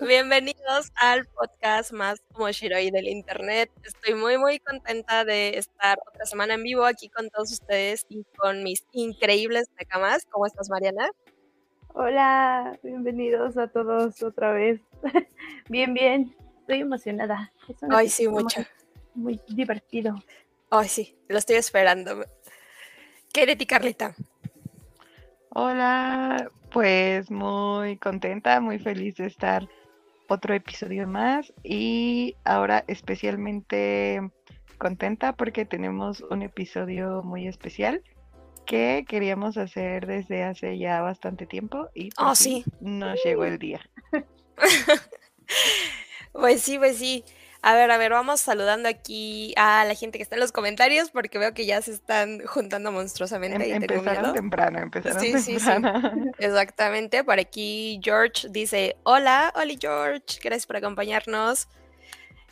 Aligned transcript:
Bienvenidos 0.00 0.92
al 0.96 1.26
podcast 1.26 1.92
más 1.92 2.20
como 2.32 2.50
Shiroi 2.50 2.90
del 2.90 3.08
internet. 3.08 3.70
Estoy 3.82 4.14
muy 4.14 4.38
muy 4.38 4.58
contenta 4.58 5.24
de 5.24 5.58
estar 5.58 5.98
otra 6.08 6.24
semana 6.26 6.54
en 6.54 6.62
vivo 6.62 6.84
aquí 6.84 7.08
con 7.08 7.30
todos 7.30 7.52
ustedes 7.52 8.06
y 8.08 8.24
con 8.36 8.62
mis 8.62 8.84
increíbles 8.92 9.68
nakamas. 9.78 10.24
¿Cómo 10.30 10.46
estás, 10.46 10.70
Mariana? 10.70 11.10
Hola, 11.94 12.78
bienvenidos 12.82 13.56
a 13.56 13.68
todos 13.68 14.22
otra 14.22 14.52
vez. 14.52 14.80
bien, 15.68 15.94
bien. 15.94 16.34
Estoy 16.60 16.80
emocionada. 16.80 17.52
Ay, 17.90 18.08
sí, 18.08 18.28
mucho. 18.28 18.62
Muy, 19.14 19.40
divertido. 19.48 20.14
Ay, 20.70 20.88
sí, 20.88 21.16
lo 21.28 21.38
estoy 21.38 21.56
esperando. 21.56 22.24
¿Qué 23.32 23.46
de 23.46 23.56
ti, 23.56 23.66
Carlita? 23.66 24.14
Hola, 25.56 26.50
pues 26.72 27.30
muy 27.30 27.96
contenta, 27.98 28.60
muy 28.60 28.80
feliz 28.80 29.14
de 29.18 29.26
estar 29.26 29.68
otro 30.28 30.52
episodio 30.52 31.06
más 31.06 31.52
y 31.62 32.34
ahora 32.42 32.82
especialmente 32.88 34.20
contenta 34.78 35.32
porque 35.32 35.64
tenemos 35.64 36.24
un 36.28 36.42
episodio 36.42 37.22
muy 37.22 37.46
especial 37.46 38.02
que 38.66 39.04
queríamos 39.06 39.56
hacer 39.56 40.08
desde 40.08 40.42
hace 40.42 40.76
ya 40.76 41.00
bastante 41.02 41.46
tiempo 41.46 41.88
y 41.94 42.10
pues 42.10 42.28
oh, 42.28 42.34
sí. 42.34 42.64
nos 42.80 43.22
llegó 43.22 43.44
el 43.44 43.60
día. 43.60 43.80
pues 46.32 46.62
sí, 46.62 46.78
pues 46.78 46.98
sí. 46.98 47.24
A 47.66 47.74
ver, 47.74 47.90
a 47.90 47.96
ver, 47.96 48.10
vamos 48.10 48.42
saludando 48.42 48.90
aquí 48.90 49.54
a 49.56 49.86
la 49.86 49.94
gente 49.94 50.18
que 50.18 50.22
está 50.22 50.36
en 50.36 50.40
los 50.40 50.52
comentarios 50.52 51.08
porque 51.08 51.38
veo 51.38 51.54
que 51.54 51.64
ya 51.64 51.80
se 51.80 51.92
están 51.92 52.40
juntando 52.44 52.92
monstruosamente. 52.92 53.70
Em, 53.70 53.82
empezaron 53.82 54.34
temprano, 54.34 54.80
empezaron 54.80 55.18
sí, 55.18 55.32
temprano. 55.32 56.02
Sí, 56.02 56.20
sí, 56.20 56.30
exactamente. 56.44 57.24
Por 57.24 57.38
aquí 57.38 57.98
George 58.04 58.48
dice, 58.50 58.98
hola, 59.04 59.50
Oli 59.56 59.78
George, 59.80 60.40
gracias 60.42 60.66
por 60.66 60.76
acompañarnos. 60.76 61.66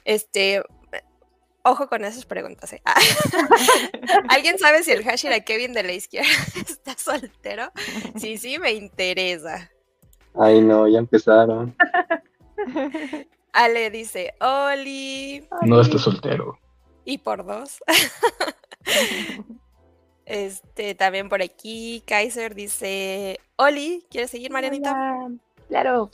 Este, 0.06 0.62
ojo 1.62 1.88
con 1.88 2.06
esas 2.06 2.24
preguntas. 2.24 2.72
¿eh? 2.72 2.80
¿Alguien 4.30 4.58
sabe 4.58 4.82
si 4.82 4.92
el 4.92 5.04
Hashira 5.04 5.40
Kevin 5.40 5.74
de 5.74 5.82
la 5.82 5.92
izquierda 5.92 6.30
está 6.56 6.96
soltero? 6.96 7.70
Sí, 8.16 8.38
sí, 8.38 8.58
me 8.58 8.72
interesa. 8.72 9.70
Ay, 10.34 10.62
no, 10.62 10.88
ya 10.88 11.00
empezaron. 11.00 11.76
Ale 13.52 13.90
dice, 13.90 14.34
Oli. 14.40 15.46
No 15.62 15.80
está 15.80 15.98
soltero. 15.98 16.58
Y 17.04 17.18
por 17.18 17.44
dos. 17.44 17.82
este, 20.24 20.94
también 20.94 21.28
por 21.28 21.42
aquí, 21.42 22.02
Kaiser 22.06 22.54
dice, 22.54 23.38
Oli, 23.56 24.06
¿quieres 24.10 24.30
seguir, 24.30 24.50
Marianita? 24.50 24.94
Claro. 25.68 26.10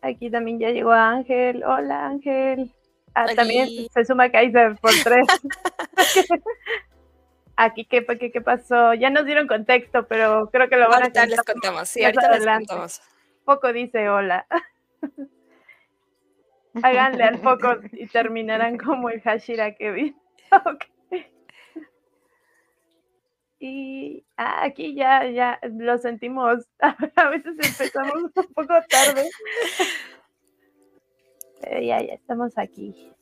Aquí 0.00 0.30
también 0.30 0.58
ya 0.60 0.70
llegó 0.70 0.92
Ángel. 0.92 1.62
Hola, 1.64 2.06
Ángel. 2.06 2.72
Ah, 3.14 3.26
también 3.34 3.68
se 3.92 4.04
suma 4.04 4.30
Kaiser 4.30 4.76
por 4.76 4.92
tres. 5.02 5.26
Aquí, 7.56 7.84
¿qué, 7.84 8.06
qué, 8.06 8.30
¿qué 8.30 8.40
pasó? 8.40 8.94
Ya 8.94 9.10
nos 9.10 9.26
dieron 9.26 9.48
contexto, 9.48 10.06
pero 10.06 10.48
creo 10.52 10.68
que 10.68 10.76
lo 10.76 10.88
van 10.88 11.02
a 11.02 11.04
contar. 11.06 11.28
les 11.28 11.42
contamos, 11.42 11.88
sí, 11.88 12.04
ahorita 12.04 12.38
les 12.38 12.46
contamos. 12.46 13.02
Poco 13.44 13.72
dice 13.72 14.08
hola. 14.08 14.46
Háganle 16.82 17.24
al 17.24 17.40
poco 17.40 17.76
y 17.92 18.06
terminarán 18.06 18.78
como 18.78 19.10
el 19.10 19.20
Hashira 19.20 19.74
Kevin. 19.74 20.16
Y 23.60 24.24
ah, 24.36 24.62
aquí 24.64 24.94
ya, 24.94 25.28
ya 25.28 25.58
lo 25.62 25.98
sentimos. 25.98 26.64
A 26.80 27.28
veces 27.28 27.56
empezamos 27.60 28.22
un 28.22 28.54
poco 28.54 28.74
tarde. 28.88 29.28
Pero 31.60 31.80
ya, 31.80 32.00
ya 32.00 32.14
estamos 32.14 32.56
aquí. 32.56 33.12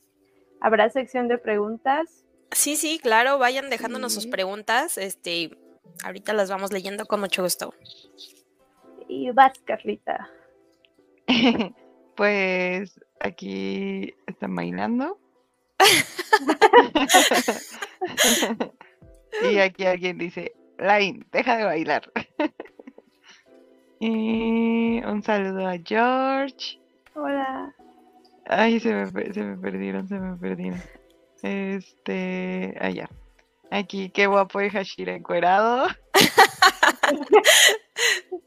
¿Habrá 0.61 0.89
sección 0.89 1.27
de 1.27 1.37
preguntas? 1.37 2.23
Sí, 2.51 2.75
sí, 2.75 2.99
claro. 3.01 3.39
Vayan 3.39 3.69
dejándonos 3.69 4.13
sus 4.13 4.27
preguntas. 4.27 4.97
Este, 4.97 5.57
ahorita 6.03 6.33
las 6.33 6.49
vamos 6.49 6.71
leyendo 6.71 7.05
con 7.07 7.19
mucho 7.19 7.41
gusto. 7.41 7.73
Y 9.07 9.31
vas, 9.31 9.57
Carlita. 9.65 10.29
Pues 12.15 12.99
aquí 13.19 14.15
están 14.25 14.55
bailando. 14.55 15.19
y 19.51 19.59
aquí 19.59 19.85
alguien 19.85 20.17
dice, 20.17 20.53
Line, 20.79 21.25
deja 21.31 21.57
de 21.57 21.65
bailar. 21.65 22.11
y 23.99 25.03
un 25.03 25.21
saludo 25.23 25.67
a 25.67 25.77
George. 25.83 26.79
Hola. 27.15 27.73
Ay, 28.45 28.79
se 28.79 28.93
me, 28.93 29.07
se 29.33 29.43
me 29.43 29.57
perdieron, 29.57 30.07
se 30.07 30.19
me 30.19 30.37
perdieron. 30.37 30.79
Este, 31.41 32.77
allá. 32.79 33.09
Aquí, 33.69 34.09
qué 34.09 34.27
guapo 34.27 34.59
de 34.59 34.69
Hashira 34.69 35.13
encuerado. 35.13 35.87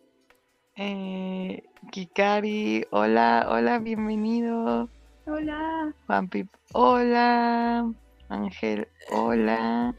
eh, 0.76 1.62
Kikari, 1.90 2.86
hola, 2.90 3.46
hola, 3.48 3.80
bienvenido. 3.80 4.88
Hola. 5.26 5.92
Juan 6.06 6.28
Pip, 6.28 6.48
hola. 6.72 7.92
Ángel, 8.28 8.86
hola. 9.10 9.92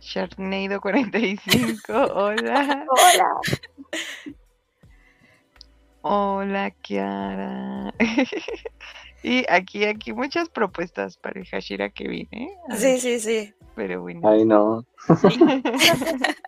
Sharknado 0.00 0.80
45, 0.80 1.92
hola. 2.12 2.86
Hola. 2.88 3.30
Hola, 6.02 6.70
Kiara. 6.82 7.94
y 9.22 9.44
aquí, 9.48 9.84
aquí 9.84 10.12
muchas 10.12 10.48
propuestas 10.48 11.16
para 11.18 11.38
el 11.38 11.46
Hashira 11.46 11.88
que 11.90 12.08
viene. 12.08 12.50
Sí, 12.76 12.98
sí, 12.98 13.20
sí. 13.20 13.54
Pero 13.76 14.00
bueno. 14.02 14.28
Ay, 14.28 14.44
no. 14.44 14.84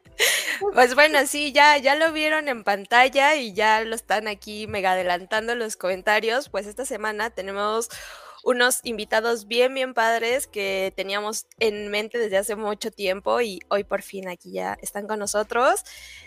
Pues 0.74 0.94
bueno, 0.94 1.24
sí, 1.26 1.52
ya, 1.52 1.78
ya 1.78 1.94
lo 1.94 2.12
vieron 2.12 2.48
en 2.48 2.64
pantalla 2.64 3.36
y 3.36 3.52
ya 3.52 3.82
lo 3.82 3.94
están 3.94 4.26
aquí 4.26 4.66
mega 4.66 4.92
adelantando 4.92 5.52
en 5.52 5.60
los 5.60 5.76
comentarios. 5.76 6.48
Pues 6.48 6.66
esta 6.66 6.84
semana 6.84 7.30
tenemos 7.30 7.88
unos 8.44 8.80
invitados 8.84 9.46
bien, 9.46 9.74
bien 9.74 9.94
padres 9.94 10.46
que 10.46 10.92
teníamos 10.96 11.46
en 11.58 11.88
mente 11.90 12.18
desde 12.18 12.38
hace 12.38 12.56
mucho 12.56 12.90
tiempo 12.90 13.40
y 13.40 13.60
hoy 13.68 13.84
por 13.84 14.02
fin 14.02 14.28
aquí 14.28 14.52
ya 14.52 14.76
están 14.82 15.06
con 15.06 15.18
nosotros. 15.18 15.84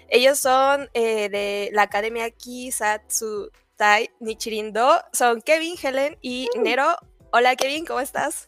Ellos 0.07 0.39
son 0.39 0.89
eh, 0.93 1.29
de 1.29 1.69
la 1.73 1.83
Academia 1.83 2.29
Kisatsu 2.29 3.51
Tai 3.75 4.09
Nichirindo, 4.19 5.01
son 5.11 5.41
Kevin, 5.41 5.75
Helen 5.81 6.17
y 6.21 6.49
Nero. 6.57 6.95
Hola 7.31 7.55
Kevin, 7.55 7.85
¿cómo 7.85 7.99
estás? 7.99 8.47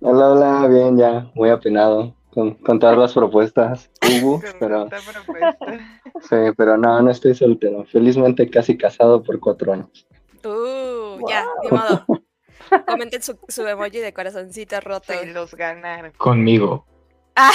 Hola, 0.00 0.28
hola, 0.30 0.68
bien, 0.68 0.98
ya, 0.98 1.30
muy 1.34 1.48
apenado 1.48 2.14
con, 2.36 2.78
todas 2.78 2.98
las 2.98 3.14
propuestas 3.14 3.90
hubo, 4.02 4.42
pero 4.60 4.88
sí, 6.20 6.36
pero 6.54 6.76
no, 6.76 7.00
no 7.00 7.10
estoy 7.10 7.34
soltero. 7.34 7.84
Felizmente 7.86 8.50
casi 8.50 8.76
casado 8.76 9.22
por 9.22 9.40
cuatro 9.40 9.72
años. 9.72 10.06
Uh, 10.44 11.26
ya, 11.28 11.46
ni 11.62 11.70
modo. 11.70 12.04
Comenten 12.86 13.22
su, 13.22 13.38
su, 13.48 13.66
emoji 13.66 13.98
de 13.98 14.12
corazoncito 14.12 14.80
roto. 14.80 15.14
Se 15.14 15.26
los 15.26 15.54
ganaron. 15.54 16.12
Conmigo. 16.18 16.84
a 17.36 17.52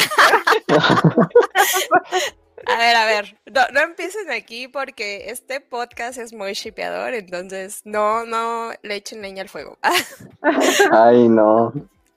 ver, 2.77 2.95
a 2.95 3.06
ver, 3.06 3.38
no, 3.54 3.62
no, 3.71 3.81
empiecen 3.81 4.31
aquí 4.31 4.68
porque 4.68 5.30
este 5.30 5.60
podcast 5.62 6.18
es 6.18 6.33
muy 6.33 6.54
shipeador, 6.54 7.13
entonces 7.13 7.81
no, 7.83 8.25
no 8.25 8.71
le 8.81 8.95
echen 8.95 9.21
leña 9.21 9.44
al 9.44 9.50
fuego. 9.50 9.77
Ay, 10.92 11.27
no. 11.30 11.74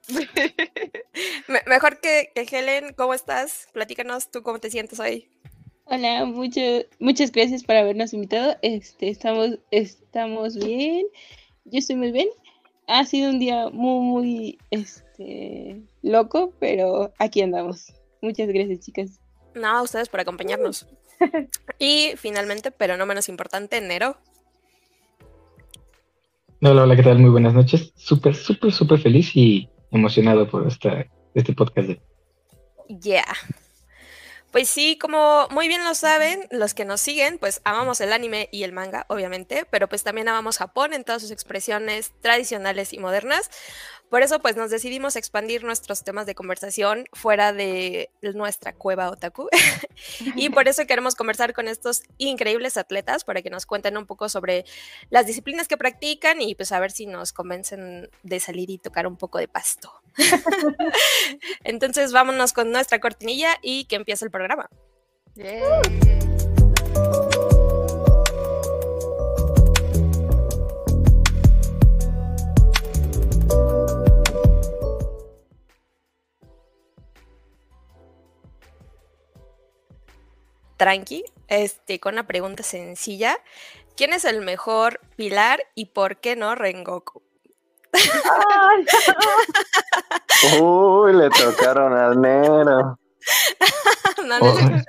Mejor 1.66 2.00
que, 2.00 2.30
Helen, 2.34 2.94
¿cómo 2.96 3.14
estás? 3.14 3.68
Platícanos 3.72 4.30
tú 4.30 4.42
cómo 4.42 4.58
te 4.58 4.70
sientes 4.70 5.00
hoy. 5.00 5.28
Hola, 5.86 6.24
mucho, 6.24 6.60
muchas 6.98 7.30
gracias 7.30 7.62
por 7.62 7.76
habernos 7.76 8.12
invitado. 8.12 8.56
Este, 8.62 9.08
estamos, 9.08 9.58
estamos 9.70 10.56
bien. 10.56 11.06
Yo 11.64 11.78
estoy 11.78 11.96
muy 11.96 12.10
bien. 12.10 12.28
Ha 12.86 13.04
sido 13.04 13.30
un 13.30 13.38
día 13.38 13.68
muy, 13.70 14.00
muy 14.00 14.58
este, 14.70 15.80
loco, 16.02 16.52
pero 16.58 17.12
aquí 17.18 17.42
andamos. 17.42 17.92
Muchas 18.20 18.48
gracias, 18.48 18.80
chicas. 18.80 19.20
No, 19.54 19.68
a 19.68 19.82
ustedes 19.82 20.08
por 20.08 20.20
acompañarnos. 20.20 20.86
y 21.78 22.12
finalmente, 22.16 22.70
pero 22.70 22.96
no 22.96 23.06
menos 23.06 23.28
importante, 23.28 23.76
enero. 23.78 24.16
Hola, 26.60 26.82
hola, 26.84 26.96
¿qué 26.96 27.02
tal? 27.02 27.18
Muy 27.18 27.30
buenas 27.30 27.54
noches. 27.54 27.92
Súper, 27.94 28.34
súper, 28.34 28.72
súper 28.72 28.98
feliz 28.98 29.36
y 29.36 29.68
emocionado 29.94 30.48
por 30.48 30.66
esta, 30.66 31.06
este 31.34 31.52
podcast. 31.52 31.90
Ya. 32.88 33.24
Pues 34.54 34.68
sí, 34.68 34.96
como 35.00 35.48
muy 35.50 35.66
bien 35.66 35.82
lo 35.82 35.96
saben, 35.96 36.46
los 36.52 36.74
que 36.74 36.84
nos 36.84 37.00
siguen, 37.00 37.38
pues 37.38 37.60
amamos 37.64 38.00
el 38.00 38.12
anime 38.12 38.48
y 38.52 38.62
el 38.62 38.70
manga, 38.70 39.04
obviamente, 39.08 39.66
pero 39.68 39.88
pues 39.88 40.04
también 40.04 40.28
amamos 40.28 40.58
Japón 40.58 40.92
en 40.92 41.02
todas 41.02 41.22
sus 41.22 41.32
expresiones 41.32 42.12
tradicionales 42.20 42.92
y 42.92 42.98
modernas. 42.98 43.50
Por 44.14 44.22
eso 44.22 44.38
pues 44.38 44.54
nos 44.54 44.70
decidimos 44.70 45.16
expandir 45.16 45.64
nuestros 45.64 46.04
temas 46.04 46.24
de 46.24 46.36
conversación 46.36 47.06
fuera 47.14 47.52
de 47.52 48.10
nuestra 48.22 48.72
cueva 48.72 49.10
otaku 49.10 49.48
y 50.36 50.50
por 50.50 50.68
eso 50.68 50.86
queremos 50.86 51.16
conversar 51.16 51.52
con 51.52 51.66
estos 51.66 52.04
increíbles 52.16 52.76
atletas 52.76 53.24
para 53.24 53.42
que 53.42 53.50
nos 53.50 53.66
cuenten 53.66 53.96
un 53.96 54.06
poco 54.06 54.28
sobre 54.28 54.66
las 55.10 55.26
disciplinas 55.26 55.66
que 55.66 55.76
practican 55.76 56.40
y 56.40 56.54
pues 56.54 56.70
a 56.70 56.78
ver 56.78 56.92
si 56.92 57.06
nos 57.06 57.32
convencen 57.32 58.08
de 58.22 58.38
salir 58.38 58.70
y 58.70 58.78
tocar 58.78 59.08
un 59.08 59.16
poco 59.16 59.38
de 59.38 59.48
pasto. 59.48 59.92
Entonces 61.64 62.12
vámonos 62.12 62.52
con 62.52 62.70
nuestra 62.70 63.00
cortinilla 63.00 63.58
y 63.62 63.86
que 63.86 63.96
empiece 63.96 64.24
el 64.24 64.30
programa. 64.30 64.70
Tranqui, 80.84 81.24
este, 81.48 81.98
con 81.98 82.12
una 82.12 82.26
pregunta 82.26 82.62
sencilla. 82.62 83.38
¿Quién 83.96 84.12
es 84.12 84.26
el 84.26 84.42
mejor 84.42 85.00
Pilar 85.16 85.64
y 85.74 85.86
por 85.86 86.18
qué 86.18 86.36
no 86.36 86.54
Rengoku? 86.54 87.22
Uy, 90.60 91.14
le 91.14 91.30
tocaron 91.30 91.96
al 91.96 92.20
Nero. 92.20 92.98
no, 94.26 94.38
no, 94.38 94.82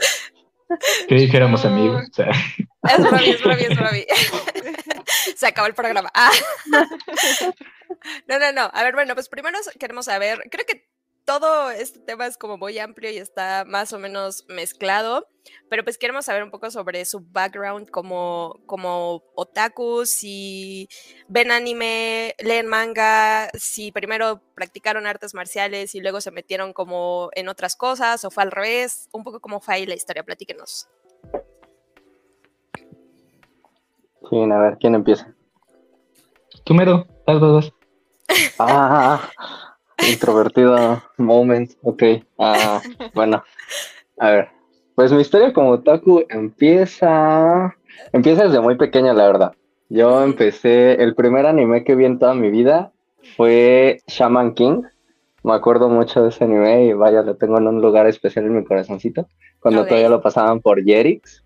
que 1.08 1.16
dijéramos 1.16 1.64
amigos. 1.64 2.04
Es 2.18 2.98
bromi, 3.00 3.30
es 3.30 3.42
bromi, 3.42 3.62
es 3.62 3.78
bromi. 3.78 4.06
Se 5.38 5.48
acabó 5.48 5.68
el 5.68 5.76
programa. 5.76 6.10
Ah. 6.14 6.32
No, 8.28 8.38
no, 8.40 8.52
no. 8.52 8.70
A 8.74 8.84
ver, 8.84 8.94
bueno, 8.94 9.14
pues 9.16 9.30
primero 9.30 9.58
queremos 9.80 10.06
saber, 10.06 10.48
creo 10.52 10.66
que 10.66 10.85
todo 11.26 11.72
este 11.72 12.00
tema 12.00 12.28
es 12.28 12.38
como 12.38 12.58
muy 12.58 12.78
amplio 12.78 13.12
y 13.12 13.18
está 13.18 13.66
más 13.66 13.92
o 13.94 14.00
menos 14.00 14.46
mezclado, 14.48 15.28
pero 15.70 15.84
pues 15.84 15.98
queremos 15.98 16.26
saber 16.26 16.44
un 16.44 16.52
poco 16.52 16.70
sobre 16.70 17.04
su 17.06 17.22
background 17.32 17.90
como, 17.90 18.60
como 18.68 19.24
otaku, 19.34 20.06
si 20.06 20.88
ven 21.28 21.52
anime, 21.52 22.36
leen 22.40 22.68
manga, 22.68 23.50
si 23.56 23.92
primero 23.92 24.42
practicaron 24.54 25.08
artes 25.08 25.34
marciales 25.34 25.96
y 25.96 26.00
luego 26.00 26.22
se 26.22 26.32
metieron 26.32 26.74
como 26.74 27.30
en 27.34 27.50
otras 27.50 27.76
cosas 27.76 28.24
o 28.24 28.32
fue 28.32 28.44
al 28.44 28.52
revés, 28.52 29.10
un 29.12 29.24
poco 29.24 29.40
como 29.40 29.60
fue 29.60 29.76
ahí 29.76 29.86
la 29.86 29.96
historia, 29.96 30.24
platíquenos. 30.24 30.88
Sí, 34.30 34.38
a 34.42 34.58
ver, 34.58 34.78
¿quién 34.80 34.96
empieza? 34.96 35.34
Tú 36.64 36.74
mero, 36.74 37.08
las 37.28 37.40
dos. 37.40 37.74
Ah, 38.58 39.30
Introvertido 40.10 41.02
moment, 41.18 41.72
ok. 41.82 42.04
Ah, 42.38 42.82
bueno, 43.14 43.44
a 44.18 44.30
ver. 44.30 44.50
Pues 44.96 45.12
mi 45.12 45.22
historia 45.22 45.54
como 45.54 45.72
otaku 45.72 46.24
empieza. 46.30 47.76
Empieza 48.14 48.46
desde 48.46 48.62
muy 48.62 48.78
pequeña, 48.78 49.14
la 49.14 49.28
verdad. 49.28 49.54
Yo 49.90 50.24
empecé. 50.24 51.02
El 51.02 51.16
primer 51.16 51.46
anime 51.46 51.84
que 51.84 51.96
vi 51.96 52.06
en 52.06 52.20
toda 52.20 52.34
mi 52.34 52.50
vida 52.50 52.92
fue 53.36 54.02
Shaman 54.08 54.54
King. 54.54 54.84
Me 55.44 55.54
acuerdo 55.54 55.90
mucho 55.90 56.24
de 56.24 56.30
ese 56.30 56.46
anime 56.46 56.86
y 56.86 56.94
vaya, 56.94 57.22
lo 57.22 57.36
tengo 57.36 57.58
en 57.58 57.68
un 57.68 57.82
lugar 57.82 58.08
especial 58.08 58.46
en 58.46 58.58
mi 58.58 58.64
corazoncito. 58.64 59.28
Cuando 59.60 59.86
todavía 59.86 60.10
lo 60.10 60.22
pasaban 60.22 60.62
por 60.62 60.84
Jerix. 60.84 61.44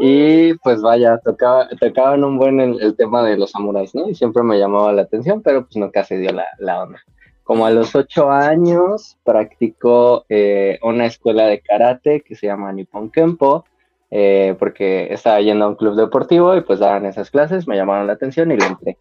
Y 0.00 0.54
pues 0.54 0.82
vaya, 0.82 1.18
tocaba, 1.18 1.68
tocaban 1.80 2.24
un 2.24 2.38
buen 2.38 2.58
el, 2.58 2.96
tema 2.96 3.22
de 3.22 3.36
los 3.36 3.50
samuráis, 3.50 3.94
¿no? 3.94 4.08
Y 4.08 4.14
siempre 4.14 4.42
me 4.42 4.58
llamaba 4.58 4.92
la 4.92 5.02
atención, 5.02 5.42
pero 5.42 5.64
pues 5.64 5.76
nunca 5.76 6.02
se 6.04 6.18
dio 6.18 6.32
la, 6.32 6.46
la 6.58 6.82
onda. 6.82 7.00
Como 7.44 7.66
a 7.66 7.70
los 7.70 7.94
ocho 7.94 8.30
años 8.30 9.18
practicó 9.22 10.24
eh, 10.30 10.78
una 10.82 11.04
escuela 11.04 11.46
de 11.46 11.60
karate 11.60 12.22
que 12.22 12.34
se 12.34 12.46
llama 12.46 12.72
Nippon 12.72 13.10
Kempo, 13.10 13.66
eh, 14.10 14.56
porque 14.58 15.12
estaba 15.12 15.40
yendo 15.42 15.66
a 15.66 15.68
un 15.68 15.74
club 15.74 15.94
deportivo 15.94 16.56
y 16.56 16.62
pues 16.62 16.78
daban 16.78 17.04
esas 17.04 17.30
clases, 17.30 17.68
me 17.68 17.76
llamaron 17.76 18.06
la 18.06 18.14
atención 18.14 18.50
y 18.50 18.56
le 18.56 18.66
entré. 18.66 18.96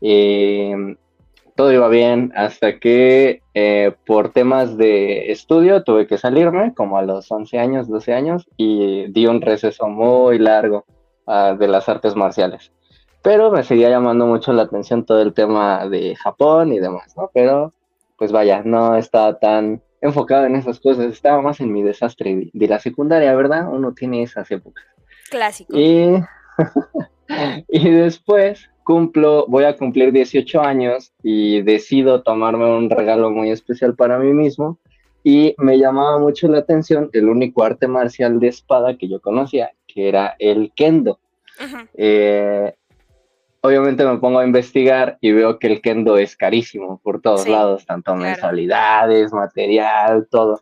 Y 0.00 0.72
todo 1.56 1.72
iba 1.72 1.88
bien 1.88 2.32
hasta 2.34 2.78
que 2.78 3.42
eh, 3.52 3.92
por 4.06 4.30
temas 4.32 4.78
de 4.78 5.30
estudio 5.30 5.82
tuve 5.82 6.06
que 6.06 6.16
salirme 6.16 6.72
como 6.74 6.96
a 6.96 7.02
los 7.02 7.30
11 7.30 7.58
años, 7.58 7.88
12 7.88 8.14
años 8.14 8.48
y 8.56 9.12
di 9.12 9.26
un 9.26 9.42
receso 9.42 9.88
muy 9.88 10.38
largo 10.38 10.84
uh, 11.26 11.56
de 11.56 11.68
las 11.68 11.88
artes 11.88 12.16
marciales 12.16 12.72
pero 13.24 13.50
me 13.50 13.64
seguía 13.64 13.88
llamando 13.88 14.26
mucho 14.26 14.52
la 14.52 14.64
atención 14.64 15.06
todo 15.06 15.22
el 15.22 15.32
tema 15.32 15.88
de 15.88 16.14
Japón 16.14 16.74
y 16.74 16.78
demás, 16.78 17.16
¿no? 17.16 17.30
Pero, 17.32 17.72
pues 18.18 18.30
vaya, 18.30 18.62
no 18.62 18.96
estaba 18.96 19.38
tan 19.38 19.82
enfocado 20.02 20.44
en 20.44 20.56
esas 20.56 20.78
cosas, 20.78 21.06
estaba 21.06 21.40
más 21.40 21.58
en 21.60 21.72
mi 21.72 21.82
desastre 21.82 22.50
de 22.52 22.68
la 22.68 22.78
secundaria, 22.78 23.34
¿verdad? 23.34 23.66
Uno 23.72 23.94
tiene 23.94 24.22
esas 24.22 24.50
épocas. 24.50 24.84
Clásico. 25.30 25.74
Y, 25.74 26.22
y 27.68 27.90
después 27.90 28.68
cumplo, 28.84 29.46
voy 29.48 29.64
a 29.64 29.74
cumplir 29.74 30.12
18 30.12 30.60
años 30.60 31.14
y 31.22 31.62
decido 31.62 32.22
tomarme 32.22 32.66
un 32.66 32.90
regalo 32.90 33.30
muy 33.30 33.50
especial 33.50 33.96
para 33.96 34.18
mí 34.18 34.34
mismo 34.34 34.78
y 35.22 35.54
me 35.56 35.78
llamaba 35.78 36.18
mucho 36.18 36.46
la 36.48 36.58
atención 36.58 37.08
el 37.14 37.30
único 37.30 37.64
arte 37.64 37.88
marcial 37.88 38.38
de 38.38 38.48
espada 38.48 38.98
que 38.98 39.08
yo 39.08 39.22
conocía, 39.22 39.72
que 39.86 40.10
era 40.10 40.36
el 40.38 40.72
kendo. 40.76 41.18
eh, 41.94 42.74
obviamente 43.64 44.04
me 44.04 44.18
pongo 44.18 44.40
a 44.40 44.44
investigar 44.44 45.16
y 45.22 45.32
veo 45.32 45.58
que 45.58 45.68
el 45.68 45.80
kendo 45.80 46.18
es 46.18 46.36
carísimo 46.36 47.00
por 47.02 47.22
todos 47.22 47.48
lados, 47.48 47.86
tanto 47.86 48.14
mensualidades, 48.14 49.32
material, 49.32 50.28
todo. 50.30 50.60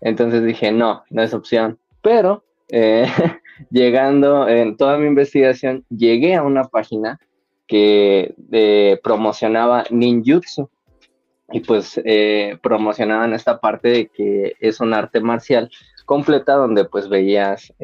Entonces 0.00 0.42
dije, 0.42 0.72
no, 0.72 1.04
no 1.10 1.22
es 1.22 1.34
opción. 1.34 1.78
Pero 2.00 2.42
eh, 2.70 3.06
llegando 3.70 4.48
en 4.48 4.78
toda 4.78 4.96
mi 4.96 5.06
investigación, 5.06 5.84
llegué 5.90 6.34
a 6.34 6.42
una 6.42 6.64
página 6.64 7.20
que 7.66 8.34
eh, 8.50 8.98
promocionaba 9.02 9.84
ninjutsu. 9.90 10.70
Y 11.52 11.60
pues 11.60 12.00
eh, 12.06 12.56
promocionaban 12.62 13.34
esta 13.34 13.60
parte 13.60 13.88
de 13.88 14.06
que 14.06 14.54
es 14.60 14.80
un 14.80 14.94
arte 14.94 15.20
marcial 15.20 15.70
completa 16.06 16.54
donde 16.54 16.86
pues 16.86 17.10
veías 17.10 17.74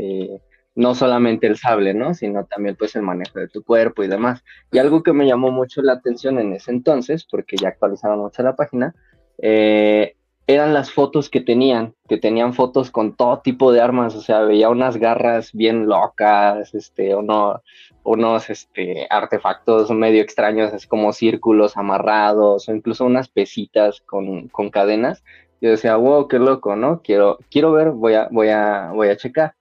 no 0.77 0.95
solamente 0.95 1.47
el 1.47 1.57
sable, 1.57 1.95
¿no? 1.95 2.15
Sino 2.15 2.45
también 2.45 2.77
pues 2.77 2.95
el 2.95 3.03
manejo 3.03 3.41
de 3.41 3.49
tu 3.49 3.65
cuerpo 3.65 4.05
y 4.05 4.09
demás. 4.09 4.45
Y 4.71 4.79
algo 4.79 5.03
que 5.03 5.13
me 5.13 5.27
llamó 5.27 5.51
mucho 5.51 5.83
la 5.83 5.95
atención 5.95 6.39
en 6.39 6.53
ese 6.53 6.71
entonces, 6.71 7.27
porque 7.29 7.57
ya 7.57 7.69
actualizaron 7.69 8.21
mucho 8.21 8.43
la 8.43 8.55
página, 8.55 8.95
eh, 9.39 10.17
eran 10.47 10.75
las 10.75 10.93
fotos 10.93 11.29
que 11.29 11.41
tenían, 11.41 11.95
que 12.09 12.19
tenían 12.19 12.55
fotos 12.55 12.91
con 12.91 13.17
todo 13.17 13.41
tipo 13.41 13.73
de 13.73 13.81
armas, 13.81 14.15
o 14.15 14.21
sea, 14.21 14.43
veía 14.43 14.69
unas 14.69 14.97
garras 14.97 15.53
bien 15.53 15.89
locas, 15.89 16.73
este, 16.73 17.17
uno, 17.17 17.63
unos 18.05 18.49
este, 18.51 19.09
artefactos 19.11 19.91
medio 19.91 20.23
extraños, 20.23 20.73
así 20.73 20.87
como 20.87 21.13
círculos 21.13 21.77
amarrados, 21.77 22.69
o 22.69 22.75
incluso 22.75 23.05
unas 23.07 23.29
pesitas 23.29 24.01
con, 24.03 24.49
con 24.49 24.71
cadenas. 24.71 25.25
Yo 25.61 25.71
decía, 25.71 25.97
wow, 25.97 26.29
qué 26.29 26.39
loco, 26.39 26.77
¿no? 26.77 27.01
Quiero, 27.03 27.39
quiero 27.51 27.73
ver, 27.73 27.91
voy 27.91 28.15
a, 28.15 28.29
voy 28.31 28.51
a, 28.51 28.93
voy 28.93 29.09
a 29.09 29.17
checar. 29.17 29.55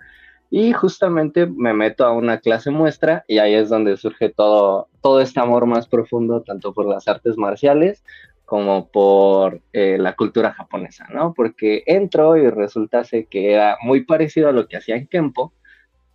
Y 0.58 0.72
justamente 0.72 1.48
me 1.48 1.74
meto 1.74 2.06
a 2.06 2.14
una 2.14 2.40
clase 2.40 2.72
muestra 2.72 3.26
y 3.28 3.40
ahí 3.40 3.56
es 3.56 3.68
donde 3.68 3.98
surge 3.98 4.30
todo, 4.30 4.88
todo 5.02 5.20
este 5.20 5.42
amor 5.42 5.66
más 5.66 5.86
profundo, 5.86 6.44
tanto 6.44 6.74
por 6.74 6.86
las 6.86 7.10
artes 7.10 7.38
marciales 7.38 8.06
como 8.46 8.88
por 8.88 9.60
eh, 9.74 9.98
la 10.00 10.16
cultura 10.16 10.54
japonesa, 10.54 11.10
¿no? 11.14 11.34
Porque 11.34 11.84
entro 11.88 12.38
y 12.38 12.50
resulta 12.50 13.04
que 13.30 13.52
era 13.52 13.76
muy 13.82 14.06
parecido 14.06 14.48
a 14.48 14.54
lo 14.54 14.70
que 14.70 14.78
hacía 14.78 14.96
en 14.96 15.08
Kempo, 15.08 15.52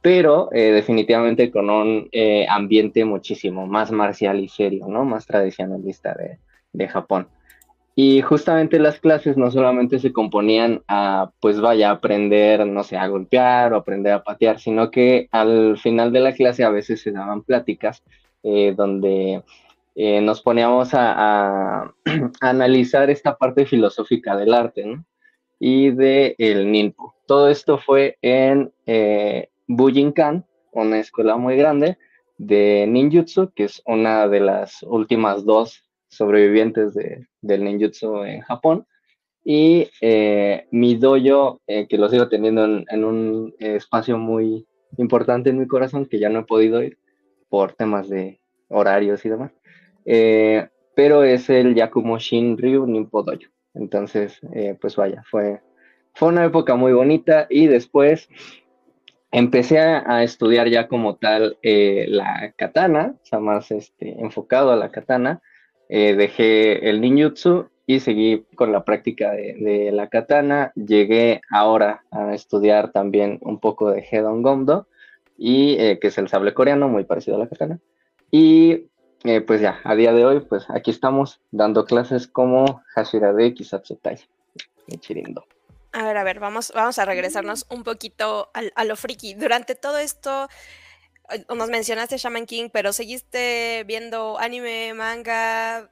pero 0.01 0.49
eh, 0.55 0.73
definitivamente 0.73 1.51
con 1.51 1.69
un 1.69 2.09
eh, 2.11 2.47
ambiente 2.49 3.05
muchísimo 3.05 3.67
más 3.67 3.93
marcial 3.93 4.41
y 4.41 4.49
serio, 4.49 4.87
¿no? 4.89 5.05
Más 5.05 5.27
tradicionalista 5.27 6.15
de, 6.15 6.39
de 6.73 6.89
Japón. 6.89 7.29
Y 7.97 8.23
justamente 8.23 8.79
las 8.79 9.01
clases 9.01 9.37
no 9.37 9.51
solamente 9.51 9.99
se 9.99 10.13
componían 10.13 10.83
a, 10.89 11.33
pues 11.41 11.61
vaya, 11.61 11.91
aprender, 11.91 12.67
no 12.67 12.85
sé, 12.85 12.97
a 12.97 13.09
golpear 13.09 13.73
o 13.73 13.77
aprender 13.77 14.13
a 14.13 14.23
patear, 14.23 14.59
sino 14.61 14.91
que 14.91 15.29
al 15.33 15.77
final 15.77 16.13
de 16.13 16.21
la 16.21 16.33
clase 16.33 16.65
a 16.65 16.71
veces 16.71 17.03
se 17.03 17.13
daban 17.13 17.43
pláticas 17.43 18.03
eh, 18.43 18.73
donde 18.77 19.43
eh, 19.95 20.21
nos 20.21 20.41
poníamos 20.41 20.91
a, 20.95 21.93
analizar 22.41 23.11
esta 23.11 23.37
parte 23.37 23.67
filosófica 23.67 24.37
del 24.37 24.55
arte, 24.55 24.87
¿no? 24.87 25.05
Y 25.59 25.91
de 25.91 26.37
el 26.39 26.73
Ninpo. 26.73 27.15
Todo 27.27 27.51
esto 27.51 27.79
fue 27.79 28.17
en 28.23 28.73
eh, 28.87 29.51
Bujinkan, 29.67 30.47
una 30.73 30.99
escuela 30.99 31.37
muy 31.37 31.57
grande 31.57 31.99
de 32.39 32.87
ninjutsu, 32.89 33.53
que 33.55 33.65
es 33.65 33.83
una 33.85 34.27
de 34.27 34.41
las 34.41 34.83
últimas 34.85 35.45
dos 35.45 35.85
sobrevivientes 36.11 36.95
de, 36.95 37.27
del 37.41 37.65
ninjutsu 37.65 38.25
en 38.25 38.41
Japón. 38.43 38.87
Y 39.43 39.89
eh, 40.01 40.67
mi 40.71 40.97
dojo, 40.97 41.63
eh, 41.67 41.87
que 41.89 41.97
lo 41.97 42.09
sigo 42.09 42.29
teniendo 42.29 42.65
en, 42.65 43.05
un 43.05 43.55
espacio 43.59 44.19
muy 44.19 44.67
importante 44.99 45.51
en 45.51 45.59
mi 45.59 45.67
corazón, 45.67 46.07
que 46.07 46.19
ya 46.19 46.29
no 46.29 46.41
he 46.41 46.45
podido 46.45 46.83
ir 46.83 46.99
por 47.49 47.73
temas 47.73 48.09
de 48.09 48.41
horarios 48.69 49.25
y 49.25 49.31
demás. 49.31 49.53
Eh, 50.05 50.69
pero 50.95 51.25
es 51.25 51.49
el 51.49 51.75
Yakumo 51.75 52.19
Shinryu 52.19 52.87
Nimpo 52.87 53.23
Dojo. 53.23 53.51
Entonces, 53.75 54.41
eh, 54.53 54.77
pues 54.81 54.97
vaya, 54.97 55.23
fue, 55.31 55.61
fue 56.15 56.29
una 56.29 56.45
época 56.45 56.75
muy 56.75 56.93
bonita 56.93 57.47
y 57.49 57.67
después 57.67 58.29
empecé 59.31 59.79
a, 59.79 60.23
estudiar 60.25 60.69
ya 60.69 60.89
como 60.89 61.17
tal 61.17 61.57
eh, 61.63 62.07
la 62.09 62.53
katana, 62.57 63.15
o 63.23 63.25
sea, 63.25 63.39
más 63.39 63.71
este, 63.71 64.21
enfocado 64.21 64.73
a 64.73 64.77
la 64.77 64.91
katana. 64.91 65.41
Eh, 65.93 66.15
dejé 66.15 66.89
el 66.89 67.01
ninjutsu 67.01 67.69
y 67.87 68.01
seguí 68.01 68.47
con 68.55 68.73
la 68.73 68.85
práctica 68.85 69.33
de, 69.33 69.91
la 69.93 70.09
katana. 70.09 70.73
Llegué 70.77 71.41
ahora 71.51 72.05
a 72.11 72.33
estudiar 72.33 72.93
también 72.93 73.39
un 73.43 73.59
poco 73.59 73.91
de 73.91 74.07
Hedon 74.09 74.43
Gomdo, 74.43 74.87
y, 75.37 75.77
que 75.99 76.09
es 76.09 76.19
el 76.19 76.29
sable 76.29 76.55
coreano, 76.55 76.89
muy 76.89 77.05
parecido 77.05 77.37
a 77.37 77.41
la 77.41 77.49
katana. 77.49 77.81
Y 78.31 78.91
eh, 79.25 79.43
pues 79.43 79.61
ya, 79.61 79.81
a 79.85 79.95
día 79.95 80.13
de 80.13 80.25
hoy, 80.25 80.41
pues 80.41 80.65
aquí 80.71 80.91
estamos 80.91 81.41
dando 81.51 81.85
clases 81.85 82.27
como 82.27 82.83
Hashirade 82.95 83.53
Kisatsutai 83.53 84.19
Chirindo. 85.01 85.45
A 85.93 86.05
ver, 86.05 86.17
a 86.17 86.25
ver, 86.25 86.41
vamos, 86.41 86.73
vamos 86.75 86.99
a 86.99 87.05
regresarnos 87.05 87.67
un 87.69 87.83
poquito 87.83 88.51
a, 88.55 88.85
lo 88.85 88.97
friki. 88.97 89.35
Durante 89.35 89.75
todo 89.75 89.99
esto, 89.99 90.45
eh, 90.45 90.49
nos 91.55 91.69
mencionaste 91.69 92.17
Shaman 92.17 92.47
King, 92.47 92.69
pero 92.73 92.93
seguiste 92.93 93.85
viendo 93.87 94.39
anime, 94.39 94.95
manga. 94.95 95.89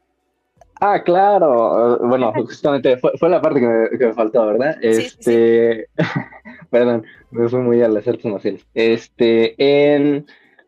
Ah, 0.80 1.02
claro. 1.02 1.99
Bueno, 2.02 2.33
justamente 2.47 2.97
fue, 2.97 3.28
la 3.28 3.40
parte 3.40 3.61
que 3.61 4.07
me, 4.07 4.12
faltó, 4.14 4.47
¿verdad? 4.47 4.76
este, 4.80 5.88
perdón, 6.71 7.04
me 7.30 7.49
fui 7.49 7.61
muy 7.61 7.83
a 7.83 7.88
las 7.88 8.07
artes 8.07 8.25
marciales. 8.25 8.66
Este, 8.75 9.54
en 9.59 10.26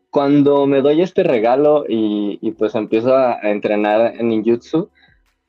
cuando 0.09 0.67
me 0.67 0.81
doy 0.81 1.01
este 1.01 1.23
regalo 1.23 1.85
y, 1.87 2.51
pues 2.57 2.75
empiezo 2.75 3.15
a, 3.15 3.39
entrenar 3.43 4.13
en 4.17 4.27
ninjutsu, 4.27 4.89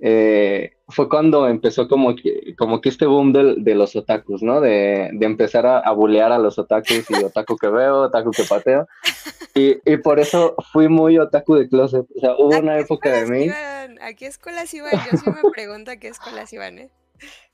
eh, 0.04 0.72
fue 0.88 1.08
cuando 1.08 1.46
empezó 1.46 1.86
como 1.86 2.16
que, 2.16 2.56
como 2.58 2.80
que 2.80 2.88
este 2.88 3.06
boom 3.06 3.32
de, 3.32 3.74
los 3.76 3.94
otakus, 3.94 4.42
¿no? 4.42 4.60
De, 4.60 5.10
empezar 5.20 5.64
a, 5.64 5.78
a 5.78 5.92
bulear 5.92 6.32
a 6.32 6.38
los 6.38 6.58
otakus 6.58 7.08
y 7.08 7.14
otaku 7.22 7.56
que 7.56 7.68
veo, 7.68 8.02
otaku 8.02 8.32
que 8.32 8.42
pateo. 8.44 8.86
Y, 9.54 9.98
por 9.98 10.18
eso 10.18 10.56
fui 10.72 10.88
muy 10.88 11.18
otaku 11.18 11.56
de 11.56 11.68
closet. 11.68 12.06
O 12.16 12.20
sea, 12.20 12.34
hubo 12.38 12.58
una 12.58 12.78
época 12.78 13.12
de 13.12 13.26
mí. 13.26 13.50
¿A 14.00 14.14
qué 14.14 14.26
escuelas 14.26 14.72
iban? 14.72 14.92
Yo 14.92 15.18
sí 15.18 15.28
me 15.28 15.50
pregunto 15.52 15.90
a 15.90 15.96
qué 15.96 16.08
escuelas 16.08 16.50
iban, 16.54 16.78
¿eh? 16.78 16.90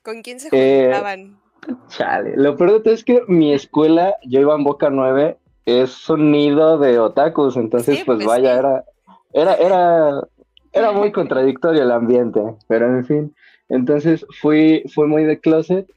¿Con 0.05 0.23
quién 0.23 0.39
se 0.39 0.49
eh, 0.53 0.85
juntaban? 0.85 1.41
chale, 1.89 2.35
lo 2.37 2.57
peor 2.57 2.75
de 2.75 2.81
todo 2.81 2.95
es 2.95 3.03
que 3.03 3.25
mi 3.27 3.53
escuela, 3.53 4.15
yo 4.23 4.41
iba 4.41 4.55
en 4.55 4.63
Boca 4.63 4.91
9 4.91 5.39
es 5.67 6.09
un 6.09 6.31
nido 6.31 6.79
de 6.79 7.01
otakus, 7.01 7.57
entonces 7.57 8.05
pues, 8.07 8.19
pues, 8.19 8.27
vaya, 8.27 8.55
era, 8.55 8.85
era, 9.33 9.55
era, 9.57 10.21
era 10.73 10.93
muy 10.93 11.13
contradictorio 11.13 11.83
el 11.83 11.91
ambiente, 11.91 12.41
pero 12.67 12.87
en 12.87 13.05
fin, 13.05 13.35
entonces 13.69 14.27
fui, 14.41 14.85
fui 14.95 15.07
muy 15.07 15.25
de 15.25 15.41
closet, 15.41 15.91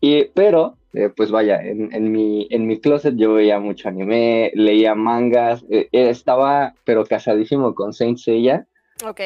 y, 0.00 0.24
pero 0.34 0.76
eh, 0.92 1.10
pues 1.14 1.30
vaya, 1.30 1.62
en, 1.62 1.92
en, 1.92 2.12
mi, 2.12 2.46
en 2.50 2.66
mi 2.66 2.78
closet 2.78 3.16
yo 3.16 3.34
veía 3.34 3.58
mucho 3.58 3.88
anime, 3.88 4.52
leía 4.54 4.94
mangas, 4.94 5.64
eh, 5.70 5.88
eh, 5.92 6.10
estaba 6.10 6.74
pero 6.84 7.04
casadísimo 7.04 7.74
con 7.74 7.92
Saint 7.92 8.18
Seiya, 8.18 8.66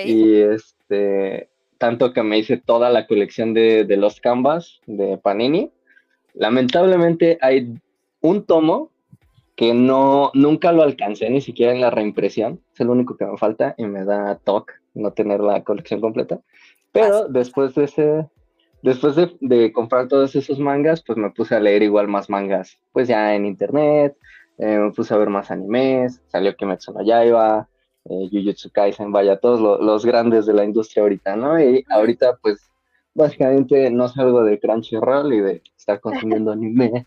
y 0.05 0.41
este, 0.41 1.49
tanto 1.79 2.13
que 2.13 2.23
me 2.23 2.39
hice 2.39 2.57
toda 2.57 2.91
la 2.91 3.07
colección 3.07 3.55
de, 3.55 3.85
de 3.85 3.97
los 3.97 4.21
canvas 4.21 4.81
de 4.87 5.19
Panini, 5.19 5.71
lamentablemente 6.35 7.39
hay 7.41 7.75
un 8.21 8.45
tomo 8.45 8.91
que 9.59 9.75
no, 9.75 10.31
nunca 10.35 10.71
lo 10.71 10.85
alcancé 10.85 11.29
ni 11.31 11.41
siquiera 11.41 11.73
en 11.73 11.81
la 11.81 11.91
reimpresión, 11.91 12.61
es 12.73 12.79
el 12.79 12.91
único 12.91 13.17
que 13.17 13.27
me 13.27 13.37
falta 13.37 13.75
y 13.77 13.87
me 13.87 14.05
da 14.05 14.37
toque 14.37 14.75
no 14.95 15.13
tener 15.13 15.41
la 15.41 15.65
colección 15.65 16.01
completa. 16.01 16.39
Pero 16.93 17.27
después 17.27 17.75
de 17.75 17.85
ese, 17.85 18.29
después 18.83 19.17
de, 19.17 19.73
comprar 19.73 20.07
todos 20.07 20.37
esos 20.37 20.61
mangas, 20.61 21.03
pues 21.03 21.19
me 21.19 21.31
puse 21.31 21.57
a 21.57 21.61
leer 21.61 21.83
igual 21.83 22.07
más 22.07 22.31
mangas, 22.31 22.79
pues 22.93 23.09
ya 23.09 23.35
en 23.35 23.47
internet, 23.47 24.17
eh, 24.59 24.79
me 24.79 24.93
puse 24.93 25.13
a 25.13 25.17
ver 25.17 25.29
más 25.29 25.51
animes, 25.51 26.23
salió 26.29 26.55
Kimetsu 26.55 26.93
no 26.93 27.03
Yaiba, 27.03 27.69
eh, 28.05 28.29
Jujutsu 28.31 28.71
Kaisen, 28.71 29.11
vaya, 29.11 29.41
todos 29.41 29.81
los 29.81 30.07
grandes 30.07 30.47
de 30.47 30.55
la 30.55 30.63
industria 30.63 31.03
ahorita, 31.03 31.35
¿no? 31.35 31.61
Y 31.61 31.85
ahorita, 31.89 32.39
pues, 32.41 32.71
básicamente 33.13 33.91
no 33.91 34.07
salgo 34.07 34.45
de 34.45 34.61
Crunchyroll 34.61 35.33
y 35.33 35.41
de 35.41 35.63
estar 35.77 36.01
consumiendo 36.01 36.53
anime 36.53 37.07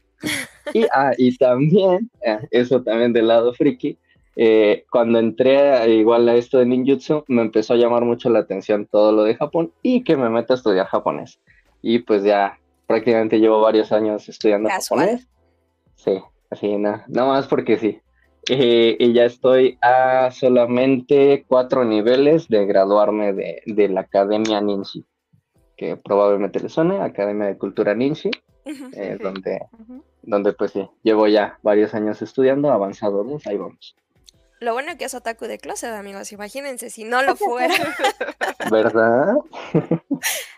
y, 0.73 0.85
ah, 0.93 1.13
y 1.17 1.37
también, 1.37 2.09
eh, 2.25 2.39
eso 2.51 2.81
también 2.81 3.13
del 3.13 3.27
lado 3.27 3.53
friki, 3.53 3.97
eh, 4.35 4.85
cuando 4.89 5.19
entré 5.19 5.89
igual 5.93 6.27
a 6.29 6.35
esto 6.35 6.57
de 6.57 6.65
ninjutsu, 6.65 7.25
me 7.27 7.41
empezó 7.41 7.73
a 7.73 7.77
llamar 7.77 8.05
mucho 8.05 8.29
la 8.29 8.39
atención 8.39 8.87
todo 8.89 9.11
lo 9.11 9.23
de 9.23 9.35
Japón 9.35 9.71
y 9.81 10.03
que 10.03 10.15
me 10.15 10.29
meta 10.29 10.53
a 10.53 10.57
estudiar 10.57 10.87
japonés. 10.87 11.39
Y 11.81 11.99
pues 11.99 12.23
ya 12.23 12.57
prácticamente 12.87 13.39
llevo 13.39 13.61
varios 13.61 13.91
años 13.91 14.27
estudiando 14.29 14.69
japonés. 14.69 15.27
Sí, 15.95 16.19
así, 16.49 16.77
nada, 16.77 17.05
nada 17.07 17.27
más 17.27 17.47
porque 17.47 17.77
sí. 17.77 17.99
Eh, 18.49 18.95
y 18.99 19.13
ya 19.13 19.25
estoy 19.25 19.77
a 19.81 20.31
solamente 20.31 21.45
cuatro 21.47 21.85
niveles 21.85 22.47
de 22.47 22.65
graduarme 22.65 23.33
de, 23.33 23.61
de 23.65 23.89
la 23.89 24.01
Academia 24.01 24.61
Ninji, 24.61 25.05
que 25.77 25.95
probablemente 25.97 26.59
le 26.59 26.69
suene, 26.69 27.01
Academia 27.01 27.47
de 27.47 27.57
Cultura 27.57 27.93
Ninji, 27.93 28.31
donde 29.19 29.59
donde 30.23 30.53
pues 30.53 30.71
sí, 30.71 30.87
llevo 31.03 31.27
ya 31.27 31.57
varios 31.63 31.93
años 31.93 32.21
estudiando, 32.21 32.71
avanzado 32.71 33.25
ahí 33.45 33.57
vamos. 33.57 33.95
Lo 34.59 34.73
bueno 34.73 34.95
que 34.97 35.05
es 35.05 35.13
otaku 35.15 35.45
de 35.45 35.57
closet, 35.57 35.91
amigos, 35.91 36.31
imagínense 36.31 36.91
si 36.91 37.03
no 37.03 37.23
lo 37.23 37.35
fuera. 37.35 37.73
¿Verdad? 38.71 39.37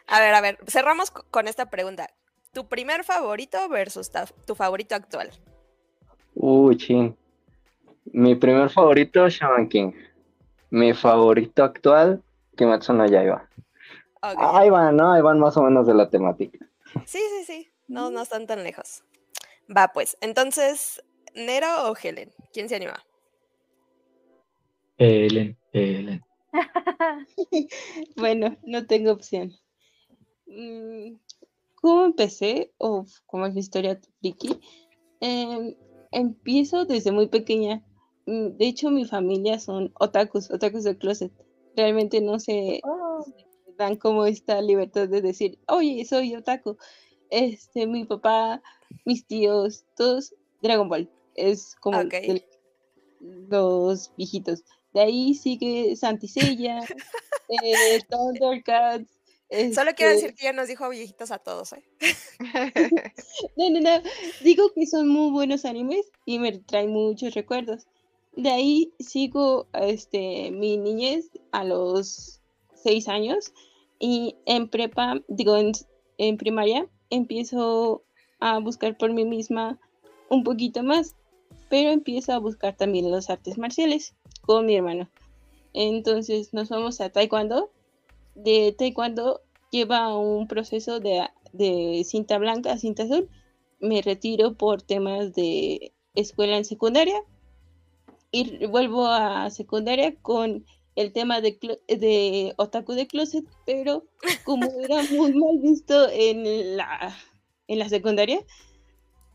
a 0.07 0.19
ver, 0.19 0.35
a 0.35 0.41
ver, 0.41 0.57
cerramos 0.67 1.11
con 1.11 1.47
esta 1.47 1.69
pregunta. 1.69 2.09
¿Tu 2.51 2.67
primer 2.67 3.05
favorito 3.05 3.69
versus 3.69 4.11
tu 4.45 4.55
favorito 4.55 4.93
actual? 4.95 5.31
Uy, 6.35 6.75
chin. 6.77 7.17
Mi 8.11 8.35
primer 8.35 8.69
favorito, 8.69 9.29
Shaman 9.29 9.69
King. 9.69 9.93
Mi 10.69 10.93
favorito 10.93 11.63
actual, 11.63 12.21
Kimetsu 12.57 12.93
no 12.93 13.05
Yaiba. 13.05 13.47
Ahí 14.21 14.69
van, 14.69 14.97
¿no? 14.97 15.13
Ahí 15.13 15.21
van 15.21 15.39
más 15.39 15.55
o 15.55 15.63
menos 15.63 15.87
de 15.87 15.93
la 15.93 16.09
temática. 16.09 16.59
Sí, 17.05 17.19
sí, 17.19 17.43
sí. 17.45 17.72
No, 17.93 18.09
no 18.09 18.21
están 18.21 18.47
tan 18.47 18.63
lejos. 18.63 19.03
Va, 19.75 19.91
pues. 19.93 20.17
Entonces, 20.21 21.03
¿Nero 21.35 21.67
o 21.89 21.95
Helen? 21.95 22.31
¿Quién 22.51 22.69
se 22.69 22.75
anima? 22.75 23.03
Helen, 24.97 25.57
Helen. 25.71 26.21
bueno, 28.15 28.55
no 28.63 28.85
tengo 28.85 29.11
opción. 29.11 29.51
Mm, 30.45 31.15
¿Cómo 31.75 32.05
empecé? 32.05 32.71
O 32.77 33.05
cómo 33.25 33.47
es 33.47 33.53
mi 33.53 33.61
historia 33.61 33.99
friki. 34.19 34.59
Em, 35.19 35.75
empiezo 36.11 36.85
desde 36.85 37.11
muy 37.11 37.27
pequeña. 37.27 37.83
Mm, 38.27 38.57
de 38.57 38.67
hecho, 38.67 38.91
mi 38.91 39.05
familia 39.05 39.59
son 39.59 39.91
otakus, 39.99 40.51
otakus 40.51 40.83
de 40.83 40.97
closet. 40.97 41.31
Realmente 41.75 42.21
no 42.21 42.39
se 42.39 42.81
oh. 42.83 43.25
dan 43.77 43.95
como 43.95 44.25
esta 44.25 44.61
libertad 44.61 45.09
de 45.09 45.21
decir, 45.21 45.59
oye, 45.67 46.05
soy 46.05 46.35
otaku. 46.35 46.77
Este, 47.33 47.87
mi 47.87 48.05
papá 48.05 48.61
mis 49.05 49.25
tíos, 49.25 49.85
todos 49.97 50.35
Dragon 50.61 50.87
Ball. 50.87 51.09
Es 51.33 51.75
como 51.75 52.03
los 53.19 54.11
viejitos. 54.15 54.63
De 54.93 55.01
ahí 55.01 55.33
sigue 55.33 55.95
Santisella, 55.95 56.79
eh, 57.49 57.99
Thundercats. 58.07 59.09
Solo 59.73 59.93
quiero 59.95 60.11
este 60.11 60.27
decir 60.27 60.35
que 60.35 60.43
ya 60.43 60.53
nos 60.53 60.67
dijo 60.67 60.87
viejitos 60.89 61.31
a 61.31 61.39
todos, 61.39 61.73
¿eh? 61.73 61.83
no, 63.57 63.69
no, 63.71 63.79
no. 63.79 64.03
Digo 64.43 64.71
que 64.75 64.85
son 64.85 65.07
muy 65.07 65.31
buenos 65.31 65.65
animes 65.65 66.11
y 66.25 66.37
me 66.37 66.51
traen 66.59 66.91
muchos 66.91 67.33
recuerdos. 67.33 67.87
De 68.35 68.51
ahí 68.51 68.93
sigo 68.99 69.67
este, 69.73 70.51
mi 70.51 70.77
niñez 70.77 71.31
a 71.51 71.63
los 71.63 72.41
seis 72.75 73.07
años 73.07 73.53
y 73.97 74.35
en 74.45 74.69
prepa, 74.69 75.19
digo, 75.27 75.57
en, 75.57 75.71
en 76.19 76.37
primaria 76.37 76.87
empiezo 77.13 78.03
a 78.39 78.59
buscar 78.59 78.97
por 78.97 79.13
mí 79.13 79.25
misma 79.25 79.79
un 80.29 80.43
poquito 80.43 80.83
más, 80.83 81.15
pero 81.69 81.91
empiezo 81.91 82.33
a 82.33 82.39
buscar 82.39 82.75
también 82.75 83.11
las 83.11 83.29
artes 83.29 83.57
marciales 83.57 84.15
con 84.41 84.65
mi 84.65 84.75
hermano. 84.75 85.09
Entonces 85.73 86.53
nos 86.53 86.69
vamos 86.69 87.01
a 87.01 87.09
Taekwondo. 87.09 87.71
De 88.35 88.75
Taekwondo 88.77 89.41
lleva 89.71 90.15
un 90.17 90.47
proceso 90.47 90.99
de, 90.99 91.27
de 91.51 92.03
cinta 92.05 92.37
blanca 92.37 92.73
a 92.73 92.77
cinta 92.77 93.03
azul. 93.03 93.29
Me 93.79 94.01
retiro 94.01 94.53
por 94.53 94.81
temas 94.81 95.33
de 95.33 95.93
escuela 96.15 96.57
en 96.57 96.65
secundaria 96.65 97.21
y 98.31 98.65
vuelvo 98.65 99.07
a 99.07 99.49
secundaria 99.49 100.15
con 100.15 100.65
el 100.95 101.11
tema 101.11 101.41
de, 101.41 101.57
de 101.87 102.53
otaku 102.57 102.93
de 102.93 103.07
closet, 103.07 103.45
pero 103.65 104.05
como 104.45 104.65
era 104.83 105.03
muy 105.11 105.33
mal 105.33 105.59
visto 105.59 106.09
en 106.09 106.77
la 106.77 107.15
en 107.67 107.79
la 107.79 107.89
secundaria, 107.89 108.39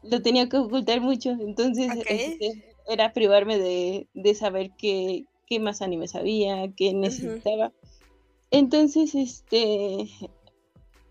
lo 0.02 0.22
tenía 0.22 0.48
que 0.48 0.58
ocultar 0.58 1.00
mucho. 1.00 1.30
Entonces 1.30 1.90
este, 2.06 2.74
era 2.88 3.12
privarme 3.12 3.58
de, 3.58 4.34
saber 4.34 4.70
qué, 4.78 5.24
qué, 5.46 5.60
más 5.60 5.82
animes 5.82 6.14
había, 6.14 6.72
qué 6.74 6.92
necesitaba. 6.94 7.72
Entonces, 8.50 9.14
este, 9.14 10.08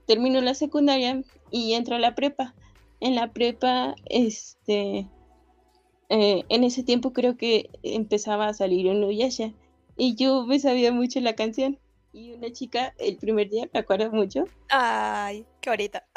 termino 0.05 0.41
la 0.41 0.53
secundaria 0.53 1.21
y 1.51 1.73
entro 1.73 1.95
a 1.95 1.99
la 1.99 2.15
prepa. 2.15 2.55
En 2.99 3.13
la 3.13 3.31
prepa, 3.31 3.95
este, 4.05 5.07
eh, 6.09 6.43
en 6.49 6.63
ese 6.63 6.83
tiempo 6.83 7.13
creo 7.13 7.37
que 7.37 7.69
empezaba 7.83 8.47
a 8.47 8.53
salir 8.53 8.87
un 8.87 9.03
Uyasha 9.03 9.53
y 9.97 10.15
yo 10.15 10.45
me 10.45 10.59
sabía 10.59 10.91
mucho 10.91 11.19
la 11.19 11.35
canción. 11.35 11.79
Y 12.13 12.31
una 12.31 12.51
chica, 12.51 12.93
el 12.97 13.17
primer 13.17 13.49
día, 13.49 13.69
me 13.73 13.79
acuerdo 13.79 14.11
mucho. 14.11 14.45
Ay, 14.69 15.45
qué 15.61 15.69
bonita. 15.69 16.07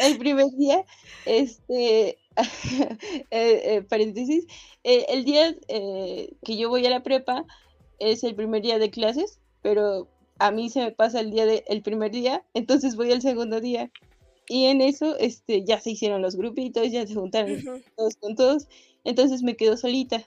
el 0.00 0.18
primer 0.18 0.50
día, 0.50 0.84
este, 1.24 2.18
eh, 2.38 3.28
eh, 3.30 3.86
paréntesis, 3.88 4.46
el 4.82 5.24
día 5.24 5.54
que 5.68 6.56
yo 6.56 6.68
voy 6.68 6.86
a 6.86 6.90
la 6.90 7.02
prepa 7.02 7.44
es 7.98 8.24
el 8.24 8.34
primer 8.34 8.62
día 8.62 8.78
de 8.78 8.90
clases, 8.90 9.38
pero 9.62 10.08
a 10.38 10.50
mí 10.50 10.70
se 10.70 10.80
me 10.80 10.92
pasa 10.92 11.20
el 11.20 11.30
día 11.30 11.46
de, 11.46 11.64
el 11.68 11.82
primer 11.82 12.10
día, 12.10 12.44
entonces 12.54 12.96
voy 12.96 13.12
al 13.12 13.22
segundo 13.22 13.60
día. 13.60 13.90
Y 14.48 14.66
en 14.66 14.80
eso 14.80 15.16
este, 15.18 15.64
ya 15.64 15.78
se 15.80 15.90
hicieron 15.90 16.22
los 16.22 16.36
grupitos, 16.36 16.90
ya 16.90 17.06
se 17.06 17.14
juntaron 17.14 17.62
todos 17.96 18.16
con 18.16 18.34
todos, 18.34 18.66
entonces 19.04 19.42
me 19.42 19.56
quedo 19.56 19.76
solita. 19.76 20.24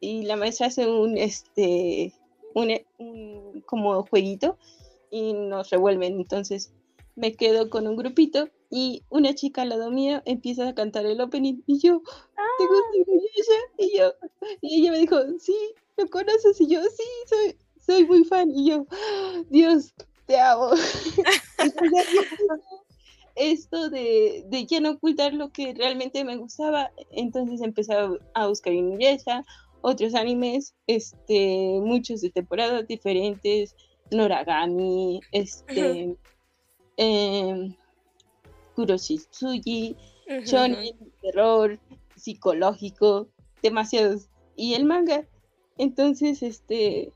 Y 0.00 0.22
la 0.22 0.36
maestra 0.36 0.66
hace 0.66 0.86
un, 0.86 1.16
este, 1.16 2.12
un, 2.54 3.62
como 3.66 4.04
jueguito 4.06 4.58
y 5.10 5.32
nos 5.32 5.70
revuelven. 5.70 6.14
Entonces 6.20 6.72
me 7.14 7.34
quedo 7.34 7.70
con 7.70 7.86
un 7.86 7.96
grupito 7.96 8.48
y 8.70 9.02
una 9.08 9.34
chica 9.34 9.62
al 9.62 9.70
lado 9.70 9.90
mío 9.90 10.22
empieza 10.24 10.68
a 10.68 10.74
cantar 10.74 11.06
el 11.06 11.20
opening 11.20 11.62
y 11.66 11.78
yo, 11.78 12.02
¿te 12.58 12.66
gusta 12.66 12.88
ella? 12.98 13.60
Y 13.78 13.98
yo, 13.98 14.12
y 14.60 14.80
ella 14.80 14.92
me 14.92 14.98
dijo, 14.98 15.16
sí, 15.38 15.56
¿lo 15.96 16.06
conoces? 16.08 16.60
Y 16.60 16.68
yo, 16.68 16.82
sí, 16.82 17.04
soy, 17.26 17.56
soy 17.84 18.06
muy 18.06 18.24
fan. 18.24 18.50
Y 18.50 18.70
yo, 18.70 18.86
Dios, 19.48 19.94
te 20.26 20.38
amo. 20.38 20.70
Esto 23.36 23.90
de, 23.90 24.44
de, 24.46 24.64
ya 24.64 24.80
no 24.80 24.92
ocultar 24.92 25.34
lo 25.34 25.50
que 25.50 25.74
realmente 25.74 26.24
me 26.24 26.38
gustaba, 26.38 26.90
entonces 27.10 27.60
empecé 27.60 27.92
a 28.32 28.46
buscar 28.46 28.72
Inuyasha, 28.72 29.44
otros 29.86 30.16
animes, 30.16 30.74
este, 30.88 31.78
muchos 31.80 32.20
de 32.20 32.30
temporadas 32.30 32.88
diferentes, 32.88 33.76
Noragami, 34.10 35.20
este, 35.30 36.16
eh, 36.96 37.76
Kuroshitsuji, 38.74 39.96
shonen, 40.42 40.96
terror, 41.22 41.78
psicológico, 42.16 43.28
demasiados. 43.62 44.28
Y 44.56 44.74
el 44.74 44.86
manga. 44.86 45.24
Entonces, 45.78 46.42
este, 46.42 47.12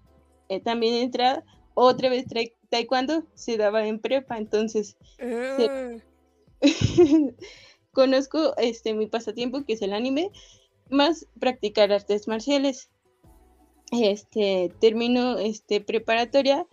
eh, 0.48 0.60
también 0.60 0.94
entra 0.94 1.44
otra 1.74 2.08
vez 2.08 2.26
taekwondo, 2.68 3.24
se 3.34 3.56
daba 3.56 3.84
en 3.84 3.98
prepa, 3.98 4.38
entonces 4.38 4.96
ah. 5.20 5.96
conozco 7.92 8.54
este 8.58 8.94
mi 8.94 9.08
pasatiempo 9.08 9.64
que 9.64 9.72
es 9.72 9.82
el 9.82 9.92
anime, 9.92 10.30
más 10.90 11.26
practicar 11.38 11.92
artes 11.92 12.28
marciales. 12.28 12.90
Este 13.92 14.72
termino 14.80 15.38
este 15.38 15.80
preparatoria 15.80 16.66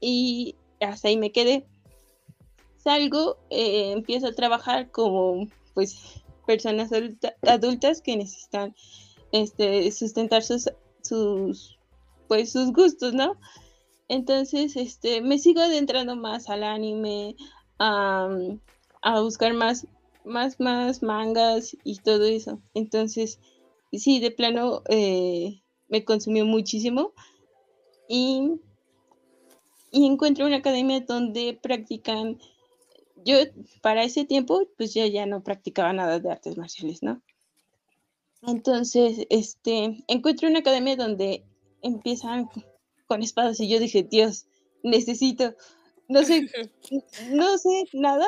y 0.00 0.56
hasta 0.80 1.08
ahí 1.08 1.16
me 1.16 1.32
quedé. 1.32 1.66
Salgo, 2.76 3.36
eh, 3.50 3.92
empiezo 3.92 4.28
a 4.28 4.32
trabajar 4.32 4.90
como 4.90 5.48
pues 5.74 6.22
personas 6.46 6.90
adultas 7.42 8.00
que 8.00 8.16
necesitan 8.16 8.74
este 9.32 9.90
sustentar 9.90 10.42
sus, 10.42 10.70
sus 11.02 11.76
pues 12.28 12.52
sus 12.52 12.72
gustos, 12.72 13.14
¿no? 13.14 13.36
Entonces, 14.08 14.76
este, 14.76 15.20
me 15.20 15.38
sigo 15.38 15.60
adentrando 15.60 16.16
más 16.16 16.48
al 16.48 16.62
anime, 16.62 17.36
a, 17.78 18.28
buscar 19.20 19.52
más, 19.52 19.86
más, 20.24 20.60
más 20.60 21.02
mangas 21.02 21.76
y 21.84 21.96
todo 21.98 22.24
eso. 22.24 22.60
Entonces, 22.74 23.40
sí, 23.92 24.20
de 24.20 24.30
plano 24.30 24.82
eh, 24.88 25.62
me 25.88 26.04
consumió 26.04 26.44
muchísimo 26.44 27.12
y, 28.08 28.60
y 29.90 30.06
encuentro 30.06 30.46
una 30.46 30.56
academia 30.56 31.00
donde 31.00 31.58
practican, 31.60 32.38
yo 33.24 33.36
para 33.82 34.04
ese 34.04 34.24
tiempo, 34.24 34.62
pues 34.76 34.94
ya, 34.94 35.06
ya 35.06 35.26
no 35.26 35.42
practicaba 35.42 35.92
nada 35.92 36.18
de 36.18 36.30
artes 36.30 36.56
marciales, 36.56 37.02
¿no? 37.02 37.22
Entonces, 38.42 39.26
este, 39.30 40.04
encuentro 40.06 40.48
una 40.48 40.60
academia 40.60 40.96
donde 40.96 41.44
empiezan 41.82 42.48
con 43.06 43.22
espadas 43.22 43.58
y 43.60 43.68
yo 43.68 43.80
dije, 43.80 44.02
Dios, 44.02 44.46
necesito, 44.82 45.54
no 46.08 46.22
sé, 46.22 46.48
no 47.30 47.58
sé 47.58 47.84
nada, 47.92 48.26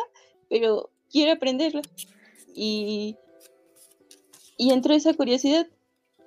pero 0.49 0.91
quiero 1.11 1.33
aprenderlo. 1.33 1.83
Y, 2.55 3.17
y 4.59 4.73
entró 4.73 4.93
esa 4.93 5.15
curiosidad 5.15 5.67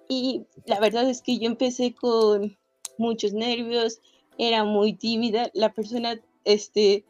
y 0.09 0.45
la 0.65 0.79
verdad 0.79 1.07
es 1.09 1.21
que 1.21 1.37
yo 1.37 1.47
empecé 1.47 1.93
con 1.93 2.57
muchos 2.97 3.33
nervios, 3.33 4.01
era 4.37 4.63
muy 4.63 4.93
tímida, 4.93 5.51
la 5.53 5.73
persona, 5.73 6.19
este, 6.45 7.05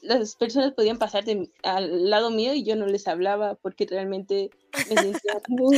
las 0.00 0.36
personas 0.36 0.72
podían 0.72 0.98
pasar 0.98 1.24
al 1.62 2.10
lado 2.10 2.30
mío 2.30 2.54
y 2.54 2.64
yo 2.64 2.76
no 2.76 2.86
les 2.86 3.06
hablaba 3.08 3.56
porque 3.56 3.86
realmente 3.86 4.50
me 4.88 4.96
sentía 5.02 5.40
muy, 5.48 5.76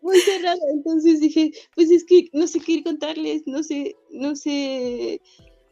muy, 0.00 0.20
cerrada. 0.20 0.60
Entonces 0.72 1.20
dije, 1.20 1.52
pues 1.74 1.90
es 1.90 2.04
que 2.04 2.28
no 2.32 2.46
sé 2.46 2.60
qué 2.60 2.82
contarles, 2.82 3.46
no 3.46 3.62
sé, 3.62 3.96
no 4.10 4.36
sé, 4.36 5.20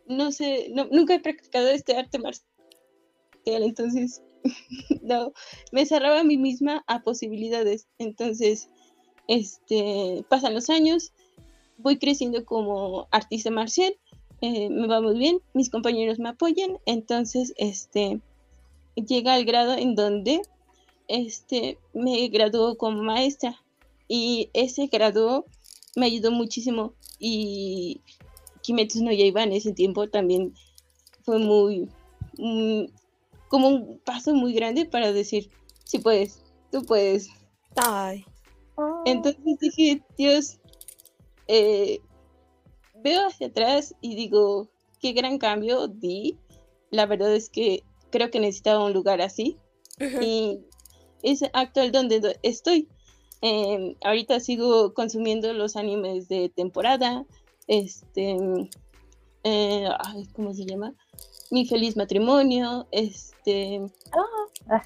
no 0.06 0.30
sé, 0.32 0.72
nunca 0.90 1.14
he 1.14 1.20
practicado 1.20 1.68
este 1.68 1.96
arte 1.96 2.18
marcial. 2.18 2.46
Entonces, 3.44 4.22
no, 5.02 5.32
me 5.72 5.86
cerraba 5.86 6.20
a 6.20 6.24
mí 6.24 6.36
misma 6.36 6.84
a 6.86 7.02
posibilidades. 7.02 7.88
Entonces, 7.98 8.68
este, 9.28 10.24
pasan 10.28 10.54
los 10.54 10.70
años, 10.70 11.12
voy 11.78 11.98
creciendo 11.98 12.44
como 12.44 13.08
artista 13.10 13.50
marcial 13.50 13.96
eh, 14.42 14.68
me 14.68 14.86
va 14.86 15.00
muy 15.00 15.18
bien, 15.18 15.40
mis 15.54 15.70
compañeros 15.70 16.18
me 16.18 16.28
apoyan, 16.28 16.78
entonces 16.84 17.54
este 17.56 18.20
llega 18.94 19.34
al 19.34 19.46
grado 19.46 19.74
en 19.74 19.94
donde 19.94 20.42
este 21.08 21.78
me 21.94 22.28
graduó 22.28 22.76
como 22.76 23.02
maestra 23.02 23.58
y 24.08 24.50
ese 24.52 24.88
grado 24.88 25.46
me 25.96 26.06
ayudó 26.06 26.32
muchísimo 26.32 26.92
y 27.18 28.02
Kimetsu 28.60 29.02
no 29.04 29.10
Yaiba 29.10 29.42
en 29.42 29.52
ese 29.52 29.72
tiempo 29.72 30.08
también 30.08 30.54
fue 31.22 31.38
muy 31.38 31.88
como 33.48 33.68
un 33.68 33.98
paso 34.00 34.34
muy 34.34 34.52
grande 34.52 34.86
para 34.86 35.12
decir 35.12 35.50
si 35.84 35.98
puedes, 35.98 36.42
tú 36.70 36.82
puedes. 36.82 37.28
Ay. 37.76 38.24
Entonces 39.04 39.42
dije, 39.60 40.02
Dios, 40.18 40.58
eh, 41.48 42.00
veo 43.02 43.26
hacia 43.26 43.48
atrás 43.48 43.94
y 44.00 44.16
digo, 44.16 44.68
qué 45.00 45.12
gran 45.12 45.38
cambio 45.38 45.88
di. 45.88 46.38
La 46.90 47.06
verdad 47.06 47.34
es 47.34 47.48
que 47.48 47.84
creo 48.10 48.30
que 48.30 48.40
necesitaba 48.40 48.84
un 48.84 48.92
lugar 48.92 49.20
así. 49.20 49.56
Y 50.20 50.60
es 51.22 51.42
actual 51.52 51.92
donde 51.92 52.38
estoy. 52.42 52.88
Em, 53.40 53.94
ahorita 54.02 54.40
sigo 54.40 54.94
consumiendo 54.94 55.52
los 55.52 55.76
animes 55.76 56.28
de 56.28 56.48
temporada. 56.48 57.24
Este. 57.66 58.36
Eh, 59.44 59.88
¿Cómo 60.34 60.52
se 60.52 60.66
llama? 60.66 60.94
Mi 61.50 61.66
feliz 61.66 61.96
matrimonio. 61.96 62.86
Este. 62.90 63.80
Ah. 64.68 64.82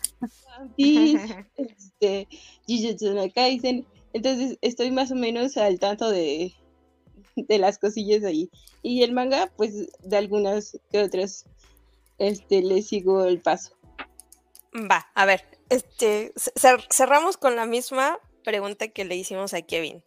One 0.60 0.70
Piece. 0.76 1.46
este. 1.56 2.28
Jujutsu 2.66 3.14
no 3.14 3.30
Kaisen. 3.32 3.86
Entonces 4.12 4.58
estoy 4.60 4.90
más 4.90 5.10
o 5.10 5.14
menos 5.14 5.56
al 5.56 5.78
tanto 5.78 6.10
de, 6.10 6.52
de 7.36 7.58
las 7.58 7.78
cosillas 7.78 8.24
ahí. 8.24 8.50
Y 8.82 9.02
el 9.02 9.12
manga, 9.12 9.52
pues 9.56 9.88
de 10.02 10.16
algunas 10.16 10.78
que 10.90 11.02
otras, 11.02 11.46
este, 12.18 12.62
le 12.62 12.82
sigo 12.82 13.24
el 13.24 13.40
paso. 13.40 13.72
Va, 14.74 15.08
a 15.14 15.24
ver, 15.26 15.44
este, 15.68 16.32
cerramos 16.90 17.36
con 17.36 17.56
la 17.56 17.66
misma 17.66 18.18
pregunta 18.44 18.88
que 18.88 19.04
le 19.04 19.16
hicimos 19.16 19.54
a 19.54 19.62
Kevin. 19.62 20.02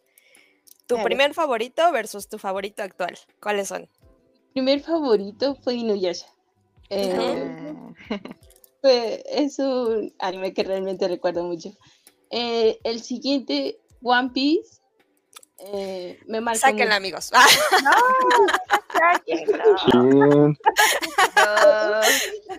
¿Tu 0.86 1.02
primer 1.02 1.32
favorito 1.32 1.90
versus 1.92 2.28
tu 2.28 2.38
favorito 2.38 2.82
actual? 2.82 3.18
¿Cuáles 3.40 3.68
son? 3.68 3.88
Primer 4.54 4.80
favorito 4.80 5.56
fue 5.56 5.74
Inuyasha. 5.74 6.26
Eh, 6.88 7.74
es 8.82 9.58
un 9.58 10.14
anime 10.20 10.54
que 10.54 10.62
realmente 10.62 11.08
recuerdo 11.08 11.42
mucho. 11.42 11.72
Eh, 12.30 12.78
el 12.84 13.02
siguiente, 13.02 13.80
One 14.00 14.30
Piece, 14.32 14.80
eh, 15.58 16.20
me 16.26 16.40
marcó 16.40 16.60
Sáquenla, 16.60 16.96
amigos. 16.96 17.32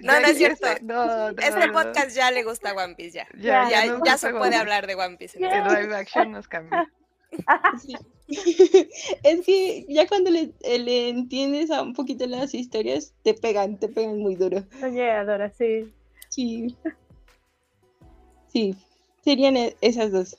No, 0.02 0.20
no, 0.20 0.28
es 0.28 0.38
cierto. 0.38 0.68
este 1.38 1.70
podcast 1.72 2.16
ya 2.16 2.30
le 2.30 2.44
gusta 2.44 2.74
One 2.74 2.96
Piece, 2.96 3.12
ya. 3.12 3.28
Ya, 3.38 3.70
ya, 4.04 4.18
se 4.18 4.32
puede 4.32 4.58
hablar 4.58 4.86
de 4.86 4.96
One 4.96 5.16
Piece. 5.18 5.38
El 5.38 5.64
live 5.64 5.96
action 5.96 6.32
nos 6.32 6.48
es 9.24 9.46
que 9.46 9.86
ya 9.88 10.08
cuando 10.08 10.32
le, 10.32 10.52
le, 10.62 11.10
entiendes 11.10 11.72
a 11.72 11.82
un 11.82 11.94
poquito 11.94 12.26
las 12.26 12.54
historias, 12.54 13.14
te 13.24 13.34
pegan, 13.34 13.78
te 13.80 13.88
pegan 13.88 14.20
muy 14.20 14.36
duro. 14.36 14.64
Oye, 14.84 15.12
Adora, 15.12 15.50
sí. 15.52 15.94
Sí. 16.30 16.76
Sí, 18.48 18.76
serían 19.24 19.58
e, 19.58 19.76
esas 19.82 20.12
dos. 20.12 20.38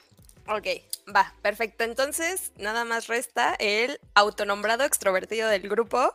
Ok, 0.49 0.67
va, 1.15 1.35
perfecto. 1.43 1.85
Entonces, 1.85 2.53
nada 2.59 2.85
más 2.85 3.09
resta 3.09 3.55
el 3.59 3.99
autonombrado 4.15 4.85
extrovertido 4.85 5.49
del 5.49 5.69
grupo, 5.69 6.15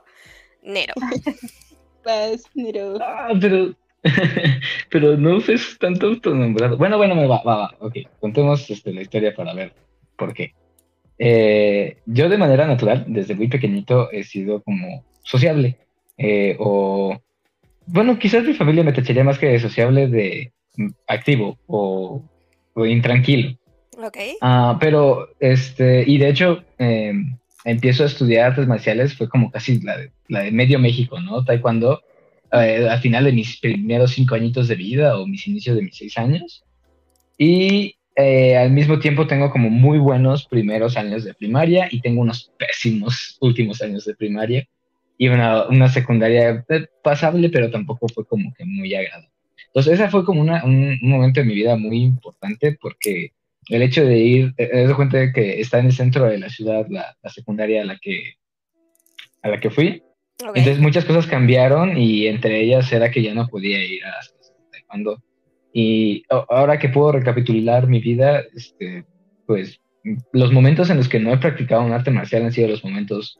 Nero. 0.61 0.93
Pues, 2.03 2.45
Nero. 2.55 2.97
Ah, 2.99 3.29
pero, 3.39 3.75
pero 4.89 5.15
no 5.15 5.37
es 5.37 5.77
tanto 5.77 6.07
autonombrado. 6.07 6.75
Bueno, 6.75 6.97
bueno, 6.97 7.13
me 7.13 7.27
va, 7.27 7.43
va, 7.43 7.57
va. 7.57 7.75
Ok, 7.79 7.97
contemos 8.19 8.67
este, 8.71 8.91
la 8.91 9.03
historia 9.03 9.35
para 9.35 9.53
ver 9.53 9.71
por 10.17 10.33
qué. 10.33 10.55
Eh, 11.23 11.97
yo 12.07 12.29
de 12.29 12.37
manera 12.39 12.65
natural, 12.65 13.05
desde 13.07 13.35
muy 13.35 13.47
pequeñito, 13.47 14.11
he 14.11 14.23
sido 14.23 14.63
como 14.63 15.05
sociable. 15.23 15.77
Eh, 16.17 16.55
o, 16.57 17.15
bueno, 17.85 18.17
quizás 18.17 18.43
mi 18.43 18.55
familia 18.55 18.83
me 18.83 18.91
tacharía 18.91 19.23
más 19.23 19.37
que 19.37 19.59
sociable 19.59 20.07
de 20.07 20.51
activo 21.07 21.59
o, 21.67 22.23
intranquilo. 22.75 23.55
Ok. 24.03 24.17
Ah, 24.41 24.77
pero, 24.79 25.29
este, 25.39 26.03
y 26.07 26.17
de 26.17 26.29
hecho, 26.29 26.63
em, 26.79 27.37
empiezo 27.65 28.01
a 28.01 28.07
estudiar 28.07 28.47
artes 28.47 28.65
marciales, 28.65 29.15
fue 29.15 29.29
como 29.29 29.51
casi 29.51 29.79
la 29.81 29.97
de, 29.99 30.11
la 30.27 30.39
de 30.39 30.51
medio 30.51 30.79
México, 30.79 31.19
¿no? 31.19 31.45
Taekwondo, 31.45 32.01
eh, 32.51 32.87
al 32.89 32.99
final 32.99 33.25
de 33.25 33.33
mis 33.33 33.59
primeros 33.59 34.09
cinco 34.09 34.33
añitos 34.33 34.67
de 34.67 34.75
vida 34.75 35.19
o 35.19 35.27
mis 35.27 35.45
inicios 35.45 35.75
de 35.75 35.83
mis 35.83 35.95
seis 35.95 36.17
años. 36.17 36.63
Y 37.37 37.97
eh, 38.15 38.57
al 38.57 38.71
mismo 38.71 38.99
tiempo 38.99 39.27
tengo 39.27 39.49
como 39.51 39.69
muy 39.69 39.97
buenos 39.97 40.45
primeros 40.45 40.97
años 40.97 41.23
de 41.23 41.33
primaria 41.33 41.87
y 41.89 42.01
tengo 42.01 42.21
unos 42.21 42.51
pésimos 42.57 43.37
últimos 43.41 43.81
años 43.81 44.05
de 44.05 44.15
primaria 44.15 44.67
y 45.17 45.27
una, 45.29 45.67
una 45.67 45.87
secundaria 45.87 46.65
eh, 46.67 46.87
pasable, 47.03 47.49
pero 47.49 47.69
tampoco 47.69 48.07
fue 48.07 48.25
como 48.25 48.53
que 48.53 48.65
muy 48.65 48.93
agradable. 48.93 49.29
Entonces, 49.67 49.93
esa 49.93 50.09
fue 50.09 50.25
como 50.25 50.41
una, 50.41 50.65
un, 50.65 50.99
momento 51.01 51.39
de 51.39 51.45
mi 51.45 51.55
vida 51.55 51.77
muy 51.77 52.01
importante 52.01 52.77
porque 52.81 53.31
el 53.69 53.81
hecho 53.83 54.03
de 54.03 54.17
ir, 54.17 54.55
te 54.55 54.67
das 54.67 54.93
cuenta 54.95 55.17
de 55.17 55.31
que 55.31 55.61
está 55.61 55.79
en 55.79 55.85
el 55.85 55.93
centro 55.93 56.25
de 56.25 56.39
la 56.39 56.49
ciudad 56.49 56.87
la, 56.89 57.15
la 57.21 57.29
secundaria 57.29 57.83
a 57.83 57.85
la 57.85 57.97
que, 57.97 58.33
a 59.43 59.49
la 59.49 59.59
que 59.59 59.69
fui. 59.69 60.03
Entonces, 60.39 60.79
muchas 60.79 61.05
cosas 61.05 61.27
cambiaron 61.27 61.97
y 61.97 62.27
entre 62.27 62.59
ellas 62.59 62.91
era 62.91 63.11
que 63.11 63.21
ya 63.21 63.33
no 63.33 63.47
podía 63.47 63.81
ir 63.83 64.03
a 64.03 64.13
cuando 64.87 65.23
Y 65.73 66.23
ahora 66.29 66.79
que 66.79 66.89
puedo 66.89 67.13
recapitular 67.13 67.87
mi 67.87 67.99
vida, 67.99 68.43
este, 68.53 69.05
pues 69.45 69.79
los 70.33 70.51
momentos 70.51 70.89
en 70.89 70.97
los 70.97 71.07
que 71.07 71.19
no 71.19 71.31
he 71.33 71.37
practicado 71.37 71.83
un 71.83 71.93
arte 71.93 72.11
marcial 72.11 72.43
han 72.43 72.51
sido 72.51 72.67
los 72.67 72.83
momentos 72.83 73.39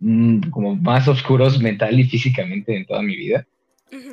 mm, 0.00 0.50
como 0.50 0.76
más 0.76 1.08
oscuros 1.08 1.60
mental 1.60 1.98
y 1.98 2.04
físicamente 2.04 2.76
en 2.76 2.86
toda 2.86 3.02
mi 3.02 3.16
vida. 3.16 3.46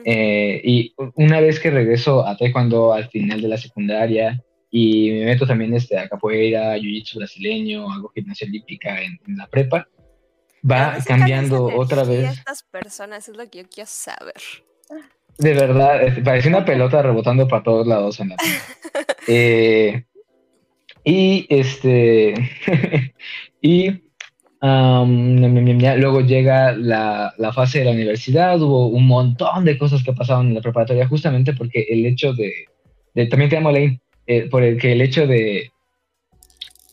Eh, 0.04 0.62
y 0.64 0.94
una 1.16 1.40
vez 1.40 1.60
que 1.60 1.72
regreso 1.72 2.26
a 2.28 2.36
taekwondo 2.36 2.94
al 2.94 3.10
final 3.10 3.42
de 3.42 3.48
la 3.48 3.58
secundaria 3.58 4.44
y 4.70 5.12
me 5.12 5.26
meto 5.26 5.48
también 5.48 5.74
este, 5.74 5.98
a 5.98 6.10
capoeira, 6.10 6.78
jiu-jitsu 6.78 7.18
brasileño, 7.18 7.92
hago 7.92 8.12
gimnasia 8.14 8.48
olímpica 8.48 9.02
en, 9.02 9.18
la 9.38 9.48
prepa, 9.48 9.88
va 10.70 10.98
cambiando 11.06 11.66
otra 11.66 12.04
vez. 12.04 12.38
Estas 12.40 12.64
personas 12.64 13.30
es 13.30 13.38
lo 13.38 13.50
que 13.50 13.60
yo 13.60 13.70
quiero 13.70 13.90
saber. 13.90 14.36
De 15.40 15.54
verdad, 15.54 16.02
parece 16.24 16.50
una 16.50 16.66
pelota 16.66 17.02
rebotando 17.02 17.48
para 17.48 17.64
todos 17.64 17.88
lados 17.88 18.20
en 18.20 18.30
la 18.30 18.36
eh, 19.28 20.04
y 21.06 21.48
este 21.50 22.34
y 23.62 24.02
luego 24.62 26.20
llega 26.22 26.74
la, 26.74 27.34
la, 27.38 27.54
fase 27.54 27.80
de 27.80 27.86
la 27.86 27.92
universidad, 27.92 28.62
hubo 28.62 28.88
un 28.88 29.08
montón 29.08 29.64
de 29.64 29.78
cosas 29.78 30.04
que 30.04 30.12
pasaron 30.12 30.48
en 30.48 30.56
la 30.56 30.62
preparatoria 30.62 31.08
justamente 31.08 31.54
porque 31.54 31.86
el 31.90 32.06
hecho 32.06 32.34
de, 32.34 32.68
también 33.30 33.50
te 33.50 33.56
amo 33.56 33.72
Lane, 33.72 34.02
eh, 34.28 34.50
por 34.50 34.64
el 34.64 34.78
que 34.78 34.92
el 34.92 35.02
hecho 35.02 35.26
de, 35.26 35.72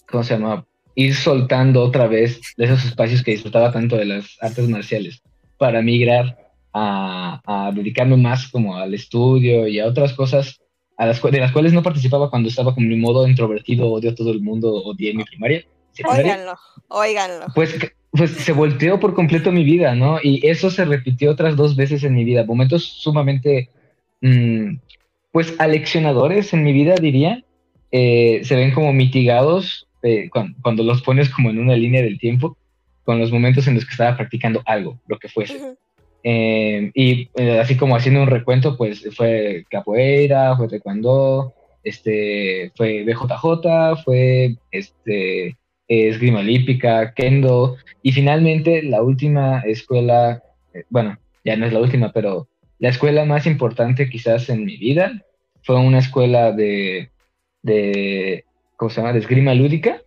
¿cómo 0.09 0.23
se 0.23 0.35
llama? 0.35 0.65
Ir 0.95 1.17
soltando 1.17 1.83
otra 1.83 2.07
vez 2.07 2.41
de 2.57 2.65
esos 2.67 2.85
espacios 2.85 3.25
que 3.25 3.33
disfrutaba 3.33 3.73
tanto 3.73 3.97
de 3.97 4.05
las 4.05 4.39
artes 4.41 4.69
marciales 4.69 5.21
para 5.59 5.83
migrar 5.83 6.46
a, 6.79 7.41
a 7.47 7.73
dedicarme 7.73 8.17
más 8.17 8.49
como 8.49 8.77
al 8.77 8.93
estudio 8.93 9.67
y 9.67 9.81
a 9.81 9.87
otras 9.87 10.13
cosas 10.13 10.61
a 10.99 11.07
las, 11.07 11.23
de 11.23 11.41
las 11.41 11.53
cuales 11.53 11.73
no 11.73 11.83
participaba 11.83 12.31
cuando 12.31 12.49
estaba 12.49 12.75
con 12.75 12.87
mi 12.87 12.97
modo 12.97 13.27
introvertido, 13.27 13.91
odio 13.91 14.11
a 14.11 14.15
todo 14.15 14.31
el 14.31 14.43
mundo, 14.43 14.73
odié 14.85 15.15
mi 15.15 15.25
primaria 15.25 15.65
Óiganlo, 16.05 16.59
óiganlo. 16.89 17.47
Pues, 17.55 17.75
pues 18.11 18.31
se 18.31 18.53
volteó 18.53 19.01
por 19.01 19.15
completo 19.15 19.53
mi 19.53 19.65
vida, 19.65 19.95
¿no? 19.95 20.19
Y 20.23 20.47
eso 20.47 20.71
se 20.71 20.85
repitió 20.85 21.31
otras 21.31 21.57
dos 21.57 21.77
veces 21.77 22.05
en 22.05 22.15
mi 22.15 22.25
vida, 22.25 22.45
momentos 22.45 22.85
sumamente, 22.85 23.71
mm, 24.21 24.77
pues, 25.33 25.55
aleccionadores 25.59 26.53
en 26.53 26.65
mi 26.65 26.73
vida, 26.73 26.97
diría. 26.97 27.43
Eh, 27.93 28.41
se 28.45 28.57
ven 28.57 28.73
como 28.73 28.93
mitigados 28.93 29.89
eh, 30.03 30.29
cuando, 30.63 30.83
los 30.83 31.03
pones 31.03 31.31
como 31.31 31.51
en 31.51 31.59
una 31.59 31.77
línea 31.77 32.03
del 32.03 32.19
tiempo, 32.19 32.57
con 33.05 33.19
los 33.19 33.31
momentos 33.31 33.67
en 33.67 33.75
los 33.75 33.85
que 33.85 33.93
estaba 33.93 34.17
practicando 34.17 34.63
algo, 34.67 35.01
lo 35.07 35.19
que 35.19 35.29
fuese. 35.29 35.77
Eh, 36.29 36.91
y 36.93 37.31
así 37.61 37.77
como 37.77 37.95
haciendo 37.95 38.21
un 38.21 38.27
recuento, 38.27 38.77
pues 38.77 39.09
fue 39.15 39.65
capoeira, 39.71 40.57
fue 40.57 40.67
taekwondo, 40.67 41.55
este, 41.85 42.73
fue 42.75 43.05
BJJ, 43.05 44.03
fue 44.05 44.57
este, 44.73 45.57
esgrima 45.87 46.41
olímpica, 46.41 47.15
kendo, 47.15 47.77
y 48.03 48.11
finalmente 48.11 48.83
la 48.83 49.03
última 49.03 49.61
escuela, 49.61 50.43
eh, 50.75 50.83
bueno, 50.91 51.17
ya 51.45 51.57
no 51.57 51.65
es 51.65 51.73
la 51.73 51.79
última, 51.79 52.11
pero 52.11 52.49
la 52.81 52.89
escuela 52.89 53.25
más 53.25 53.47
importante 53.47 54.11
quizás 54.11 54.49
en 54.49 54.65
mi 54.65 54.79
vida 54.79 55.23
fue 55.63 55.77
una 55.79 56.01
escuela 56.01 56.51
de, 56.51 57.13
de 57.63 58.45
¿cómo 58.77 58.91
se 58.91 59.01
llama?, 59.01 59.13
de 59.13 59.21
esgrima 59.21 59.55
lúdica, 59.55 60.03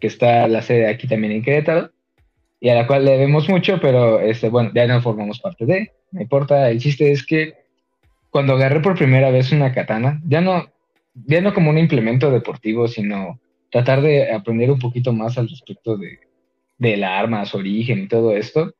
que 0.00 0.08
está 0.08 0.48
la 0.48 0.62
sede 0.62 0.88
aquí 0.88 1.06
también 1.06 1.32
en 1.32 1.42
Querétaro, 1.42 1.92
y 2.60 2.68
a 2.68 2.74
la 2.74 2.86
cual 2.86 3.04
le 3.04 3.12
debemos 3.12 3.48
mucho, 3.48 3.78
pero 3.80 4.20
este, 4.20 4.48
bueno, 4.48 4.70
ya 4.74 4.86
no 4.86 5.00
formamos 5.00 5.40
parte 5.40 5.64
de, 5.64 5.92
no 6.10 6.22
importa, 6.22 6.70
el 6.70 6.80
chiste 6.80 7.12
es 7.12 7.24
que 7.24 7.54
cuando 8.30 8.54
agarré 8.54 8.80
por 8.80 8.96
primera 8.96 9.30
vez 9.30 9.52
una 9.52 9.72
katana, 9.72 10.20
ya 10.26 10.40
no, 10.40 10.66
ya 11.14 11.40
no 11.40 11.54
como 11.54 11.70
un 11.70 11.78
implemento 11.78 12.30
deportivo, 12.30 12.88
sino 12.88 13.38
tratar 13.70 14.02
de 14.02 14.32
aprender 14.32 14.70
un 14.70 14.78
poquito 14.78 15.12
más 15.12 15.38
al 15.38 15.48
respecto 15.48 15.96
de, 15.96 16.18
de 16.78 16.96
la 16.96 17.18
arma, 17.18 17.44
su 17.44 17.58
origen 17.58 18.00
y 18.00 18.08
todo 18.08 18.36
esto, 18.36 18.74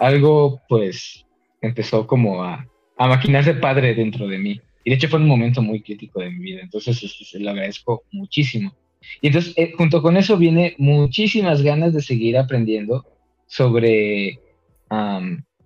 algo 0.00 0.60
pues 0.68 1.26
empezó 1.60 2.06
como 2.06 2.44
a, 2.44 2.66
a 2.96 3.08
maquinarse 3.08 3.54
padre 3.54 3.94
dentro 3.94 4.26
de 4.28 4.38
mí. 4.38 4.60
Y 4.84 4.90
de 4.90 4.96
hecho 4.96 5.08
fue 5.08 5.18
un 5.18 5.26
momento 5.26 5.62
muy 5.62 5.82
crítico 5.82 6.20
de 6.20 6.30
mi 6.30 6.38
vida, 6.38 6.60
entonces 6.62 7.02
este, 7.02 7.24
se 7.24 7.40
lo 7.40 7.50
agradezco 7.50 8.04
muchísimo. 8.12 8.72
Y 9.20 9.28
entonces, 9.28 9.54
eh, 9.56 9.72
junto 9.76 10.02
con 10.02 10.16
eso 10.16 10.36
viene 10.36 10.74
muchísimas 10.78 11.62
ganas 11.62 11.92
de 11.92 12.02
seguir 12.02 12.38
aprendiendo 12.38 13.04
sobre, 13.46 14.40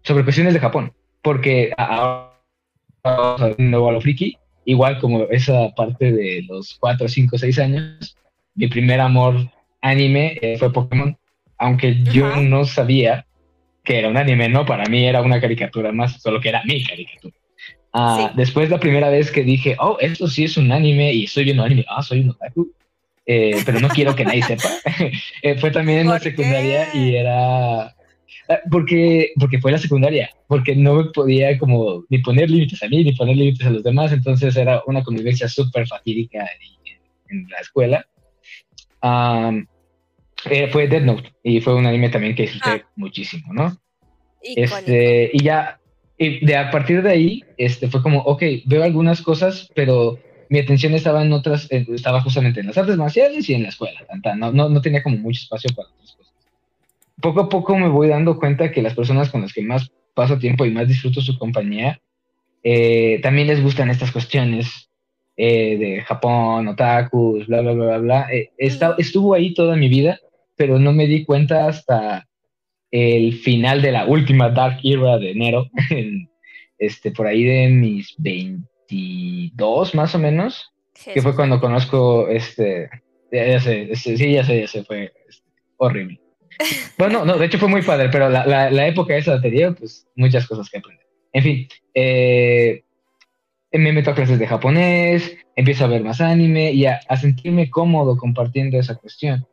sobre 0.03 0.25
cuestiones 0.25 0.55
de 0.55 0.61
Japón, 0.61 0.93
porque 1.23 1.73
ahora, 1.77 2.35
nuevo 3.59 3.89
a 3.89 3.93
lo 3.93 4.01
friki, 4.01 4.37
igual 4.65 4.99
como 4.99 5.25
esa 5.31 5.71
parte 5.75 6.13
de 6.13 6.45
los 6.49 6.77
4, 6.81 7.09
5, 7.09 7.39
6 7.39 7.59
años, 7.59 8.17
mi 8.55 8.69
primer 8.69 9.01
amor 9.01 9.51
anime 9.81 10.39
eh, 10.43 10.57
fue 10.59 10.73
Pokémon, 10.73 11.17
aunque 11.59 12.03
yo 12.05 12.37
no 12.37 12.65
sabía 12.65 13.27
que 13.85 13.99
era 13.99 14.09
un 14.09 14.17
anime, 14.17 14.49
¿no? 14.49 14.67
Para 14.67 14.85
mí 14.85 15.07
era 15.07 15.23
una 15.23 15.41
caricatura 15.41 15.93
más, 15.93 16.21
solo 16.21 16.41
que 16.41 16.51
era 16.51 16.63
mi 16.65 16.85
caricatura. 16.85 17.35
Ah, 17.93 18.33
después 18.37 18.71
la 18.71 18.79
primera 18.79 19.09
vez 19.09 19.31
que 19.31 19.43
dije, 19.43 19.77
oh, 19.81 19.97
esto 20.01 20.29
sí 20.29 20.45
es 20.45 20.57
un 20.57 20.71
anime 20.71 21.13
y 21.13 21.25
estoy 21.25 21.45
viendo 21.45 21.65
anime, 21.65 21.85
ah, 21.89 22.03
soy 22.03 22.21
un 22.21 22.31
otaku, 22.31 22.73
eh, 23.33 23.63
pero 23.65 23.79
no 23.79 23.89
quiero 23.89 24.17
que 24.17 24.25
nadie 24.25 24.43
sepa. 24.43 24.69
Eh, 25.43 25.57
fue 25.59 25.71
también 25.71 26.01
en 26.01 26.09
la 26.09 26.19
secundaria 26.19 26.89
y 26.93 27.15
era 27.15 27.85
ah, 27.85 27.95
porque 28.71 29.33
porque 29.39 29.61
fue 29.61 29.71
la 29.71 29.79
secundaria, 29.79 30.31
porque 30.49 30.75
no 30.75 30.95
me 30.95 31.05
podía 31.05 31.57
como 31.57 32.05
ni 32.11 32.19
poner 32.19 32.51
límites 32.51 32.83
a 32.83 32.89
mí 32.89 33.05
ni 33.05 33.13
poner 33.13 33.37
límites 33.37 33.67
a 33.67 33.71
los 33.71 33.85
demás, 33.85 34.13
entonces 34.13 34.57
era 34.57 34.83
una 34.87 35.05
convivencia 35.05 35.49
súper 35.49 35.87
fatídica 35.87 36.45
en, 37.29 37.47
la 37.49 37.59
escuela 37.61 38.05
eh, 40.51 40.69
fue 40.73 40.89
Dead 40.89 41.03
Note 41.03 41.33
y 41.45 41.61
fue 41.61 41.75
un 41.75 41.87
anime 41.87 42.09
también 42.09 42.35
que 42.35 42.43
disfruté 42.43 42.83
ah. 42.85 42.91
muchísimo, 42.97 43.53
¿no? 43.53 43.77
Este, 44.43 45.31
y 45.33 45.45
ya, 45.45 45.79
y 46.19 46.45
de 46.45 46.57
a 46.57 46.71
partir 46.71 47.03
de 47.03 47.11
ahí, 47.11 47.45
este, 47.57 47.89
fue 47.89 48.03
como, 48.03 48.21
ok, 48.23 48.43
veo 48.67 48.83
algunas 48.83 49.23
cosas, 49.23 49.71
pero 49.75 50.19
mi 50.51 50.59
atención 50.59 50.95
estaba 50.95 51.23
en 51.23 51.33
otras, 51.33 51.69
estaba 51.71 52.21
justamente 52.23 52.59
en 52.59 52.67
las 52.67 52.77
artes 52.77 52.97
marciales 52.97 53.49
y 53.49 53.55
en 53.55 53.63
la 53.63 53.69
escuela, 53.69 54.01
no, 54.37 54.51
no, 54.53 54.69
no 54.69 54.81
tenía 54.81 55.01
como 55.01 55.17
mucho 55.17 55.43
espacio 55.43 55.71
para 55.77 55.89
otras 55.89 56.13
cosas. 56.17 56.35
Poco 57.23 57.41
a 57.43 57.49
poco 57.49 57.79
me 57.79 57.89
voy 57.89 58.09
dando 58.09 58.37
cuenta 58.37 58.73
que 58.73 58.83
las 58.83 58.95
personas 58.95 59.31
con 59.31 59.43
las 59.43 59.53
que 59.53 59.63
más 59.63 59.93
paso 60.13 60.39
tiempo 60.39 60.65
y 60.65 60.73
más 60.73 60.89
disfruto 60.89 61.21
su 61.21 61.39
compañía, 61.39 62.01
eh, 62.65 63.21
también 63.23 63.47
les 63.47 63.63
gustan 63.63 63.91
estas 63.91 64.11
cuestiones 64.11 64.91
eh, 65.37 65.79
de 65.79 66.01
Japón, 66.01 66.67
otakus, 66.67 67.47
bla, 67.47 67.61
bla, 67.61 67.73
bla, 67.73 67.87
bla, 67.87 67.99
bla. 67.99 68.27
Eh, 68.33 68.51
estuvo 68.59 69.35
ahí 69.35 69.55
toda 69.55 69.77
mi 69.77 69.89
vida, 69.89 70.19
pero 70.57 70.81
no 70.81 70.93
me 70.93 71.07
di 71.07 71.25
cuenta 71.25 71.69
hasta 71.69 72.27
el 72.91 73.35
final 73.35 73.83
de 73.83 73.93
la 73.93 74.07
última 74.07 74.51
Dark 74.51 74.81
Era 74.83 75.17
de 75.17 75.31
enero, 75.31 75.71
este, 76.79 77.13
por 77.13 77.29
ahí 77.29 77.45
de 77.45 77.69
mis 77.69 78.17
22 78.91 79.95
más 79.95 80.15
o 80.15 80.19
menos, 80.19 80.73
que 80.93 81.23
fue 81.23 81.35
cuando 81.35 81.61
conozco 81.61 82.29
este, 82.29 82.91
ya, 83.31 83.61
sé, 83.61 83.95
sí, 83.95 84.33
ya 84.33 84.45
sé, 84.45 84.61
ya 84.61 84.67
sé, 84.67 84.85
fue 84.85 85.13
este, 85.29 85.49
horrible. 85.77 86.21
Bueno, 86.99 87.25
no, 87.25 87.39
de 87.39 87.47
hecho 87.47 87.59
fue 87.59 87.69
muy 87.69 87.81
padre, 87.81 88.11
pero 88.11 88.29
la, 88.29 88.45
la, 88.45 88.71
la 88.71 88.87
época 88.87 89.17
esa 89.17 89.41
te 89.41 89.73
pues 89.73 90.07
muchas 90.17 90.47
cosas 90.47 90.69
que 90.69 90.77
aprender. 90.77 91.07
En 91.33 91.43
fin, 91.43 91.69
eh, 91.95 92.85
me 93.73 93.93
meto 93.93 94.11
a 94.11 94.15
clases 94.15 94.39
de 94.39 94.47
japonés, 94.47 95.39
empiezo 95.57 95.85
a 95.85 95.89
ver 95.89 96.03
más 96.03 96.21
anime 96.21 96.73
y 96.73 96.85
a, 96.85 97.01
sentirme 97.19 97.71
cómodo 97.71 98.19
compartiendo 98.19 98.79
esa 98.79 98.97
cuestión. 98.97 99.47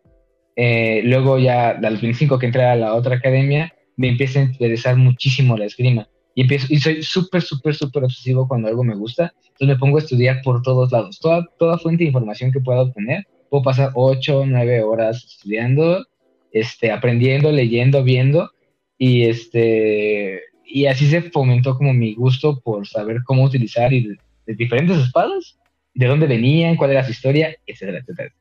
Eh, 0.58 1.02
luego 1.06 1.38
ya 1.38 1.69
al 1.69 1.97
25 1.97 2.39
que 2.39 2.47
entré 2.47 2.65
a 2.65 2.76
la 2.76 2.93
otra 2.93 3.15
academia, 3.15 3.73
me 3.95 4.10
empieza 4.10 4.39
a 4.39 4.43
interesar 4.43 4.97
muchísimo 4.97 5.56
la 5.56 5.65
esgrima. 5.65 6.10
Y, 6.38 6.41
empiezo, 6.41 6.67
y 6.69 6.78
soy 6.78 7.02
súper, 7.02 7.41
súper, 7.41 7.73
súper 7.73 8.04
obsesivo 8.04 8.47
cuando 8.47 8.67
algo 8.67 8.84
me 8.84 8.93
gusta. 8.93 9.34
Entonces 9.38 9.67
me 9.69 9.76
pongo 9.78 9.97
a 9.97 10.02
estudiar 10.02 10.41
por 10.43 10.62
todos 10.62 10.91
lados. 10.91 11.19
Toda, 11.19 11.43
toda 11.58 11.80
fuente 11.80 12.04
de 12.04 12.10
información 12.10 12.52
que 12.52 12.60
pueda 12.60 12.84
obtener. 12.84 13.26
Puedo 13.50 13.63
pasar 13.63 13.89
8, 13.95 14.43
9 14.45 14.84
horas 14.84 15.26
estudiando, 15.26 16.06
este, 16.52 16.91
aprendiendo, 16.91 17.52
leyendo, 17.52 18.04
viendo. 18.04 18.52
Y 19.00 19.23
este, 19.23 20.43
y 20.63 20.86
así 20.86 21.08
se 21.08 21.23
fomentó 21.23 21.76
como 21.76 21.91
mi 21.91 22.13
gusto 22.13 22.60
por 22.60 22.88
saber 22.88 23.23
cómo 23.26 23.43
utilizar 23.43 23.91
y 23.91 24.10
de, 24.10 24.17
diferentes 24.54 24.95
espadas, 24.97 25.58
de 25.95 26.06
dónde 26.06 26.28
venían, 26.28 26.76
cuál 26.76 26.91
era 26.91 27.04
su 27.04 27.13
historia, 27.13 27.56
etcétera, 27.65 27.97
etcétera, 27.97 28.32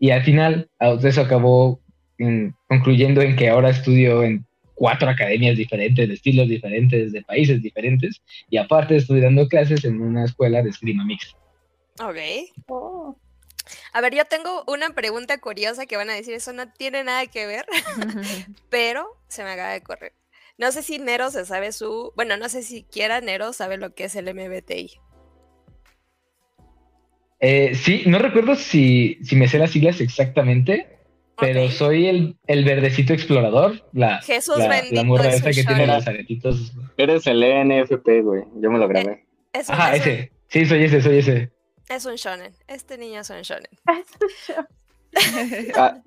Y 0.00 0.10
al 0.10 0.24
final, 0.24 0.68
eso 0.80 1.20
acabó 1.20 1.80
concluyendo 2.66 3.22
en 3.22 3.36
que 3.36 3.50
ahora 3.50 3.70
estudio 3.70 4.24
en 4.24 4.44
cuatro 4.80 5.10
academias 5.10 5.58
diferentes, 5.58 6.08
de 6.08 6.14
estilos 6.14 6.48
diferentes, 6.48 7.12
de 7.12 7.20
países 7.20 7.60
diferentes, 7.60 8.22
y 8.48 8.56
aparte 8.56 8.96
estoy 8.96 9.20
dando 9.20 9.46
clases 9.46 9.84
en 9.84 10.00
una 10.00 10.24
escuela 10.24 10.62
de 10.62 10.70
esgrima 10.70 11.04
mixta. 11.04 11.36
Ok. 12.02 12.16
Oh. 12.66 13.14
A 13.92 14.00
ver, 14.00 14.14
yo 14.14 14.24
tengo 14.24 14.64
una 14.66 14.88
pregunta 14.94 15.36
curiosa 15.36 15.84
que 15.84 15.98
van 15.98 16.08
a 16.08 16.14
decir, 16.14 16.32
eso 16.32 16.54
no 16.54 16.72
tiene 16.72 17.04
nada 17.04 17.26
que 17.26 17.44
ver, 17.44 17.66
pero 18.70 19.18
se 19.28 19.44
me 19.44 19.50
acaba 19.50 19.72
de 19.72 19.82
correr. 19.82 20.14
No 20.56 20.72
sé 20.72 20.82
si 20.82 20.98
Nero 20.98 21.30
se 21.30 21.44
sabe 21.44 21.72
su. 21.72 22.14
Bueno, 22.16 22.38
no 22.38 22.48
sé 22.48 22.62
si 22.62 22.84
quiera 22.84 23.20
Nero 23.20 23.52
sabe 23.52 23.76
lo 23.76 23.94
que 23.94 24.04
es 24.04 24.16
el 24.16 24.34
MBTI. 24.34 24.92
Eh, 27.40 27.74
sí, 27.74 28.04
no 28.06 28.18
recuerdo 28.18 28.54
si, 28.56 29.18
si, 29.24 29.36
me 29.36 29.46
sé 29.46 29.58
las 29.58 29.72
siglas 29.72 30.00
exactamente, 30.00 30.99
pero 31.40 31.68
soy 31.70 32.06
el, 32.06 32.36
el, 32.46 32.64
verdecito 32.64 33.12
explorador. 33.12 33.84
La, 33.92 34.20
Jesús 34.22 34.58
la, 34.58 34.82
la 34.90 35.04
morra 35.04 35.28
esa 35.28 35.50
que 35.50 35.64
tiene 35.64 35.86
los 35.86 36.06
aretitos. 36.06 36.72
Eres 36.96 37.26
el 37.26 37.42
ENFP, 37.42 38.22
güey. 38.22 38.44
Yo 38.56 38.70
me 38.70 38.78
lo 38.78 38.86
grabé. 38.88 39.26
Eh, 39.52 39.62
Ajá, 39.66 39.96
ese. 39.96 40.32
Sí, 40.48 40.66
soy 40.66 40.84
ese, 40.84 41.00
soy 41.00 41.18
ese. 41.18 41.50
Es 41.88 42.04
un 42.06 42.14
shonen. 42.14 42.52
Este 42.68 42.98
niño 42.98 43.20
es 43.20 43.30
un 43.30 43.42
shonen. 43.42 43.70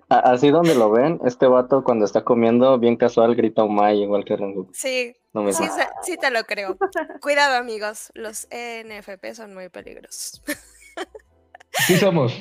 así 0.09 0.49
donde 0.49 0.75
lo 0.75 0.89
ven, 0.91 1.19
este 1.25 1.45
vato 1.45 1.83
cuando 1.83 2.05
está 2.05 2.23
comiendo 2.23 2.79
bien 2.79 2.95
casual 2.95 3.35
grita 3.35 3.63
Umay 3.63 4.01
igual 4.01 4.23
que 4.23 4.37
Rengoku. 4.37 4.71
Sí, 4.73 5.13
sí, 6.03 6.17
te 6.17 6.31
lo 6.31 6.43
creo. 6.43 6.77
Cuidado 7.21 7.57
amigos, 7.57 8.11
los 8.13 8.47
ENFP 8.49 9.33
son 9.33 9.53
muy 9.53 9.69
peligrosos. 9.69 10.41
Sí 11.87 11.97
somos. 11.97 12.33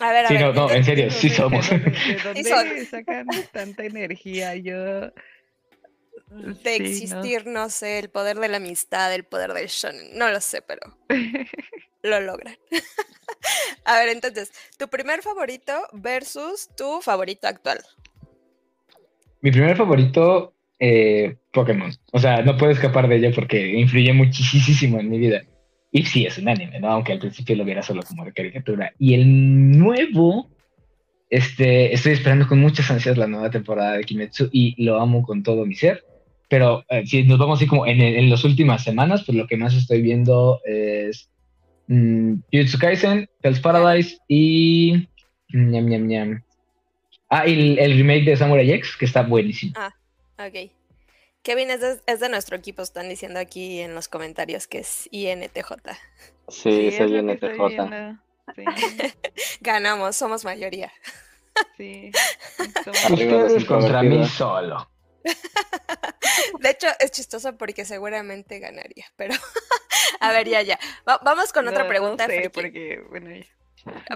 A 0.00 0.10
ver, 0.12 0.24
a 0.24 0.28
sí, 0.28 0.34
ver. 0.34 0.42
No, 0.42 0.52
no, 0.52 0.70
en 0.70 0.84
serio, 0.84 1.10
sí 1.10 1.28
somos. 1.28 1.68
¿De 1.70 2.18
dónde, 2.24 2.84
sacan 2.86 3.26
tanta 3.52 3.84
energía? 3.84 4.56
Yo 4.56 5.12
de 6.32 6.76
existir, 6.76 7.46
no. 7.46 7.68
sé, 7.68 7.98
el 7.98 8.08
poder 8.08 8.38
de 8.38 8.48
la 8.48 8.56
amistad, 8.56 9.14
el 9.14 9.24
poder 9.24 9.52
del 9.52 9.66
shonen, 9.66 10.16
no 10.16 10.30
lo 10.30 10.40
sé, 10.40 10.62
pero 10.62 10.80
lo 12.02 12.20
logran. 12.20 12.56
a 13.84 13.98
ver, 13.98 14.08
entonces, 14.08 14.50
tu 14.78 14.88
primer 14.88 15.22
favorito 15.22 15.72
versus 15.92 16.68
tu 16.76 17.00
favorito 17.02 17.48
actual. 17.48 17.80
Mi 19.40 19.50
primer 19.50 19.76
favorito, 19.76 20.54
eh, 20.78 21.36
Pokémon. 21.52 21.92
O 22.12 22.18
sea, 22.18 22.42
no 22.42 22.56
puedo 22.56 22.72
escapar 22.72 23.08
de 23.08 23.16
ello 23.16 23.30
porque 23.34 23.66
influye 23.68 24.12
muchísimo 24.12 25.00
en 25.00 25.10
mi 25.10 25.18
vida. 25.18 25.42
Y 25.92 26.04
sí, 26.04 26.24
es 26.24 26.38
un 26.38 26.48
anime, 26.48 26.80
¿no? 26.80 26.88
Aunque 26.88 27.12
al 27.12 27.18
principio 27.18 27.54
lo 27.54 27.64
viera 27.64 27.82
solo 27.82 28.02
como 28.02 28.24
de 28.24 28.32
caricatura. 28.32 28.92
Y 28.98 29.12
el 29.12 29.78
nuevo, 29.78 30.48
este, 31.28 31.92
estoy 31.92 32.12
esperando 32.12 32.48
con 32.48 32.60
muchas 32.60 32.90
ansias 32.90 33.18
la 33.18 33.26
nueva 33.26 33.50
temporada 33.50 33.92
de 33.92 34.04
Kimetsu 34.04 34.48
y 34.50 34.82
lo 34.82 35.00
amo 35.00 35.22
con 35.22 35.42
todo 35.42 35.66
mi 35.66 35.74
ser. 35.74 36.02
Pero 36.48 36.84
eh, 36.88 37.06
si 37.06 37.24
nos 37.24 37.38
vamos 37.38 37.58
así 37.58 37.66
como 37.66 37.86
en, 37.86 38.00
en 38.00 38.30
las 38.30 38.44
últimas 38.44 38.82
semanas, 38.82 39.22
pues 39.24 39.36
lo 39.36 39.46
que 39.46 39.58
más 39.58 39.74
estoy 39.74 40.00
viendo 40.00 40.60
es 40.64 41.30
mmm, 41.88 42.34
Kaisen, 42.80 43.28
Hell's 43.42 43.60
Paradise 43.60 44.18
y... 44.28 45.08
Ñam, 45.52 45.86
ñam, 45.86 46.06
ñam. 46.06 46.42
Ah, 47.28 47.46
y 47.46 47.78
el, 47.78 47.96
remake 47.96 48.24
de 48.24 48.36
Samurai 48.36 48.70
X, 48.72 48.96
que 48.98 49.04
está 49.04 49.22
buenísimo. 49.22 49.72
Ah, 49.76 49.92
ok. 50.38 50.70
Kevin 51.42 51.70
es 51.70 51.80
de, 51.80 52.00
es 52.06 52.20
de, 52.20 52.28
nuestro 52.28 52.56
equipo, 52.56 52.82
están 52.82 53.08
diciendo 53.08 53.40
aquí 53.40 53.80
en 53.80 53.94
los 53.94 54.08
comentarios 54.08 54.68
que 54.68 54.78
es 54.78 55.08
INTJ. 55.10 55.72
Sí, 56.48 56.90
sí 56.90 56.96
soy 56.96 57.16
INTJ. 57.16 58.18
Sí. 58.54 58.64
Ganamos, 59.60 60.16
somos 60.16 60.44
mayoría. 60.44 60.92
Sí. 61.76 62.10
Ustedes 63.10 63.66
contra 63.66 64.02
mí 64.02 64.26
solo. 64.26 64.90
De 66.60 66.70
hecho, 66.70 66.86
es 66.98 67.10
chistoso 67.10 67.58
porque 67.58 67.84
seguramente 67.84 68.58
ganaría, 68.58 69.04
pero 69.16 69.34
a 70.20 70.32
ver, 70.32 70.48
ya, 70.48 70.62
ya. 70.62 70.78
vamos 71.04 71.52
con 71.52 71.68
otra 71.68 71.86
pregunta. 71.86 72.26
No 72.26 72.32
sé, 72.32 72.48
porque, 72.48 73.04
bueno, 73.10 73.28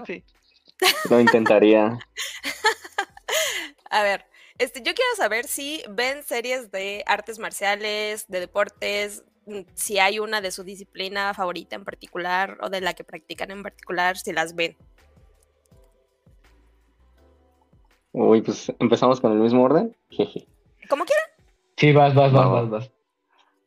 sí. 0.07 0.23
Lo 1.11 1.19
intentaría. 1.19 1.99
a 3.91 4.01
ver, 4.01 4.25
este, 4.57 4.79
yo 4.79 4.93
quiero 4.93 5.15
saber 5.15 5.45
si 5.45 5.83
ven 5.89 6.23
series 6.23 6.71
de 6.71 7.03
artes 7.05 7.39
marciales, 7.39 8.27
de 8.27 8.39
deportes, 8.39 9.23
mm, 9.45 9.61
si 9.73 9.99
hay 9.99 10.19
una 10.19 10.41
de 10.41 10.51
su 10.51 10.63
disciplina 10.63 11.33
favorita 11.33 11.75
en 11.75 11.85
particular 11.85 12.57
o 12.61 12.69
de 12.69 12.81
la 12.81 12.93
que 12.93 13.03
practican 13.03 13.51
en 13.51 13.63
particular, 13.63 14.17
si 14.17 14.33
las 14.33 14.55
ven. 14.55 14.75
Uy, 18.13 18.41
pues 18.41 18.71
empezamos 18.79 19.21
con 19.21 19.31
el 19.31 19.39
mismo 19.39 19.63
orden. 19.63 19.95
Jeje. 20.09 20.47
Como 20.89 21.05
quieran. 21.05 21.25
Sí, 21.75 21.93
vas, 21.93 22.15
vas, 22.15 22.31
vas, 22.31 22.49
vas, 22.49 22.69
vas. 22.69 22.91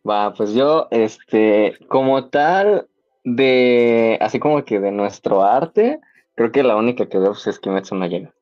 Va, 0.08 0.32
pues 0.32 0.54
yo, 0.54 0.88
este, 0.90 1.78
como 1.88 2.30
tal, 2.30 2.88
de, 3.22 4.18
así 4.20 4.40
como 4.40 4.64
que 4.64 4.80
de 4.80 4.90
nuestro 4.90 5.44
arte, 5.44 6.00
creo 6.34 6.50
que 6.50 6.62
la 6.62 6.76
única 6.76 7.08
que 7.08 7.18
veo 7.18 7.32
pues, 7.32 7.46
es 7.46 7.58
Kimetsu 7.58 7.94
no 7.94 8.06
llega. 8.06 8.32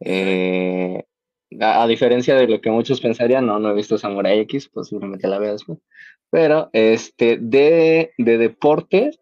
Eh, 0.00 1.04
a, 1.60 1.86
diferencia 1.86 2.34
de 2.34 2.46
lo 2.46 2.60
que 2.60 2.70
muchos 2.70 3.00
pensarían, 3.00 3.46
no, 3.46 3.58
no 3.58 3.70
he 3.70 3.74
visto 3.74 3.98
Samurai 3.98 4.38
X, 4.40 4.68
posiblemente 4.68 5.28
la 5.28 5.38
vea 5.38 5.52
después. 5.52 5.78
Pero, 6.30 6.68
este, 6.72 7.38
de, 7.40 8.12
de 8.18 8.38
deportes, 8.38 9.18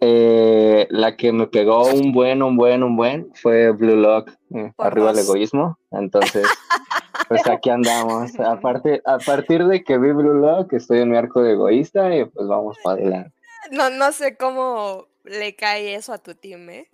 eh, 0.00 0.86
la 0.90 1.16
que 1.16 1.30
me 1.32 1.46
pegó 1.46 1.86
un 1.86 2.12
buen, 2.12 2.42
un 2.42 2.56
buen, 2.56 2.82
un 2.82 2.96
buen 2.96 3.32
fue 3.34 3.70
Blue 3.70 3.96
Lock, 3.96 4.30
eh, 4.54 4.72
arriba 4.78 5.10
el 5.12 5.18
egoísmo. 5.18 5.78
Entonces, 5.90 6.44
pues 7.28 7.46
aquí 7.46 7.70
andamos. 7.70 8.38
Aparte, 8.40 9.02
a 9.04 9.18
partir 9.18 9.64
de 9.66 9.84
que 9.84 9.98
vi 9.98 10.10
Blue 10.12 10.34
Lock, 10.34 10.72
estoy 10.72 11.00
en 11.00 11.10
mi 11.10 11.16
arco 11.16 11.42
de 11.42 11.52
egoísta 11.52 12.16
y 12.16 12.24
pues 12.24 12.48
vamos 12.48 12.78
para 12.82 13.00
adelante. 13.00 13.32
No, 13.70 13.90
no 13.90 14.10
sé 14.10 14.36
cómo 14.36 15.06
le 15.24 15.54
cae 15.54 15.94
eso 15.94 16.12
a 16.12 16.18
tu 16.18 16.34
team, 16.34 16.68
¿eh? 16.70 16.88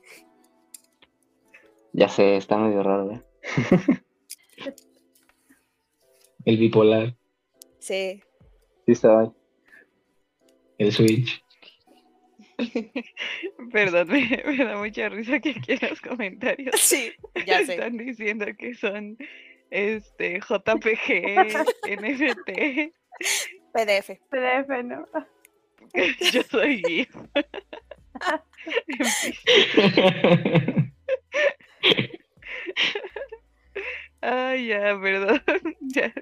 Ya 1.93 2.09
sé, 2.09 2.37
está 2.37 2.59
medio 2.59 2.83
raro, 2.83 3.11
¿eh? 3.13 3.23
el 6.45 6.57
bipolar. 6.57 7.15
Sí. 7.79 8.23
Sí, 8.87 8.93
está 8.93 9.33
El 10.79 10.93
Switch. 10.93 11.43
Perdón, 13.73 14.09
me, 14.09 14.65
da 14.65 14.77
mucha 14.79 15.09
risa 15.09 15.39
que 15.39 15.51
aquí 15.51 15.73
en 15.73 15.91
los 15.91 16.01
comentarios 16.01 16.75
sí, 16.81 17.13
ya 17.47 17.61
están 17.61 17.97
diciendo 17.97 18.47
que 18.59 18.75
son 18.75 19.17
este 19.71 20.41
JPG, 20.41 21.47
NFT, 22.01 22.93
PDF. 23.73 24.19
PDF, 24.31 24.85
¿no? 24.85 25.07
Yo 26.33 26.43
soy 26.43 26.83
GIF. 26.83 27.15
Ay, 34.21 34.69
ya, 34.69 34.99
perdón. 35.01 35.43
Ya. 35.81 36.13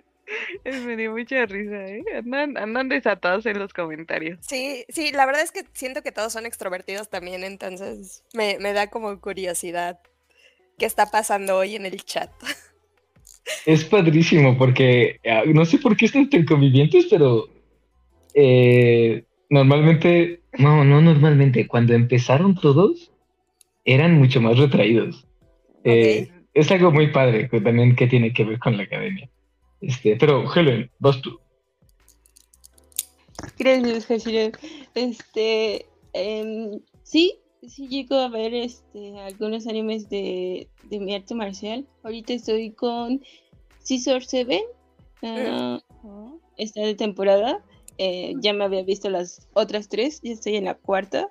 Me 0.64 0.96
dio 0.96 1.12
mucha 1.12 1.46
risa, 1.46 1.86
¿eh? 1.86 2.02
Andan, 2.16 2.56
andan 2.56 2.88
desatados 2.88 3.46
en 3.46 3.60
los 3.60 3.72
comentarios. 3.72 4.38
Sí, 4.42 4.84
sí, 4.88 5.12
la 5.12 5.24
verdad 5.24 5.42
es 5.42 5.52
que 5.52 5.64
siento 5.72 6.02
que 6.02 6.10
todos 6.10 6.32
son 6.32 6.46
extrovertidos 6.46 7.08
también, 7.08 7.44
entonces 7.44 8.24
me, 8.34 8.58
me 8.58 8.72
da 8.72 8.88
como 8.88 9.20
curiosidad 9.20 10.00
qué 10.78 10.86
está 10.86 11.06
pasando 11.12 11.56
hoy 11.56 11.76
en 11.76 11.86
el 11.86 12.04
chat. 12.04 12.30
Es 13.64 13.84
padrísimo 13.84 14.58
porque 14.58 15.20
ah, 15.24 15.42
no 15.46 15.64
sé 15.64 15.78
por 15.78 15.96
qué 15.96 16.06
están 16.06 16.28
tan 16.28 16.44
convivientes, 16.44 17.06
pero 17.08 17.48
eh, 18.34 19.24
normalmente, 19.48 20.40
no, 20.58 20.84
no 20.84 21.00
normalmente, 21.00 21.68
cuando 21.68 21.94
empezaron 21.94 22.56
todos, 22.56 23.12
eran 23.84 24.14
mucho 24.14 24.40
más 24.40 24.58
retraídos. 24.58 25.26
Eh, 25.84 26.28
es 26.56 26.70
algo 26.70 26.90
muy 26.90 27.08
padre 27.08 27.48
también 27.48 27.94
que 27.94 28.06
tiene 28.06 28.32
que 28.32 28.42
ver 28.44 28.58
con 28.58 28.78
la 28.78 28.84
academia. 28.84 29.28
Este, 29.82 30.16
pero 30.16 30.50
Helen, 30.52 30.90
vas 30.98 31.20
tú. 31.20 31.38
Gracias, 33.58 34.06
Hashire. 34.06 34.52
Este, 34.94 35.84
em, 36.14 36.80
sí, 37.02 37.38
sí 37.68 37.88
llego 37.88 38.16
a 38.16 38.30
ver 38.30 38.54
este, 38.54 39.18
algunos 39.18 39.66
animes 39.66 40.08
de, 40.08 40.66
de 40.84 40.98
mi 40.98 41.14
arte 41.14 41.34
marcial. 41.34 41.86
Ahorita 42.02 42.32
estoy 42.32 42.70
con 42.70 43.22
Scissor 43.82 44.24
Seven. 44.24 44.62
Ah, 45.22 45.78
esta 46.56 46.80
de 46.80 46.94
temporada. 46.94 47.62
Eh, 47.98 48.32
ya 48.40 48.54
me 48.54 48.64
había 48.64 48.82
visto 48.82 49.10
las 49.10 49.46
otras 49.52 49.90
tres, 49.90 50.20
y 50.22 50.32
estoy 50.32 50.56
en 50.56 50.64
la 50.64 50.74
cuarta. 50.74 51.30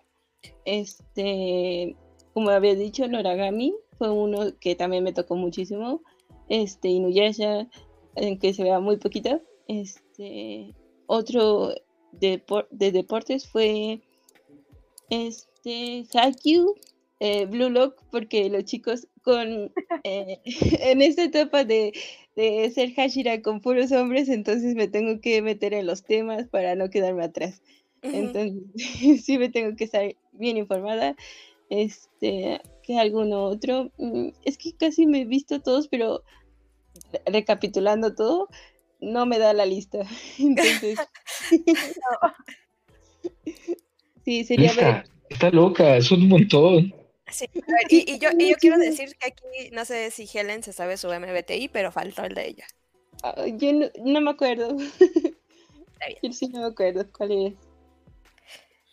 Este, 0.66 1.96
como 2.34 2.52
había 2.52 2.76
dicho, 2.76 3.08
Noragami 3.08 3.74
fue 3.98 4.10
uno 4.10 4.58
que 4.60 4.76
también 4.76 5.04
me 5.04 5.14
tocó 5.14 5.36
muchísimo. 5.36 6.02
Este, 6.50 6.90
Inuyasha, 6.90 7.68
en 8.16 8.40
que 8.40 8.54
se 8.54 8.64
vea 8.64 8.80
muy 8.80 8.98
poquito. 8.98 9.42
Este, 9.68 10.74
otro 11.08 11.74
de, 12.12 12.44
de 12.72 12.92
deportes 12.92 13.48
fue 13.48 14.02
este 15.10 16.06
Haikyuu, 16.14 16.76
eh, 17.20 17.46
Blue 17.46 17.70
Lock, 17.70 18.02
porque 18.12 18.50
los 18.50 18.66
chicos 18.66 19.08
con 19.24 19.72
eh, 20.04 20.40
en 20.80 21.02
esta 21.02 21.24
etapa 21.24 21.64
de, 21.64 21.94
de, 22.36 22.70
ser 22.72 22.94
Hashira 22.94 23.42
con 23.42 23.62
puros 23.62 23.92
hombres, 23.92 24.30
entonces 24.30 24.76
me 24.76 24.88
tengo 24.88 25.20
que 25.20 25.42
meter 25.42 25.74
en 25.74 25.88
los 25.88 26.04
temas 26.04 26.48
para 26.48 26.76
no 26.76 26.90
quedarme 26.90 27.24
atrás. 27.24 27.62
Entonces, 28.02 28.62
sí 29.24 29.38
me 29.38 29.50
tengo 29.50 29.76
que 29.76 29.86
estar 29.86 30.16
bien 30.34 30.58
informada. 30.58 31.16
Este, 31.70 32.62
que 32.84 33.00
alguno 33.00 33.46
otro. 33.46 33.92
Mm, 33.98 34.30
es 34.44 34.58
que 34.58 34.76
casi 34.76 35.06
me 35.06 35.22
he 35.22 35.26
visto 35.26 35.62
todos, 35.62 35.88
pero 35.88 36.24
recapitulando 37.26 38.16
todo, 38.16 38.50
no 39.00 39.26
me 39.26 39.40
da 39.40 39.54
la 39.54 39.66
lista. 39.66 40.00
Entonces. 40.40 41.00
sí, 44.26 44.44
sería 44.44 44.74
ver. 44.74 45.10
Está 45.30 45.50
loca, 45.50 45.98
es 45.98 46.12
un 46.12 46.28
montón. 46.28 46.94
Sí, 47.32 47.46
y, 47.90 48.20
yo, 48.20 48.30
y 48.38 48.52
yo 48.52 48.56
quiero 48.58 48.78
decir 48.78 49.16
que 49.20 49.28
aquí, 49.28 49.72
no 49.72 49.84
sé 49.84 50.12
si 50.12 50.30
Helen 50.32 50.62
se 50.62 50.74
sabe 50.74 50.98
su 50.98 51.08
MBTI, 51.08 51.70
pero 51.70 51.92
faltó 51.92 52.24
el 52.24 52.36
de 52.36 52.50
ella. 52.50 52.68
yo 53.58 53.72
no, 54.04 54.22
me 54.22 54.30
acuerdo. 54.30 54.78
Yo 56.22 56.32
sí 56.32 56.48
no 56.50 56.62
me 56.62 56.68
acuerdo 56.68 57.12
cuál 57.12 57.32
es. 57.32 57.54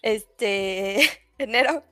Este, 0.00 1.00
enero. 1.38 1.85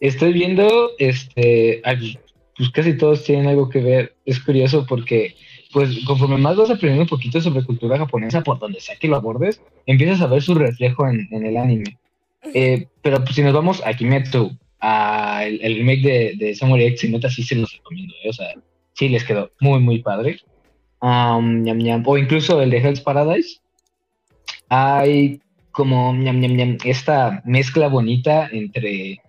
Estoy 0.00 0.32
viendo, 0.32 0.90
este, 0.98 1.82
pues 2.56 2.70
casi 2.70 2.96
todos 2.96 3.24
tienen 3.24 3.46
algo 3.46 3.68
que 3.68 3.80
ver. 3.80 4.14
Es 4.24 4.40
curioso 4.40 4.84
porque, 4.86 5.34
pues, 5.72 6.04
conforme 6.04 6.38
más 6.38 6.56
vas 6.56 6.70
aprendiendo 6.70 7.02
un 7.02 7.08
poquito 7.08 7.40
sobre 7.40 7.64
cultura 7.64 7.98
japonesa, 7.98 8.42
por 8.42 8.58
donde 8.58 8.80
sea 8.80 8.96
que 8.96 9.08
lo 9.08 9.16
abordes, 9.16 9.60
empiezas 9.86 10.20
a 10.20 10.26
ver 10.26 10.42
su 10.42 10.54
reflejo 10.54 11.06
en, 11.08 11.28
el 11.30 11.56
anime. 11.56 11.98
Eh, 12.52 12.88
pero 13.02 13.22
pues, 13.22 13.34
si 13.34 13.42
nos 13.42 13.54
vamos 13.54 13.82
a 13.84 13.94
Kimetsu, 13.94 14.56
a 14.80 15.44
el, 15.46 15.76
remake 15.76 16.02
de, 16.02 16.34
de 16.36 16.54
Samurai 16.54 16.86
X, 16.88 17.08
neta, 17.10 17.30
sí 17.30 17.42
se 17.42 17.54
los 17.54 17.72
recomiendo. 17.72 18.14
Eh, 18.22 18.30
o 18.30 18.32
sea, 18.32 18.48
sí 18.92 19.08
les 19.08 19.24
quedó 19.24 19.50
muy, 19.60 19.80
muy 19.80 20.00
padre. 20.00 20.40
O 21.06 22.18
incluso 22.18 22.62
el 22.62 22.70
de 22.70 22.78
Hell's 22.78 23.00
Paradise. 23.00 23.60
Hay 24.68 25.40
como 25.70 26.14
esta 26.84 27.42
mezcla 27.44 27.88
bonita 27.88 28.48
entre 28.50 29.20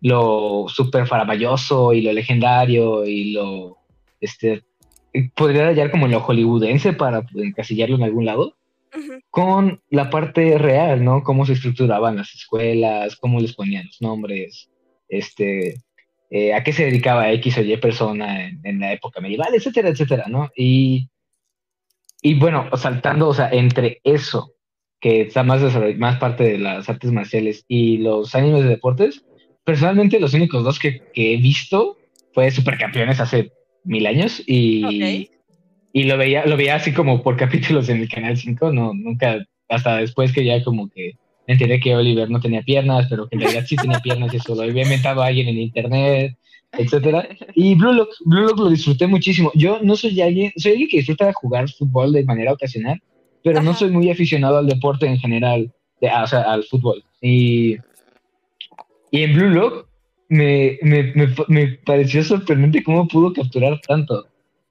lo 0.00 0.66
súper 0.68 1.06
faraballoso 1.06 1.92
y 1.92 2.02
lo 2.02 2.12
legendario 2.12 3.04
y 3.04 3.32
lo, 3.32 3.78
este, 4.20 4.62
podría 5.34 5.66
hallar 5.66 5.90
como 5.90 6.06
en 6.06 6.12
lo 6.12 6.20
hollywoodense 6.20 6.92
para 6.92 7.24
encasillarlo 7.34 7.96
en 7.96 8.04
algún 8.04 8.24
lado, 8.24 8.56
con 9.30 9.80
la 9.88 10.10
parte 10.10 10.58
real, 10.58 11.04
¿no? 11.04 11.22
Cómo 11.22 11.46
se 11.46 11.52
estructuraban 11.52 12.16
las 12.16 12.34
escuelas, 12.34 13.16
cómo 13.16 13.40
les 13.40 13.54
ponían 13.54 13.86
los 13.86 14.00
nombres, 14.00 14.68
este, 15.08 15.76
eh, 16.30 16.54
a 16.54 16.62
qué 16.62 16.72
se 16.72 16.84
dedicaba 16.86 17.30
X 17.32 17.58
o 17.58 17.62
Y 17.62 17.76
persona 17.76 18.48
en, 18.48 18.80
la 18.80 18.92
época 18.92 19.20
medieval, 19.20 19.54
etcétera, 19.54 19.90
etcétera, 19.90 20.24
¿no? 20.28 20.50
Y, 20.56 21.08
y 22.22 22.34
bueno, 22.34 22.68
saltando, 22.76 23.28
o 23.28 23.34
sea, 23.34 23.50
entre 23.50 24.00
eso, 24.04 24.54
que 25.00 25.22
está 25.22 25.42
más, 25.42 25.62
más 25.98 26.18
parte 26.18 26.44
de 26.44 26.58
las 26.58 26.88
artes 26.88 27.10
marciales 27.12 27.64
y 27.68 27.98
los 27.98 28.34
animes 28.34 28.64
de 28.64 28.70
deportes, 28.70 29.24
personalmente 29.70 30.18
los 30.18 30.34
únicos 30.34 30.64
dos 30.64 30.80
que, 30.80 31.00
he 31.14 31.36
visto 31.36 31.96
fue 32.32 32.50
Supercampeones 32.50 33.20
hace 33.20 33.52
mil 33.84 34.04
años 34.04 34.42
y, 34.44 35.30
y 35.92 36.02
lo 36.02 36.18
veía, 36.18 36.44
lo 36.44 36.56
veía 36.56 36.74
así 36.74 36.92
como 36.92 37.22
por 37.22 37.36
capítulos 37.44 37.88
en 37.88 38.00
el 38.00 38.08
Canal 38.08 38.36
5, 38.36 38.72
no, 38.72 38.92
nunca, 38.92 39.46
hasta 39.68 39.98
después 39.98 40.32
que 40.32 40.44
ya 40.44 40.64
como 40.64 40.90
que 40.90 41.12
enteré 41.46 41.78
que 41.78 41.94
Oliver 41.94 42.28
no 42.28 42.40
tenía 42.40 42.62
piernas, 42.62 43.06
pero 43.08 43.28
que 43.28 43.36
en 43.36 43.42
realidad 43.42 43.64
sí 43.64 43.76
tenía 43.76 44.00
piernas 44.00 44.34
y 44.34 44.38
eso 44.38 44.56
lo 44.56 44.62
había 44.62 44.82
inventado 44.82 45.22
alguien 45.22 45.46
en 45.46 45.58
internet, 45.58 46.36
etcétera. 46.72 47.28
Y 47.54 47.76
Blue 47.76 47.92
Lock, 47.92 48.10
Blue 48.24 48.42
Lock 48.48 48.58
lo 48.58 48.70
disfruté 48.70 49.06
muchísimo. 49.06 49.52
Yo 49.54 49.78
no 49.84 49.94
soy 49.94 50.20
alguien, 50.20 50.50
soy 50.56 50.72
alguien 50.72 50.88
que 50.88 50.96
disfruta 50.96 51.32
jugar 51.32 51.70
fútbol 51.70 52.12
de 52.12 52.24
manera 52.24 52.52
ocasional, 52.52 53.00
pero 53.44 53.62
no 53.62 53.72
soy 53.74 53.90
muy 53.90 54.10
aficionado 54.10 54.58
al 54.58 54.66
deporte 54.66 55.06
en 55.06 55.18
general, 55.18 55.72
de, 56.00 56.08
o 56.08 56.26
sea, 56.26 56.40
al 56.40 56.64
fútbol. 56.64 57.04
Y 57.22 57.76
y 59.10 59.22
en 59.22 59.34
Blue 59.34 59.50
Lock 59.50 59.88
me, 60.28 60.78
me, 60.82 61.12
me, 61.48 61.68
pareció 61.84 62.22
sorprendente 62.22 62.82
cómo 62.84 63.08
pudo 63.08 63.32
capturar 63.32 63.80
tanto. 63.86 64.28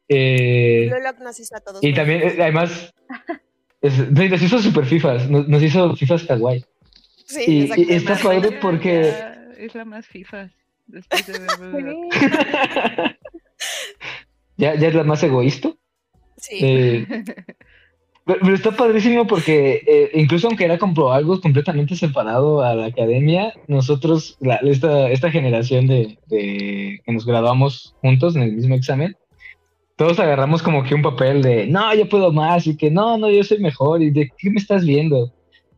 Eh, 0.08 0.88
Blue 0.90 1.04
Lock 1.04 1.20
nos 1.20 1.40
hizo 1.40 1.56
a 1.56 1.60
todos. 1.60 1.84
Y 1.84 1.94
también, 1.94 2.22
eh, 2.24 2.38
además, 2.40 2.94
nos 3.82 4.42
hizo 4.42 4.60
super 4.60 4.86
FIFAs, 4.86 5.30
nos, 5.30 5.62
hizo 5.62 5.96
FIFAs 5.96 6.24
kawaii. 6.24 6.66
Sí, 7.26 7.70
y, 7.76 7.82
y 7.82 7.94
está 7.94 8.16
padre 8.16 8.58
porque... 8.62 9.14
Es 9.58 9.76
la 9.76 9.86
más 9.86 10.08
FIFA 10.08 10.50
después 10.90 11.28
de 11.28 11.34
ver 11.38 11.96
¿Ya, 14.58 14.76
¿Ya 14.76 14.88
es 14.88 14.96
la 14.96 15.04
más 15.04 15.24
egoísta? 15.24 15.74
Sí. 16.38 16.58
Eh, 16.62 17.06
pero, 18.38 18.54
está 18.54 18.72
padrísimo 18.72 19.26
porque 19.26 19.82
eh, 19.88 20.12
incluso 20.14 20.48
aunque 20.48 20.66
era 20.66 20.78
como 20.78 21.12
algo 21.12 21.42
completamente 21.42 21.96
separado 21.96 22.64
a 22.64 22.76
la 22.76 22.86
academia, 22.86 23.54
nosotros, 23.68 24.38
esta, 24.62 25.10
esta 25.10 25.32
generación 25.32 25.88
de, 25.88 26.20
que 26.30 27.02
nos 27.08 27.26
graduamos 27.26 27.96
juntos 28.02 28.36
en 28.36 28.44
el 28.44 28.54
mismo 28.54 28.76
examen, 28.76 29.16
todos 29.96 30.20
agarramos 30.20 30.62
como 30.62 30.84
que 30.84 30.94
un 30.94 31.02
papel 31.02 31.42
de, 31.42 31.66
no, 31.66 31.94
yo 31.96 32.08
puedo 32.08 32.32
más 32.32 32.68
y 32.68 32.78
que 32.78 32.92
no, 32.92 33.18
no, 33.18 33.32
yo 33.32 33.44
soy 33.44 33.60
mejor 33.60 34.04
y 34.04 34.12
de 34.12 34.30
qué 34.38 34.52
me 34.52 34.60
estás 34.60 34.86
viendo. 34.86 35.34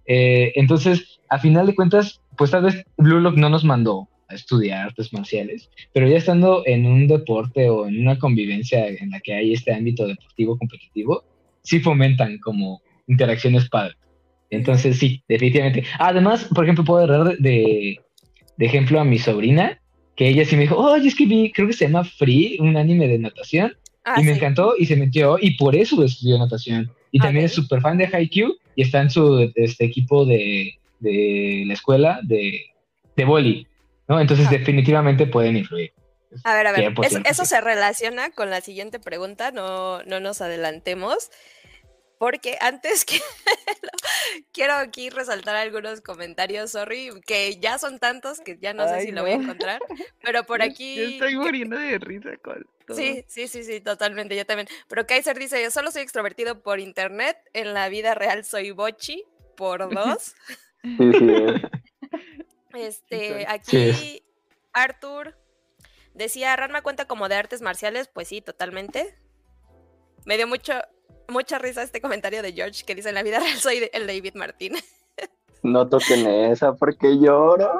Eh, 0.05 0.51
entonces, 0.55 1.21
a 1.29 1.39
final 1.39 1.67
de 1.67 1.75
cuentas, 1.75 2.21
pues 2.37 2.51
tal 2.51 2.63
vez 2.63 2.83
Blue 2.97 3.21
Lock 3.21 3.37
no 3.37 3.49
nos 3.49 3.63
mandó 3.63 4.09
a 4.27 4.35
estudiar 4.35 4.87
artes 4.87 5.13
marciales, 5.13 5.69
pero 5.93 6.07
ya 6.07 6.17
estando 6.17 6.63
en 6.65 6.85
un 6.85 7.07
deporte 7.07 7.69
o 7.69 7.87
en 7.87 8.01
una 8.01 8.19
convivencia 8.19 8.87
en 8.87 9.11
la 9.11 9.21
que 9.21 9.33
hay 9.33 9.53
este 9.53 9.73
ámbito 9.73 10.05
deportivo 10.05 10.57
competitivo, 10.57 11.23
sí 11.63 11.79
fomentan 11.79 12.37
como 12.39 12.81
interacciones 13.07 13.69
padres. 13.69 13.97
Entonces, 14.49 14.97
sí, 14.99 15.23
definitivamente. 15.27 15.83
Además, 15.97 16.47
por 16.53 16.65
ejemplo, 16.65 16.83
puedo 16.83 17.03
agarrar 17.03 17.37
de, 17.37 17.99
de, 18.57 18.65
ejemplo 18.65 18.99
a 18.99 19.05
mi 19.05 19.17
sobrina, 19.17 19.79
que 20.15 20.27
ella 20.27 20.45
sí 20.45 20.55
me 20.55 20.63
dijo, 20.63 20.77
oye, 20.77 21.07
es 21.07 21.15
que 21.15 21.25
vi, 21.25 21.51
creo 21.51 21.67
que 21.67 21.73
se 21.73 21.85
llama 21.85 22.03
Free, 22.03 22.57
un 22.59 22.75
anime 22.75 23.07
de 23.07 23.17
natación, 23.17 23.73
ah, 24.03 24.19
y 24.19 24.23
me 24.23 24.33
encantó 24.33 24.73
y 24.77 24.85
se 24.85 24.97
metió, 24.97 25.37
y 25.39 25.55
por 25.55 25.75
eso 25.75 26.03
estudió 26.03 26.37
natación. 26.37 26.91
Y 27.11 27.19
también 27.19 27.45
es 27.45 27.53
súper 27.53 27.81
fan 27.81 27.97
de 27.97 28.09
Haikyuu 28.11 28.55
y 28.75 28.81
está 28.83 29.01
en 29.01 29.09
su 29.09 29.51
este, 29.55 29.85
equipo 29.85 30.25
de, 30.25 30.75
de 30.99 31.63
la 31.65 31.73
escuela 31.73 32.19
de, 32.23 32.61
de 33.15 33.25
boli, 33.25 33.67
¿no? 34.07 34.19
Entonces, 34.19 34.49
definitivamente 34.49 35.27
pueden 35.27 35.57
influir. 35.57 35.91
A 36.43 36.55
ver, 36.55 36.67
a 36.67 36.71
ver, 36.71 36.93
eso 37.25 37.45
se 37.45 37.61
relaciona 37.61 38.31
con 38.31 38.49
la 38.49 38.61
siguiente 38.61 38.99
pregunta, 38.99 39.51
no, 39.51 40.03
no 40.03 40.19
nos 40.19 40.41
adelantemos, 40.41 41.29
porque 42.17 42.57
antes 42.61 43.03
que 43.03 43.19
quiero 44.53 44.73
aquí 44.75 45.09
resaltar 45.09 45.55
algunos 45.55 46.01
comentarios, 46.01 46.71
sorry, 46.71 47.09
que 47.25 47.57
ya 47.57 47.79
son 47.79 47.99
tantos 47.99 48.39
que 48.39 48.57
ya 48.61 48.73
no 48.73 48.87
sé 48.87 49.01
si 49.01 49.11
lo 49.11 49.23
voy 49.23 49.31
a 49.31 49.35
encontrar, 49.35 49.81
pero 50.21 50.45
por 50.45 50.61
aquí... 50.61 50.95
Yo 50.95 51.03
estoy 51.03 51.35
muriendo 51.35 51.77
de 51.77 51.97
risa 51.97 52.37
con 52.37 52.65
Sí, 52.95 53.25
sí, 53.27 53.47
sí, 53.47 53.63
sí, 53.63 53.81
totalmente, 53.81 54.35
yo 54.35 54.45
también. 54.45 54.67
Pero 54.87 55.07
Kaiser 55.07 55.37
dice, 55.39 55.61
yo 55.63 55.71
solo 55.71 55.91
soy 55.91 56.01
extrovertido 56.01 56.61
por 56.61 56.79
internet, 56.79 57.37
en 57.53 57.73
la 57.73 57.89
vida 57.89 58.15
real 58.15 58.45
soy 58.45 58.71
bochi 58.71 59.23
por 59.57 59.89
dos. 59.93 60.35
Sí, 60.83 60.97
sí. 60.97 61.35
Este, 62.73 63.45
aquí 63.47 64.23
Arthur 64.73 65.40
decía, 66.21 66.55
Ranma 66.55 66.81
cuenta 66.81 67.05
como 67.05 67.27
de 67.29 67.35
artes 67.35 67.61
marciales, 67.61 68.07
pues 68.07 68.27
sí, 68.27 68.41
totalmente. 68.41 69.17
Me 70.25 70.37
dio 70.37 70.47
mucho, 70.47 70.73
mucha 71.27 71.57
risa 71.59 71.83
este 71.83 72.01
comentario 72.01 72.41
de 72.41 72.53
George 72.53 72.83
que 72.85 72.95
dice, 72.95 73.09
en 73.09 73.15
la 73.15 73.23
vida 73.23 73.39
real 73.39 73.57
soy 73.57 73.89
el 73.91 74.07
David 74.07 74.35
Martínez. 74.35 74.83
No 75.63 75.87
toquen 75.87 76.25
esa 76.25 76.73
porque 76.73 77.19
lloro. 77.19 77.77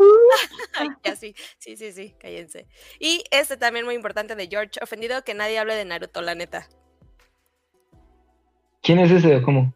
ya 1.03 1.15
sí, 1.15 1.33
sí, 1.57 1.75
sí, 1.75 1.91
sí, 1.91 2.13
cállense. 2.19 2.67
Y 2.99 3.23
este 3.31 3.57
también 3.57 3.85
muy 3.85 3.95
importante 3.95 4.35
de 4.35 4.47
George, 4.47 4.79
ofendido 4.83 5.23
que 5.23 5.33
nadie 5.33 5.57
hable 5.57 5.73
de 5.73 5.85
Naruto, 5.85 6.21
la 6.21 6.35
neta. 6.35 6.69
¿Quién 8.83 8.99
es 8.99 9.09
ese 9.09 9.35
o 9.35 9.41
cómo? 9.41 9.73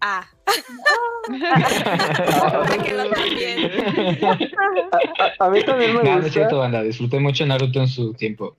Ah. 0.00 0.26
a, 5.38 5.50
mí 5.50 5.62
también 5.64 5.92
me 5.92 6.00
gusta. 6.00 6.16
No, 6.16 6.26
es 6.26 6.32
cierto, 6.32 6.58
banda. 6.58 6.82
Disfruté 6.82 7.20
mucho 7.20 7.46
Naruto 7.46 7.80
en 7.80 7.88
su 7.88 8.14
tiempo. 8.14 8.56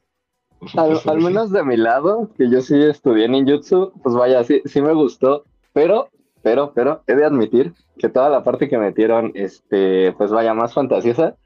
Al, 0.76 1.22
menos 1.22 1.52
de 1.52 1.64
mi 1.64 1.78
lado, 1.78 2.30
que 2.38 2.50
yo 2.50 2.62
sí 2.62 2.76
estudié 2.76 3.30
ninjutsu, 3.30 3.94
pues 4.04 4.14
vaya, 4.14 4.44
sí, 4.44 4.62
sí 4.66 4.82
me 4.82 4.94
gustó, 4.94 5.46
pero, 5.72 6.10
pero, 6.42 6.74
pero, 6.74 7.02
he 7.08 7.16
de 7.16 7.24
admitir 7.24 7.74
que 7.98 8.10
toda 8.10 8.30
la 8.30 8.44
parte 8.44 8.68
que 8.68 8.78
metieron, 8.78 9.32
este, 9.36 10.12
pues 10.18 10.32
vaya, 10.32 10.54
más 10.54 10.74
fantasiosa, 10.74 11.38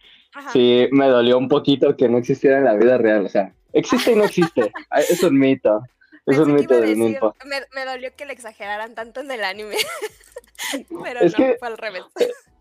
sí 0.51 0.87
me 0.91 1.07
dolió 1.07 1.37
un 1.37 1.47
poquito 1.47 1.95
que 1.95 2.09
no 2.09 2.17
existiera 2.17 2.57
en 2.57 2.65
la 2.65 2.73
vida 2.73 2.97
real, 2.97 3.25
o 3.25 3.29
sea, 3.29 3.53
existe 3.71 4.13
y 4.13 4.15
no 4.15 4.23
existe, 4.23 4.71
es 5.09 5.21
un 5.21 5.37
mito. 5.37 5.83
Es 6.25 6.37
un 6.37 6.53
mito 6.53 6.79
del 6.79 6.95
Me, 6.95 7.19
me, 7.73 7.85
dolió 7.85 8.15
que 8.15 8.25
le 8.25 8.33
exageraran 8.33 8.95
tanto 8.95 9.19
en 9.19 9.31
el 9.31 9.43
anime. 9.43 9.75
pero 11.03 11.19
es 11.19 11.37
no, 11.37 11.45
que, 11.45 11.57
fue 11.57 11.67
al 11.67 11.77
revés. 11.77 12.03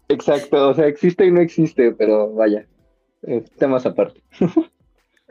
Exacto, 0.09 0.71
o 0.71 0.75
sea, 0.75 0.87
existe 0.87 1.25
y 1.25 1.31
no 1.31 1.41
existe, 1.41 1.93
pero 1.93 2.33
vaya, 2.33 2.67
eh, 3.23 3.45
temas 3.59 3.87
aparte. 3.87 4.21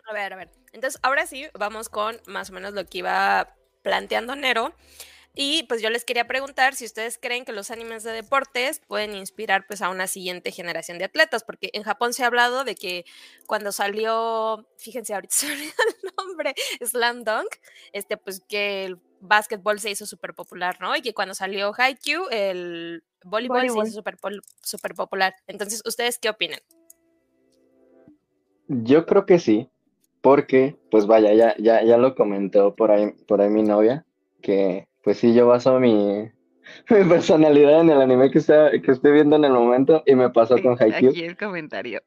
a 0.09 0.13
ver, 0.13 0.33
a 0.33 0.37
ver. 0.37 0.49
Entonces, 0.73 0.99
ahora 1.03 1.25
sí, 1.25 1.47
vamos 1.53 1.89
con 1.89 2.19
más 2.25 2.49
o 2.49 2.53
menos 2.53 2.73
lo 2.73 2.85
que 2.85 2.99
iba 2.99 3.53
planteando 3.81 4.35
Nero. 4.35 4.73
Y 5.33 5.63
pues 5.63 5.81
yo 5.81 5.89
les 5.89 6.03
quería 6.03 6.27
preguntar 6.27 6.75
si 6.75 6.83
ustedes 6.83 7.17
creen 7.17 7.45
que 7.45 7.53
los 7.53 7.71
animes 7.71 8.03
de 8.03 8.11
deportes 8.11 8.81
pueden 8.87 9.15
inspirar 9.15 9.65
pues 9.65 9.81
a 9.81 9.89
una 9.89 10.07
siguiente 10.07 10.51
generación 10.51 10.97
de 10.97 11.05
atletas, 11.05 11.43
porque 11.43 11.69
en 11.73 11.83
Japón 11.83 12.13
se 12.13 12.23
ha 12.23 12.27
hablado 12.27 12.65
de 12.65 12.75
que 12.75 13.05
cuando 13.47 13.71
salió, 13.71 14.67
fíjense 14.77 15.13
ahorita 15.13 15.33
se 15.35 15.53
el 15.53 15.71
nombre, 16.17 16.53
Slam 16.85 17.23
Dunk, 17.23 17.47
este 17.93 18.17
pues 18.17 18.41
que 18.41 18.85
el 18.85 18.99
básquetbol 19.21 19.79
se 19.79 19.91
hizo 19.91 20.05
súper 20.05 20.33
popular, 20.33 20.77
¿no? 20.81 20.95
Y 20.95 21.01
que 21.01 21.13
cuando 21.13 21.33
salió 21.33 21.71
Haikyuu, 21.77 22.27
el 22.29 23.03
voleibol, 23.23 23.69
se 23.69 23.79
hizo 23.87 23.97
súper 23.97 24.17
super 24.61 24.95
popular. 24.95 25.35
Entonces, 25.47 25.81
¿ustedes 25.85 26.17
qué 26.19 26.29
opinan? 26.29 26.59
Yo 28.67 29.05
creo 29.05 29.25
que 29.25 29.39
sí, 29.39 29.69
porque, 30.21 30.77
pues 30.89 31.05
vaya, 31.05 31.33
ya, 31.33 31.55
ya, 31.57 31.83
ya 31.83 31.97
lo 31.97 32.15
comentó 32.15 32.75
por 32.75 32.91
ahí, 32.91 33.11
por 33.27 33.41
ahí 33.41 33.49
mi 33.49 33.63
novia, 33.63 34.05
que 34.41 34.87
pues 35.03 35.17
sí, 35.17 35.33
yo 35.33 35.47
baso 35.47 35.79
mi, 35.79 36.29
personalidad 36.87 37.81
en 37.81 37.89
el 37.89 38.01
anime 38.01 38.31
que, 38.31 38.39
está, 38.39 38.71
que 38.71 38.91
estoy 38.91 39.11
viendo 39.13 39.35
en 39.35 39.45
el 39.45 39.53
momento 39.53 40.03
y 40.05 40.15
me 40.15 40.29
pasó 40.29 40.61
con 40.61 40.77
Haikyuu. 40.79 41.09
Aquí 41.11 41.23
el 41.23 41.37
comentario. 41.37 42.01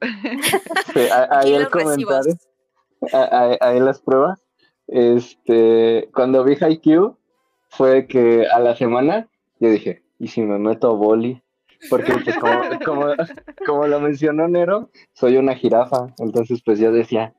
ahí 1.31 1.55
el 1.55 1.69
comentario. 1.69 2.35
Ahí, 3.61 3.81
las 3.81 4.01
pruebas. 4.01 4.41
Este, 4.87 6.09
cuando 6.15 6.45
vi 6.45 6.57
Haikyuu, 6.61 7.17
fue 7.69 8.07
que 8.07 8.47
a 8.47 8.61
la 8.61 8.77
semana 8.77 9.29
yo 9.61 9.71
dije, 9.71 10.03
¿y 10.19 10.29
si 10.29 10.43
me 10.43 10.59
meto 10.59 10.91
a 10.91 10.95
boli? 10.95 11.43
Porque 11.91 12.15
pues 12.25 12.37
como, 12.39 12.63
como, 12.85 13.15
como 13.67 13.87
lo 13.87 14.01
mencionó 14.01 14.49
Nero, 14.49 14.91
soy 15.13 15.37
una 15.37 15.55
jirafa. 15.55 16.15
Entonces 16.19 16.63
pues 16.65 16.79
yo 16.79 16.93
decía, 16.93 17.35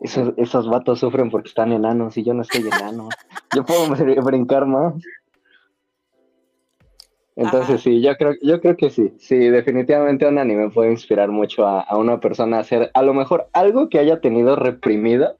esos, 0.00 0.34
esos 0.36 0.68
vatos 0.68 1.00
sufren 1.00 1.30
porque 1.30 1.48
están 1.48 1.72
enanos 1.72 2.16
y 2.16 2.24
yo 2.24 2.34
no 2.34 2.42
estoy 2.42 2.62
enano. 2.62 3.08
yo 3.54 3.64
puedo 3.64 3.88
brincar 4.22 4.66
más. 4.66 4.94
Entonces 7.34 7.82
sí, 7.82 8.00
yo 8.00 8.16
creo, 8.16 8.34
yo 8.42 8.60
creo 8.60 8.76
que 8.76 8.90
sí. 8.90 9.12
Sí, 9.20 9.36
definitivamente 9.36 10.26
un 10.26 10.38
anime 10.38 10.70
puede 10.70 10.90
inspirar 10.90 11.28
mucho 11.30 11.66
a, 11.66 11.96
una 11.96 12.18
persona 12.18 12.56
a 12.56 12.60
hacer 12.60 12.90
a 12.94 13.02
lo 13.02 13.14
mejor 13.14 13.48
algo 13.52 13.88
que 13.88 14.00
haya 14.00 14.20
tenido 14.20 14.56
reprimido 14.56 15.38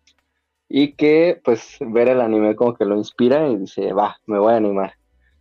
y 0.69 0.93
que 0.93 1.41
pues 1.43 1.77
ver 1.81 2.09
el 2.09 2.21
anime 2.21 2.55
como 2.55 2.75
que 2.75 2.85
lo 2.85 2.97
inspira 2.97 3.49
y 3.49 3.57
dice, 3.57 3.93
va, 3.93 4.21
me 4.27 4.39
voy 4.39 4.53
a 4.53 4.59
animar. 4.59 4.95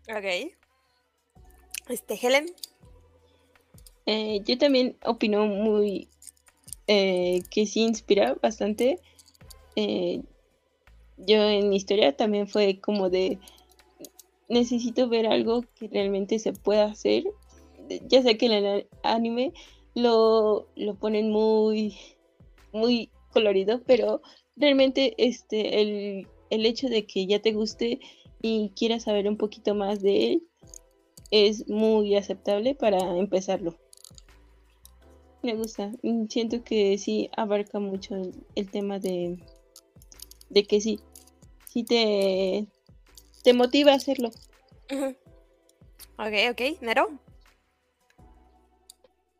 Ok. 0.09 0.51
Este, 1.89 2.19
Helen. 2.19 2.47
Eh, 4.07 4.41
yo 4.43 4.57
también 4.57 4.97
opino 5.03 5.45
muy 5.45 6.09
eh, 6.87 7.43
que 7.49 7.65
sí 7.65 7.81
inspira 7.81 8.35
bastante. 8.41 8.99
Eh, 9.75 10.21
yo 11.17 11.41
en 11.43 11.69
mi 11.69 11.75
historia 11.75 12.15
también 12.15 12.47
fue 12.47 12.79
como 12.79 13.09
de 13.09 13.39
necesito 14.49 15.09
ver 15.09 15.27
algo 15.27 15.63
que 15.75 15.87
realmente 15.87 16.39
se 16.39 16.53
pueda 16.53 16.85
hacer. 16.85 17.25
Ya 18.07 18.21
sé 18.21 18.37
que 18.37 18.47
en 18.47 18.51
el 18.51 18.87
anime 19.03 19.53
lo, 19.95 20.67
lo 20.75 20.95
ponen 20.95 21.31
muy, 21.31 21.95
muy 22.71 23.09
colorido, 23.31 23.81
pero 23.85 24.21
realmente 24.55 25.13
este, 25.17 25.81
el, 25.81 26.27
el 26.49 26.65
hecho 26.65 26.89
de 26.89 27.05
que 27.05 27.25
ya 27.27 27.41
te 27.41 27.53
guste 27.53 27.99
y 28.41 28.71
quieras 28.75 29.03
saber 29.03 29.27
un 29.27 29.37
poquito 29.37 29.75
más 29.75 30.01
de 30.01 30.33
él 30.33 30.43
es 31.31 31.67
muy 31.67 32.15
aceptable 32.15 32.75
para 32.75 33.17
empezarlo. 33.17 33.75
Me 35.47 35.55
gusta. 35.55 35.91
Mm, 36.03 36.25
siento 36.27 36.61
que 36.61 36.97
sí 36.97 37.29
abarca 37.37 37.79
mucho 37.79 38.15
el, 38.53 38.69
tema 38.69 38.99
de, 38.99 39.37
de 40.49 40.65
que 40.65 40.81
sí, 40.81 40.99
sí 41.65 41.85
te, 41.85 42.65
te 43.45 43.53
motiva 43.53 43.93
a 43.93 43.95
hacerlo. 43.95 44.29
Ok, 46.19 46.33
ok. 46.51 46.61
¿Nero? 46.81 47.11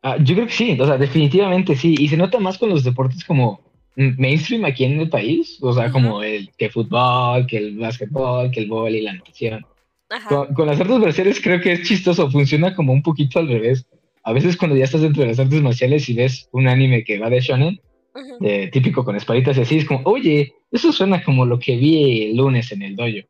Ah, 0.00 0.16
yo 0.16 0.34
creo 0.34 0.46
que 0.46 0.52
sí, 0.52 0.80
o 0.80 0.86
sea, 0.86 0.96
definitivamente 0.96 1.76
sí. 1.76 1.94
Y 1.98 2.08
se 2.08 2.16
nota 2.16 2.38
más 2.38 2.56
con 2.56 2.70
los 2.70 2.84
deportes 2.84 3.22
como 3.24 3.60
mainstream 3.96 4.64
aquí 4.64 4.84
en 4.84 5.00
el 5.00 5.10
país, 5.10 5.58
o 5.60 5.74
sea, 5.74 5.90
como 5.90 6.22
el 6.22 6.50
que 6.56 6.70
fútbol, 6.70 7.46
que 7.46 7.58
el 7.58 7.76
básquetbol, 7.76 8.50
que 8.50 8.60
el 8.60 8.70
y 8.94 9.00
la 9.02 9.12
natación. 9.12 9.66
Con, 10.28 10.54
con, 10.54 10.66
las 10.68 10.80
artes 10.80 10.98
marciales 11.00 11.38
creo 11.42 11.60
que 11.60 11.72
es 11.72 11.82
chistoso, 11.82 12.30
funciona 12.30 12.74
como 12.74 12.94
un 12.94 13.02
poquito 13.02 13.40
al 13.40 13.48
revés 13.48 13.86
a 14.28 14.32
veces 14.32 14.58
cuando 14.58 14.76
ya 14.76 14.84
estás 14.84 15.00
dentro 15.00 15.22
de 15.22 15.28
las 15.30 15.38
artes 15.38 15.62
marciales 15.62 16.06
y 16.08 16.12
ves 16.14 16.50
un 16.52 16.68
anime 16.68 17.02
que 17.02 17.18
va 17.18 17.30
de 17.30 17.40
shonen, 17.40 17.80
típico 18.72 19.02
con 19.02 19.16
espaditas 19.16 19.56
y 19.56 19.62
así, 19.62 19.78
es 19.78 19.86
como, 19.86 20.02
oye, 20.04 20.52
eso 20.70 20.92
suena 20.92 21.24
como 21.24 21.46
lo 21.46 21.58
que 21.58 21.76
vi 21.76 22.24
el 22.24 22.36
lunes 22.36 22.70
en 22.70 22.82
el 22.82 22.94
dojo, 22.94 23.26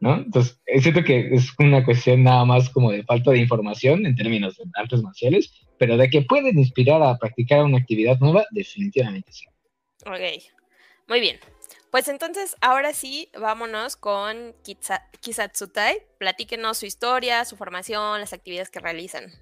¿no? 0.00 0.16
Entonces, 0.16 0.60
siento 0.82 1.02
que 1.04 1.30
es 1.32 1.52
una 1.58 1.82
cuestión 1.84 2.22
nada 2.22 2.44
más 2.44 2.68
como 2.68 2.92
de 2.92 3.02
falta 3.04 3.30
de 3.30 3.38
información 3.38 4.04
en 4.04 4.14
términos 4.14 4.58
de 4.58 4.64
artes 4.74 5.02
marciales, 5.02 5.52
pero 5.78 5.96
de 5.96 6.10
que 6.10 6.20
pueden 6.20 6.58
inspirar 6.58 7.02
a 7.02 7.16
practicar 7.16 7.64
una 7.64 7.78
actividad 7.78 8.18
nueva, 8.20 8.44
definitivamente 8.50 9.32
sí. 9.32 9.46
Ok, 10.04 10.42
muy 11.08 11.20
bien. 11.20 11.38
Pues 11.90 12.08
entonces, 12.08 12.56
ahora 12.60 12.92
sí, 12.92 13.30
vámonos 13.40 13.96
con 13.96 14.54
Kisatsutai. 15.22 16.02
Platíquenos 16.18 16.76
su 16.76 16.84
historia, 16.84 17.42
su 17.46 17.56
formación, 17.56 18.20
las 18.20 18.34
actividades 18.34 18.68
que 18.68 18.80
realizan. 18.80 19.32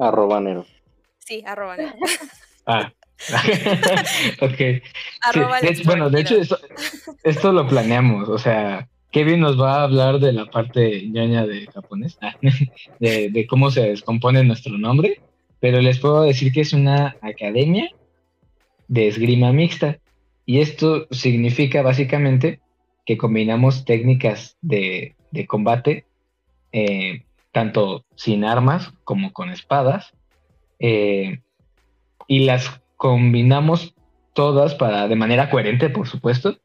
Arroba 0.00 0.40
Nero. 0.40 0.66
Sí, 1.18 1.42
arroba 1.46 1.76
Nero. 1.76 1.94
Ah. 2.66 2.92
ok. 4.40 5.84
bueno, 5.84 6.08
de 6.08 6.20
hecho, 6.20 6.36
esto, 7.22 7.52
lo 7.52 7.66
planeamos. 7.66 8.28
O 8.28 8.38
sea, 8.38 8.88
Kevin 9.10 9.40
nos 9.40 9.60
va 9.60 9.76
a 9.76 9.82
hablar 9.84 10.18
de 10.18 10.32
la 10.32 10.46
parte 10.46 11.06
ñoña 11.06 11.46
de 11.46 11.66
japonés, 11.66 12.16
ah, 12.22 12.34
de, 12.98 13.46
cómo 13.48 13.70
se 13.70 13.82
descompone 13.82 14.42
nuestro 14.42 14.78
nombre, 14.78 15.20
pero 15.60 15.80
les 15.80 15.98
puedo 15.98 16.22
decir 16.22 16.50
que 16.52 16.62
es 16.62 16.72
una 16.72 17.16
academia 17.20 17.90
de 18.88 19.08
esgrima 19.08 19.52
mixta. 19.52 19.98
Y 20.46 20.60
esto 20.60 21.06
significa 21.10 21.82
básicamente 21.82 22.60
que 23.04 23.18
combinamos 23.18 23.84
técnicas 23.84 24.56
de, 24.62 25.14
combate 25.46 26.06
eh, 26.72 27.24
tanto 27.52 28.04
sin 28.14 28.44
armas 28.44 28.92
como 29.04 29.32
con 29.32 29.50
espadas, 29.50 30.12
eh, 30.78 31.40
y 32.26 32.40
las 32.40 32.80
combinamos 32.96 33.94
todas 34.34 34.74
para, 34.74 35.08
de 35.08 35.16
manera 35.16 35.50
coherente, 35.50 35.90
por 35.90 36.06
supuesto, 36.06 36.58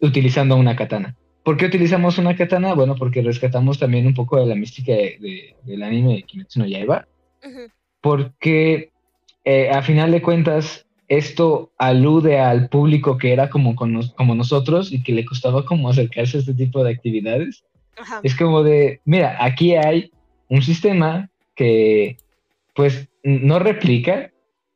utilizando 0.00 0.56
una 0.56 0.76
katana. 0.76 1.16
¿Por 1.42 1.58
qué 1.58 1.66
utilizamos 1.66 2.16
una 2.16 2.36
katana? 2.36 2.74
Bueno, 2.74 2.96
porque 2.96 3.20
rescatamos 3.20 3.78
también 3.78 4.06
un 4.06 4.14
poco 4.14 4.40
de 4.40 4.46
la 4.46 4.54
mística 4.54 4.92
de, 4.92 5.54
del 5.62 5.82
anime 5.82 6.14
de 6.14 6.22
Kimetsu 6.22 6.60
no 6.60 6.66
Yaiba. 6.66 7.06
Porque 8.00 8.90
eh, 9.44 9.68
a 9.70 9.82
final 9.82 10.10
de 10.10 10.22
cuentas, 10.22 10.86
esto 11.08 11.70
alude 11.76 12.40
al 12.40 12.70
público 12.70 13.18
que 13.18 13.32
era 13.32 13.50
como, 13.50 13.76
como 13.76 14.34
nosotros 14.34 14.90
y 14.90 15.02
que 15.02 15.12
le 15.12 15.26
costaba 15.26 15.66
como 15.66 15.90
acercarse 15.90 16.38
a 16.38 16.40
este 16.40 16.54
tipo 16.54 16.82
de 16.82 16.92
actividades. 16.92 17.64
Es 18.22 18.34
como 18.34 18.62
de, 18.62 19.00
mira, 19.04 19.36
aquí 19.38 19.74
hay 19.76 20.10
un 20.54 20.62
sistema 20.62 21.30
que 21.56 22.16
pues 22.74 23.08
no 23.24 23.58
replica, 23.58 24.30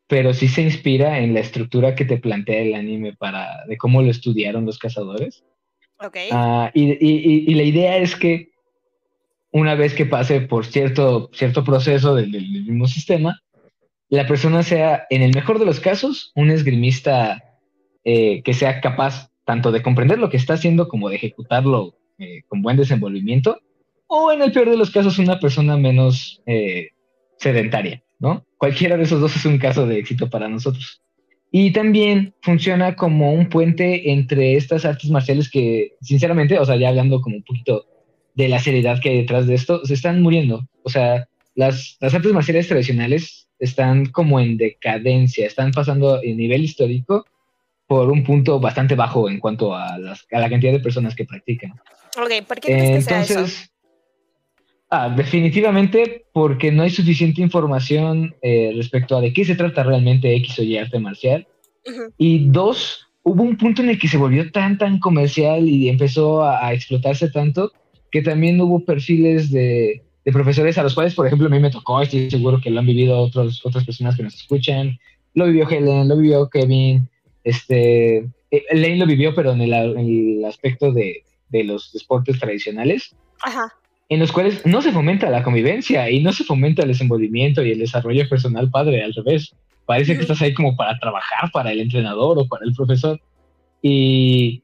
pero 0.08 0.34
sí 0.34 0.48
se 0.48 0.62
inspira 0.62 1.20
en 1.20 1.34
la 1.34 1.40
estructura 1.40 1.94
que 1.94 2.04
te 2.04 2.18
plantea 2.18 2.62
el 2.62 2.74
anime 2.74 3.12
para 3.12 3.64
de 3.66 3.76
cómo 3.76 4.02
lo 4.02 4.10
estudiaron 4.10 4.66
los 4.66 4.78
cazadores. 4.78 5.44
Okay. 6.00 6.30
Ah, 6.32 6.70
y, 6.74 7.54
la 7.54 7.62
idea 7.62 7.96
es 7.98 8.16
que 8.16 8.50
una 9.52 9.76
vez 9.76 9.94
que 9.94 10.06
pase 10.06 10.40
por 10.40 10.66
cierto, 10.66 11.30
cierto 11.32 11.62
proceso 11.62 12.14
del, 12.16 12.30
mismo 12.30 12.88
sistema, 12.88 13.40
la 14.08 14.26
persona 14.26 14.64
sea, 14.64 15.06
en 15.10 15.22
el 15.22 15.32
mejor 15.32 15.60
de 15.60 15.66
los 15.66 15.78
casos, 15.78 16.32
un 16.34 16.50
esgrimista 16.50 17.56
eh, 18.04 18.42
que 18.42 18.54
sea 18.54 18.80
capaz 18.80 19.30
tanto 19.44 19.70
de 19.70 19.82
comprender 19.82 20.18
lo 20.18 20.28
que 20.28 20.38
está 20.38 20.54
haciendo 20.54 20.88
como 20.88 21.08
de 21.08 21.16
ejecutarlo 21.16 21.94
eh, 22.18 22.42
con 22.48 22.62
buen 22.62 22.76
desenvolvimiento, 22.76 23.60
o 24.08 24.32
en 24.32 24.42
el 24.42 24.52
peor 24.52 24.70
de 24.70 24.76
los 24.76 24.90
casos, 24.90 25.18
una 25.18 25.38
persona 25.38 25.76
menos 25.76 26.42
eh, 26.46 26.88
sedentaria, 27.38 28.02
¿no? 28.18 28.44
Cualquiera 28.56 28.96
de 28.96 29.04
esos 29.04 29.20
dos 29.20 29.36
es 29.36 29.44
un 29.44 29.58
caso 29.58 29.86
de 29.86 29.98
éxito 29.98 30.28
para 30.28 30.48
nosotros. 30.48 31.02
Y 31.50 31.72
también 31.72 32.34
funciona 32.42 32.96
como 32.96 33.32
un 33.32 33.48
puente 33.48 34.10
entre 34.10 34.56
estas 34.56 34.84
artes 34.84 35.10
marciales 35.10 35.50
que, 35.50 35.94
sinceramente, 36.00 36.58
o 36.58 36.64
sea, 36.64 36.76
ya 36.76 36.88
hablando 36.88 37.20
como 37.20 37.36
un 37.36 37.42
poquito 37.42 37.86
de 38.34 38.48
la 38.48 38.58
seriedad 38.58 39.00
que 39.00 39.10
hay 39.10 39.16
detrás 39.18 39.46
de 39.46 39.54
esto, 39.54 39.84
se 39.84 39.94
están 39.94 40.22
muriendo. 40.22 40.68
O 40.82 40.90
sea, 40.90 41.28
las, 41.54 41.96
las 42.00 42.14
artes 42.14 42.32
marciales 42.32 42.68
tradicionales 42.68 43.48
están 43.58 44.06
como 44.06 44.40
en 44.40 44.56
decadencia, 44.56 45.46
están 45.46 45.70
pasando 45.72 46.22
en 46.22 46.36
nivel 46.36 46.64
histórico 46.64 47.24
por 47.86 48.10
un 48.10 48.22
punto 48.22 48.60
bastante 48.60 48.94
bajo 48.94 49.28
en 49.30 49.38
cuanto 49.38 49.74
a, 49.74 49.94
a 49.94 50.40
la 50.40 50.50
cantidad 50.50 50.72
de 50.72 50.80
personas 50.80 51.14
que 51.14 51.24
practican. 51.24 51.72
Ok, 52.16 52.46
¿por 52.46 52.60
qué 52.60 52.72
crees 52.72 53.06
que 53.06 53.10
sea 53.10 53.22
eso? 53.22 53.68
Ah, 54.90 55.10
definitivamente 55.14 56.24
porque 56.32 56.72
no 56.72 56.82
hay 56.82 56.90
suficiente 56.90 57.42
información 57.42 58.34
eh, 58.40 58.72
respecto 58.74 59.16
a 59.16 59.20
de 59.20 59.34
qué 59.34 59.44
se 59.44 59.54
trata 59.54 59.82
realmente 59.82 60.34
X 60.36 60.58
o 60.60 60.62
Y 60.62 60.78
arte 60.78 60.98
marcial. 60.98 61.46
Y 62.16 62.48
dos, 62.50 63.06
hubo 63.22 63.42
un 63.42 63.56
punto 63.56 63.82
en 63.82 63.90
el 63.90 63.98
que 63.98 64.08
se 64.08 64.16
volvió 64.16 64.50
tan, 64.50 64.78
tan 64.78 64.98
comercial 64.98 65.68
y 65.68 65.88
empezó 65.88 66.42
a, 66.42 66.72
explotarse 66.72 67.30
tanto 67.30 67.72
que 68.10 68.22
también 68.22 68.60
hubo 68.60 68.84
perfiles 68.84 69.50
de, 69.50 70.02
de, 70.24 70.32
profesores 70.32 70.76
a 70.78 70.82
los 70.82 70.94
cuales, 70.94 71.14
por 71.14 71.26
ejemplo, 71.26 71.46
a 71.46 71.50
mí 71.50 71.58
me 71.60 71.70
tocó, 71.70 72.00
estoy 72.00 72.30
seguro 72.30 72.60
que 72.60 72.70
lo 72.70 72.80
han 72.80 72.86
vivido 72.86 73.18
otros, 73.18 73.64
otras 73.64 73.84
personas 73.84 74.16
que 74.16 74.22
nos 74.22 74.34
escuchan. 74.34 74.98
Lo 75.34 75.46
vivió 75.46 75.68
Helen, 75.68 76.08
lo 76.08 76.16
vivió 76.16 76.48
Kevin, 76.48 77.08
este, 77.44 78.18
eh, 78.50 78.64
Lane 78.72 78.96
lo 78.96 79.06
vivió, 79.06 79.34
pero 79.34 79.52
en 79.52 79.60
el, 79.60 79.72
en 79.72 80.38
el 80.38 80.44
aspecto 80.46 80.92
de, 80.92 81.24
de 81.50 81.64
los 81.64 81.92
deportes 81.92 82.38
tradicionales. 82.38 83.14
Ajá 83.42 83.72
en 84.08 84.20
los 84.20 84.32
cuales 84.32 84.64
no 84.64 84.80
se 84.80 84.92
fomenta 84.92 85.28
la 85.28 85.42
convivencia 85.42 86.10
y 86.10 86.22
no 86.22 86.32
se 86.32 86.44
fomenta 86.44 86.82
el 86.82 86.88
desenvolvimiento 86.88 87.62
y 87.62 87.72
el 87.72 87.78
desarrollo 87.78 88.28
personal 88.28 88.70
padre, 88.70 89.02
al 89.02 89.12
revés. 89.12 89.54
Parece 89.84 90.14
que 90.14 90.22
estás 90.22 90.40
ahí 90.42 90.54
como 90.54 90.76
para 90.76 90.98
trabajar 90.98 91.50
para 91.52 91.72
el 91.72 91.80
entrenador 91.80 92.38
o 92.38 92.46
para 92.46 92.64
el 92.64 92.74
profesor. 92.74 93.20
Y 93.82 94.62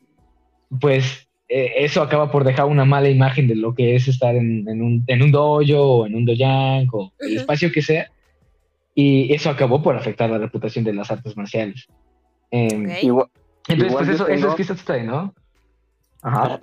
pues 0.81 1.29
eh, 1.49 1.73
eso 1.79 2.03
acaba 2.03 2.31
por 2.31 2.45
dejar 2.45 2.67
una 2.67 2.85
mala 2.85 3.09
imagen 3.11 3.47
de 3.47 3.57
lo 3.57 3.75
que 3.75 3.95
es 3.95 4.09
estar 4.09 4.35
en, 4.35 4.67
un, 4.69 5.05
en 5.07 5.23
un 5.23 5.31
dojo 5.31 5.83
o 5.83 6.07
en 6.07 6.15
un 6.15 6.25
doyang 6.25 6.89
o 6.93 7.13
el 7.21 7.37
espacio 7.37 7.71
que 7.71 7.83
sea. 7.83 8.11
Y 8.95 9.33
eso 9.33 9.51
acabó 9.51 9.83
por 9.83 9.97
afectar 9.97 10.31
la 10.31 10.39
reputación 10.39 10.85
de 10.85 10.95
las 10.95 11.11
artes 11.11 11.37
marciales. 11.37 11.87
Em, 12.51 12.89
entonces, 13.69 13.93
pues 13.93 14.09
eso, 14.09 14.29
eso 14.29 14.49
es 14.51 14.55
que 14.55 14.63
está 14.63 14.95
ahí, 14.95 15.05
¿no? 15.05 15.35
Ajá. 16.23 16.61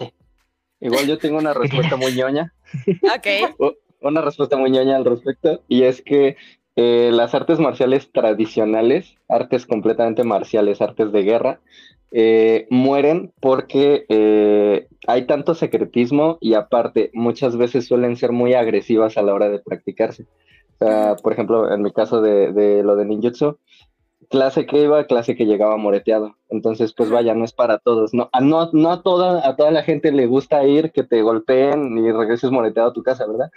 Igual 0.81 1.07
yo 1.07 1.17
tengo 1.17 1.37
una 1.37 1.53
respuesta 1.53 1.95
muy 1.95 2.13
ñoña. 2.13 2.53
Ok. 3.15 3.75
Una 4.01 4.21
respuesta 4.21 4.57
muy 4.57 4.71
ñoña 4.71 4.95
al 4.95 5.05
respecto, 5.05 5.61
y 5.67 5.83
es 5.83 6.01
que 6.01 6.35
eh, 6.75 7.11
las 7.13 7.35
artes 7.35 7.59
marciales 7.59 8.11
tradicionales, 8.11 9.15
artes 9.29 9.67
completamente 9.67 10.23
marciales, 10.23 10.81
artes 10.81 11.11
de 11.11 11.21
guerra, 11.21 11.59
eh, 12.11 12.65
mueren 12.71 13.31
porque 13.39 14.05
eh, 14.09 14.87
hay 15.07 15.27
tanto 15.27 15.53
secretismo 15.53 16.39
y 16.41 16.55
aparte 16.55 17.11
muchas 17.13 17.55
veces 17.57 17.85
suelen 17.85 18.17
ser 18.17 18.31
muy 18.31 18.53
agresivas 18.55 19.17
a 19.17 19.21
la 19.21 19.33
hora 19.33 19.49
de 19.49 19.59
practicarse. 19.59 20.25
por 21.21 21.33
ejemplo, 21.33 21.71
en 21.71 21.83
mi 21.83 21.91
caso 21.91 22.21
de, 22.21 22.51
de 22.53 22.81
lo 22.81 22.95
de 22.95 23.05
ninjutsu, 23.05 23.59
clase 24.31 24.65
que 24.65 24.81
iba, 24.81 25.05
clase 25.05 25.35
que 25.35 25.45
llegaba 25.45 25.77
moreteado. 25.77 26.37
Entonces, 26.49 26.93
pues 26.93 27.11
vaya, 27.11 27.35
no 27.35 27.43
es 27.43 27.51
para 27.51 27.77
todos. 27.77 28.13
No, 28.13 28.29
a, 28.31 28.39
no, 28.39 28.69
no 28.71 28.91
a, 28.91 29.03
toda, 29.03 29.47
a 29.47 29.55
toda 29.55 29.71
la 29.71 29.83
gente 29.83 30.11
le 30.11 30.25
gusta 30.25 30.63
ir, 30.63 30.91
que 30.91 31.03
te 31.03 31.21
golpeen 31.21 31.97
y 31.97 32.11
regreses 32.11 32.49
moreteado 32.49 32.89
a 32.89 32.93
tu 32.93 33.03
casa, 33.03 33.27
¿verdad? 33.27 33.51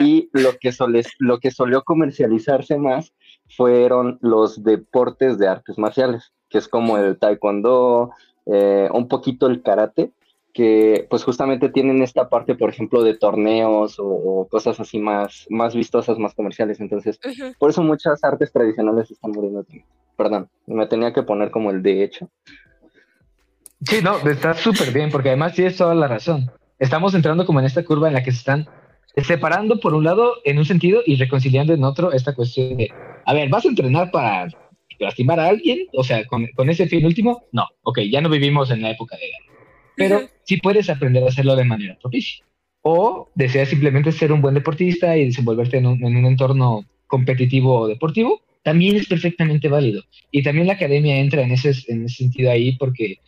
Y 0.00 0.30
lo 0.32 0.54
que, 0.58 0.72
lo 1.18 1.38
que 1.38 1.50
solió 1.50 1.84
comercializarse 1.84 2.78
más 2.78 3.12
fueron 3.50 4.18
los 4.22 4.64
deportes 4.64 5.38
de 5.38 5.46
artes 5.46 5.78
marciales, 5.78 6.32
que 6.48 6.58
es 6.58 6.68
como 6.68 6.96
el 6.96 7.18
taekwondo, 7.18 8.10
eh, 8.46 8.88
un 8.92 9.08
poquito 9.08 9.46
el 9.46 9.62
karate, 9.62 10.10
que 10.54 11.06
pues 11.10 11.24
justamente 11.24 11.68
tienen 11.68 12.00
esta 12.00 12.28
parte, 12.28 12.54
por 12.54 12.70
ejemplo, 12.70 13.02
de 13.02 13.18
torneos 13.18 13.96
o, 13.98 14.46
cosas 14.48 14.78
así 14.78 15.00
más, 15.00 15.46
más 15.50 15.74
vistosas, 15.74 16.16
más 16.16 16.32
comerciales. 16.32 16.80
Entonces, 16.80 17.18
por 17.58 17.70
eso 17.70 17.82
muchas 17.82 18.22
artes 18.22 18.52
tradicionales 18.52 19.10
están 19.10 19.32
muriendo. 19.32 19.66
Perdón, 20.16 20.48
me 20.66 20.86
tenía 20.86 21.12
que 21.12 21.24
poner 21.24 21.50
como 21.50 21.72
el 21.72 21.82
de 21.82 22.04
hecho. 22.04 22.30
Sí, 23.84 23.96
no, 24.00 24.16
está 24.28 24.54
súper 24.54 24.92
bien, 24.92 25.10
porque 25.10 25.30
además 25.30 25.54
tienes 25.54 25.76
toda 25.76 25.94
la 25.94 26.06
razón. 26.06 26.50
Estamos 26.78 27.14
entrando 27.14 27.44
como 27.44 27.58
en 27.58 27.66
esta 27.66 27.84
curva 27.84 28.06
en 28.06 28.14
la 28.14 28.22
que 28.22 28.30
se 28.30 28.38
están 28.38 28.68
separando 29.16 29.80
por 29.80 29.92
un 29.92 30.04
lado 30.04 30.34
en 30.44 30.58
un 30.58 30.64
sentido 30.64 31.02
y 31.04 31.16
reconciliando 31.16 31.74
en 31.74 31.82
otro 31.82 32.12
esta 32.12 32.34
cuestión 32.34 32.76
de, 32.76 32.90
a 33.26 33.34
ver, 33.34 33.48
¿vas 33.48 33.64
a 33.64 33.68
entrenar 33.68 34.12
para 34.12 34.46
lastimar 35.00 35.40
a 35.40 35.48
alguien? 35.48 35.88
O 35.94 36.04
sea, 36.04 36.24
con, 36.26 36.46
con 36.54 36.70
ese 36.70 36.86
fin 36.86 37.04
último, 37.04 37.44
no, 37.50 37.66
ok, 37.82 38.00
ya 38.10 38.20
no 38.20 38.28
vivimos 38.28 38.70
en 38.70 38.82
la 38.82 38.90
época 38.92 39.16
de 39.16 39.26
guerra 39.26 39.53
pero 39.96 40.28
sí 40.44 40.58
puedes 40.58 40.90
aprender 40.90 41.22
a 41.24 41.28
hacerlo 41.28 41.56
de 41.56 41.64
manera 41.64 41.98
propicia. 42.00 42.44
O 42.82 43.30
deseas 43.34 43.68
simplemente 43.68 44.12
ser 44.12 44.32
un 44.32 44.42
buen 44.42 44.54
deportista 44.54 45.16
y 45.16 45.26
desenvolverte 45.26 45.78
en 45.78 45.86
un, 45.86 46.04
en 46.04 46.16
un 46.16 46.26
entorno 46.26 46.84
competitivo 47.06 47.80
o 47.80 47.88
deportivo, 47.88 48.42
también 48.62 48.96
es 48.96 49.06
perfectamente 49.06 49.68
válido. 49.68 50.02
Y 50.30 50.42
también 50.42 50.66
la 50.66 50.74
academia 50.74 51.18
entra 51.18 51.42
en 51.42 51.52
ese, 51.52 51.72
en 51.88 52.04
ese 52.04 52.16
sentido 52.16 52.50
ahí 52.50 52.76
porque 52.76 53.18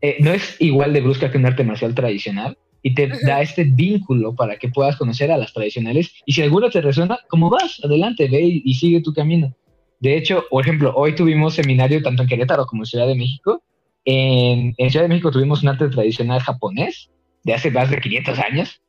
eh, 0.00 0.16
no 0.20 0.32
es 0.32 0.56
igual 0.60 0.92
de 0.92 1.00
brusca 1.00 1.30
que 1.30 1.38
un 1.38 1.46
arte 1.46 1.64
marcial 1.64 1.94
tradicional 1.94 2.56
y 2.82 2.94
te 2.94 3.08
da 3.08 3.42
este 3.42 3.64
vínculo 3.64 4.34
para 4.34 4.56
que 4.56 4.68
puedas 4.68 4.96
conocer 4.96 5.32
a 5.32 5.36
las 5.36 5.52
tradicionales. 5.52 6.12
Y 6.26 6.32
si 6.32 6.42
alguna 6.42 6.70
te 6.70 6.80
resuena, 6.80 7.18
¿cómo 7.28 7.50
vas? 7.50 7.80
Adelante, 7.82 8.28
ve 8.28 8.40
y, 8.40 8.62
y 8.64 8.74
sigue 8.74 9.02
tu 9.02 9.12
camino. 9.12 9.54
De 10.00 10.16
hecho, 10.16 10.44
por 10.48 10.64
ejemplo, 10.64 10.92
hoy 10.94 11.14
tuvimos 11.14 11.54
seminario 11.54 12.00
tanto 12.02 12.22
en 12.22 12.28
Querétaro 12.28 12.66
como 12.66 12.82
en 12.82 12.86
Ciudad 12.86 13.08
de 13.08 13.16
México 13.16 13.62
en, 14.10 14.90
Ciudad 14.90 15.04
de 15.04 15.08
México 15.08 15.30
tuvimos 15.30 15.62
un 15.62 15.68
arte 15.68 15.88
tradicional 15.88 16.40
japonés 16.40 17.10
de 17.44 17.52
hace 17.52 17.70
más 17.70 17.90
de 17.90 18.00
500 18.00 18.38
años. 18.38 18.80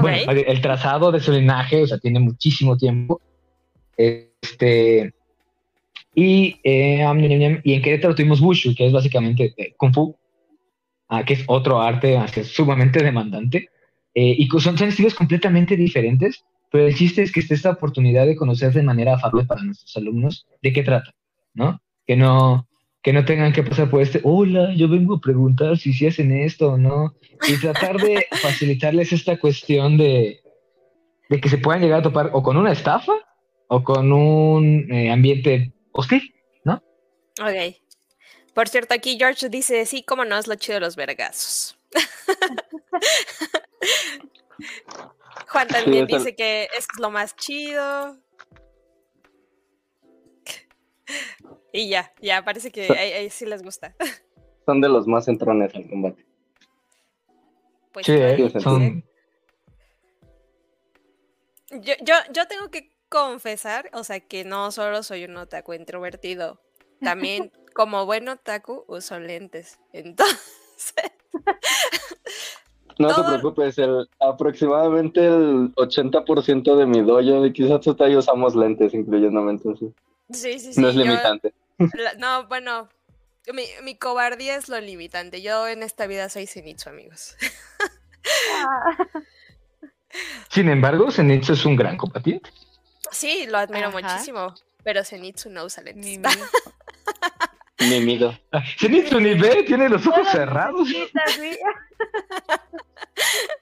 bueno, 0.00 0.32
el 0.32 0.60
trazado 0.60 1.10
de 1.10 1.20
su 1.20 1.32
linaje, 1.32 1.82
o 1.82 1.86
sea, 1.86 1.98
tiene 1.98 2.20
muchísimo 2.20 2.76
tiempo. 2.76 3.22
Este, 3.96 5.14
y, 6.14 6.60
eh, 6.62 7.04
y 7.64 7.72
en 7.72 7.82
Querétaro 7.82 8.14
tuvimos 8.14 8.40
Wushu, 8.40 8.74
que 8.74 8.86
es 8.86 8.92
básicamente 8.92 9.54
eh, 9.56 9.72
Kung 9.78 9.94
Fu, 9.94 10.14
ah, 11.08 11.24
que 11.24 11.34
es 11.34 11.44
otro 11.46 11.80
arte 11.80 12.18
sumamente 12.44 13.02
demandante. 13.02 13.70
Eh, 14.14 14.36
y 14.38 14.48
son, 14.60 14.76
son 14.76 14.88
estilos 14.88 15.14
completamente 15.14 15.74
diferentes, 15.74 16.44
pero 16.70 16.86
el 16.86 16.94
chiste 16.94 17.22
es 17.22 17.32
que 17.32 17.40
esté 17.40 17.54
esta 17.54 17.70
oportunidad 17.70 18.26
de 18.26 18.36
conocer 18.36 18.74
de 18.74 18.82
manera 18.82 19.14
afable 19.14 19.44
para 19.44 19.62
nuestros 19.62 19.96
alumnos 19.96 20.46
de 20.62 20.72
qué 20.72 20.82
trata, 20.82 21.14
¿no? 21.54 21.80
Que 22.06 22.14
no, 22.14 22.68
que 23.04 23.12
no 23.12 23.24
tengan 23.26 23.52
que 23.52 23.62
pasar 23.62 23.90
por 23.90 24.00
este, 24.00 24.22
hola, 24.24 24.72
yo 24.74 24.88
vengo 24.88 25.16
a 25.16 25.20
preguntar 25.20 25.76
si 25.76 25.92
si 25.92 26.06
hacen 26.06 26.32
esto 26.32 26.72
o 26.72 26.78
no, 26.78 27.14
y 27.46 27.60
tratar 27.60 27.98
de 27.98 28.26
facilitarles 28.42 29.12
esta 29.12 29.38
cuestión 29.38 29.98
de, 29.98 30.40
de 31.28 31.40
que 31.40 31.50
se 31.50 31.58
puedan 31.58 31.82
llegar 31.82 32.00
a 32.00 32.02
topar 32.02 32.30
o 32.32 32.42
con 32.42 32.56
una 32.56 32.72
estafa 32.72 33.12
o 33.68 33.84
con 33.84 34.10
un 34.10 34.90
eh, 34.90 35.12
ambiente 35.12 35.74
hostil, 35.92 36.34
¿no? 36.64 36.82
Ok. 37.42 37.76
Por 38.54 38.70
cierto, 38.70 38.94
aquí 38.94 39.18
George 39.18 39.50
dice, 39.50 39.84
sí, 39.84 40.02
cómo 40.02 40.24
no, 40.24 40.38
es 40.38 40.46
lo 40.46 40.54
chido 40.54 40.76
de 40.76 40.80
los 40.80 40.96
vergazos. 40.96 41.78
Juan 45.48 45.68
también 45.68 46.06
dice 46.06 46.34
que 46.34 46.70
es 46.76 46.86
lo 46.98 47.10
más 47.10 47.36
chido. 47.36 48.16
Y 51.76 51.88
ya, 51.88 52.12
ya, 52.22 52.44
parece 52.44 52.70
que 52.70 52.86
ahí, 52.92 53.28
sí 53.30 53.44
les 53.46 53.60
gusta. 53.64 53.96
Son 54.64 54.80
de 54.80 54.88
los 54.88 55.08
más 55.08 55.26
entrones 55.26 55.74
al 55.74 55.88
combate. 55.90 56.24
Pues 57.92 58.06
sí, 58.06 58.12
¿eh? 58.12 58.52
son... 58.60 59.04
yo, 61.70 61.94
yo, 62.02 62.14
yo 62.32 62.46
tengo 62.46 62.70
que 62.70 62.90
confesar, 63.08 63.90
o 63.92 64.04
sea, 64.04 64.20
que 64.20 64.44
no 64.44 64.70
solo 64.70 65.02
soy 65.02 65.24
un 65.24 65.36
otaku 65.36 65.74
introvertido, 65.74 66.60
también 67.00 67.52
como 67.74 68.06
buen 68.06 68.28
otaku 68.28 68.84
uso 68.86 69.18
lentes. 69.18 69.80
Entonces... 69.92 71.12
No 72.96 73.12
te 73.12 73.24
preocupes, 73.24 73.76
el, 73.78 74.08
aproximadamente 74.20 75.26
el 75.26 75.74
80% 75.74 76.76
de 76.76 76.86
mi 76.86 77.00
dojo 77.02 77.42
de 77.42 77.52
Kisatsutai 77.52 78.14
usamos 78.14 78.54
lentes, 78.54 78.94
incluyéndome 78.94 79.50
entonces. 79.50 79.90
Sí, 80.30 80.60
sí, 80.60 80.72
sí. 80.72 80.80
No 80.80 80.90
es 80.90 80.94
limitante. 80.94 81.52
No, 82.18 82.46
bueno, 82.48 82.88
mi, 83.52 83.64
mi, 83.82 83.96
cobardía 83.96 84.56
es 84.56 84.68
lo 84.68 84.80
limitante. 84.80 85.42
Yo 85.42 85.68
en 85.68 85.82
esta 85.82 86.06
vida 86.06 86.28
soy 86.28 86.46
Zenitsu, 86.46 86.88
amigos. 86.88 87.36
Sin 90.48 90.68
embargo, 90.68 91.10
Zenitsu 91.10 91.54
es 91.54 91.64
un 91.64 91.76
gran 91.76 91.96
combatiente. 91.96 92.50
Sí, 93.10 93.46
lo 93.48 93.58
admiro 93.58 93.90
muchísimo, 93.90 94.54
pero 94.82 95.04
Zenitsu 95.04 95.50
no 95.50 95.64
usa 95.64 95.82
lentes. 95.82 96.38
Ni 97.78 98.00
mido. 98.04 98.38
Zenitsu 98.78 99.20
ni 99.20 99.34
ve, 99.34 99.64
tiene 99.64 99.88
los 99.88 100.06
ojos 100.06 100.28
cerrados. 100.30 100.88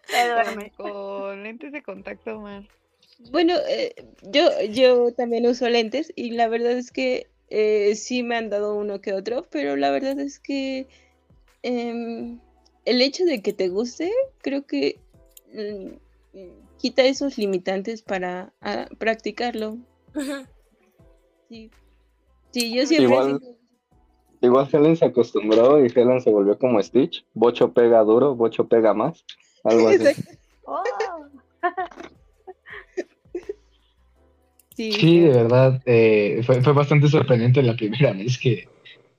Se 0.06 0.28
duerme. 0.28 0.72
Con 0.76 1.42
lentes 1.42 1.72
de 1.72 1.82
contacto, 1.82 2.40
man. 2.40 2.68
Bueno, 3.30 3.54
eh, 3.68 3.94
yo, 4.22 4.50
yo 4.70 5.12
también 5.12 5.46
uso 5.46 5.68
lentes 5.68 6.12
y 6.16 6.32
la 6.32 6.48
verdad 6.48 6.72
es 6.72 6.90
que 6.90 7.28
eh, 7.54 7.94
sí 7.96 8.22
me 8.22 8.36
han 8.36 8.48
dado 8.48 8.74
uno 8.74 9.02
que 9.02 9.12
otro, 9.12 9.46
pero 9.50 9.76
la 9.76 9.90
verdad 9.90 10.18
es 10.18 10.38
que 10.38 10.86
em, 11.62 12.40
el 12.86 13.02
hecho 13.02 13.26
de 13.26 13.42
que 13.42 13.52
te 13.52 13.68
guste, 13.68 14.10
creo 14.40 14.66
que 14.66 14.98
mm, 15.52 16.38
quita 16.78 17.02
esos 17.02 17.36
limitantes 17.36 18.00
para 18.00 18.54
ah, 18.62 18.86
practicarlo. 18.96 19.76
Sí. 21.50 21.70
sí, 22.52 22.74
yo 22.74 22.86
siempre... 22.86 23.12
Igual, 23.12 23.40
igual 24.40 24.68
Helen 24.72 24.96
se 24.96 25.04
acostumbró 25.04 25.84
y 25.84 25.92
Helen 25.94 26.22
se 26.22 26.30
volvió 26.30 26.58
como 26.58 26.82
Stitch. 26.82 27.26
Bocho 27.34 27.74
pega 27.74 28.00
duro, 28.02 28.34
Bocho 28.34 28.66
pega 28.66 28.94
más. 28.94 29.26
Algo 29.62 29.88
así. 29.88 30.04
Oh. 30.64 30.80
Sí, 34.74 35.20
de 35.20 35.28
verdad, 35.28 35.82
eh, 35.86 36.42
fue, 36.44 36.60
bastante 36.72 37.08
sorprendente 37.08 37.62
la 37.62 37.76
primera 37.76 38.12
vez 38.14 38.38
que 38.38 38.68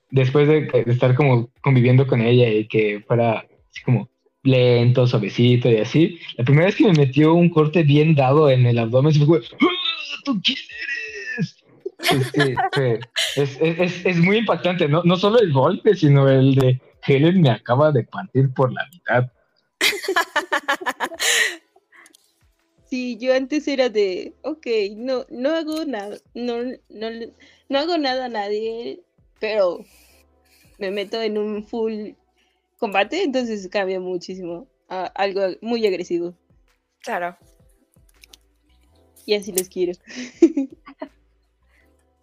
después 0.09 0.47
de, 0.47 0.67
estar 0.87 1.15
como 1.15 1.49
conviviendo 1.61 2.07
con 2.07 2.21
ella 2.21 2.49
y 2.49 2.67
que 2.67 3.03
fuera 3.07 3.39
así 3.69 3.83
como 3.83 4.09
lento, 4.43 5.07
suavecito 5.07 5.69
y 5.69 5.77
así, 5.77 6.19
la 6.37 6.43
primera 6.43 6.65
vez 6.65 6.75
que 6.75 6.85
me 6.85 6.93
metió 6.93 7.33
un 7.33 7.49
corte 7.49 7.83
bien 7.83 8.13
dado 8.13 8.49
en 8.49 8.65
el 8.65 8.77
abdomen, 8.77 9.13
se 9.13 9.25
fue, 9.25 9.39
¡Ah, 9.39 9.67
¿tú 10.25 10.39
quién 10.43 10.57
eres? 10.57 11.55
es, 13.37 14.05
es, 14.05 14.17
muy 14.17 14.37
impactante, 14.37 14.89
¿no? 14.89 15.01
no 15.05 15.15
solo 15.15 15.39
el 15.39 15.53
golpe, 15.53 15.95
sino 15.95 16.27
el 16.27 16.55
de 16.55 16.81
Helen 17.05 17.41
me 17.41 17.49
acaba 17.49 17.91
de 17.91 18.03
partir 18.03 18.53
por 18.53 18.73
la 18.73 18.85
mitad. 18.91 19.31
Sí, 22.93 23.17
yo 23.17 23.33
antes 23.33 23.67
era 23.67 23.89
de, 23.89 24.35
ok, 24.43 24.67
no, 24.95 25.25
no 25.29 25.49
hago 25.55 25.83
nada, 25.83 26.15
no, 26.35 26.61
no, 26.89 27.09
no 27.67 27.79
hago 27.79 27.97
nada 27.97 28.25
a 28.25 28.29
nadie, 28.29 29.01
pero 29.39 29.83
me 30.77 30.91
meto 30.91 31.19
en 31.19 31.39
un 31.39 31.65
full 31.65 32.11
combate, 32.77 33.23
entonces 33.23 33.67
cambia 33.67 33.99
muchísimo 33.99 34.67
a 34.89 35.05
algo 35.05 35.41
muy 35.61 35.87
agresivo. 35.87 36.35
Claro. 37.01 37.35
Y 39.25 39.33
así 39.33 39.51
les 39.51 39.69
quiero. 39.69 39.93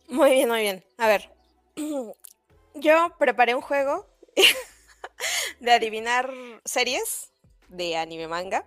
Muy 0.06 0.30
bien, 0.30 0.48
muy 0.48 0.60
bien. 0.60 0.84
A 0.98 1.08
ver, 1.08 1.32
yo 2.76 3.16
preparé 3.18 3.56
un 3.56 3.60
juego 3.60 4.06
de 5.60 5.72
adivinar 5.72 6.32
series 6.64 7.32
de 7.68 7.96
anime 7.96 8.28
manga. 8.28 8.64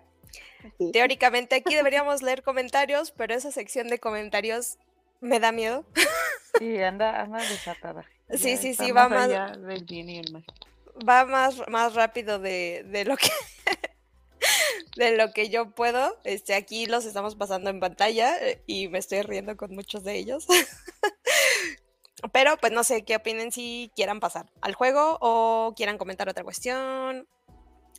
Teóricamente 0.91 1.55
aquí 1.55 1.75
deberíamos 1.75 2.21
leer 2.21 2.43
comentarios, 2.43 3.11
pero 3.11 3.33
esa 3.33 3.51
sección 3.51 3.87
de 3.87 3.99
comentarios 3.99 4.77
me 5.21 5.39
da 5.39 5.51
miedo. 5.51 5.85
Sí, 6.59 6.77
anda, 6.77 7.19
anda 7.19 7.39
desatada. 7.39 8.05
Sí, 8.29 8.57
sí, 8.57 8.75
sí, 8.75 8.91
va 8.91 9.09
más. 9.09 9.27
Va 9.27 11.25
más, 11.25 11.67
más 11.67 11.95
rápido 11.95 12.37
de, 12.37 12.85
de 12.85 13.05
lo 13.05 13.17
que 13.17 13.31
de 14.95 15.17
lo 15.17 15.31
que 15.31 15.49
yo 15.49 15.71
puedo. 15.71 16.17
Este, 16.23 16.53
aquí 16.55 16.85
los 16.85 17.05
estamos 17.05 17.35
pasando 17.35 17.69
en 17.69 17.79
pantalla 17.79 18.37
eh, 18.37 18.61
y 18.67 18.87
me 18.87 18.99
estoy 18.99 19.21
riendo 19.21 19.57
con 19.57 19.73
muchos 19.73 20.03
de 20.03 20.15
ellos. 20.15 20.47
Pero 22.31 22.55
pues 22.57 22.71
no 22.71 22.83
sé 22.83 23.03
qué 23.03 23.17
opinen 23.17 23.51
si 23.51 23.91
quieran 23.95 24.19
pasar 24.19 24.49
al 24.61 24.75
juego 24.75 25.17
o 25.19 25.73
quieran 25.75 25.97
comentar 25.97 26.29
otra 26.29 26.43
cuestión. 26.43 27.27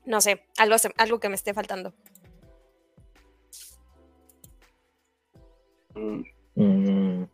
No 0.07 0.21
sé, 0.21 0.47
algo, 0.59 0.77
algo 0.97 1.21
que 1.21 1.29
me 1.29 1.35
esté 1.35 1.53
faltando. 1.53 1.93
Mm. 5.95 7.27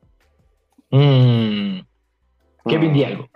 Mm. 0.90 1.80
Kevin, 2.66 2.92
di 2.92 3.04
algo. 3.04 3.28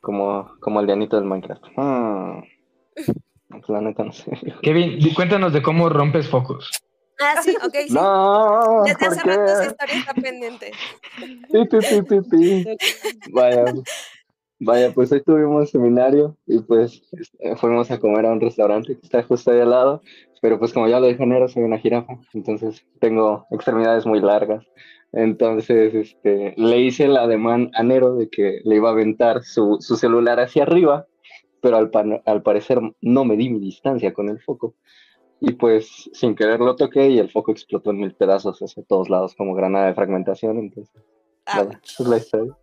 Como, 0.00 0.50
como 0.60 0.80
el 0.80 0.86
dianito 0.86 1.16
del 1.16 1.26
Minecraft. 1.26 1.64
Mm. 1.76 2.42
La 3.68 3.80
neta 3.80 4.04
no 4.04 4.12
sé. 4.12 4.30
Kevin, 4.62 4.98
cuéntanos 5.14 5.52
de 5.52 5.62
cómo 5.62 5.88
rompes 5.88 6.28
focos. 6.28 6.70
Ah, 7.20 7.42
sí, 7.42 7.54
ok, 7.62 7.74
sí. 7.86 7.92
No, 7.92 8.82
Desde 8.84 9.06
hace 9.06 9.20
rato 9.22 9.44
esa 9.44 9.66
historia 9.66 9.96
está 9.96 10.14
pendiente. 10.14 10.72
Vaya, 13.32 13.64
vaya, 14.60 14.92
pues 14.92 15.10
hoy 15.10 15.22
tuvimos 15.22 15.70
seminario 15.70 16.36
y 16.46 16.60
pues 16.60 17.02
este, 17.12 17.56
fuimos 17.56 17.90
a 17.90 17.98
comer 17.98 18.26
a 18.26 18.32
un 18.32 18.40
restaurante 18.40 18.94
que 18.94 19.00
está 19.02 19.22
justo 19.22 19.50
ahí 19.50 19.60
al 19.60 19.70
lado 19.70 20.02
pero 20.40 20.58
pues 20.58 20.72
como 20.72 20.88
ya 20.88 21.00
lo 21.00 21.06
dije 21.06 21.22
enero, 21.22 21.48
soy 21.48 21.62
una 21.62 21.78
jirafa, 21.78 22.18
entonces 22.32 22.86
tengo 22.98 23.46
extremidades 23.50 24.06
muy 24.06 24.20
largas. 24.20 24.64
Entonces 25.12 25.94
este, 25.94 26.54
le 26.56 26.80
hice 26.80 27.04
el 27.04 27.16
ademán 27.16 27.70
a 27.74 27.82
Nero 27.82 28.14
de 28.14 28.30
que 28.30 28.60
le 28.64 28.76
iba 28.76 28.88
a 28.88 28.92
aventar 28.92 29.42
su, 29.42 29.78
su 29.80 29.96
celular 29.96 30.40
hacia 30.40 30.62
arriba, 30.62 31.06
pero 31.60 31.76
al, 31.76 31.90
al, 32.24 32.42
parecer 32.42 32.80
no 33.00 33.24
me 33.24 33.36
di 33.36 33.50
mi 33.50 33.58
distancia 33.58 34.14
con 34.14 34.28
el 34.28 34.40
foco. 34.40 34.74
Y 35.40 35.54
pues 35.54 36.08
sin 36.12 36.34
querer 36.34 36.60
lo 36.60 36.76
toqué 36.76 37.08
y 37.08 37.18
el 37.18 37.30
foco 37.30 37.50
explotó 37.50 37.90
en 37.90 37.98
mil 37.98 38.14
pedazos 38.14 38.60
hacia 38.62 38.82
todos 38.84 39.10
lados 39.10 39.34
como 39.34 39.54
granada 39.54 39.86
de 39.86 39.94
fragmentación. 39.94 40.58
Entonces, 40.58 40.94
nada, 41.46 41.80
es 41.82 42.00
la 42.00 42.16
historia. 42.16 42.56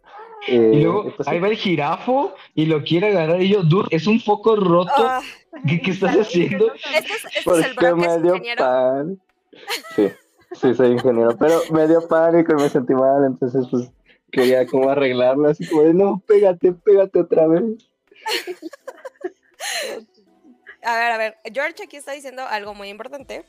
Eh, 0.48 0.72
y 0.74 0.82
luego 0.82 1.14
ahí 1.26 1.40
va 1.40 1.48
el 1.48 1.58
jirafo 1.58 2.36
y 2.54 2.66
lo 2.66 2.84
quiere 2.84 3.08
agarrar 3.08 3.42
y 3.42 3.50
yo, 3.50 3.64
dude, 3.64 3.88
es 3.92 4.08
un 4.08 4.20
foco 4.20 4.56
roto. 4.56 4.92
Ah. 4.98 5.22
¿Qué, 5.68 5.82
estás 5.92 6.16
haciendo? 6.16 6.74
Este 6.74 7.14
es, 7.14 7.26
este 7.26 7.60
es 7.60 7.78
el 7.82 7.96
me 7.96 8.20
dio 8.22 8.56
pan. 8.56 9.20
Sí, 9.96 10.10
sí, 10.54 10.74
soy 10.76 10.92
ingeniero, 10.92 11.36
pero 11.38 11.60
me 11.72 11.88
dio 11.88 12.08
pánico 12.08 12.54
y 12.54 12.62
me 12.62 12.70
sentí 12.70 12.94
mal, 12.94 13.26
entonces 13.26 13.66
pues 13.72 13.90
quería 14.32 14.68
como 14.68 14.90
arreglarlo, 14.90 15.50
así 15.50 15.68
como 15.68 15.82
de, 15.84 15.94
no, 15.94 16.22
pégate, 16.28 16.74
pégate 16.74 17.20
otra 17.20 17.48
vez. 17.48 17.64
A 20.84 20.96
ver, 20.96 21.12
a 21.12 21.18
ver, 21.18 21.38
George 21.52 21.84
aquí 21.84 21.98
está 21.98 22.14
diciendo 22.14 22.44
algo 22.48 22.74
muy 22.74 22.90
importante, 22.90 23.44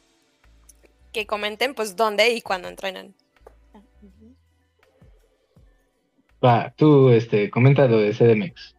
que 1.13 1.27
comenten 1.27 1.75
pues 1.75 1.95
dónde 1.95 2.31
y 2.31 2.41
cuándo 2.41 2.69
entrenan. 2.69 3.15
Va, 6.45 6.73
tú, 6.77 7.11
este, 7.11 7.51
comenta 7.51 7.87
lo 7.87 7.99
de 7.99 8.13
CDMX. 8.13 8.77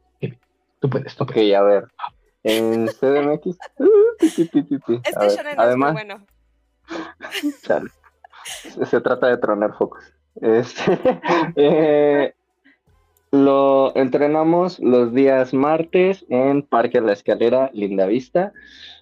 Tú 0.80 0.90
puedes, 0.90 1.20
Ok, 1.20 1.36
a 1.56 1.62
ver. 1.62 1.88
En 2.44 2.88
CDMX. 2.88 3.58
este 4.20 4.50
además, 5.58 5.68
es 5.70 5.78
muy 5.78 5.92
bueno. 5.92 6.26
Se 8.86 9.02
trata 9.02 9.28
de 9.28 9.38
tronar 9.38 9.76
focos. 9.78 10.04
Este, 10.36 10.98
eh, 11.56 12.34
lo 13.32 13.96
entrenamos 13.96 14.80
los 14.80 15.14
días 15.14 15.54
martes 15.54 16.26
en 16.30 16.64
Parque 16.64 17.02
La 17.02 17.14
Escalera, 17.14 17.70
Linda 17.74 18.06
Vista, 18.06 18.54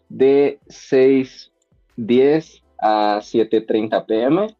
de 0.10 0.60
6.10 0.68 2.64
a 2.80 3.20
7.30 3.22 4.06
pm. 4.06 4.56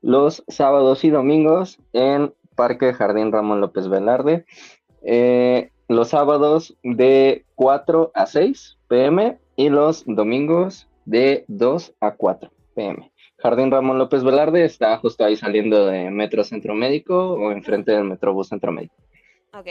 Los 0.00 0.42
sábados 0.48 1.04
y 1.04 1.10
domingos 1.10 1.78
en 1.92 2.32
Parque 2.54 2.92
Jardín 2.92 3.32
Ramón 3.32 3.60
López 3.60 3.88
Velarde. 3.88 4.44
Eh, 5.04 5.70
los 5.88 6.08
sábados 6.08 6.76
de 6.82 7.44
4 7.54 8.12
a 8.14 8.26
6 8.26 8.78
pm 8.88 9.38
y 9.56 9.68
los 9.68 10.04
domingos 10.06 10.88
de 11.04 11.44
2 11.48 11.94
a 12.00 12.12
4 12.12 12.50
pm. 12.74 13.12
Jardín 13.38 13.70
Ramón 13.70 13.98
López 13.98 14.22
Velarde 14.22 14.64
está 14.64 14.96
justo 14.98 15.24
ahí 15.24 15.36
saliendo 15.36 15.86
de 15.86 16.10
Metro 16.10 16.44
Centro 16.44 16.74
Médico 16.74 17.32
o 17.32 17.50
enfrente 17.50 17.90
del 17.90 18.04
Metrobús 18.04 18.48
Centro 18.48 18.70
Médico. 18.70 18.94
Ok. 19.52 19.66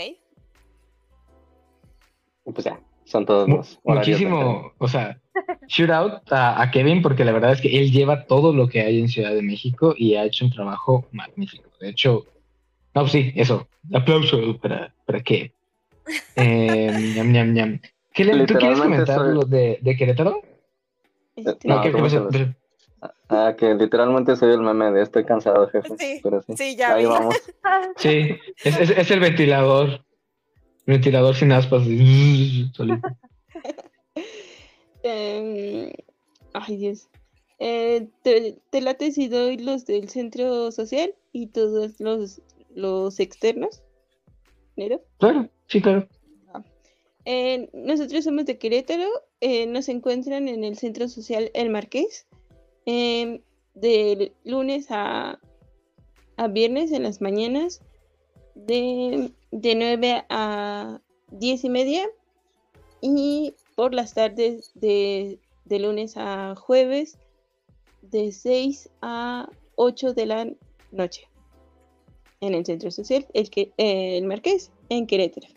Pues 2.44 2.66
ya, 2.66 2.82
son 3.06 3.26
todos 3.26 3.48
los 3.48 3.80
Muchísimo, 3.84 4.74
o 4.78 4.88
sea, 4.88 5.22
shoot 5.68 5.90
out 5.90 6.14
a, 6.32 6.70
Kevin 6.72 7.02
porque 7.02 7.24
la 7.24 7.32
verdad 7.32 7.54
es 7.54 7.62
que 7.62 7.80
él 7.80 7.92
lleva 7.92 8.26
todo 8.26 8.54
lo 8.54 8.68
que 8.68 8.82
hay 8.82 9.00
en 9.00 9.08
Ciudad 9.08 9.34
de 9.34 9.42
México 9.42 9.94
y 9.98 10.16
ha 10.16 10.26
hecho 10.26 10.44
un 10.44 10.52
trabajo 10.52 11.08
magnífico. 11.12 11.70
De 11.80 11.90
hecho, 11.90 12.26
no, 12.94 13.08
sí, 13.08 13.32
eso. 13.36 13.68
Aplauso 13.94 14.58
para, 14.60 14.94
para 15.06 15.22
qué. 15.22 15.54
Eh, 16.36 17.14
ñam, 17.16 17.32
ñam, 17.32 17.54
ñam. 17.54 17.82
¿Qué 18.14 18.26
le, 18.26 18.46
¿Tú 18.46 18.56
quieres 18.56 18.82
comentar 18.82 19.22
lo 19.22 19.44
de, 19.44 19.80
de 19.82 19.96
Querétaro? 19.96 20.42
Este, 21.36 21.68
no, 21.68 21.82
¿qué, 21.82 22.54
Ah, 23.30 23.56
que 23.58 23.74
literalmente 23.74 24.36
soy 24.36 24.54
el 24.54 24.60
meme 24.62 24.92
de 24.92 25.02
estoy 25.02 25.24
cansado, 25.24 25.68
jefe. 25.70 25.90
Sí, 25.98 26.20
Pero 26.22 26.42
sí, 26.42 26.54
sí 26.56 26.76
ya 26.76 26.96
Ahí 26.96 27.06
vamos. 27.06 27.36
Sí, 27.96 28.36
es, 28.64 28.78
es, 28.78 28.90
es, 28.90 29.10
el 29.10 29.22
ventilador. 29.22 30.04
Ventilador 30.86 31.34
sin 31.36 31.52
aspas. 31.54 31.84
eh, 35.04 35.94
ay, 36.54 36.78
Dios. 36.78 37.08
Eh, 37.60 38.08
te, 38.24 38.58
te 38.70 38.82
late 38.82 39.12
si 39.12 39.30
doy 39.30 39.58
los 39.58 39.86
del 39.86 40.10
centro 40.10 40.72
social 40.72 41.14
y 41.32 41.48
todos 41.48 42.00
los, 42.00 42.42
los 42.76 43.20
externos? 43.20 43.82
¿Nero? 44.76 45.02
Claro, 45.20 45.50
sí, 45.68 45.82
claro. 45.82 46.08
Ah. 46.54 46.64
Eh, 47.26 47.70
nosotros 47.74 48.24
somos 48.24 48.46
de 48.46 48.58
Querétaro, 48.58 49.08
eh, 49.42 49.66
nos 49.68 49.90
encuentran 49.90 50.48
en 50.48 50.64
el 50.64 50.78
centro 50.78 51.08
social 51.08 51.52
El 51.54 51.70
Marqués, 51.70 52.28
eh, 52.86 53.42
de 53.74 54.34
lunes 54.44 54.88
a, 54.90 55.40
a, 56.38 56.48
viernes 56.48 56.92
en 56.92 57.04
las 57.04 57.22
mañanas, 57.22 57.82
de, 58.56 59.32
de 59.52 59.76
9 59.76 60.26
a 60.30 61.02
10 61.32 61.64
y 61.64 61.70
media, 61.70 62.10
y 63.02 63.56
por 63.76 63.94
las 63.94 64.14
tardes 64.14 64.72
de, 64.76 65.40
de 65.66 65.80
lunes 65.80 66.14
a 66.18 66.56
jueves, 66.56 67.18
de 68.02 68.32
6 68.32 68.90
a 69.02 69.50
8 69.76 70.14
de 70.14 70.26
la 70.26 70.48
noche 70.92 71.31
en 72.42 72.56
el 72.56 72.66
centro 72.66 72.92
social, 72.92 73.26
el, 73.34 73.50
que, 73.50 73.72
el 73.78 74.26
Marqués, 74.26 74.72
en 74.90 75.08
Querétaro. 75.08 75.48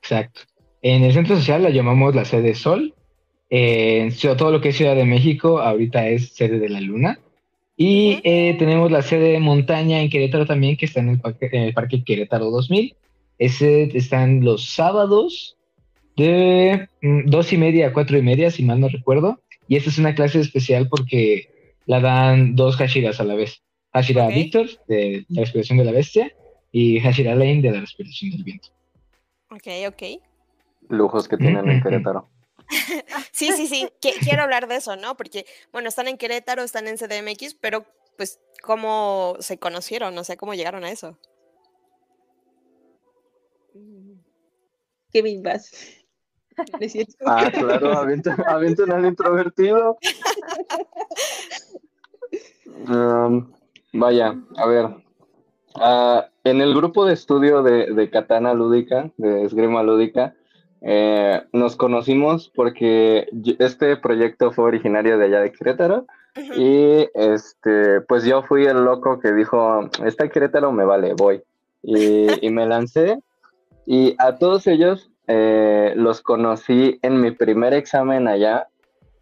Exacto. 0.00 0.40
En 0.82 1.04
el 1.04 1.12
centro 1.12 1.36
social 1.36 1.62
la 1.62 1.70
llamamos 1.70 2.14
la 2.14 2.24
sede 2.24 2.54
Sol. 2.54 2.94
Eh, 3.50 4.10
todo 4.36 4.50
lo 4.50 4.60
que 4.60 4.70
es 4.70 4.76
Ciudad 4.76 4.96
de 4.96 5.04
México 5.04 5.60
ahorita 5.60 6.08
es 6.08 6.30
sede 6.30 6.58
de 6.58 6.68
la 6.68 6.80
Luna. 6.80 7.20
Y 7.76 8.20
eh, 8.24 8.56
tenemos 8.58 8.90
la 8.90 9.02
sede 9.02 9.38
Montaña 9.38 10.00
en 10.00 10.08
Querétaro 10.08 10.46
también, 10.46 10.76
que 10.76 10.86
está 10.86 11.00
en 11.00 11.10
el 11.10 11.20
parque, 11.20 11.50
en 11.52 11.62
el 11.62 11.74
parque 11.74 12.02
Querétaro 12.02 12.50
2000. 12.50 12.96
Ese 13.38 13.96
están 13.96 14.42
los 14.42 14.70
sábados 14.70 15.56
de 16.16 16.88
mm, 17.02 17.26
dos 17.26 17.52
y 17.52 17.58
media 17.58 17.88
a 17.88 17.92
cuatro 17.92 18.16
y 18.16 18.22
media, 18.22 18.50
si 18.50 18.62
mal 18.62 18.80
no 18.80 18.88
recuerdo. 18.88 19.40
Y 19.68 19.76
esta 19.76 19.90
es 19.90 19.98
una 19.98 20.14
clase 20.14 20.40
especial 20.40 20.88
porque 20.88 21.50
la 21.84 22.00
dan 22.00 22.56
dos 22.56 22.76
Hashiras 22.76 23.20
a 23.20 23.24
la 23.24 23.34
vez. 23.34 23.62
Hashira 23.96 24.28
Victor, 24.28 24.66
de 24.88 25.24
la 25.30 25.40
respiración 25.40 25.78
de 25.78 25.84
la 25.84 25.92
bestia, 25.92 26.30
y 26.70 27.00
Hashira 27.00 27.34
Lane, 27.34 27.62
de 27.62 27.70
la 27.70 27.80
respiración 27.80 28.30
del 28.32 28.44
viento. 28.44 28.68
Ok, 29.50 29.68
ok. 29.88 30.02
Lujos 30.90 31.26
que 31.26 31.38
tienen 31.38 31.66
en 31.68 31.80
Querétaro. 31.82 32.28
sí, 33.32 33.52
sí, 33.52 33.66
sí, 33.66 33.88
quiero 34.00 34.42
hablar 34.42 34.68
de 34.68 34.76
eso, 34.76 34.96
¿no? 34.96 35.16
Porque, 35.16 35.46
bueno, 35.72 35.88
están 35.88 36.08
en 36.08 36.18
Querétaro, 36.18 36.62
están 36.62 36.88
en 36.88 36.98
CDMX, 36.98 37.54
pero 37.54 37.86
pues, 38.18 38.38
¿cómo 38.62 39.36
se 39.40 39.58
conocieron? 39.58 40.18
O 40.18 40.24
sea, 40.24 40.36
¿cómo 40.36 40.52
llegaron 40.52 40.84
a 40.84 40.90
eso? 40.90 41.18
Kevin 45.10 45.42
vas. 45.42 45.70
ah, 47.26 47.50
claro, 47.50 47.92
avienten 47.96 48.92
al 48.92 49.06
introvertido. 49.06 49.96
Um, 52.88 53.52
Vaya, 53.98 54.36
a 54.56 54.66
ver. 54.66 54.88
Ah, 55.74 56.28
en 56.44 56.60
el 56.60 56.74
grupo 56.74 57.04
de 57.04 57.14
estudio 57.14 57.62
de, 57.62 58.10
Katana 58.10 58.54
Lúdica, 58.54 59.10
de 59.16 59.44
Esgrima 59.44 59.82
Lúdica, 59.82 60.34
eh, 60.82 61.42
nos 61.52 61.76
conocimos 61.76 62.52
porque 62.54 63.26
este 63.58 63.96
proyecto 63.96 64.52
fue 64.52 64.66
originario 64.66 65.18
de 65.18 65.24
allá 65.24 65.40
de 65.40 65.52
Querétaro. 65.52 66.06
Y 66.56 67.08
este, 67.14 68.02
pues 68.02 68.24
yo 68.24 68.42
fui 68.42 68.66
el 68.66 68.84
loco 68.84 69.18
que 69.18 69.32
dijo, 69.32 69.88
está 70.04 70.28
Querétaro, 70.28 70.72
me 70.72 70.84
vale, 70.84 71.14
voy. 71.14 71.42
Y, 71.82 72.50
me 72.50 72.66
lancé. 72.66 73.20
Y 73.86 74.16
a 74.18 74.36
todos 74.36 74.66
ellos 74.66 75.08
eh, 75.28 75.92
los 75.96 76.20
conocí 76.20 76.98
en 77.02 77.20
mi 77.20 77.30
primer 77.30 77.74
examen 77.74 78.26
allá 78.26 78.66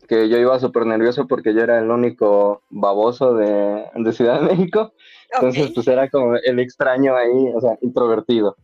que 0.06 0.28
yo 0.28 0.38
iba 0.38 0.58
súper 0.58 0.86
nervioso 0.86 1.26
porque 1.26 1.54
yo 1.54 1.62
era 1.62 1.78
el 1.78 1.90
único 1.90 2.62
baboso 2.70 3.34
de, 3.34 3.86
Ciudad 4.12 4.40
de 4.40 4.54
México. 4.54 4.92
Entonces, 5.32 5.72
pues 5.74 5.88
era 5.88 6.08
como 6.08 6.36
el 6.36 6.58
extraño 6.60 7.16
ahí, 7.16 7.52
o 7.54 7.60
sea, 7.60 7.78
introvertido, 7.80 8.56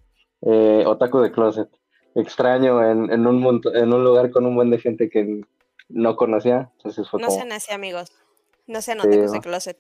eh, 0.42 0.84
otaku 0.86 1.20
de 1.20 1.32
closet, 1.32 1.68
extraño 2.14 2.84
en, 2.84 3.10
en, 3.10 3.26
un, 3.26 3.60
en 3.74 3.92
un 3.92 4.04
lugar 4.04 4.30
con 4.30 4.46
un 4.46 4.54
buen 4.54 4.70
de 4.70 4.78
gente 4.78 5.10
que 5.10 5.42
no 5.88 6.16
conocía. 6.16 6.70
Entonces 6.76 7.08
fue 7.08 7.20
no 7.20 7.30
sean 7.30 7.52
así, 7.52 7.72
amigos. 7.72 8.12
No 8.66 8.80
sean 8.82 9.00
otakus 9.00 9.32
de 9.32 9.40
closet. 9.40 9.78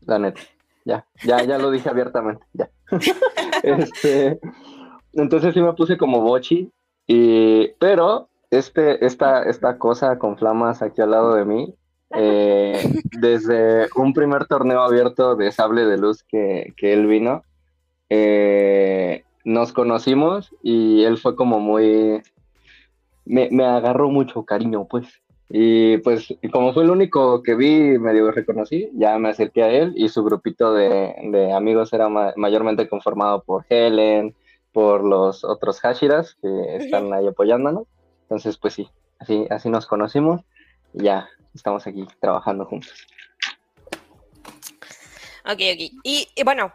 La 0.00 0.18
neta. 0.18 0.40
Ya, 0.84 1.06
ya, 1.24 1.42
ya 1.42 1.58
lo 1.58 1.70
dije 1.70 1.88
abiertamente, 1.88 2.44
ya. 2.52 2.70
este, 3.62 4.38
entonces 5.14 5.54
sí 5.54 5.60
me 5.62 5.72
puse 5.72 5.96
como 5.96 6.20
bochi, 6.20 6.70
y, 7.06 7.68
pero 7.78 8.28
este, 8.58 9.04
esta, 9.04 9.42
esta 9.44 9.78
cosa 9.78 10.18
con 10.18 10.36
flamas 10.36 10.82
aquí 10.82 11.00
al 11.00 11.10
lado 11.10 11.34
de 11.34 11.44
mí, 11.44 11.74
eh, 12.16 12.80
desde 13.20 13.88
un 13.96 14.12
primer 14.12 14.46
torneo 14.46 14.82
abierto 14.82 15.34
de 15.36 15.50
sable 15.50 15.84
de 15.84 15.98
luz 15.98 16.22
que, 16.22 16.72
él 16.80 17.06
vino, 17.06 17.42
eh, 18.08 19.24
nos 19.44 19.72
conocimos 19.72 20.54
y 20.62 21.04
él 21.04 21.18
fue 21.18 21.36
como 21.36 21.60
muy... 21.60 22.22
Me, 23.24 23.48
agarró 23.64 24.10
mucho 24.10 24.44
cariño, 24.44 24.86
pues. 24.86 25.06
Y 25.48 25.98
pues 25.98 26.34
como 26.52 26.72
fue 26.72 26.84
el 26.84 26.90
único 26.90 27.42
que 27.42 27.54
vi, 27.54 27.98
medio 27.98 28.30
reconocí, 28.30 28.90
ya 28.94 29.18
me 29.18 29.30
acerqué 29.30 29.62
a 29.62 29.70
él 29.70 29.92
y 29.96 30.08
su 30.08 30.24
grupito 30.24 30.72
de, 30.74 31.52
amigos 31.54 31.92
era 31.92 32.08
mayormente 32.08 32.88
conformado 32.88 33.42
por 33.42 33.64
Helen, 33.68 34.34
por 34.72 35.04
los 35.04 35.44
otros 35.44 35.80
Hashiras 35.80 36.36
que 36.40 36.76
están 36.76 37.12
ahí 37.12 37.26
apoyándonos. 37.26 37.86
Entonces, 38.24 38.56
pues 38.56 38.74
sí, 38.74 38.88
así, 39.18 39.46
así 39.50 39.68
nos 39.68 39.86
conocimos 39.86 40.40
y 40.94 41.04
ya 41.04 41.28
estamos 41.54 41.86
aquí 41.86 42.06
trabajando 42.20 42.64
juntos. 42.64 43.06
Ok, 45.44 45.60
ok. 45.60 46.00
Y, 46.02 46.28
bueno, 46.44 46.72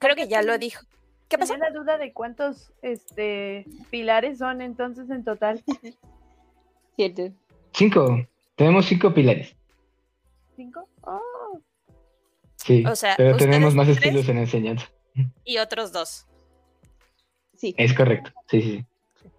creo 0.00 0.16
que 0.16 0.28
ya 0.28 0.42
lo 0.42 0.58
dijo. 0.58 0.84
¿Qué 1.28 1.38
pasó? 1.38 1.56
la 1.56 1.70
duda 1.70 1.98
de 1.98 2.12
cuántos 2.12 2.72
este, 2.82 3.66
pilares 3.90 4.38
son 4.38 4.60
entonces 4.62 5.10
en 5.10 5.24
total. 5.24 5.62
Siete. 6.96 7.32
Cinco. 7.72 8.26
Tenemos 8.56 8.86
cinco 8.86 9.12
pilares. 9.12 9.54
¿Cinco? 10.54 10.88
Oh. 11.02 11.60
Sí, 12.56 12.84
pero 13.16 13.36
tenemos 13.36 13.74
más 13.74 13.88
estilos 13.88 14.28
en 14.28 14.38
enseñanza. 14.38 14.90
Y 15.44 15.58
otros 15.58 15.92
dos. 15.92 16.26
Sí. 17.56 17.74
Es 17.78 17.94
correcto, 17.94 18.32
sí, 18.48 18.62
sí 18.62 18.86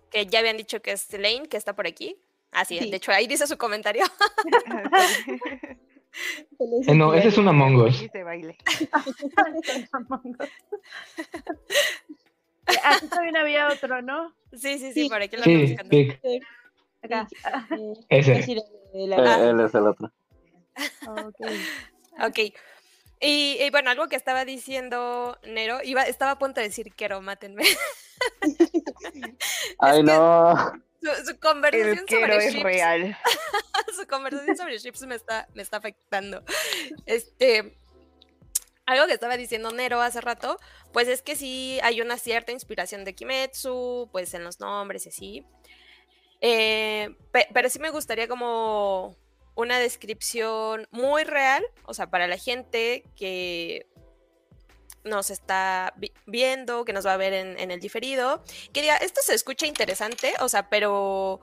que 0.10 0.26
ya 0.26 0.40
habían 0.40 0.58
dicho 0.58 0.82
que 0.82 0.92
es 0.92 1.12
Lane, 1.14 1.48
que 1.50 1.58
está 1.58 1.76
por 1.76 1.88
aquí. 1.88 2.18
Así, 2.52 2.80
sí. 2.80 2.90
de 2.90 2.98
hecho, 2.98 3.12
ahí 3.12 3.28
dice 3.28 3.48
su 3.48 3.58
comentario. 3.58 4.06
Eh, 6.60 6.96
no, 6.96 7.14
ese 7.14 7.28
es 7.28 7.38
un 7.38 7.48
Among 7.48 7.76
Us. 7.76 8.02
Aquí 12.84 13.08
también 13.08 13.38
había 13.38 13.68
otro, 13.68 14.02
¿no? 14.02 14.34
Sí, 14.52 14.80
sí, 14.80 14.92
sí, 14.94 15.08
por 15.10 15.22
aquí 15.22 15.38
lo 15.38 15.44
sí, 15.44 15.76
buscando. 15.76 15.96
Acá. 17.04 17.28
Ese. 18.10 18.40
Eh, 18.40 18.64
él 18.94 19.60
es 19.60 19.76
el 19.76 19.88
otro. 19.88 20.12
ok. 21.08 21.36
Ok. 22.28 22.40
Y, 23.20 23.70
bueno, 23.72 23.90
algo 23.90 24.08
que 24.08 24.16
estaba 24.16 24.46
diciendo 24.46 25.40
Nero, 25.44 25.80
iba, 25.84 26.04
estaba 26.04 26.32
a 26.32 26.40
punto 26.40 26.62
de 26.62 26.68
decir 26.68 26.94
quiero, 26.96 27.22
mátenme. 27.22 27.64
Ay, 29.80 30.04
no. 30.04 30.74
Su, 31.26 31.40
conversación 31.40 32.06
sobre 32.08 32.48
es 32.48 32.64
real. 32.64 33.18
su 33.96 34.08
conversación 34.08 34.58
sobre 34.58 34.80
chips 34.80 35.06
me 35.06 35.16
está, 35.16 35.48
me 35.54 35.62
está 35.62 35.78
afectando. 35.78 36.44
Este, 37.06 37.78
algo 38.86 39.06
que 39.06 39.14
estaba 39.14 39.38
diciendo 39.38 39.72
Nero 39.72 40.02
hace 40.02 40.22
rato, 40.22 40.60
pues 40.92 41.08
es 41.08 41.22
que 41.22 41.36
sí 41.36 41.80
hay 41.84 42.02
una 42.02 42.18
cierta 42.18 42.52
inspiración 42.52 43.06
de 43.06 43.14
Kimetsu, 43.14 44.10
pues 44.12 44.34
en 44.34 44.44
los 44.44 44.60
nombres 44.60 45.06
y 45.06 45.10
así. 45.10 45.46
Eh, 46.42 47.16
pero 47.54 47.70
sí 47.70 47.80
me 47.80 47.92
gustaría 47.92 48.28
como 48.28 49.16
una 49.58 49.80
descripción 49.80 50.88
muy 50.92 51.24
real, 51.24 51.66
o 51.84 51.94
sea, 51.94 52.10
para 52.10 52.28
la 52.28 52.38
gente 52.38 53.04
que 53.16 53.88
nos 55.04 55.32
está 55.32 55.96
viendo, 56.28 56.86
que 56.86 56.94
nos 56.94 57.08
va 57.08 57.14
a 57.14 57.18
ver 57.18 57.34
en, 57.34 57.72
el 57.72 57.80
diferido. 57.80 58.44
Que 58.72 58.84
diga, 58.84 58.98
esto 58.98 59.20
se 59.24 59.34
escucha 59.34 59.66
interesante, 59.66 60.34
o 60.40 60.48
sea, 60.48 60.70
pero... 60.70 61.42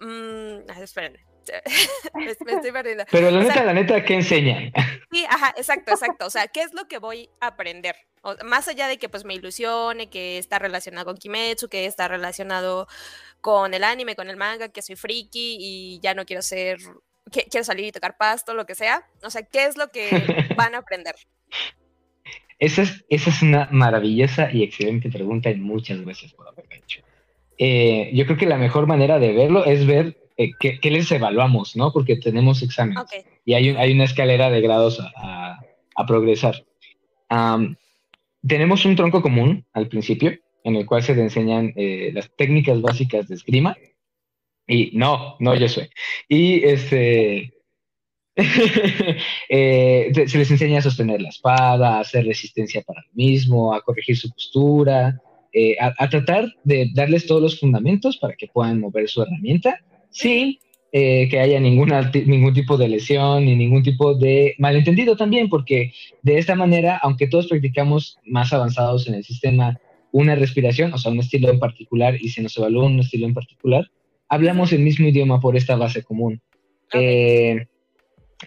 Mmm, 0.00 0.68
esperen. 0.82 1.27
me, 2.14 2.30
estoy 2.30 2.72
perdiendo. 2.72 3.04
Pero 3.10 3.30
la 3.30 3.42
neta, 3.42 3.64
la 3.64 3.72
neta, 3.72 4.04
¿qué 4.04 4.14
enseñan? 4.14 4.72
Sí, 5.10 5.24
ajá, 5.26 5.54
exacto, 5.56 5.92
exacto. 5.92 6.26
O 6.26 6.30
sea, 6.30 6.48
¿qué 6.48 6.60
es 6.60 6.74
lo 6.74 6.86
que 6.86 6.98
voy 6.98 7.30
a 7.40 7.46
aprender? 7.48 7.96
más 8.44 8.68
allá 8.68 8.88
de 8.88 8.98
que 8.98 9.08
pues 9.08 9.24
me 9.24 9.34
ilusione, 9.34 10.10
que 10.10 10.36
está 10.36 10.58
relacionado 10.58 11.06
con 11.06 11.16
Kimetsu, 11.16 11.68
que 11.68 11.86
está 11.86 12.08
relacionado 12.08 12.86
con 13.40 13.72
el 13.74 13.84
anime, 13.84 14.16
con 14.16 14.28
el 14.28 14.36
manga, 14.36 14.68
que 14.68 14.82
soy 14.82 14.96
friki 14.96 15.56
y 15.58 16.00
ya 16.00 16.14
no 16.14 16.26
quiero 16.26 16.42
ser, 16.42 16.78
que, 17.30 17.44
quiero 17.44 17.64
salir 17.64 17.86
y 17.86 17.92
tocar 17.92 18.16
pasto, 18.16 18.54
lo 18.54 18.66
que 18.66 18.74
sea. 18.74 19.06
O 19.22 19.30
sea, 19.30 19.42
¿qué 19.42 19.64
es 19.64 19.78
lo 19.78 19.88
que 19.88 20.10
van 20.56 20.74
a 20.74 20.78
aprender? 20.78 21.14
Esa 22.58 22.82
es, 22.82 23.04
esa 23.08 23.30
es 23.30 23.42
una 23.42 23.68
maravillosa 23.70 24.50
y 24.52 24.62
excelente 24.62 25.10
pregunta 25.10 25.50
y 25.50 25.56
muchas 25.56 26.00
gracias 26.00 26.32
por 26.32 26.48
haberla 26.48 26.74
hecho. 26.74 27.02
Eh, 27.56 28.10
yo 28.14 28.24
creo 28.26 28.36
que 28.36 28.46
la 28.46 28.56
mejor 28.56 28.86
manera 28.86 29.18
de 29.18 29.32
verlo 29.32 29.64
es 29.64 29.86
ver 29.86 30.27
eh, 30.38 30.52
qué, 30.60 30.90
les 30.90 31.10
evaluamos, 31.10 31.74
¿no? 31.74 31.92
Porque 31.92 32.14
tenemos 32.14 32.62
exámenes 32.62 33.04
y 33.44 33.54
hay, 33.54 33.70
hay, 33.70 33.92
una 33.92 34.04
escalera 34.04 34.50
de 34.50 34.60
grados 34.60 35.00
a, 35.16 35.58
progresar. 36.06 36.64
tenemos 38.46 38.84
un 38.84 38.94
tronco 38.94 39.20
común 39.20 39.66
al 39.72 39.88
principio, 39.88 40.32
en 40.62 40.76
el 40.76 40.86
cual 40.86 41.02
se 41.02 41.14
te 41.14 41.22
enseñan 41.22 41.72
eh, 41.74 42.12
las 42.14 42.30
técnicas 42.36 42.80
básicas 42.80 43.26
de 43.26 43.34
esgrima. 43.34 43.76
Y 44.68 44.92
no, 44.94 45.34
no, 45.40 45.56
yo 45.56 45.68
soy. 45.68 45.90
Y 46.28 46.64
este. 46.64 47.52
Eh, 49.50 50.12
se 50.26 50.38
les 50.38 50.50
enseña 50.50 50.78
a 50.78 50.82
sostener 50.82 51.20
la 51.22 51.30
espada, 51.30 51.96
a 51.96 52.00
hacer 52.00 52.26
resistencia 52.26 52.82
para 52.82 53.00
el 53.00 53.08
mismo, 53.14 53.74
a 53.74 53.80
corregir 53.80 54.16
su 54.16 54.30
postura, 54.30 55.20
a, 55.80 56.08
tratar 56.08 56.52
de 56.62 56.90
darles 56.94 57.26
todos 57.26 57.42
los 57.42 57.58
fundamentos 57.58 58.18
para 58.18 58.34
que 58.34 58.46
puedan 58.46 58.78
mover 58.78 59.08
su 59.08 59.22
herramienta 59.22 59.82
Sí, 60.10 60.60
eh, 60.90 61.28
que 61.28 61.38
haya 61.38 61.60
ninguna, 61.60 62.10
ningún 62.24 62.54
tipo 62.54 62.78
de 62.78 62.88
lesión 62.88 63.44
ni 63.44 63.54
ningún 63.54 63.82
tipo 63.82 64.14
de 64.14 64.54
malentendido 64.58 65.16
también, 65.16 65.50
porque 65.50 65.92
de 66.22 66.38
esta 66.38 66.54
manera, 66.54 66.98
aunque 67.02 67.28
todos 67.28 67.46
practicamos 67.46 68.18
más 68.24 68.54
avanzados 68.54 69.06
en 69.06 69.14
el 69.14 69.24
sistema 69.24 69.78
una 70.12 70.34
respiración, 70.34 70.94
o 70.94 70.98
sea, 70.98 71.12
un 71.12 71.20
estilo 71.20 71.50
en 71.50 71.58
particular, 71.58 72.16
y 72.18 72.30
se 72.30 72.40
nos 72.40 72.56
evalúa 72.56 72.86
un 72.86 73.00
estilo 73.00 73.26
en 73.26 73.34
particular, 73.34 73.90
hablamos 74.30 74.72
el 74.72 74.80
mismo 74.80 75.06
idioma 75.06 75.40
por 75.40 75.56
esta 75.56 75.76
base 75.76 76.02
común. 76.02 76.40
Eh, 76.94 77.66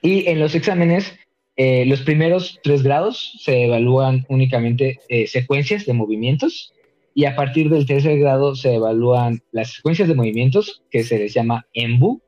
y 0.01 0.27
en 0.27 0.39
los 0.39 0.55
exámenes, 0.55 1.13
eh, 1.57 1.85
los 1.85 2.01
primeros 2.01 2.59
tres 2.63 2.81
grados 2.81 3.37
se 3.39 3.65
evalúan 3.65 4.25
únicamente 4.29 4.99
secuencias 5.27 5.85
de 5.85 5.93
movimientos 5.93 6.73
y 7.13 7.25
a 7.25 7.35
partir 7.35 7.69
del 7.69 7.85
tercer 7.85 8.19
grado 8.19 8.55
se 8.55 8.75
evalúan 8.75 9.41
las 9.51 9.73
secuencias 9.73 10.07
de 10.07 10.15
movimientos 10.15 10.83
que 10.89 11.03
se 11.03 11.19
les 11.19 11.33
llama 11.33 11.65
embu. 11.73 12.21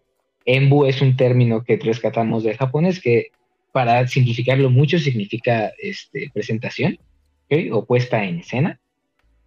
Embu 0.45 0.85
es 0.85 1.01
un 1.01 1.15
término 1.15 1.63
que 1.63 1.77
rescatamos 1.77 2.43
del 2.43 2.57
japonés 2.57 2.99
que 3.01 3.27
para 3.71 4.07
simplificarlo 4.07 4.69
mucho 4.69 4.99
significa 4.99 5.71
este, 5.81 6.29
presentación 6.33 6.99
o 7.71 7.85
puesta 7.85 8.23
en 8.23 8.39
escena. 8.39 8.79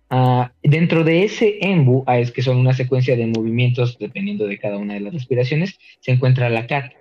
Ah, 0.08 0.52
dentro 0.62 1.02
de 1.02 1.24
ese 1.24 1.58
embu, 1.60 2.04
ah, 2.06 2.18
es 2.18 2.30
que 2.30 2.42
son 2.42 2.56
una 2.58 2.72
secuencia 2.72 3.16
de 3.16 3.26
movimientos 3.26 3.98
dependiendo 3.98 4.46
de 4.46 4.58
cada 4.58 4.78
una 4.78 4.94
de 4.94 5.00
las 5.00 5.12
respiraciones, 5.12 5.78
se 6.00 6.12
encuentra 6.12 6.48
la 6.48 6.66
kata, 6.66 6.92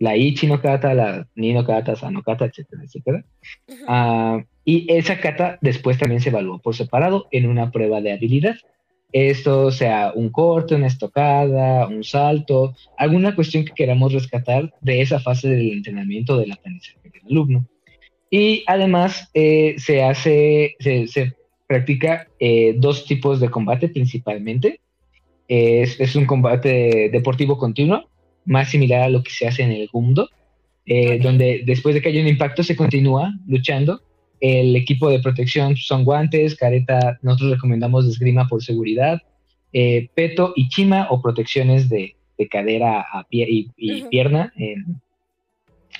la 0.00 0.16
ichi 0.16 0.46
no 0.46 0.60
kata, 0.60 0.94
la 0.94 1.28
ni 1.36 1.52
no 1.52 1.64
kata, 1.64 1.94
sa 1.94 2.10
no 2.10 2.22
kata, 2.22 2.46
etcétera, 2.46 2.82
etcétera. 2.84 3.24
Y 4.64 4.90
esa 4.92 5.20
kata 5.20 5.58
después 5.60 5.98
también 5.98 6.20
se 6.20 6.30
evaluó 6.30 6.58
por 6.58 6.74
separado 6.74 7.28
en 7.30 7.46
una 7.46 7.70
prueba 7.70 8.00
de 8.00 8.12
habilidad. 8.12 8.56
Esto 9.12 9.70
sea 9.70 10.12
un 10.14 10.30
corte, 10.30 10.74
una 10.74 10.86
estocada, 10.86 11.86
un 11.86 12.02
salto, 12.02 12.74
alguna 12.96 13.34
cuestión 13.34 13.64
que 13.64 13.72
queramos 13.74 14.12
rescatar 14.12 14.72
de 14.80 15.02
esa 15.02 15.20
fase 15.20 15.48
del 15.48 15.72
entrenamiento 15.72 16.38
del 16.38 16.52
aprendizaje 16.52 17.10
del 17.10 17.22
alumno. 17.28 17.66
Y 18.30 18.62
además 18.66 19.28
eh, 19.34 19.74
se 19.78 20.02
hace, 20.02 20.76
se, 20.78 21.34
practica 21.66 22.26
eh, 22.38 22.74
dos 22.76 23.04
tipos 23.04 23.38
de 23.38 23.50
combate 23.50 23.88
principalmente. 23.88 24.80
Es, 25.46 26.00
es, 26.00 26.14
un 26.16 26.26
combate 26.26 27.10
deportivo 27.12 27.58
continuo, 27.58 28.09
más 28.44 28.70
similar 28.70 29.02
a 29.02 29.08
lo 29.08 29.22
que 29.22 29.30
se 29.30 29.46
hace 29.46 29.62
en 29.62 29.72
el 29.72 29.88
Gumdo, 29.88 30.28
eh, 30.86 31.18
donde 31.18 31.62
después 31.64 31.94
de 31.94 32.02
que 32.02 32.08
haya 32.08 32.20
un 32.20 32.28
impacto 32.28 32.62
se 32.62 32.76
continúa 32.76 33.32
luchando. 33.46 34.02
El 34.40 34.74
equipo 34.74 35.10
de 35.10 35.20
protección 35.20 35.76
son 35.76 36.04
guantes, 36.04 36.56
careta, 36.56 37.18
nosotros 37.20 37.50
recomendamos 37.52 38.06
esgrima 38.06 38.48
por 38.48 38.62
seguridad, 38.62 39.20
eh, 39.72 40.08
peto 40.14 40.54
y 40.56 40.68
chima 40.70 41.08
o 41.10 41.20
protecciones 41.20 41.88
de, 41.90 42.16
cadera 42.50 43.02
a 43.02 43.24
pie 43.24 43.46
y, 43.76 44.02
pierna 44.04 44.50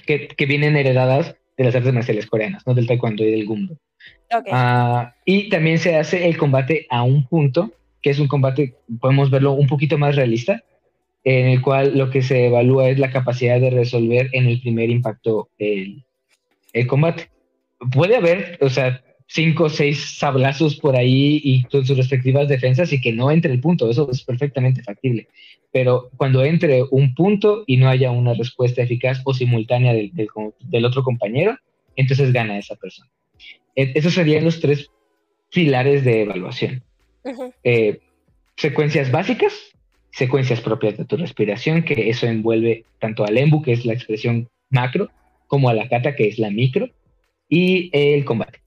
que, 0.06 0.46
vienen 0.46 0.76
heredadas 0.76 1.36
de 1.56 1.64
las 1.64 1.74
artes 1.74 1.92
marciales 1.92 2.26
coreanas, 2.26 2.66
no 2.66 2.74
del 2.74 2.86
taekwondo 2.86 3.24
y 3.24 3.30
del 3.30 3.46
gumbo. 3.46 3.76
Ah, 4.50 5.14
y 5.24 5.48
también 5.48 5.78
se 5.78 5.96
hace 5.96 6.26
el 6.26 6.36
combate 6.36 6.86
a 6.90 7.02
un 7.02 7.26
punto, 7.26 7.72
que 8.02 8.10
es 8.10 8.18
un 8.18 8.28
combate, 8.28 8.74
podemos 9.00 9.30
verlo 9.30 9.52
un 9.52 9.66
poquito 9.66 9.98
más 9.98 10.16
realista, 10.16 10.62
en 11.24 11.46
el 11.46 11.62
cual 11.62 11.96
lo 11.96 12.10
que 12.10 12.22
se 12.22 12.46
evalúa 12.46 12.88
es 12.88 12.98
la 12.98 13.10
capacidad 13.10 13.60
de 13.60 13.70
resolver 13.70 14.30
en 14.32 14.46
el 14.46 14.60
primer 14.60 14.90
impacto 14.90 15.50
el, 15.58 16.04
el 16.72 16.86
combate 16.86 17.28
puede 17.92 18.16
haber, 18.16 18.58
o 18.60 18.68
sea, 18.68 19.02
cinco 19.26 19.64
o 19.64 19.68
seis 19.68 20.18
sablazos 20.18 20.76
por 20.76 20.96
ahí 20.96 21.40
y 21.42 21.62
con 21.64 21.86
sus 21.86 21.96
respectivas 21.96 22.48
defensas 22.48 22.92
y 22.92 23.00
que 23.00 23.12
no 23.12 23.30
entre 23.30 23.52
el 23.52 23.60
punto, 23.60 23.88
eso 23.88 24.10
es 24.10 24.22
perfectamente 24.22 24.82
factible. 24.82 25.28
Pero 25.72 26.10
cuando 26.16 26.44
entre 26.44 26.82
un 26.90 27.14
punto 27.14 27.62
y 27.66 27.76
no 27.76 27.88
haya 27.88 28.10
una 28.10 28.34
respuesta 28.34 28.82
eficaz 28.82 29.20
o 29.24 29.32
simultánea 29.32 29.94
del, 29.94 30.10
del, 30.12 30.84
otro 30.84 31.04
compañero, 31.04 31.56
entonces 31.94 32.32
gana 32.32 32.58
esa 32.58 32.74
persona. 32.74 33.08
E, 33.76 33.92
esos 33.94 34.14
serían 34.14 34.44
los 34.44 34.60
tres 34.60 34.90
pilares 35.52 36.04
de 36.04 36.22
evaluación. 36.22 36.82
Eh, 37.62 38.00
secuencias 38.56 39.12
básicas, 39.12 39.54
secuencias 40.12 40.60
propias 40.60 40.96
de 40.96 41.04
tu 41.04 41.16
respiración, 41.16 41.82
que 41.82 42.10
eso 42.10 42.26
envuelve 42.26 42.84
tanto 42.98 43.24
al 43.24 43.38
embu, 43.38 43.62
que 43.62 43.72
es 43.72 43.84
la 43.84 43.92
expresión 43.92 44.48
macro, 44.70 45.10
como 45.46 45.68
a 45.68 45.74
la 45.74 45.88
kata, 45.88 46.14
que 46.14 46.28
es 46.28 46.38
la 46.38 46.50
micro, 46.50 46.88
y 47.48 47.90
el 47.92 48.24
combate. 48.24 48.60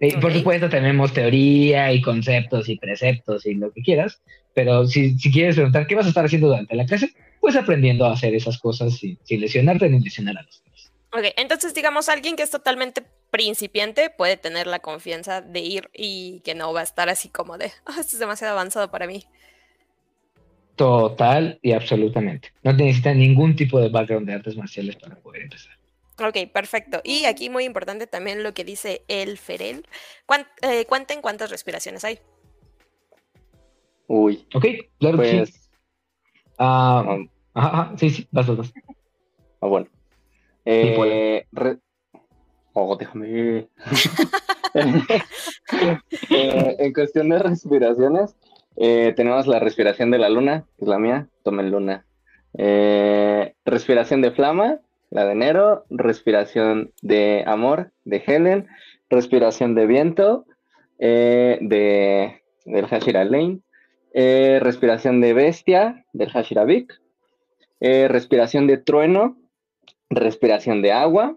Eh, 0.00 0.18
por 0.20 0.32
supuesto, 0.32 0.68
tenemos 0.68 1.12
teoría 1.12 1.92
y 1.92 2.00
conceptos 2.00 2.68
y 2.68 2.76
preceptos 2.76 3.46
y 3.46 3.54
lo 3.54 3.72
que 3.72 3.82
quieras, 3.82 4.20
pero 4.52 4.86
si, 4.86 5.18
si, 5.18 5.32
quieres 5.32 5.54
preguntar 5.54 5.86
qué 5.86 5.94
vas 5.94 6.06
a 6.06 6.08
estar 6.08 6.24
haciendo 6.24 6.48
durante 6.48 6.74
la 6.74 6.84
clase, 6.84 7.14
pues 7.40 7.56
aprendiendo 7.56 8.06
a 8.06 8.12
hacer 8.12 8.34
esas 8.34 8.58
cosas 8.58 8.96
sin, 8.96 9.18
lesionarte 9.28 9.88
ni 9.88 10.00
lesionar 10.00 10.38
a 10.38 10.42
los 10.42 10.62
demás. 10.62 10.92
Ok, 11.12 11.34
entonces 11.36 11.74
digamos, 11.74 12.08
alguien 12.08 12.36
que 12.36 12.42
es 12.42 12.50
totalmente 12.50 13.04
principiante 13.30 14.10
puede 14.10 14.36
tener 14.36 14.66
la 14.66 14.80
confianza 14.80 15.40
de 15.40 15.60
ir 15.60 15.90
y 15.92 16.40
que 16.40 16.54
no 16.54 16.72
va 16.72 16.80
a 16.80 16.84
estar 16.84 17.08
así 17.08 17.28
como 17.28 17.56
de, 17.56 17.70
oh, 17.86 18.00
esto 18.00 18.16
es 18.16 18.18
demasiado 18.18 18.54
avanzado 18.54 18.90
para 18.90 19.06
mí. 19.06 19.24
Total 20.76 21.58
y 21.62 21.72
absolutamente. 21.72 22.52
No 22.62 22.72
necesita 22.72 23.14
ningún 23.14 23.54
tipo 23.54 23.80
de 23.80 23.88
background 23.88 24.26
de 24.26 24.34
artes 24.34 24.56
marciales 24.56 24.96
para 24.96 25.16
poder 25.16 25.42
empezar. 25.42 25.74
Ok, 26.18 26.50
perfecto. 26.52 27.00
Y 27.04 27.24
aquí 27.24 27.50
muy 27.50 27.64
importante 27.64 28.06
también 28.06 28.42
lo 28.42 28.54
que 28.54 28.64
dice 28.64 29.02
el 29.08 29.38
Ferel. 29.38 29.86
Eh, 30.62 30.84
cuenten 30.86 31.20
cuántas 31.20 31.50
respiraciones 31.50 32.04
hay. 32.04 32.18
Uy. 34.06 34.46
Ok, 34.54 34.66
claro 34.98 35.18
que 35.18 35.30
sí. 35.30 35.36
Pues, 35.38 35.70
ah, 36.58 37.18
ajá, 37.54 37.94
sí, 37.96 38.10
sí, 38.10 38.28
vas, 38.30 38.46
vas. 38.56 38.72
Ah, 39.60 39.66
bueno. 39.66 39.88
Eh, 40.64 41.46
Oh, 42.74 42.96
déjame. 42.96 43.68
Eh, 46.30 46.76
en 46.80 46.92
cuestión 46.92 47.28
de 47.28 47.38
respiraciones, 47.38 48.34
eh, 48.76 49.12
tenemos 49.16 49.46
la 49.46 49.58
respiración 49.58 50.10
de 50.10 50.18
la 50.18 50.28
luna, 50.28 50.66
que 50.76 50.84
es 50.84 50.88
la 50.88 50.98
mía, 50.98 51.28
tomen 51.42 51.70
luna. 51.70 52.06
respiración 53.64 54.20
de 54.22 54.30
flama, 54.30 54.80
la 55.10 55.24
de 55.26 55.32
enero, 55.32 55.84
respiración 55.90 56.92
de 57.00 57.44
amor 57.46 57.92
de 58.04 58.22
Helen, 58.26 58.66
respiración 59.08 59.74
de 59.74 59.86
viento 59.86 60.44
eh, 60.98 61.58
de, 61.60 62.42
del 62.64 62.86
Hashira 62.86 63.24
Lane, 63.24 63.60
eh, 64.12 64.58
respiración 64.60 65.20
de 65.20 65.32
bestia 65.32 66.04
del 66.12 66.30
Hashira 66.30 66.64
Vic, 66.64 67.00
eh, 67.80 68.08
respiración 68.08 68.66
de 68.66 68.78
trueno, 68.78 69.36
respiración 70.10 70.82
de 70.82 70.92
agua. 70.92 71.36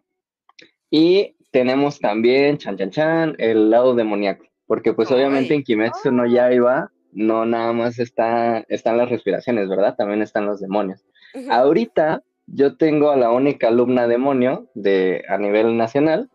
Y 0.90 1.36
tenemos 1.52 2.00
también, 2.00 2.58
chan 2.58 2.78
chan 2.78 2.92
chan, 2.92 3.36
el 3.40 3.70
lado 3.70 3.96
demoníaco, 3.96 4.46
porque 4.66 4.94
pues 4.94 5.12
obviamente 5.12 5.54
en 5.54 5.64
Kimetsu 5.64 6.12
no 6.12 6.26
ya 6.26 6.52
iba, 6.54 6.92
no 7.12 7.46
nada 7.46 7.74
más 7.74 8.00
está, 8.00 8.66
están 8.70 8.98
las 8.98 9.10
respiraciones, 9.10 9.70
¿verdad? 9.70 9.96
También 9.96 10.22
están 10.22 10.46
los 10.46 10.60
demonios. 10.60 11.06
Ahorita 11.50 12.24
yo 12.48 12.78
tengo 12.78 13.12
a 13.12 13.18
la 13.18 13.32
única 13.32 13.68
alumna 13.68 14.08
demonio 14.08 14.70
de, 14.74 15.24
a 15.28 15.38
nivel 15.38 15.78
nacional 15.78 16.30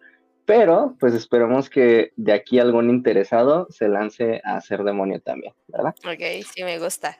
pero 0.45 0.97
pues 0.99 1.15
esperemos 1.15 1.71
que 1.71 2.13
de 2.17 2.33
aquí 2.33 2.59
algún 2.59 2.91
interesado 2.91 3.67
se 3.71 3.89
lance 3.89 4.41
a 4.45 4.61
ser 4.61 4.83
demonio 4.85 5.21
también, 5.21 5.55
¿verdad? 5.69 5.95
Ok, 6.05 6.45
sí 6.53 6.65
me 6.65 6.79
gusta. 6.79 7.19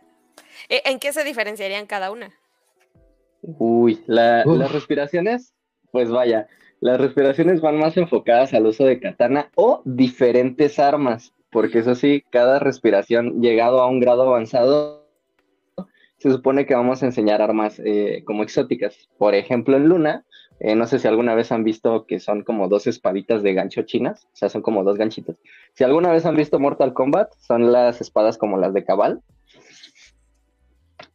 ¿E, 0.69 0.83
¿En 0.85 0.99
qué 0.99 1.13
se 1.13 1.25
diferenciarían 1.25 1.87
cada 1.87 2.11
una? 2.11 2.33
Uy, 3.43 4.03
las 4.07 4.73
respiraciones, 4.73 5.55
pues 5.91 6.11
vaya, 6.11 6.47
las 6.81 7.01
respiraciones 7.01 7.61
van 7.61 7.79
más 7.79 7.97
enfocadas 7.97 8.55
al 8.55 8.67
uso 8.67 8.85
de 8.85 9.01
katana 9.01 9.51
o 9.55 9.83
diferentes 9.85 10.79
armas, 10.79 11.33
porque 11.53 11.81
eso 11.81 11.95
sí, 11.95 12.25
cada 12.31 12.59
respiración 12.59 13.43
llegado 13.43 13.83
a 13.83 13.87
un 13.87 14.01
grado 14.01 14.23
avanzado, 14.23 15.07
se 16.17 16.31
supone 16.31 16.65
que 16.65 16.75
vamos 16.75 17.03
a 17.03 17.07
enseñar 17.07 17.43
armas 17.43 17.79
eh, 17.85 18.23
como 18.25 18.43
exóticas. 18.43 19.09
Por 19.19 19.35
ejemplo, 19.35 19.77
en 19.77 19.89
Luna, 19.89 20.25
eh, 20.61 20.75
no 20.75 20.87
sé 20.87 20.99
si 20.99 21.09
alguna 21.09 21.35
vez 21.35 21.53
han 21.53 21.63
visto 21.63 22.07
que 22.07 22.21
son 22.21 22.43
como 22.43 22.69
dos 22.69 22.87
espaditas 22.87 23.43
de 23.43 23.53
gancho 23.53 23.83
chinas, 23.83 24.25
o 24.33 24.37
sea, 24.37 24.49
son 24.49 24.63
como 24.63 24.83
dos 24.83 24.97
ganchitos. 24.97 25.37
Si 25.75 25.85
alguna 25.85 26.11
vez 26.11 26.25
han 26.25 26.37
visto 26.37 26.59
Mortal 26.59 26.95
Kombat, 26.95 27.35
son 27.39 27.71
las 27.71 28.01
espadas 28.01 28.39
como 28.39 28.57
las 28.57 28.73
de 28.73 28.85
Cabal. 28.85 29.21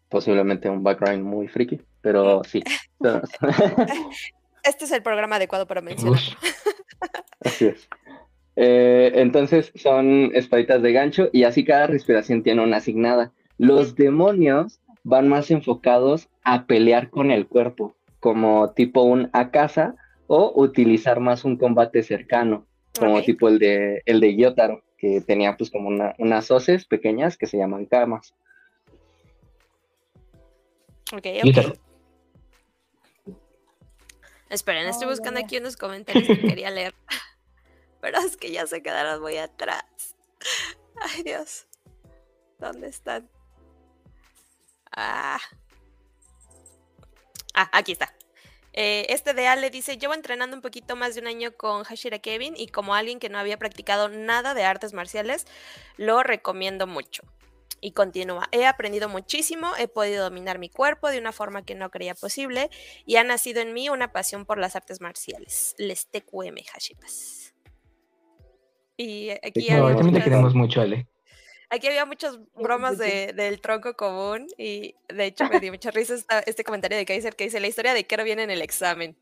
Posiblemente 0.10 0.70
un 0.70 0.84
background 0.84 1.24
muy 1.24 1.48
friki, 1.48 1.82
pero 2.02 2.44
sí. 2.44 2.62
este 4.64 4.86
es 4.86 4.92
el 4.92 5.02
programa 5.02 5.38
adecuado 5.38 5.66
para 5.66 5.82
mencionar. 5.82 6.22
Así 7.44 7.66
es. 7.66 7.90
Eh, 8.60 9.12
entonces 9.14 9.72
son 9.76 10.32
espaditas 10.34 10.82
de 10.82 10.92
gancho 10.92 11.30
y 11.32 11.44
así 11.44 11.64
cada 11.64 11.86
respiración 11.86 12.42
tiene 12.42 12.64
una 12.64 12.78
asignada. 12.78 13.32
Los 13.60 13.96
demonios 13.96 14.82
van 15.04 15.28
más 15.28 15.52
enfocados 15.52 16.28
a 16.44 16.66
pelear 16.66 17.12
con 17.12 17.30
el 17.30 17.48
cuerpo 17.48 17.96
como 18.20 18.72
tipo 18.72 19.04
un 19.04 19.30
a 19.32 19.52
casa 19.52 19.96
o 20.26 20.52
utilizar 20.56 21.20
más 21.20 21.46
un 21.46 21.56
combate 21.56 22.02
cercano, 22.02 22.66
como 23.00 23.22
tipo 23.22 23.48
el 23.48 23.60
de 23.60 24.02
el 24.06 24.20
de 24.20 24.36
Gyotaro, 24.36 24.82
que 24.98 25.22
tenía 25.22 25.56
pues 25.56 25.70
como 25.70 25.90
unas 26.18 26.52
hoces 26.52 26.86
pequeñas 26.86 27.38
que 27.38 27.46
se 27.46 27.58
llaman 27.58 27.86
camas. 27.86 28.34
Ok, 31.14 31.28
ok. 31.44 31.78
Esperen, 34.50 34.88
estoy 34.88 35.08
buscando 35.08 35.40
aquí 35.40 35.58
unos 35.58 35.78
comentarios 35.78 36.26
que 36.28 36.40
quería 36.40 36.72
leer. 36.72 36.96
Pero 38.02 38.20
es 38.20 38.38
que 38.38 38.52
ya 38.52 38.68
se 38.68 38.82
quedaron 38.82 39.22
muy 39.22 39.38
atrás. 39.38 39.86
Ay, 41.02 41.24
Dios. 41.24 41.68
¿Dónde 42.60 42.88
están? 42.88 43.30
Ah. 44.92 45.40
Ah, 47.54 47.70
aquí 47.72 47.92
está. 47.94 48.14
Eh, 48.74 49.08
este 49.10 49.34
de 49.34 49.48
Ale 49.48 49.72
dice, 49.72 49.98
llevo 49.98 50.14
entrenando 50.14 50.56
un 50.56 50.62
poquito 50.62 50.96
más 50.96 51.16
de 51.16 51.22
un 51.22 51.28
año 51.28 51.58
con 51.58 51.84
Hashira 51.84 52.20
Kevin 52.20 52.54
y 52.56 52.68
como 52.68 52.94
alguien 52.94 53.20
que 53.20 53.30
no 53.30 53.40
había 53.40 53.58
practicado 53.58 54.08
nada 54.10 54.54
de 54.54 54.64
artes 54.64 54.94
marciales, 54.94 55.48
lo 55.98 56.22
recomiendo 56.22 56.86
mucho. 56.86 57.24
Y 57.82 57.94
continúa, 57.94 58.48
he 58.52 58.66
aprendido 58.66 59.10
muchísimo, 59.10 59.72
he 59.78 59.88
podido 59.88 60.24
dominar 60.24 60.60
mi 60.60 60.70
cuerpo 60.70 61.10
de 61.10 61.20
una 61.20 61.32
forma 61.32 61.64
que 61.64 61.76
no 61.76 61.90
creía 61.90 62.14
posible 62.16 62.70
y 63.06 63.16
ha 63.18 63.24
nacido 63.24 63.62
en 63.62 63.74
mí 63.74 63.90
una 63.90 64.12
pasión 64.12 64.46
por 64.46 64.60
las 64.60 64.76
artes 64.76 65.02
marciales. 65.02 65.76
Les 65.78 66.08
TQM 66.08 66.58
Hashipas. 66.72 67.37
Y 68.98 69.30
aquí 69.30 69.70
no, 69.70 70.12
queremos 70.12 70.56
mucho, 70.56 70.82
Ale. 70.82 71.08
Aquí 71.70 71.88
había 71.88 72.06
muchas 72.06 72.40
bromas 72.56 72.98
de, 72.98 73.34
del 73.34 73.62
tronco 73.62 73.96
común 73.96 74.48
y 74.58 74.96
de 75.10 75.26
hecho 75.26 75.48
me 75.50 75.60
dio 75.60 75.72
mucha 75.74 75.92
risa 75.92 76.16
este 76.46 76.64
comentario 76.64 76.98
de 76.98 77.06
Kaiser 77.06 77.36
que 77.36 77.44
dice 77.44 77.60
la 77.60 77.68
historia 77.68 77.94
de 77.94 78.06
Kero 78.06 78.24
viene 78.24 78.44
en 78.44 78.50
el 78.50 78.62
examen. 78.62 79.18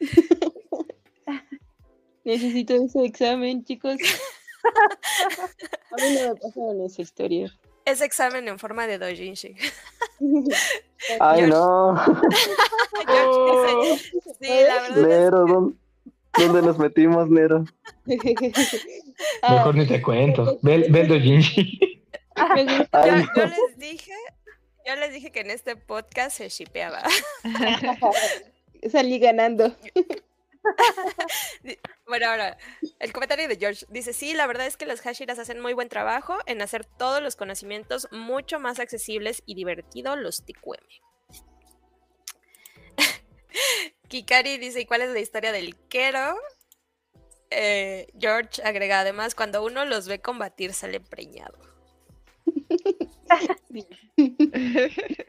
Necesito 2.24 2.74
ese 2.74 3.04
examen, 3.04 3.64
chicos. 3.64 3.96
A 5.90 5.96
mí 5.96 6.14
no 6.14 6.28
me 6.28 6.34
pasaron 6.40 6.84
esa 6.84 7.02
historia. 7.02 7.52
Ese 7.84 8.04
examen 8.04 8.46
en 8.46 8.58
forma 8.58 8.86
de 8.86 8.98
dojinshi. 8.98 9.56
Ay, 11.18 11.42
no. 11.42 11.96
sí, 14.38 14.48
la 14.48 14.82
verdad. 14.82 14.96
Nero, 14.96 15.46
¿dónde, 15.46 15.76
¿dónde 16.38 16.62
nos 16.62 16.78
metimos, 16.78 17.28
Nero? 17.28 17.64
Mejor 18.06 19.74
ni 19.74 19.86
te 19.86 20.00
cuento. 20.02 20.58
Ve, 20.62 20.86
el 20.86 21.08
dojinshi. 21.08 22.04
Yo, 22.36 23.46
les 23.46 23.78
dije, 23.78 24.12
yo 24.86 24.96
les 24.96 25.12
dije 25.12 25.30
que 25.30 25.40
en 25.40 25.50
este 25.50 25.76
podcast 25.76 26.36
se 26.38 26.48
shipeaba. 26.48 27.02
Salí 28.90 29.18
ganando. 29.18 29.74
bueno, 32.06 32.26
ahora, 32.30 32.56
el 32.98 33.12
comentario 33.12 33.48
de 33.48 33.56
George 33.56 33.86
dice, 33.90 34.12
sí, 34.12 34.34
la 34.34 34.46
verdad 34.46 34.66
es 34.66 34.76
que 34.76 34.86
las 34.86 35.00
Hashiras 35.00 35.38
hacen 35.38 35.60
muy 35.60 35.72
buen 35.72 35.88
trabajo 35.88 36.38
en 36.46 36.62
hacer 36.62 36.84
todos 36.84 37.22
los 37.22 37.36
conocimientos 37.36 38.08
mucho 38.10 38.60
más 38.60 38.78
accesibles 38.78 39.42
y 39.46 39.54
divertidos 39.54 40.18
los 40.18 40.44
TQM. 40.44 40.80
Kikari 44.10 44.58
dice, 44.58 44.80
¿y 44.80 44.86
cuál 44.86 45.02
es 45.02 45.10
la 45.10 45.20
historia 45.20 45.52
del 45.52 45.76
Kero? 45.88 46.36
Eh, 47.48 48.08
George 48.18 48.60
agrega, 48.64 49.00
además, 49.00 49.36
cuando 49.36 49.64
uno 49.64 49.84
los 49.84 50.08
ve 50.08 50.20
combatir 50.20 50.74
sale 50.74 51.00
preñado. 51.00 51.58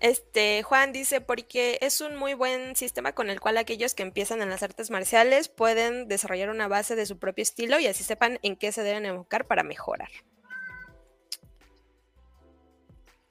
Este, 0.00 0.62
Juan 0.62 0.92
dice, 0.92 1.22
porque 1.22 1.78
es 1.80 2.02
un 2.02 2.16
muy 2.16 2.34
buen 2.34 2.76
sistema 2.76 3.12
con 3.12 3.30
el 3.30 3.40
cual 3.40 3.56
aquellos 3.56 3.94
que 3.94 4.02
empiezan 4.02 4.42
en 4.42 4.50
las 4.50 4.62
artes 4.62 4.90
marciales 4.90 5.48
pueden 5.48 6.08
desarrollar 6.08 6.50
una 6.50 6.68
base 6.68 6.94
de 6.94 7.06
su 7.06 7.18
propio 7.18 7.40
estilo 7.40 7.80
y 7.80 7.86
así 7.86 8.04
sepan 8.04 8.38
en 8.42 8.56
qué 8.56 8.70
se 8.70 8.82
deben 8.82 9.06
enfocar 9.06 9.46
para 9.46 9.62
mejorar. 9.62 10.10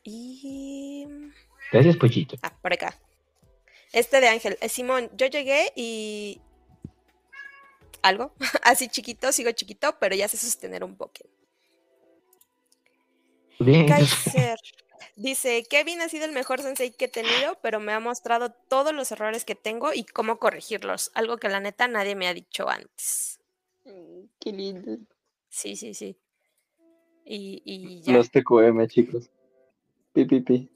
Y... 0.01 1.05
Gracias, 1.71 1.95
Pochito. 1.95 2.37
Ah, 2.41 2.57
por 2.59 2.73
acá. 2.73 2.97
Este 3.93 4.19
de 4.19 4.27
Ángel. 4.27 4.57
Eh, 4.59 4.69
Simón, 4.69 5.09
yo 5.15 5.27
llegué 5.27 5.71
y... 5.75 6.41
Algo, 8.01 8.33
así 8.63 8.89
chiquito, 8.89 9.31
sigo 9.31 9.51
chiquito, 9.51 9.95
pero 9.99 10.13
ya 10.13 10.27
sé 10.27 10.35
sostener 10.35 10.83
un 10.83 10.97
poco. 10.97 11.21
Kaiser. 13.59 14.57
Dice, 15.15 15.63
Kevin 15.69 16.01
ha 16.01 16.09
sido 16.09 16.25
el 16.25 16.31
mejor 16.31 16.61
sensei 16.61 16.91
que 16.91 17.05
he 17.05 17.07
tenido, 17.07 17.57
pero 17.61 17.79
me 17.79 17.93
ha 17.93 17.99
mostrado 17.99 18.51
todos 18.51 18.93
los 18.93 19.11
errores 19.11 19.45
que 19.45 19.55
tengo 19.55 19.93
y 19.93 20.03
cómo 20.03 20.37
corregirlos, 20.37 21.11
algo 21.13 21.37
que 21.37 21.49
la 21.49 21.59
neta 21.59 21.87
nadie 21.87 22.15
me 22.15 22.27
ha 22.27 22.33
dicho 22.33 22.67
antes. 22.67 23.39
Mm, 23.85 24.25
qué 24.39 24.51
lindo. 24.51 24.97
Sí, 25.49 25.75
sí, 25.75 25.93
sí. 25.93 26.17
Y, 27.25 27.61
y 27.63 28.01
ya. 28.01 28.13
Los 28.13 28.31
TQM, 28.31 28.87
chicos. 28.87 29.29
Pi, 30.13 30.25
pi, 30.25 30.41
pi. 30.41 30.69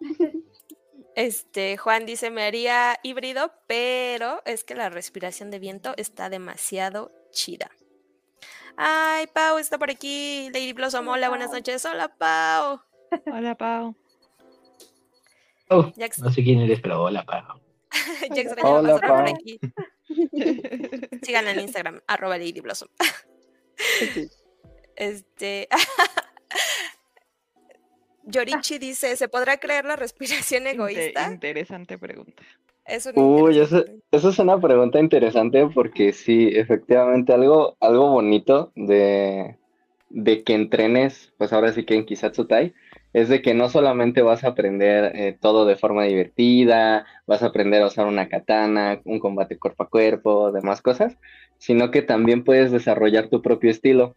Este, 1.14 1.76
Juan 1.76 2.06
dice, 2.06 2.30
me 2.30 2.42
haría 2.42 2.98
híbrido, 3.02 3.52
pero 3.66 4.42
es 4.46 4.64
que 4.64 4.74
la 4.74 4.88
respiración 4.88 5.50
de 5.50 5.58
viento 5.58 5.92
está 5.96 6.30
demasiado 6.30 7.12
chida. 7.30 7.70
Ay, 8.76 9.26
Pau 9.26 9.58
está 9.58 9.78
por 9.78 9.90
aquí. 9.90 10.48
Lady 10.52 10.72
Blossom, 10.72 11.06
hola, 11.08 11.28
buenas 11.28 11.50
noches. 11.50 11.84
Hola, 11.84 12.08
Pau. 12.08 12.80
Hola, 13.26 13.54
Pau. 13.54 13.94
Oh, 15.68 15.92
no 16.18 16.30
sé 16.30 16.42
quién 16.42 16.60
eres, 16.60 16.80
pero 16.80 17.02
hola, 17.02 17.24
Pau. 17.24 17.60
Jax 18.34 18.54
hola, 18.62 18.98
Pau. 18.98 19.16
por 19.16 19.28
aquí. 19.28 19.60
Sigan 21.22 21.48
en 21.48 21.60
Instagram, 21.60 22.00
arroba 22.06 22.38
Lady 22.38 22.60
Blossom. 22.60 22.88
este. 24.96 25.68
Yorichi 28.24 28.78
dice: 28.78 29.16
¿Se 29.16 29.28
podrá 29.28 29.58
creer 29.58 29.84
la 29.84 29.96
respiración 29.96 30.66
egoísta? 30.66 31.30
interesante 31.30 31.98
pregunta. 31.98 32.42
Uy, 33.14 33.60
eso, 33.60 33.84
es 34.10 34.38
una 34.38 34.60
pregunta 34.60 34.98
interesante 34.98 35.68
porque 35.72 36.12
sí, 36.12 36.48
efectivamente, 36.52 37.32
algo, 37.32 37.76
algo 37.80 38.10
bonito 38.10 38.72
de, 38.74 39.56
de 40.10 40.42
que 40.42 40.54
entrenes, 40.54 41.32
pues 41.38 41.52
ahora 41.52 41.72
sí 41.72 41.84
que 41.84 41.94
en 41.94 42.04
Kisatsutai, 42.04 42.74
es 43.12 43.28
de 43.28 43.40
que 43.40 43.54
no 43.54 43.68
solamente 43.68 44.22
vas 44.22 44.42
a 44.42 44.48
aprender 44.48 45.12
eh, 45.14 45.36
todo 45.38 45.64
de 45.64 45.76
forma 45.76 46.04
divertida, 46.04 47.06
vas 47.26 47.42
a 47.42 47.46
aprender 47.46 47.82
a 47.82 47.86
usar 47.86 48.06
una 48.06 48.28
katana, 48.28 49.00
un 49.04 49.20
combate 49.20 49.58
cuerpo 49.58 49.84
a 49.84 49.88
cuerpo, 49.88 50.50
demás 50.50 50.82
cosas, 50.82 51.18
sino 51.58 51.90
que 51.90 52.02
también 52.02 52.42
puedes 52.42 52.72
desarrollar 52.72 53.28
tu 53.28 53.42
propio 53.42 53.70
estilo 53.70 54.16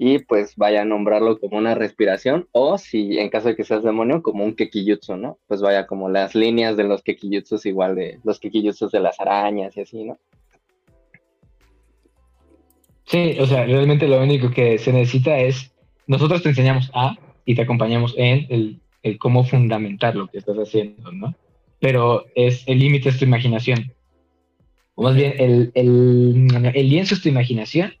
y 0.00 0.20
pues 0.20 0.54
vaya 0.54 0.82
a 0.82 0.84
nombrarlo 0.84 1.40
como 1.40 1.58
una 1.58 1.74
respiración 1.74 2.46
o 2.52 2.78
si 2.78 3.18
en 3.18 3.30
caso 3.30 3.48
de 3.48 3.56
que 3.56 3.64
seas 3.64 3.82
demonio 3.82 4.22
como 4.22 4.44
un 4.44 4.54
kekijutsu, 4.54 5.16
¿no? 5.16 5.38
Pues 5.48 5.60
vaya 5.60 5.88
como 5.88 6.08
las 6.08 6.36
líneas 6.36 6.76
de 6.76 6.84
los 6.84 7.02
kekijutsus 7.02 7.66
igual 7.66 7.96
de 7.96 8.20
los 8.22 8.38
kekijutsus 8.38 8.92
de 8.92 9.00
las 9.00 9.18
arañas 9.18 9.76
y 9.76 9.80
así, 9.80 10.04
¿no? 10.04 10.16
Sí, 13.06 13.36
o 13.40 13.46
sea, 13.46 13.64
realmente 13.64 14.06
lo 14.06 14.22
único 14.22 14.50
que 14.50 14.78
se 14.78 14.92
necesita 14.92 15.36
es 15.40 15.74
nosotros 16.06 16.44
te 16.44 16.50
enseñamos 16.50 16.92
a 16.94 17.16
y 17.44 17.56
te 17.56 17.62
acompañamos 17.62 18.14
en 18.16 18.46
el, 19.02 19.18
cómo 19.18 19.42
fundamentar 19.42 20.14
lo 20.14 20.28
que 20.28 20.38
estás 20.38 20.58
haciendo, 20.58 21.10
¿no? 21.10 21.34
Pero 21.80 22.26
es 22.36 22.62
el 22.68 22.78
límite 22.78 23.08
es 23.08 23.18
tu 23.18 23.24
imaginación. 23.24 23.92
O 24.94 25.02
más 25.02 25.16
bien, 25.16 25.34
el, 25.38 25.72
el 25.74 26.88
lienzo 26.88 27.14
es 27.14 27.22
tu 27.22 27.28
imaginación 27.28 27.94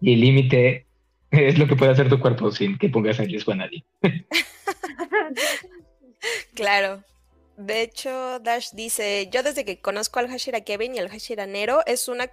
y 0.00 0.14
el 0.14 0.20
límite 0.20 0.87
es 1.30 1.58
lo 1.58 1.66
que 1.66 1.76
puede 1.76 1.92
hacer 1.92 2.08
tu 2.08 2.20
cuerpo 2.20 2.50
sin 2.50 2.78
que 2.78 2.88
pongas 2.88 3.18
en 3.18 3.26
riesgo 3.26 3.52
a 3.52 3.56
nadie. 3.56 3.84
claro. 6.54 7.02
De 7.56 7.82
hecho, 7.82 8.38
Dash 8.38 8.70
dice, 8.72 9.28
yo 9.32 9.42
desde 9.42 9.64
que 9.64 9.80
conozco 9.80 10.20
al 10.20 10.28
Hashira 10.28 10.60
Kevin 10.60 10.94
y 10.94 10.98
al 10.98 11.08
Hashira 11.08 11.46
Nero, 11.46 11.80
es 11.86 12.08
una... 12.08 12.30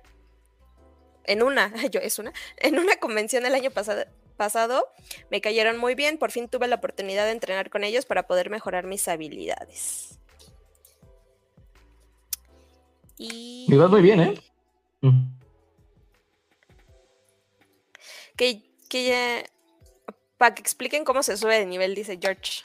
En 1.25 1.41
una, 1.41 1.73
yo 1.91 1.99
es 1.99 2.19
una, 2.19 2.31
en 2.57 2.77
una 2.77 2.97
convención 2.97 3.45
el 3.45 3.55
año 3.55 3.71
pasado, 3.71 4.05
pasado 4.37 4.87
me 5.31 5.41
cayeron 5.41 5.77
muy 5.77 5.95
bien, 5.95 6.17
por 6.17 6.31
fin 6.31 6.47
tuve 6.47 6.67
la 6.67 6.75
oportunidad 6.75 7.25
de 7.25 7.31
entrenar 7.31 7.69
con 7.71 7.83
ellos 7.83 8.05
para 8.05 8.27
poder 8.27 8.51
mejorar 8.51 8.85
mis 8.85 9.07
habilidades. 9.07 10.19
Y... 13.17 13.65
Me 13.69 13.77
muy 13.87 14.01
bien, 14.01 14.19
¿eh? 14.19 14.33
Que, 18.35 18.64
que 18.89 19.45
para 20.37 20.55
que 20.55 20.61
expliquen 20.61 21.05
cómo 21.05 21.23
se 21.23 21.37
sube 21.37 21.57
de 21.59 21.65
nivel, 21.65 21.95
dice 21.95 22.19
George. 22.21 22.63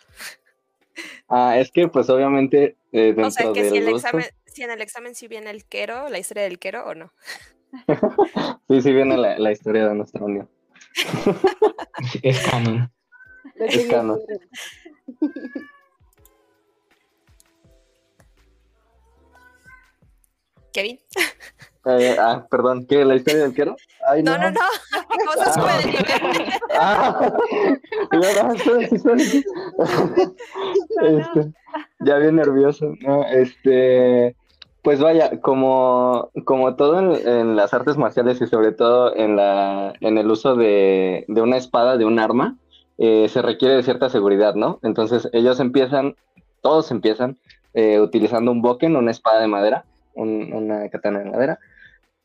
Ah, 1.28 1.56
es 1.58 1.70
que 1.70 1.88
pues 1.88 2.10
obviamente 2.10 2.76
eh, 2.92 3.14
o 3.16 3.30
sea, 3.30 3.52
que 3.52 3.70
si, 3.70 3.76
el 3.76 3.88
examen, 3.88 4.26
si 4.46 4.62
en 4.64 4.70
el 4.70 4.80
examen 4.80 5.14
sí 5.14 5.28
viene 5.28 5.50
el 5.50 5.64
quero, 5.64 6.08
la 6.08 6.18
historia 6.18 6.42
del 6.42 6.58
quero 6.58 6.84
o 6.86 6.94
no. 6.94 7.12
sí, 8.68 8.82
sí 8.82 8.92
viene 8.92 9.16
la, 9.16 9.52
historia 9.52 9.88
de 9.88 9.94
nuestra 9.94 10.24
unión. 10.24 10.50
es 12.22 12.40
canon. 12.48 12.92
Es 13.54 13.86
canon. 13.86 14.20
Kevin. 20.72 21.00
Eh, 21.86 22.16
ah, 22.18 22.46
perdón, 22.50 22.86
¿qué? 22.86 23.04
¿La 23.04 23.16
historia 23.16 23.42
del 23.42 23.54
quero? 23.54 23.76
Ay, 24.06 24.22
no, 24.22 24.36
no, 24.36 24.50
no, 24.50 24.60
¿Cómo 25.08 25.32
se 25.32 25.52
sube 25.52 25.72
de 25.78 25.86
nivel? 25.86 26.52
Ah, 26.78 27.32
este, 31.02 31.52
ya 32.00 32.18
bien 32.18 32.36
nervioso, 32.36 32.94
¿no? 33.00 33.24
Este, 33.24 34.36
pues 34.82 35.00
vaya, 35.00 35.40
como, 35.40 36.30
como 36.44 36.76
todo 36.76 36.98
en, 36.98 37.56
las 37.56 37.74
artes 37.74 37.96
marciales 37.96 38.40
y 38.40 38.46
sobre 38.46 38.72
todo 38.72 39.14
en, 39.14 39.36
la, 39.36 39.94
en 40.00 40.18
el 40.18 40.30
uso 40.30 40.56
de, 40.56 41.24
de 41.28 41.42
una 41.42 41.56
espada, 41.56 41.96
de 41.96 42.04
un 42.04 42.18
arma, 42.18 42.56
eh, 42.98 43.28
se 43.28 43.40
requiere 43.40 43.76
de 43.76 43.82
cierta 43.82 44.10
seguridad, 44.10 44.54
¿no? 44.54 44.78
Entonces 44.82 45.28
ellos 45.32 45.60
empiezan, 45.60 46.16
todos 46.60 46.90
empiezan 46.90 47.38
eh, 47.72 48.00
utilizando 48.00 48.50
un 48.52 48.62
boken, 48.62 48.96
una 48.96 49.10
espada 49.10 49.40
de 49.40 49.46
madera, 49.46 49.84
una 50.20 50.88
katana 50.88 51.20
de 51.20 51.30
madera, 51.30 51.58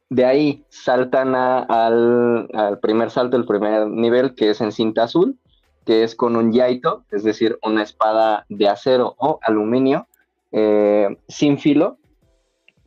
de 0.10 0.26
ahí 0.26 0.64
saltan 0.70 1.34
al, 1.36 2.80
primer 2.82 3.10
salto, 3.10 3.38
el 3.38 3.46
primer 3.46 3.88
nivel, 3.88 4.36
que 4.36 4.52
es 4.52 4.62
en 4.62 4.72
cinta 4.72 5.04
azul, 5.04 5.38
que 5.86 6.04
es 6.04 6.16
con 6.16 6.36
un 6.36 6.52
yaito, 6.52 7.06
es 7.12 7.24
decir, 7.24 7.58
una 7.64 7.84
espada 7.84 8.46
de 8.50 8.68
acero 8.68 9.16
o 9.18 9.40
aluminio 9.42 10.08
eh, 10.52 11.18
sin 11.28 11.58
filo. 11.58 11.98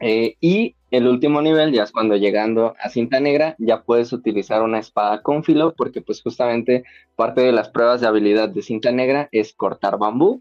Eh, 0.01 0.37
y 0.41 0.77
el 0.93 1.09
último 1.09 1.43
nivel, 1.43 1.73
ya 1.73 1.83
es 1.83 1.93
cuando 1.93 2.17
llegando 2.17 2.75
a 2.81 2.89
cinta 2.89 3.19
negra, 3.19 3.57
ya 3.59 3.83
puedes 3.83 4.13
utilizar 4.13 4.63
una 4.63 4.79
espada 4.79 5.23
con 5.23 5.43
filo, 5.43 5.75
porque 5.77 6.01
pues 6.01 6.23
justamente 6.23 6.85
parte 7.17 7.41
de 7.41 7.53
las 7.53 7.69
pruebas 7.69 8.01
de 8.01 8.07
habilidad 8.07 8.49
de 8.49 8.63
cinta 8.63 8.93
negra 8.93 9.29
es 9.33 9.53
cortar 9.53 9.99
bambú 9.99 10.41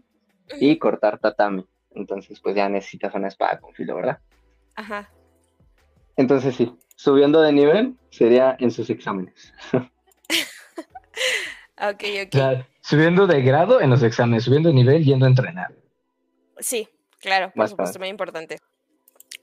y 0.60 0.78
cortar 0.78 1.18
tatami. 1.18 1.66
Entonces, 1.90 2.40
pues 2.40 2.54
ya 2.54 2.68
necesitas 2.68 3.14
una 3.14 3.28
espada 3.28 3.58
con 3.58 3.74
filo, 3.74 3.96
¿verdad? 3.96 4.20
Ajá. 4.78 5.10
Entonces 6.16 6.54
sí, 6.54 6.72
subiendo 6.94 7.40
de 7.42 7.52
nivel 7.52 7.96
sería 8.10 8.56
en 8.60 8.70
sus 8.70 8.88
exámenes. 8.90 9.52
ok, 11.76 12.04
ok. 12.26 12.64
subiendo 12.80 13.26
de 13.26 13.42
grado 13.42 13.80
en 13.80 13.90
los 13.90 14.04
exámenes, 14.04 14.44
subiendo 14.44 14.68
de 14.68 14.76
nivel 14.76 15.04
yendo 15.04 15.26
a 15.26 15.30
entrenar. 15.30 15.74
Sí, 16.60 16.88
claro, 17.18 17.52
por 17.56 17.68
supuesto, 17.68 17.98
muy 17.98 18.06
importante. 18.06 18.60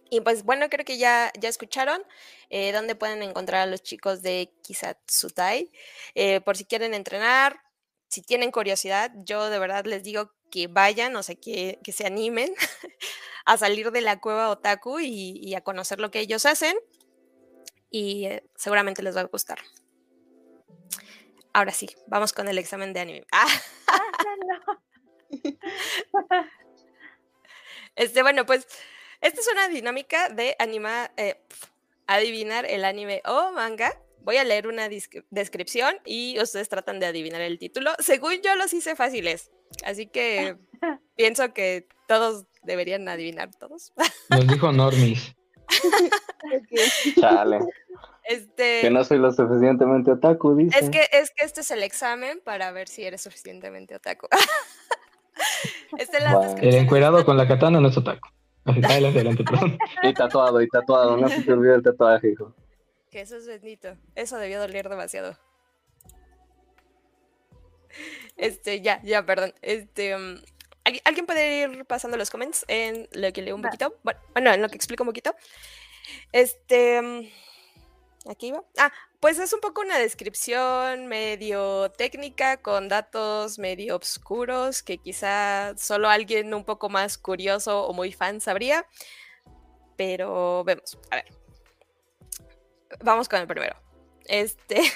Y 0.10 0.22
pues 0.22 0.46
bueno, 0.46 0.70
creo 0.70 0.86
que 0.86 0.98
ya, 0.98 1.34
ya 1.38 1.50
escucharon 1.50 2.02
eh, 2.50 2.72
dónde 2.72 2.96
pueden 2.96 3.22
encontrar 3.22 3.64
a 3.64 3.66
los 3.66 3.84
chicos 3.84 4.22
de 4.22 4.54
Kisatsutai. 4.64 5.70
Eh, 6.14 6.40
por 6.40 6.56
si 6.56 6.64
quieren 6.64 6.94
entrenar, 6.94 7.60
si 8.08 8.22
tienen 8.22 8.52
curiosidad, 8.52 9.12
yo 9.26 9.50
de 9.50 9.60
verdad 9.60 9.84
les 9.84 10.04
digo 10.04 10.32
que 10.50 10.68
vayan, 10.68 11.16
o 11.16 11.24
sea, 11.24 11.36
que, 11.36 11.80
que 11.84 11.92
se 11.92 12.06
animen 12.06 12.54
a 13.46 13.58
salir 13.58 13.92
de 13.92 14.02
la 14.02 14.20
cueva 14.20 14.50
otaku 14.50 15.00
y, 15.00 15.54
a 15.56 15.62
conocer 15.62 16.00
lo 16.00 16.12
que 16.12 16.20
ellos 16.20 16.46
hacen. 16.46 16.76
Y 17.90 18.26
eh, 18.26 18.44
seguramente 18.56 19.04
les 19.04 19.16
va 19.16 19.22
a 19.22 19.26
gustar. 19.26 19.60
Ahora 21.54 21.72
sí, 21.72 21.88
vamos 22.08 22.34
con 22.34 22.48
el 22.48 22.58
examen 22.58 22.92
de 22.92 23.00
anime. 23.00 23.26
Ah. 23.32 23.48
este, 27.96 28.22
bueno, 28.24 28.46
pues 28.46 28.68
esta 29.22 29.40
es 29.40 29.48
una 29.48 29.70
dinámica 29.70 30.30
de 30.30 30.56
anima, 30.60 31.12
eh, 31.16 31.40
adivinar 32.08 32.66
el 32.66 32.84
anime 32.84 33.22
o 33.26 33.52
manga. 33.52 33.98
Voy 34.26 34.38
a 34.38 34.44
leer 34.44 34.66
una 34.66 34.90
descripción 35.30 35.98
y 36.04 36.40
ustedes 36.42 36.68
tratan 36.68 37.00
de 37.00 37.06
adivinar 37.06 37.42
el 37.42 37.60
título. 37.60 37.92
Según 38.00 38.34
yo 38.44 38.56
los 38.56 38.74
hice 38.74 38.96
fáciles, 38.96 39.52
así 39.86 40.08
que 40.08 40.58
pienso 41.16 41.54
que 41.54 41.88
todos 42.08 42.46
deberían 42.64 43.08
adivinar 43.08 43.52
todos. 43.54 43.94
Nos 44.30 44.48
dijo 44.48 44.72
Normis. 44.72 45.36
Chale. 47.22 47.60
Este, 48.24 48.82
que 48.82 48.90
no 48.90 49.04
soy 49.04 49.20
lo 49.20 49.32
suficientemente 49.32 50.12
otaku, 50.12 50.56
dice. 50.56 50.80
Es 50.80 50.90
que, 50.90 51.08
es 51.12 51.30
que 51.30 51.46
este 51.46 51.62
es 51.62 51.70
el 51.70 51.84
examen 51.84 52.42
para 52.44 52.72
ver 52.72 52.88
si 52.88 53.04
eres 53.04 53.22
suficientemente 53.22 53.96
otaku. 53.96 54.28
este 56.00 56.18
El 56.68 56.74
encuerado 56.74 57.24
con 57.24 57.38
la 57.38 57.48
katana 57.48 57.80
no 57.80 57.90
es 57.90 57.98
otaku. 57.98 58.28
Adelante, 58.66 59.20
adelante, 59.20 59.44
perdón. 59.44 59.78
Y 60.02 60.14
tatuado, 60.16 60.60
y 60.60 60.68
tatuado, 60.68 61.16
no 61.16 61.30
se 61.30 61.44
te 61.44 61.54
olvide 61.54 61.76
el 61.76 61.84
tatuaje, 61.84 62.32
hijo. 62.32 62.56
Que 63.16 63.22
eso 63.22 63.38
es 63.38 63.48
bendito. 63.48 63.96
Eso 64.14 64.38
debió 64.38 64.60
doler 64.60 64.90
demasiado. 64.90 65.38
Este, 68.36 68.82
ya, 68.82 69.02
ya, 69.04 69.26
perdón. 69.26 69.54
Este, 69.62 70.14
um, 70.18 70.42
¿Alguien 71.06 71.26
puede 71.26 71.62
ir 71.62 71.86
pasando 71.86 72.18
los 72.18 72.30
comments 72.30 72.66
en 72.68 73.08
lo 73.14 73.32
que 73.32 73.42
leo 73.42 73.56
un 73.56 73.62
poquito? 73.62 73.98
Bueno, 74.34 74.52
en 74.52 74.62
lo 74.62 74.68
que 74.68 74.76
explico 74.76 75.04
un 75.04 75.08
poquito. 75.08 75.34
Este. 76.34 77.02
Mm, 77.02 77.30
aquí 78.32 78.52
va. 78.52 78.66
Ah, 78.78 78.92
pues 79.22 79.40
es 79.40 79.54
un 79.54 79.62
poco 79.62 79.80
una 79.80 79.98
descripción 79.98 81.08
medio 81.08 81.90
técnica 81.92 82.58
con 82.58 82.90
datos 82.90 83.60
medio 83.60 83.96
oscuros 83.96 84.84
que 84.84 84.98
quizá 84.98 85.74
solo 85.78 86.10
alguien 86.10 86.54
un 86.54 86.66
poco 86.66 86.90
más 86.90 87.18
curioso 87.18 87.86
o 87.88 87.94
muy 87.94 88.12
fan 88.12 88.42
sabría. 88.42 88.86
Pero 89.96 90.66
vemos. 90.66 91.00
A 91.12 91.16
ver. 91.16 91.45
Vamos 93.02 93.30
con 93.30 93.40
el 93.40 93.48
primero. 93.48 93.76
Este. 94.26 94.82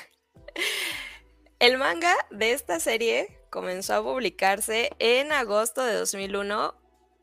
El 1.59 1.77
manga 1.77 2.15
de 2.31 2.53
esta 2.53 2.79
serie 2.79 3.37
comenzó 3.49 3.95
a 3.95 4.03
publicarse 4.03 4.91
en 4.97 5.33
agosto 5.33 5.83
de 5.83 5.93
2001 5.93 6.73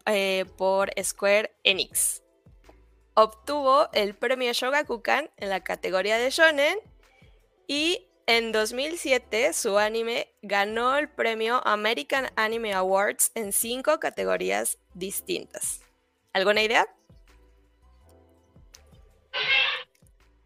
eh, 0.04 0.44
por 0.58 0.90
Square 1.02 1.56
Enix. 1.64 2.22
Obtuvo 3.14 3.88
el 3.94 4.14
premio 4.14 4.52
Shogakukan 4.52 5.30
en 5.38 5.48
la 5.48 5.60
categoría 5.60 6.18
de 6.18 6.28
shonen 6.28 6.78
y 7.66 8.06
en 8.26 8.52
2007 8.52 9.54
su 9.54 9.78
anime 9.78 10.28
ganó 10.42 10.98
el 10.98 11.08
premio 11.08 11.66
American 11.66 12.28
Anime 12.36 12.74
Awards 12.74 13.30
en 13.34 13.52
cinco 13.52 13.98
categorías 14.00 14.78
distintas. 14.92 15.80
¿Alguna 16.34 16.62
idea? 16.62 16.86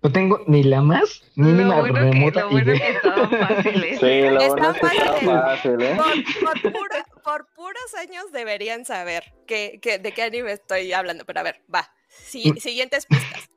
No 0.02 0.10
tengo 0.10 0.42
ni 0.46 0.62
la 0.62 0.80
más 0.80 1.22
mínima 1.34 1.80
bueno 1.80 2.00
remota 2.00 2.48
que, 2.48 2.54
lo 2.54 2.60
idea. 2.60 3.00
fáciles. 3.02 4.00
Sí, 4.00 4.20
lo 4.22 4.48
bueno 4.48 4.70
es 4.70 4.80
que 4.80 5.26
fácil, 5.26 5.82
¿eh? 5.82 5.98
por, 7.22 7.46
puros 7.54 7.94
años 7.98 8.32
deberían 8.32 8.86
saber 8.86 9.34
que, 9.46 9.78
de 10.02 10.12
qué 10.12 10.22
anime 10.22 10.52
estoy 10.52 10.92
hablando, 10.94 11.26
pero 11.26 11.40
a 11.40 11.42
ver, 11.42 11.60
va. 11.72 11.92
Mm. 12.32 12.56
siguientes 12.56 13.06
pistas. 13.06 13.50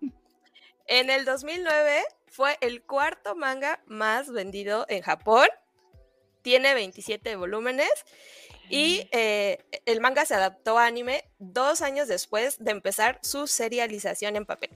En 0.86 1.10
el 1.10 1.24
2009 1.24 2.02
fue 2.28 2.58
el 2.60 2.84
cuarto 2.84 3.36
manga 3.36 3.82
más 3.88 4.30
vendido 4.30 4.86
en 4.90 5.02
Japón. 5.02 5.48
Tiene 6.42 6.74
27 6.74 7.38
volúmenes. 7.38 7.90
Y 8.70 9.08
eh, 9.12 9.60
el 9.86 10.02
manga 10.02 10.26
se 10.26 10.36
adaptó 10.36 10.78
a 10.78 10.88
anime 10.88 11.24
dos 11.38 11.82
años 11.82 12.08
después 12.08 12.62
de 12.64 12.72
empezar 12.72 13.20
su 13.22 13.48
serialización 13.48 14.36
en 14.36 14.46
papel. 14.46 14.72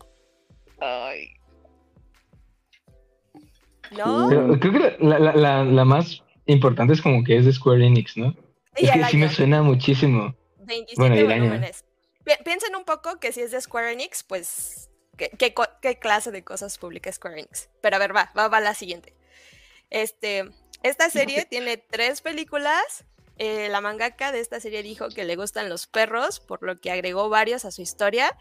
Ay, 0.79 1.36
¿No? 3.91 4.29
creo 4.59 4.73
que 4.73 4.97
la, 4.99 5.85
más 5.85 6.23
importante 6.45 6.93
es 6.93 7.01
como 7.01 7.23
que 7.23 7.37
es 7.37 7.45
de 7.45 7.53
Square 7.53 7.85
Enix, 7.85 8.17
¿no? 8.17 8.35
es 8.75 8.91
que 8.91 9.03
sí 9.05 9.17
me 9.17 9.29
suena 9.29 9.61
muchísimo. 9.63 10.35
27 10.59 10.95
bueno, 10.97 11.15
volúmenes. 11.15 11.85
Piensen 12.43 12.75
un 12.75 12.83
poco 12.83 13.19
que 13.19 13.31
si 13.31 13.41
es 13.41 13.51
de 13.51 13.61
Square 13.61 13.93
Enix, 13.93 14.23
pues 14.23 14.87
¿Qué, 15.17 15.97
clase 15.99 16.31
de 16.31 16.43
cosas 16.43 16.77
publica 16.77 17.11
Square 17.11 17.39
Enix? 17.39 17.69
Pero 17.81 17.95
a 17.95 17.99
ver, 17.99 18.15
va, 18.15 18.31
va, 18.37 18.47
va 18.47 18.59
la 18.59 18.75
siguiente. 18.75 19.13
Este, 19.89 20.49
esta 20.83 21.09
serie 21.09 21.45
tiene 21.45 21.77
tres 21.77 22.21
películas. 22.21 23.05
Eh, 23.39 23.67
la 23.69 23.81
mangaka 23.81 24.31
de 24.31 24.39
esta 24.39 24.59
serie 24.59 24.83
dijo 24.83 25.09
que 25.09 25.23
le 25.23 25.35
gustan 25.35 25.69
los 25.69 25.87
perros, 25.87 26.39
por 26.39 26.63
lo 26.63 26.79
que 26.79 26.91
agregó 26.91 27.29
varios 27.29 27.65
a 27.65 27.71
su 27.71 27.81
historia. 27.81 28.37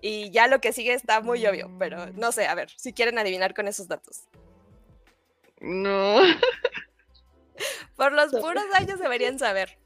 Y 0.00 0.30
ya 0.30 0.46
lo 0.46 0.60
que 0.60 0.72
sigue 0.72 0.94
está 0.94 1.20
muy 1.20 1.44
obvio, 1.46 1.70
pero 1.78 2.06
no 2.12 2.32
sé, 2.32 2.46
a 2.46 2.54
ver, 2.54 2.70
si 2.76 2.92
quieren 2.92 3.18
adivinar 3.18 3.54
con 3.54 3.68
esos 3.68 3.88
datos. 3.88 4.22
No. 5.60 6.20
Por 7.96 8.12
los 8.12 8.30
puros 8.30 8.64
años 8.74 8.98
deberían 8.98 9.38
saber. 9.38 9.78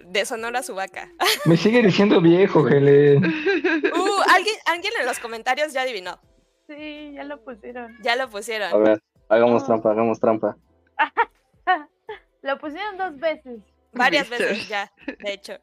De 0.00 0.24
Sonora 0.24 0.62
su 0.62 0.74
vaca. 0.74 1.10
Me 1.44 1.56
sigue 1.56 1.82
diciendo 1.82 2.20
viejo, 2.20 2.66
Helen. 2.66 3.24
Uh, 3.24 4.22
¿alguien, 4.34 4.56
alguien 4.66 4.92
en 4.98 5.06
los 5.06 5.18
comentarios 5.18 5.72
ya 5.72 5.82
adivinó. 5.82 6.18
Sí, 6.66 7.12
ya 7.14 7.24
lo 7.24 7.42
pusieron. 7.42 7.96
Ya 8.02 8.16
lo 8.16 8.28
pusieron. 8.28 8.72
A 8.72 8.76
ver, 8.78 9.02
hagamos 9.28 9.66
trampa, 9.66 9.90
hagamos 9.90 10.18
trampa. 10.18 10.56
lo 12.42 12.58
pusieron 12.58 12.96
dos 12.96 13.18
veces. 13.18 13.60
Varias 13.92 14.28
veces 14.30 14.68
ya, 14.68 14.90
de 15.06 15.32
hecho. 15.34 15.58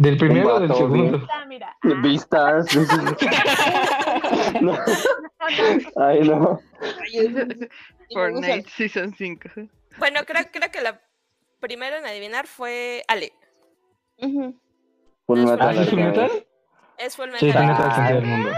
¿Del 0.00 0.16
primero 0.16 0.54
o 0.54 0.60
del 0.60 0.74
segundo? 0.74 1.28
mira. 1.46 1.76
Vistas. 2.02 2.74
no. 4.62 4.78
Ay, 5.96 6.20
no. 6.26 6.58
Fortnite 8.14 8.66
Season 8.70 9.14
5. 9.14 9.50
Bueno, 9.98 10.20
creo, 10.26 10.46
creo 10.50 10.70
que 10.70 10.80
la 10.80 10.98
primera 11.60 11.98
en 11.98 12.06
adivinar 12.06 12.46
fue 12.46 13.04
Ale. 13.08 13.34
Metal. 15.28 15.58
¿Ah, 15.60 15.74
es 15.74 15.90
Full 15.90 16.00
Metal? 16.00 16.46
Es 16.96 17.16
Full 17.16 17.30
Metal. 17.30 17.40
Sí, 17.40 17.52
sentido 17.52 18.14
del 18.14 18.24
mundo. 18.24 18.52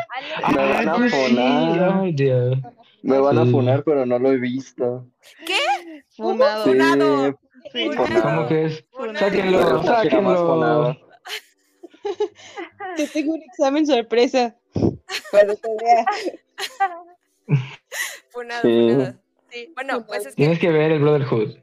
Me 0.54 0.68
van 0.68 0.88
a 0.88 0.94
funar. 0.94 1.92
Ay, 2.02 2.12
Dios. 2.12 2.58
Me 3.02 3.18
van 3.18 3.38
a 3.38 3.46
funar, 3.46 3.82
pero 3.82 4.06
no 4.06 4.16
lo 4.20 4.30
he 4.30 4.36
visto. 4.36 5.08
¿Qué? 5.44 6.04
Funado. 6.16 6.64
Sí, 6.64 6.70
Funado. 6.70 8.22
¿Cómo 8.22 8.46
que 8.46 8.66
es? 8.66 8.84
Funado. 8.92 9.18
Sáquenlo, 9.18 9.82
sáquenlo. 9.82 11.11
Te 12.96 13.06
tengo 13.08 13.34
un 13.34 13.42
examen 13.42 13.86
sorpresa. 13.86 14.56
Cuando 15.30 15.56
te 15.56 15.68
vea. 15.82 16.04
Funado, 18.30 18.62
Sí. 18.62 18.90
funado. 18.92 19.14
Sí, 19.50 19.72
bueno, 19.74 20.06
pues 20.06 20.20
es 20.26 20.28
que 20.28 20.36
Tienes 20.36 20.58
que 20.58 20.70
ver 20.70 20.92
el 20.92 21.00
Brotherhood. 21.00 21.56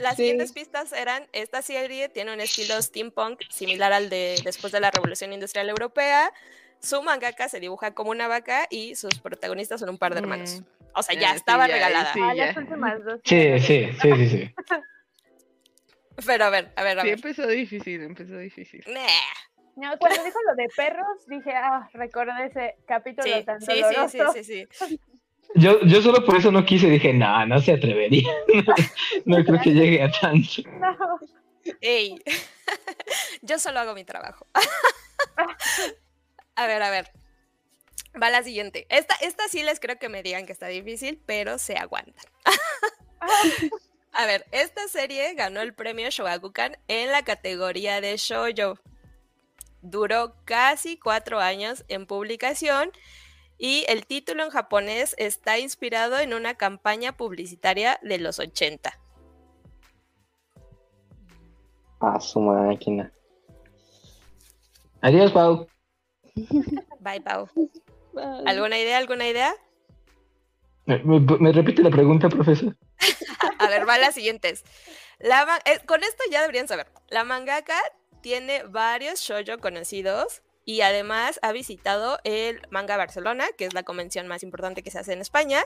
las 0.00 0.16
Sí. 0.16 0.22
siguientes 0.22 0.52
pistas 0.52 0.92
eran, 0.92 1.26
esta 1.32 1.62
serie 1.62 2.08
tiene 2.08 2.34
un 2.34 2.40
estilo 2.40 2.80
steampunk 2.82 3.40
similar 3.50 3.92
al 3.92 4.10
de 4.10 4.40
después 4.44 4.72
de 4.72 4.80
la 4.80 4.90
Revolución 4.90 5.32
Industrial 5.32 5.68
Europea. 5.68 6.32
Su 6.80 7.02
mangaka 7.02 7.48
se 7.48 7.58
dibuja 7.60 7.94
como 7.94 8.10
una 8.10 8.28
vaca 8.28 8.66
y 8.70 8.96
sus 8.96 9.18
protagonistas 9.20 9.80
son 9.80 9.88
un 9.88 9.98
par 9.98 10.12
de 10.12 10.20
hermanos. 10.20 10.62
O 10.94 11.02
sea, 11.02 11.14
ya 11.14 11.28
Eh, 11.28 11.32
sí, 11.32 11.36
estaba 11.36 11.66
ya, 11.68 11.74
regalada. 11.74 12.12
sí. 12.12 12.20
Ah, 12.22 12.34
ya. 12.34 12.52
dos. 12.52 13.20
Sí, 13.24 13.58
sí, 13.60 13.88
sí, 14.00 14.10
sí, 14.16 14.28
sí. 14.28 14.54
Pero 16.26 16.44
a 16.46 16.50
ver, 16.50 16.72
a 16.76 16.82
ver, 16.82 16.98
a 16.98 17.02
Sí, 17.02 17.08
ver. 17.08 17.16
empezó 17.18 17.46
difícil, 17.46 18.02
empezó 18.02 18.36
difícil. 18.38 18.82
Nah. 18.88 19.06
No, 19.76 19.96
cuando 19.98 20.24
dijo 20.24 20.38
lo 20.48 20.54
de 20.54 20.68
perros, 20.74 21.26
dije, 21.26 21.52
ah, 21.54 21.88
recordé 21.92 22.46
ese 22.46 22.76
capítulo 22.86 23.24
Sí, 23.24 23.44
tan 23.44 23.60
sí, 23.60 23.72
sí, 23.72 23.80
doloroso. 23.82 24.32
sí, 24.32 24.44
sí, 24.44 24.66
sí. 24.70 25.00
Yo, 25.54 25.80
yo 25.82 26.02
solo 26.02 26.24
por 26.24 26.36
eso 26.36 26.50
no 26.50 26.64
quise, 26.64 26.88
dije, 26.88 27.12
no, 27.14 27.46
no 27.46 27.60
se 27.60 27.72
atrevería. 27.72 28.28
No, 29.24 29.42
creo 29.44 29.60
que 29.60 29.70
llegue 29.70 30.02
a 30.02 30.10
tanto. 30.10 30.62
No. 30.80 31.20
Ey, 31.80 32.20
yo 33.42 33.58
solo 33.58 33.78
hago 33.80 33.94
mi 33.94 34.04
trabajo. 34.04 34.46
a 36.56 36.66
ver, 36.66 36.82
a 36.82 36.90
ver. 36.90 37.10
Va 38.20 38.30
la 38.30 38.42
siguiente. 38.42 38.86
Esta, 38.90 39.14
esta 39.20 39.46
sí 39.48 39.62
les 39.62 39.78
creo 39.78 39.98
que 39.98 40.08
me 40.08 40.22
digan 40.22 40.46
que 40.46 40.52
está 40.52 40.66
difícil, 40.66 41.22
pero 41.26 41.58
se 41.58 41.76
aguantan. 41.76 42.24
a 44.12 44.26
ver, 44.26 44.46
esta 44.50 44.88
serie 44.88 45.32
ganó 45.34 45.60
el 45.60 45.74
premio 45.74 46.10
Shogakukan 46.10 46.76
en 46.88 47.12
la 47.12 47.22
categoría 47.22 48.00
de 48.00 48.16
shoujo. 48.16 48.78
Duró 49.82 50.34
casi 50.44 50.98
cuatro 50.98 51.40
años 51.40 51.84
en 51.88 52.06
publicación 52.06 52.90
y 53.58 53.84
el 53.88 54.06
título 54.06 54.44
en 54.44 54.50
japonés 54.50 55.14
está 55.18 55.58
inspirado 55.58 56.18
en 56.18 56.34
una 56.34 56.54
campaña 56.54 57.16
publicitaria 57.16 57.98
de 58.02 58.18
los 58.18 58.38
80. 58.38 58.98
A 62.00 62.20
su 62.20 62.40
máquina. 62.40 63.12
Adiós, 65.00 65.32
Pau. 65.32 65.66
Bye, 67.00 67.20
Pau. 67.22 67.48
¿Alguna 68.46 68.78
idea? 68.78 68.98
¿Alguna 68.98 69.26
idea? 69.28 69.54
¿Me, 70.84 70.98
me- 71.02 71.20
me 71.20 71.52
repite 71.52 71.82
la 71.82 71.90
pregunta, 71.90 72.28
profesor? 72.28 72.76
A 73.58 73.68
ver, 73.68 73.88
va 73.88 73.98
las 73.98 74.14
siguientes. 74.14 74.64
La 75.18 75.46
eh, 75.64 75.80
con 75.86 76.02
esto 76.02 76.22
ya 76.30 76.40
deberían 76.42 76.68
saber. 76.68 76.88
La 77.08 77.24
mangaka 77.24 77.78
tiene 78.26 78.64
varios 78.64 79.20
shoujo 79.20 79.60
conocidos 79.60 80.42
y 80.64 80.80
además 80.80 81.38
ha 81.42 81.52
visitado 81.52 82.18
el 82.24 82.60
Manga 82.70 82.96
Barcelona, 82.96 83.44
que 83.56 83.66
es 83.66 83.72
la 83.72 83.84
convención 83.84 84.26
más 84.26 84.42
importante 84.42 84.82
que 84.82 84.90
se 84.90 84.98
hace 84.98 85.12
en 85.12 85.20
España. 85.20 85.62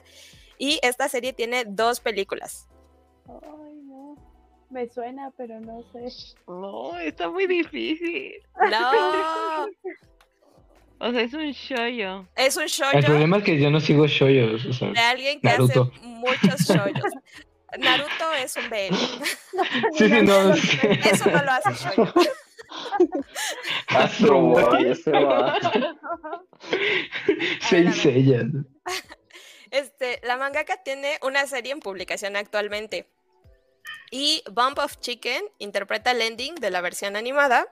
Y 0.58 0.78
esta 0.82 1.08
serie 1.08 1.32
tiene 1.32 1.64
dos 1.66 2.00
películas. 2.00 2.68
Ay, 3.26 3.76
no. 3.84 4.14
Me 4.68 4.86
suena, 4.90 5.30
pero 5.38 5.58
no 5.58 5.82
sé. 5.90 6.06
No, 6.46 6.98
está 6.98 7.30
muy 7.30 7.46
difícil. 7.46 8.34
No, 8.70 9.66
O 10.98 11.12
sea, 11.12 11.22
es 11.22 11.32
un 11.32 11.50
shoyo. 11.52 12.26
es 12.36 12.58
un 12.58 12.64
El 12.64 12.68
shoujo 12.68 13.00
problema 13.06 13.38
es 13.38 13.44
que 13.44 13.58
yo 13.58 13.70
no 13.70 13.80
sigo 13.80 14.06
shoyos. 14.06 14.66
O 14.66 14.72
sea, 14.74 14.90
de 14.90 15.00
alguien 15.00 15.40
que 15.40 15.48
Naruto. 15.48 15.90
hace 15.96 16.06
muchos 16.06 16.60
shoujos. 16.68 17.12
Naruto 17.78 18.32
es 18.44 18.54
un 18.58 18.68
BL. 18.68 18.94
sí, 19.96 20.08
sí, 20.10 20.22
no. 20.22 20.52
Eso 21.10 21.30
no 21.30 21.42
lo 21.42 21.52
hace 21.52 21.72
shoujo. 21.72 22.20
Astro 23.88 24.40
Boy, 24.40 24.90
ese 24.90 25.10
va. 25.10 25.58
Seis 27.60 28.04
ellas. 28.06 28.46
Este, 29.70 30.18
la 30.24 30.36
mangaka 30.36 30.82
tiene 30.82 31.20
una 31.22 31.46
serie 31.46 31.70
en 31.70 31.78
publicación 31.78 32.34
actualmente. 32.34 33.08
Y 34.10 34.42
Bump 34.50 34.78
of 34.78 34.98
Chicken 34.98 35.44
interpreta 35.58 36.10
el 36.10 36.22
ending 36.22 36.56
de 36.56 36.70
la 36.70 36.80
versión 36.80 37.14
animada. 37.14 37.68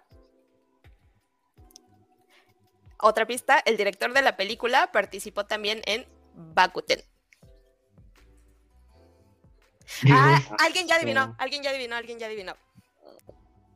Otra 3.01 3.27
pista, 3.27 3.61
el 3.65 3.77
director 3.77 4.13
de 4.13 4.23
la 4.23 4.37
película 4.37 4.93
participó 4.93 5.47
también 5.47 5.83
en 5.87 6.07
Bakuten. 6.35 7.03
Ah, 10.11 10.41
alguien 10.65 10.87
ya 10.87 10.97
adivinó, 10.97 11.35
alguien 11.39 11.63
ya 11.63 11.71
adivinó, 11.71 11.97
alguien 11.97 12.19
ya 12.19 12.27
adivinó. 12.27 12.55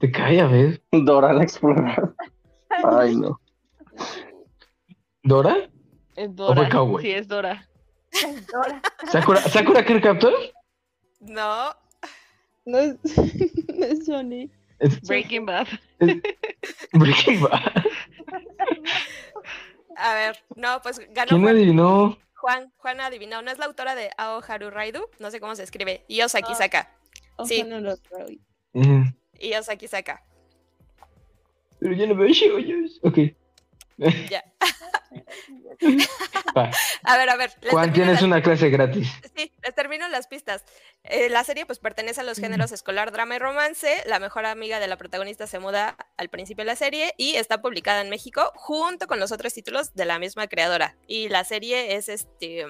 Te 0.03 0.11
cae, 0.11 0.41
a 0.41 0.49
ver. 0.49 0.83
Dora 0.91 1.33
la 1.33 1.45
Exploradora. 1.45 2.13
Ay, 2.99 3.15
no. 3.15 3.41
¿Dora? 5.23 5.71
Es 6.17 6.35
Dora. 6.35 6.69
Sí, 7.01 7.11
es 7.13 7.29
Dora. 7.29 7.69
Dora. 8.53 8.83
¿Sakura, 9.13 9.41
¿Sakura 9.43 9.85
Captor? 9.85 10.33
No, 11.21 11.73
No 12.65 12.79
es, 12.79 12.97
no 13.79 13.85
es 13.87 14.05
Sony. 14.07 14.51
Es- 14.81 15.01
Breaking 15.03 15.47
Bad. 15.47 15.69
es- 16.01 16.21
Breaking 16.95 17.43
Bad. 17.43 17.61
a 19.97 20.15
ver, 20.15 20.37
no, 20.57 20.83
pues 20.83 20.99
ganó 21.11 21.29
¿Quién 21.29 21.43
Juan. 21.43 21.55
adivinó? 21.55 22.19
Juan, 22.35 22.73
Juan 22.79 23.01
adivinó. 23.01 23.41
No 23.43 23.53
es 23.53 23.59
la 23.61 23.67
autora 23.67 23.95
de 23.95 24.11
Ao 24.19 24.41
Haru 24.49 24.71
Raidu, 24.71 25.03
no 25.21 25.31
sé 25.31 25.39
cómo 25.39 25.55
se 25.55 25.63
escribe. 25.63 26.05
Iosaki 26.09 26.55
Ah. 26.55 26.57
Saka. 26.57 26.91
Sí. 27.45 27.61
Ojalá 27.63 27.81
no 27.81 27.97
lo. 28.75 29.13
Eh, 29.39 29.49
Iosaki 29.49 29.89
Saka. 29.89 30.23
Pero 31.81 31.95
yo 31.95 32.07
no 32.07 32.15
veo 32.15 32.29
shoyos. 32.29 33.01
Ok. 33.03 33.19
Ya. 34.31 34.45
A 37.05 37.17
ver, 37.17 37.29
a 37.31 37.37
ver. 37.37 37.51
Juan, 37.71 37.93
tienes 37.93 38.15
las- 38.15 38.23
una 38.23 38.43
clase 38.43 38.71
gratis. 38.71 39.09
Sí, 39.37 39.53
les 39.63 39.75
termino 39.75 40.09
las 40.09 40.27
pistas. 40.27 40.65
Eh, 41.05 41.29
la 41.29 41.45
serie 41.45 41.67
pues 41.67 41.79
pertenece 41.79 42.21
a 42.21 42.25
los 42.25 42.39
géneros 42.39 42.73
escolar, 42.73 43.13
drama 43.13 43.37
y 43.37 43.39
romance. 43.39 44.03
La 44.07 44.19
mejor 44.19 44.47
amiga 44.47 44.81
de 44.81 44.89
la 44.89 44.97
protagonista 44.97 45.47
se 45.47 45.59
muda 45.59 45.97
al 46.17 46.29
principio 46.31 46.63
de 46.65 46.71
la 46.71 46.77
serie 46.77 47.15
y 47.17 47.35
está 47.37 47.61
publicada 47.63 48.01
en 48.01 48.11
México 48.11 48.53
junto 48.55 49.07
con 49.07 49.19
los 49.21 49.33
otros 49.33 49.53
títulos 49.55 49.95
de 49.95 50.05
la 50.05 50.19
misma 50.19 50.47
creadora. 50.47 50.97
Y 51.07 51.29
la 51.29 51.45
serie 51.45 51.97
es 51.97 52.09
este 52.09 52.67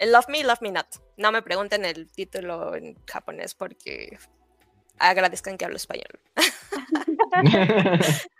Love 0.00 0.28
Me, 0.28 0.44
Love 0.44 0.60
Me 0.60 0.72
Not. 0.72 0.86
No 1.16 1.32
me 1.32 1.42
pregunten 1.42 1.84
el 1.84 2.10
título 2.10 2.74
en 2.74 2.96
japonés 3.06 3.54
porque 3.54 4.18
agradezcan 4.98 5.56
que 5.56 5.64
hablo 5.64 5.76
español. 5.76 6.20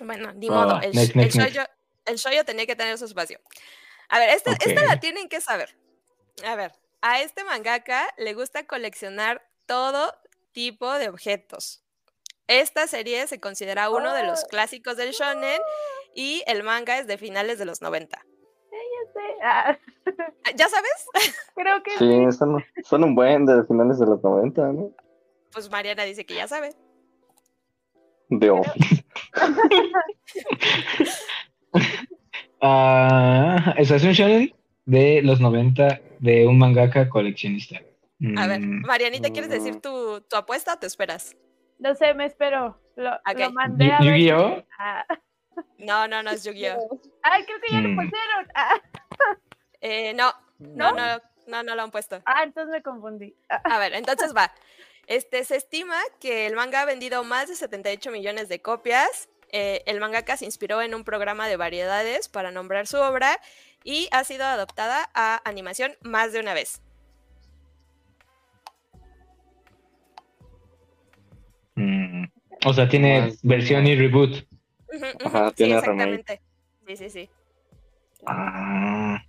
Bueno, 0.00 0.32
ni 0.34 0.50
modo. 0.50 0.74
va, 0.74 0.80
El, 0.80 0.94
next, 0.94 1.16
el 1.16 2.16
shoujo 2.16 2.44
tenía 2.44 2.66
que 2.66 2.76
tener 2.76 2.98
su 2.98 3.04
espacio. 3.04 3.40
A 4.08 4.18
ver, 4.18 4.30
esta, 4.30 4.52
esta 4.52 4.84
la 4.84 5.00
tienen 5.00 5.28
que 5.28 5.40
saber. 5.40 5.76
A 6.44 6.54
ver, 6.54 6.72
a 7.00 7.20
este 7.20 7.44
mangaka 7.44 8.06
le 8.18 8.34
gusta 8.34 8.66
coleccionar 8.66 9.48
todo 9.66 10.14
tipo 10.52 10.92
de 10.94 11.08
objetos. 11.08 11.82
Esta 12.46 12.86
serie 12.86 13.26
se 13.26 13.40
considera 13.40 13.90
uno 13.90 14.14
de 14.14 14.22
los 14.22 14.44
clásicos 14.44 14.96
del 14.96 15.12
shonen 15.12 15.60
y 16.14 16.44
el 16.46 16.62
manga 16.62 16.98
es 16.98 17.06
de 17.06 17.18
finales 17.18 17.58
de 17.58 17.64
los 17.64 17.82
90. 17.82 18.24
Ah. 19.42 19.76
¿Ya 20.56 20.68
sabes? 20.68 21.06
Creo 21.54 21.82
que 21.82 21.90
sí. 21.98 22.32
Son, 22.36 22.62
son 22.84 23.04
un 23.04 23.14
buen 23.14 23.46
de 23.46 23.64
finales 23.64 23.98
de 23.98 24.06
los 24.06 24.22
90, 24.22 24.72
¿no? 24.72 24.90
Pues 25.52 25.70
Mariana 25.70 26.04
dice 26.04 26.26
que 26.26 26.34
ya 26.34 26.48
sabe. 26.48 26.74
De 28.28 28.50
Office. 28.50 29.04
Ah, 32.60 33.74
es 33.76 33.90
un 33.90 33.98
shonen 34.12 34.54
de 34.86 35.20
los 35.22 35.40
90 35.40 36.00
de 36.20 36.46
un 36.46 36.58
mangaka 36.58 37.08
coleccionista. 37.08 37.80
A 38.36 38.46
ver, 38.46 38.60
Mm, 38.60 38.82
Marianita, 38.86 39.30
¿quieres 39.30 39.50
decir 39.50 39.80
tu, 39.80 40.22
tu 40.22 40.36
apuesta 40.36 40.74
o 40.74 40.78
te 40.78 40.86
esperas? 40.86 41.36
No 41.78 41.94
sé, 41.94 42.14
me 42.14 42.24
espero. 42.24 42.80
Lo, 42.96 43.10
mandé 43.52 43.92
a 43.92 43.98
ver. 44.00 44.08
Yu-Gi-Oh. 44.08 44.64
Ah. 44.78 45.04
No, 45.78 46.06
no, 46.08 46.22
no 46.22 46.30
es 46.30 46.44
Yu-Gi-Oh! 46.44 47.00
Ay, 47.22 47.44
creo 47.44 47.60
que 47.60 47.72
ya 47.72 47.80
lo 47.80 47.88
Mm. 47.90 47.94
pusieron. 47.96 48.48
Ah, 48.54 48.80
Eh, 49.82 50.14
no, 50.14 50.32
no, 50.58 50.92
no, 50.94 51.20
no, 51.46 51.62
no 51.62 51.74
lo 51.76 51.82
han 51.82 51.90
puesto. 51.90 52.20
ah, 52.24 52.42
entonces 52.42 52.72
me 52.72 52.82
confundí. 52.82 53.34
Ah, 53.48 53.60
A 53.76 53.78
ver, 53.78 53.94
entonces 53.94 54.34
va. 54.34 54.52
Este, 55.06 55.44
se 55.44 55.56
estima 55.56 56.00
que 56.18 56.46
el 56.46 56.56
manga 56.56 56.80
ha 56.80 56.84
vendido 56.86 57.22
más 57.24 57.48
de 57.48 57.54
78 57.54 58.10
millones 58.10 58.48
de 58.48 58.60
copias. 58.60 59.28
Eh, 59.52 59.82
el 59.86 60.00
mangaka 60.00 60.36
se 60.36 60.44
inspiró 60.44 60.82
en 60.82 60.94
un 60.94 61.04
programa 61.04 61.46
de 61.46 61.56
variedades 61.56 62.28
para 62.28 62.50
nombrar 62.50 62.86
su 62.88 62.96
obra 62.98 63.38
y 63.84 64.08
ha 64.10 64.24
sido 64.24 64.44
adaptada 64.44 65.08
a 65.14 65.40
animación 65.48 65.94
más 66.02 66.32
de 66.32 66.40
una 66.40 66.52
vez. 66.54 66.80
mm, 71.74 72.24
o 72.64 72.72
sea, 72.74 72.88
tiene 72.88 73.34
versión 73.42 73.86
y 73.86 73.94
reboot. 73.94 74.46
Ujú, 74.92 75.04
ujú, 75.04 75.26
Ajá, 75.26 75.48
sí, 75.50 75.54
tiene 75.56 75.80
remake. 75.80 76.14
exactamente. 76.14 76.40
Sí, 76.86 76.96
sí, 76.96 77.10
sí. 77.10 77.30
Ah, 78.26 79.20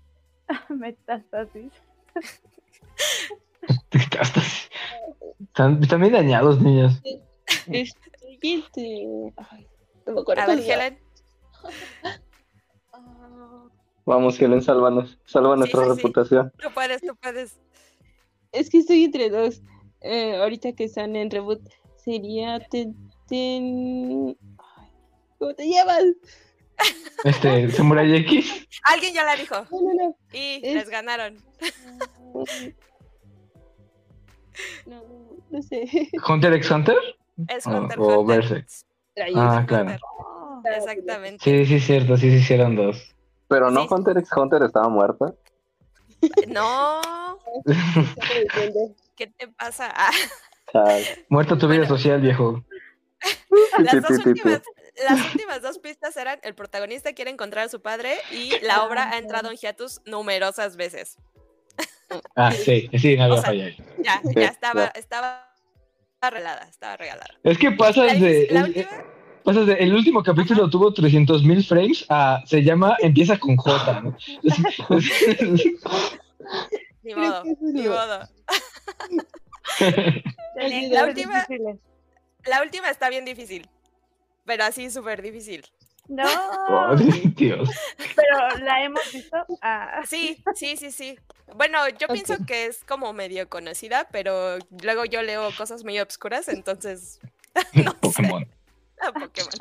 metástasis. 0.69 1.71
Metástasis. 3.93 4.69
Están, 5.39 5.81
están 5.81 6.01
bien 6.01 6.13
dañados, 6.13 6.61
niños. 6.61 7.01
Estoy 7.65 8.39
este. 8.41 9.34
Ay, 9.38 9.67
no 10.05 10.13
me 10.13 10.21
acuerdo 10.21 10.43
A 10.43 10.47
ver, 10.47 10.55
cómo 10.57 10.65
se 10.65 10.69
llama. 10.69 10.85
Helen. 10.85 10.99
Vamos, 14.05 14.39
Helen, 14.39 14.61
sálvanos. 14.61 15.19
Salva 15.25 15.55
Sí, 15.55 15.59
nuestra 15.59 15.84
sí, 15.84 15.89
sí. 15.89 15.95
reputación. 15.95 16.51
Tú 16.57 16.69
puedes, 16.73 17.01
tú 17.01 17.15
puedes. 17.17 17.59
Es 18.53 18.69
que 18.69 18.77
estoy 18.79 19.03
entre 19.03 19.29
dos. 19.29 19.61
Eh, 20.01 20.38
ahorita 20.38 20.73
que 20.73 20.85
están 20.85 21.15
en 21.15 21.29
reboot, 21.29 21.61
sería 21.97 22.59
Ten. 22.69 22.95
¿Cómo 25.39 25.53
te 25.53 25.68
llamas? 25.69 26.03
Este, 27.23 27.69
Samurai 27.72 28.15
X. 28.18 28.68
Alguien 28.84 29.14
ya 29.14 29.23
la 29.23 29.35
dijo. 29.35 29.55
No, 29.72 29.81
no, 29.81 29.93
no. 29.93 30.18
Y 30.34 30.61
Es- 30.64 30.73
les 30.76 30.89
ganaron. 30.89 31.38
No, 34.88 35.03
no 35.51 35.61
sé. 35.61 36.09
Hunter 36.27 36.53
x 36.53 36.72
Hunter. 36.72 36.97
Es 37.47 37.68
O- 37.68 37.69
Hunter 37.69 37.99
o 37.99 38.22
Hunter. 38.22 38.65
Ah, 39.35 39.59
Hunter, 39.59 39.65
claro. 39.68 39.97
Exactamente. 40.76 41.43
Sí, 41.43 41.65
sí, 41.68 41.76
es 41.76 41.85
cierto. 41.85 42.18
Sí, 42.18 42.31
se 42.31 42.38
hicieron 42.38 42.76
dos. 42.76 43.15
Pero 43.47 43.69
no 43.69 43.84
Sí. 43.84 43.88
Hunter 43.91 44.18
x 44.18 44.30
Hunter 44.35 44.64
estaba 44.64 44.89
muerta. 44.89 45.34
No, 46.47 46.99
¿qué 49.15 49.27
te 49.27 49.47
pasa? 49.49 49.93
Ah. 49.95 50.09
Muerta 51.30 51.55
tu 51.57 51.68
vida 51.68 51.81
Bueno. 51.81 51.95
social, 51.95 52.19
viejo. 52.22 52.64
las, 53.77 54.01
dos 54.01 54.26
últimas, 54.26 54.61
las 55.10 55.26
últimas 55.34 55.61
dos 55.61 55.80
pistas 55.80 56.15
eran 56.18 56.40
el 56.44 56.56
protagonista 56.56 57.14
quiere 57.14 57.32
encontrar 57.32 57.65
a 57.65 57.69
su 57.69 57.82
padre 57.82 58.15
y 58.32 58.52
la 58.65 58.84
obra 58.84 59.11
ha 59.11 59.18
entrado 59.18 59.49
en 59.52 59.57
hiatus 59.57 60.02
numerosas 60.06 60.76
veces. 60.78 61.18
Ah, 62.36 62.52
sí, 62.52 62.90
sí, 62.98 63.18
no 63.18 63.24
había 63.26 63.36
O 63.36 63.38
sea, 63.41 63.48
falla 63.49 63.65
ahí. 63.65 63.78
Ya, 63.99 64.22
ya 64.34 64.48
estaba, 64.48 64.88
estaba 64.88 65.53
regalada, 66.22 66.68
estaba 66.69 66.95
regalada. 66.98 67.30
Es 67.44 67.57
que 67.57 67.69
La, 67.69 67.78
pasas 67.78 68.19
de. 68.19 68.48
la 68.49 68.61
el- 68.61 68.65
última, 68.68 68.90
el 69.78 69.94
último 69.94 70.24
capítulo 70.24 70.69
tuvo 70.69 70.94
300.000 70.94 71.68
frames 71.68 72.06
a. 72.10 72.41
Se 72.45 72.64
llama 72.64 72.95
Empieza 72.99 73.38
con 73.38 73.57
J. 73.57 74.02
¿no? 74.02 74.15
ni 77.03 77.14
modo, 77.15 77.44
ni 77.61 77.88
modo. 77.88 78.28
La 80.90 81.06
última-. 81.06 81.45
La 82.45 82.61
última 82.61 82.90
está 82.90 83.10
bien 83.10 83.26
difícil, 83.26 83.68
pero 84.48 84.64
así 84.64 84.90
súper 84.90 85.22
difícil. 85.22 85.64
No, 86.07 86.95
Dios. 87.36 87.69
pero 88.15 88.57
la 88.64 88.84
hemos 88.84 89.11
visto. 89.11 89.38
Ah, 89.61 90.02
Sí, 90.07 90.41
sí, 90.56 90.78
sí, 90.78 90.91
sí. 90.91 91.19
Bueno, 91.53 91.88
yo 91.90 92.07
pienso 92.07 92.38
que 92.48 92.65
es 92.65 92.84
como 92.86 93.11
medio 93.14 93.49
conocida, 93.49 94.07
pero 94.10 94.57
luego 94.82 95.06
yo 95.06 95.22
leo 95.22 95.49
cosas 95.57 95.84
muy 95.84 95.99
obscuras, 95.99 96.48
entonces 96.48 97.19
no 97.74 97.91
sé. 97.91 97.98
Pokémon. 98.02 98.49
Ah, 98.99 99.11
Pokémon. 99.11 99.52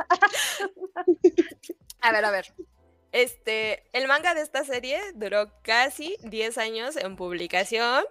A 2.01 2.11
ver, 2.13 2.25
a 2.25 2.31
ver. 2.31 2.55
Este, 3.13 3.83
el 3.93 4.09
manga 4.09 4.33
de 4.35 4.41
esta 4.41 4.65
serie 4.65 4.99
duró 5.15 5.53
casi 5.63 6.17
10 6.23 6.57
años 6.57 6.97
en 6.97 7.17
publicación. 7.17 8.05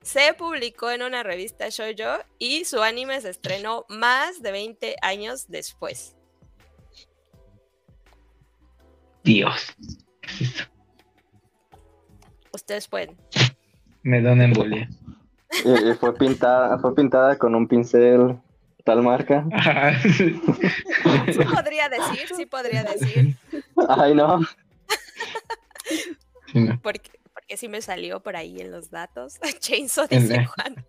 Se 0.00 0.32
publicó 0.32 0.90
en 0.90 1.02
una 1.02 1.22
revista 1.22 1.68
shoujo 1.68 2.24
y 2.38 2.64
su 2.64 2.82
anime 2.82 3.20
se 3.20 3.28
estrenó 3.28 3.84
más 3.90 4.40
de 4.40 4.52
20 4.52 4.96
años 5.02 5.48
después. 5.48 6.16
Dios. 9.24 9.74
¿Qué 10.20 10.28
es 10.28 10.40
esto? 10.42 10.62
Ustedes 12.52 12.88
pueden. 12.88 13.16
Me 14.02 14.20
da 14.22 14.32
una 14.32 14.44
embolia. 14.44 14.88
Y, 15.64 15.90
y 15.90 15.94
fue 15.94 16.14
pintada, 16.14 16.78
fue 16.78 16.94
pintada 16.94 17.36
con 17.36 17.54
un 17.54 17.66
pincel 17.66 18.38
tal 18.84 19.02
marca. 19.02 19.44
Sí. 20.02 20.40
Podría 21.54 21.88
decir, 21.88 22.28
sí 22.36 22.46
podría 22.46 22.82
decir, 22.84 23.36
Ay, 23.88 24.14
no. 24.14 24.40
Sí, 26.52 26.60
no. 26.60 26.80
porque, 26.82 27.10
porque 27.32 27.56
sí 27.56 27.68
me 27.68 27.80
salió 27.80 28.20
por 28.20 28.36
ahí 28.36 28.60
en 28.60 28.70
los 28.70 28.90
datos. 28.90 29.38
Chainsaw 29.60 30.06
dice 30.08 30.44
Juan. 30.44 30.84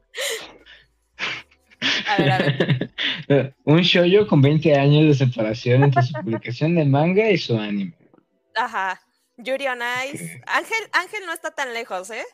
A 2.07 2.17
ver, 2.17 2.31
a 2.31 2.37
ver. 2.37 3.55
Un 3.65 3.81
shoujo 3.81 4.27
con 4.27 4.41
20 4.41 4.75
años 4.75 5.07
de 5.19 5.25
separación 5.25 5.83
entre 5.83 6.03
su 6.03 6.13
publicación 6.13 6.75
de 6.75 6.85
manga 6.85 7.29
y 7.29 7.37
su 7.37 7.57
anime. 7.57 7.93
Ajá. 8.55 9.01
Yuri 9.37 9.67
on 9.67 9.79
Ice. 10.11 10.41
Ángel, 10.47 10.89
Ángel 10.91 11.25
no 11.25 11.33
está 11.33 11.51
tan 11.51 11.73
lejos, 11.73 12.09
¿eh? 12.11 12.25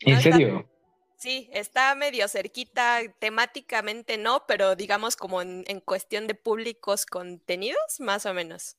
¿En 0.00 0.16
está- 0.18 0.30
serio? 0.32 0.70
Sí, 1.18 1.48
está 1.54 1.94
medio 1.94 2.28
cerquita, 2.28 3.00
temáticamente 3.18 4.18
no, 4.18 4.44
pero 4.46 4.76
digamos 4.76 5.16
como 5.16 5.40
en, 5.40 5.64
en 5.66 5.80
cuestión 5.80 6.26
de 6.26 6.34
públicos 6.34 7.06
contenidos, 7.06 8.00
más 8.00 8.26
o 8.26 8.34
menos. 8.34 8.76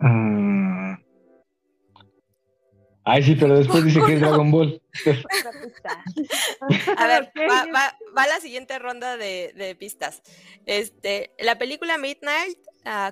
Ah. 0.00 0.98
Ay, 3.04 3.22
sí, 3.22 3.36
pero 3.38 3.56
después 3.58 3.84
dice 3.84 4.00
que 4.04 4.14
es 4.14 4.20
Dragon 4.40 4.50
Ball. 4.50 4.82
A 6.96 7.06
ver, 7.06 7.32
va, 7.48 7.66
va- 7.72 7.98
va 8.16 8.26
la 8.26 8.40
siguiente 8.40 8.78
ronda 8.80 9.16
de, 9.16 9.52
de 9.54 9.74
pistas. 9.76 10.20
Este, 10.66 11.32
la 11.38 11.58
película 11.58 11.96
Midnight 11.98 12.58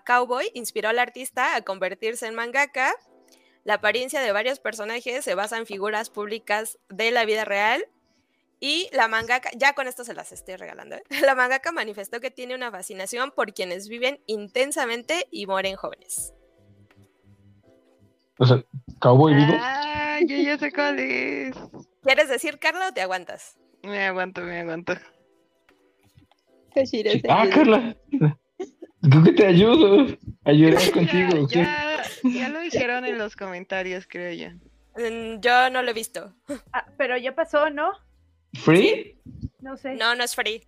Cowboy 0.05 0.51
inspiró 0.55 0.89
al 0.89 0.99
artista 0.99 1.55
a 1.55 1.63
convertirse 1.63 2.27
en 2.27 2.35
mangaka. 2.35 2.95
La 3.65 3.75
apariencia 3.75 4.21
de 4.21 4.33
varios 4.33 4.59
personajes 4.59 5.25
se 5.25 5.35
basa 5.35 5.59
en 5.59 5.67
figuras 5.67 6.11
públicas 6.11 6.79
de 6.89 7.11
la 7.11 7.25
vida 7.25 7.45
real. 7.45 7.85
Y 8.59 8.91
la 8.93 9.09
mangaka, 9.09 9.51
ya 9.57 9.73
con 9.75 9.89
esto 9.89 10.05
se 10.05 10.13
las 10.13 10.33
estoy 10.33 10.57
regalando, 10.57 10.97
¿eh? 10.97 11.03
la 11.25 11.35
mangaka 11.35 11.73
manifestó 11.73 12.21
que 12.21 12.31
tiene 12.31 12.55
una 12.55 12.71
fascinación 12.71 13.31
por 13.31 13.55
quienes 13.55 13.89
viven 13.89 14.21
intensamente 14.27 15.27
y 15.31 15.47
mueren 15.47 15.77
jóvenes. 15.77 16.35
O 18.39 18.47
sea, 18.47 18.63
Cowboy 19.01 19.35
vivo. 19.35 19.53
Ah, 19.59 20.19
yo 20.27 20.37
ya 20.37 20.59
sé 20.59 20.73
cuál 20.73 20.99
es. 20.99 21.57
¿Quieres 22.03 22.29
decir, 22.29 22.59
Carla, 22.59 22.89
o 22.89 22.93
te 22.93 23.01
aguantas? 23.03 23.59
Me 23.83 24.07
aguanto, 24.07 24.43
me 24.43 24.61
aguanto. 24.61 24.95
Sí. 26.85 27.03
Ah. 27.29 27.47
Carla. 27.53 27.97
Creo 29.03 29.23
que 29.25 29.33
te 29.33 29.47
ayudo. 29.47 30.07
Ayudar 30.45 30.91
contigo. 30.93 31.49
Ya, 31.49 32.03
ya 32.23 32.49
lo 32.49 32.61
dijeron 32.61 33.05
en 33.05 33.19
los 33.19 33.37
comentarios, 33.37 34.07
creo 34.09 34.33
yo. 34.33 34.51
Mm, 34.97 35.41
Yo 35.41 35.71
no 35.71 35.83
lo 35.83 35.91
he 35.91 35.95
visto. 35.95 36.35
Ah, 36.73 36.87
pero 36.99 37.17
ya 37.17 37.35
pasó, 37.35 37.71
¿no? 37.71 37.93
¿Free? 38.55 39.19
No 39.61 39.77
sé. 39.77 39.95
No, 39.95 40.15
no 40.15 40.25
es 40.25 40.35
free. 40.35 40.63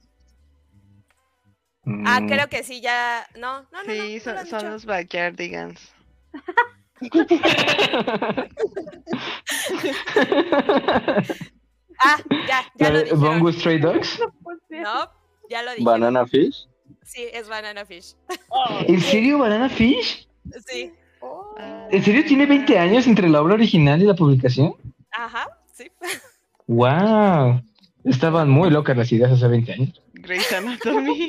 Ah, 2.07 2.21
Mm. 2.21 2.29
creo 2.29 2.49
que 2.49 2.63
sí, 2.63 2.81
ya. 2.81 3.27
No, 3.37 3.63
no, 3.73 3.83
no. 3.83 3.83
no, 3.85 3.93
Sí, 3.93 4.15
no 4.15 4.21
son, 4.23 4.35
lo 4.37 4.47
son 4.47 4.71
los 4.71 4.85
backyardigans. 4.87 5.93
Ah, 12.05 12.17
ya, 12.49 12.65
ya 12.77 12.89
lo 12.89 12.93
¿La 12.95 12.99
de 12.99 13.05
dijeron. 13.05 13.21
Bongo 13.21 13.53
Stray 13.53 13.79
Dogs? 13.79 14.21
Pues. 14.43 14.59
No, 14.71 15.11
ya 15.49 15.63
lo 15.63 15.71
dijeron. 15.73 15.85
Banana 15.85 16.27
Fish. 16.27 16.67
Sí, 17.05 17.27
es 17.33 17.49
Banana 17.49 17.85
Fish. 17.85 18.15
¿En 18.87 19.01
serio 19.01 19.39
Banana 19.39 19.69
Fish? 19.69 20.29
Sí. 20.67 20.93
¿En 21.91 22.03
serio 22.03 22.25
tiene 22.25 22.47
20 22.47 22.79
años 22.79 23.07
entre 23.07 23.29
la 23.29 23.43
obra 23.43 23.55
original 23.55 24.01
y 24.03 24.07
la 24.07 24.15
publicación? 24.15 24.75
Ajá, 25.11 25.47
sí. 25.73 25.91
¡Wow! 26.67 27.63
Estaban 28.05 28.51
muy 28.51 28.71
locas 28.71 28.97
las 28.97 29.13
ideas 29.13 29.33
hace 29.33 29.47
20 29.47 29.73
años. 29.73 30.03
Grey's 30.15 30.53
Anatomy. 30.53 31.29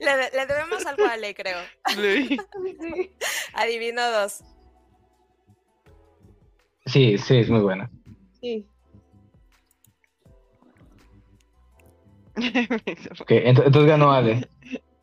le, 0.00 0.16
le, 0.32 0.46
debemos 0.46 0.86
algo 0.86 1.04
a 1.04 1.12
Ale, 1.12 1.34
creo. 1.34 1.58
Sí. 1.94 2.38
Adivino 3.54 4.10
dos. 4.10 4.42
Sí, 6.86 7.18
sí, 7.18 7.38
es 7.38 7.50
muy 7.50 7.60
buena. 7.60 7.90
Sí. 8.40 8.66
ok, 13.20 13.30
entonces 13.30 13.86
ganó 13.86 14.12
Ale. 14.12 14.48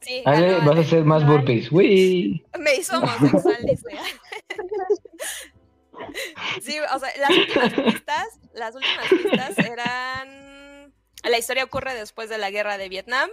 Sí, 0.01 0.21
Ale, 0.25 0.57
vas 0.65 0.77
a 0.77 0.81
hacer 0.81 1.05
más 1.05 1.25
burpees. 1.25 1.71
Me 1.71 2.75
hizo 2.77 2.97
homosexual, 2.97 3.57
dice. 3.63 3.89
sí, 6.61 6.77
o 6.79 6.99
sea, 6.99 7.09
las 7.17 7.29
últimas 7.29 7.73
pistas, 7.73 8.39
las 8.53 8.75
últimas 8.75 9.07
pistas 9.09 9.57
eran. 9.59 10.93
La 11.23 11.37
historia 11.37 11.63
ocurre 11.63 11.95
después 11.95 12.29
de 12.29 12.37
la 12.37 12.51
guerra 12.51 12.77
de 12.77 12.89
Vietnam. 12.89 13.29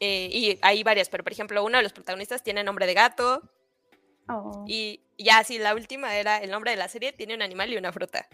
Eh, 0.00 0.28
y 0.32 0.58
hay 0.62 0.82
varias, 0.82 1.08
pero 1.08 1.22
por 1.22 1.32
ejemplo, 1.32 1.64
uno 1.64 1.78
de 1.78 1.84
los 1.84 1.92
protagonistas 1.92 2.42
tiene 2.42 2.64
nombre 2.64 2.86
de 2.86 2.94
gato. 2.94 3.42
Oh. 4.28 4.64
Y 4.66 5.00
ya, 5.16 5.44
sí, 5.44 5.58
la 5.58 5.74
última 5.74 6.16
era 6.16 6.38
el 6.38 6.50
nombre 6.50 6.72
de 6.72 6.76
la 6.76 6.88
serie, 6.88 7.12
tiene 7.12 7.34
un 7.34 7.42
animal 7.42 7.72
y 7.72 7.76
una 7.76 7.92
fruta. 7.92 8.26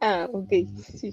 Ah, 0.00 0.28
ok, 0.32 0.52
sí. 0.98 1.10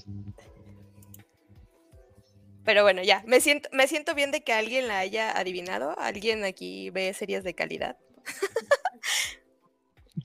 Pero 2.65 2.83
bueno, 2.83 3.03
ya, 3.03 3.23
me 3.27 3.41
siento, 3.41 3.69
me 3.73 3.87
siento 3.87 4.15
bien 4.15 4.31
de 4.31 4.41
que 4.41 4.53
alguien 4.53 4.87
la 4.87 4.99
haya 4.99 5.37
adivinado. 5.37 5.97
¿Alguien 5.97 6.43
aquí 6.43 6.89
ve 6.89 7.13
series 7.13 7.43
de 7.43 7.53
calidad? 7.53 7.97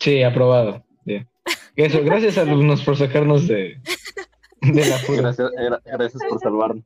Sí, 0.00 0.22
aprobado. 0.22 0.84
Eso, 1.74 2.02
gracias 2.02 2.38
alumnos 2.38 2.82
por 2.82 2.96
sacarnos 2.96 3.46
de, 3.46 3.80
de 4.62 4.86
la 4.86 4.98
fuga. 4.98 5.34
Gracias, 5.84 6.22
por 6.28 6.40
salvarnos. 6.40 6.84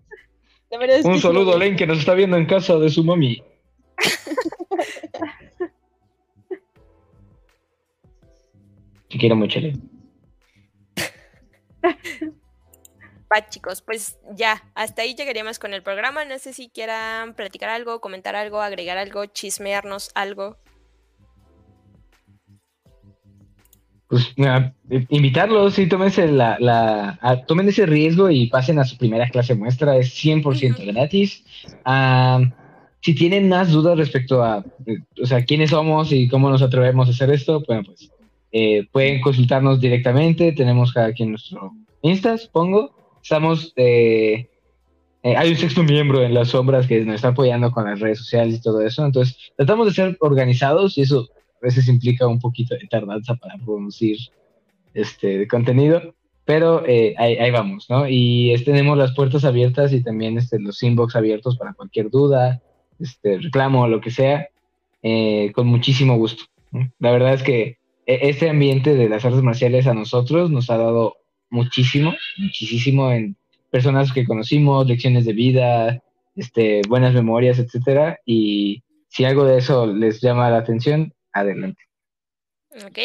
Un 1.05 1.21
saludo 1.21 1.55
a 1.55 1.59
Len 1.59 1.77
que 1.77 1.87
nos 1.87 1.99
está 1.99 2.15
viendo 2.15 2.37
en 2.37 2.47
casa 2.47 2.79
de 2.79 2.91
su 2.91 3.05
mami. 3.05 3.43
Te 9.09 9.19
quiero 9.19 9.37
mucho, 9.37 9.61
Len. 9.61 9.92
Va, 13.33 13.49
chicos, 13.49 13.81
pues 13.81 14.19
ya, 14.37 14.63
hasta 14.75 15.03
ahí 15.03 15.15
llegaríamos 15.15 15.59
con 15.59 15.73
el 15.73 15.83
programa. 15.83 16.25
No 16.25 16.39
sé 16.39 16.53
si 16.53 16.69
quieran 16.69 17.35
platicar 17.35 17.71
algo, 17.71 18.01
comentar 18.01 18.37
algo, 18.37 18.61
agregar 18.61 18.99
algo, 18.99 19.25
chismearnos 19.27 20.11
algo. 20.15 20.59
Pues 24.09 24.35
invitarlos, 25.09 25.73
sí, 25.73 25.87
tómense 25.87 26.29
la, 26.29 26.59
la 26.61 27.45
tomen 27.47 27.67
ese 27.69 27.87
riesgo 27.87 28.29
y 28.29 28.49
pasen 28.49 28.79
a 28.79 28.85
su 28.85 28.99
primera 28.99 29.27
clase 29.31 29.55
muestra, 29.55 29.97
es 29.97 30.13
100% 30.23 30.85
gratis. 30.93 31.43
si 33.01 33.15
tienen 33.15 33.49
más 33.49 33.71
dudas 33.71 33.97
respecto 33.97 34.43
a, 34.45 34.63
o 35.23 35.25
sea, 35.25 35.47
quiénes 35.47 35.71
somos 35.71 36.13
y 36.13 36.29
cómo 36.29 36.51
nos 36.51 36.61
atrevemos 36.61 37.09
a 37.09 37.13
hacer 37.13 37.31
esto, 37.31 37.63
bueno, 37.67 37.85
pues 37.87 38.11
eh, 38.51 38.87
pueden 38.93 39.23
consultarnos 39.23 39.81
directamente, 39.81 40.53
tenemos 40.53 40.95
aquí 40.95 41.25
nuestro 41.25 41.73
Insta, 42.03 42.37
supongo, 42.37 43.02
Estamos, 43.23 43.73
eh, 43.77 44.49
eh, 45.23 45.37
hay 45.37 45.51
un 45.51 45.57
sexto 45.57 45.85
miembro 45.85 46.23
en 46.23 46.35
las 46.35 46.49
sombras 46.49 46.89
que 46.89 47.05
nos 47.05 47.17
está 47.17 47.29
apoyando 47.29 47.71
con 47.71 47.85
las 47.85 48.01
redes 48.01 48.19
sociales 48.19 48.57
y 48.57 48.61
todo 48.61 48.81
eso. 48.83 49.07
Entonces, 49.07 49.37
tratamos 49.57 49.87
de 49.87 49.93
ser 49.93 50.17
organizados 50.21 50.99
y 50.99 51.03
eso 51.03 51.29
a 51.63 51.67
veces 51.67 51.87
implica 51.89 52.27
un 52.27 52.41
poquito 52.41 52.75
de 52.75 52.87
tardanza 52.89 53.37
para 53.37 53.57
producir 53.65 54.19
este 54.95 55.47
contenido, 55.47 56.15
pero 56.45 56.85
eh, 56.87 57.15
ahí, 57.17 57.51
vamos, 57.53 57.87
¿no? 57.89 58.07
Y 58.09 58.55
tenemos 58.65 58.99
las 58.99 59.15
puertas 59.15 59.45
abiertas 59.45 59.93
y 59.93 60.03
también 60.03 60.37
este, 60.37 60.59
los 60.59 60.83
inbox 60.83 61.15
abiertos 61.15 61.57
para 61.57 61.73
cualquier 61.73 62.11
duda, 62.11 62.61
este, 62.99 63.39
reclamo 63.39 63.83
o 63.83 63.89
lo 63.89 64.01
que 64.01 64.11
sea, 64.11 64.49
con 65.55 65.67
muchísimo 65.67 66.17
gusto. 66.17 66.45
La 66.99 67.13
verdad 67.13 67.35
es 67.35 67.43
que 67.43 67.79
este 68.07 68.51
ambiente 68.51 68.95
de 68.95 69.09
las 69.09 69.25
artes 69.25 69.43
marciales 69.43 69.87
a 69.87 69.95
nosotros 69.95 70.51
nos 70.51 70.71
ha 70.71 70.77
dado 70.77 71.22
muchísimo, 71.53 72.15
muchísimo 72.39 73.13
en 73.13 73.37
personas 73.71 74.13
que 74.13 74.25
conocimos, 74.25 74.87
lecciones 74.87 75.25
de 75.25 75.33
vida, 75.35 76.03
este, 76.35 76.81
buenas 76.89 77.15
memorias, 77.15 77.59
etcétera. 77.59 78.19
Y 78.25 78.83
si 79.09 79.25
algo 79.25 79.45
de 79.45 79.59
eso 79.59 79.87
les 79.87 80.21
llama 80.21 80.51
la 80.51 80.59
atención, 80.59 81.13
adelante. 81.33 81.83
Ok. 82.87 82.99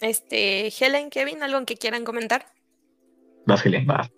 Este, 0.00 0.68
Helen, 0.68 1.10
Kevin, 1.10 1.42
¿algo 1.42 1.64
que 1.66 1.76
quieran 1.76 2.04
comentar? 2.04 2.46
Vas, 3.46 3.64
Helen, 3.66 3.86
vas. 3.86 4.10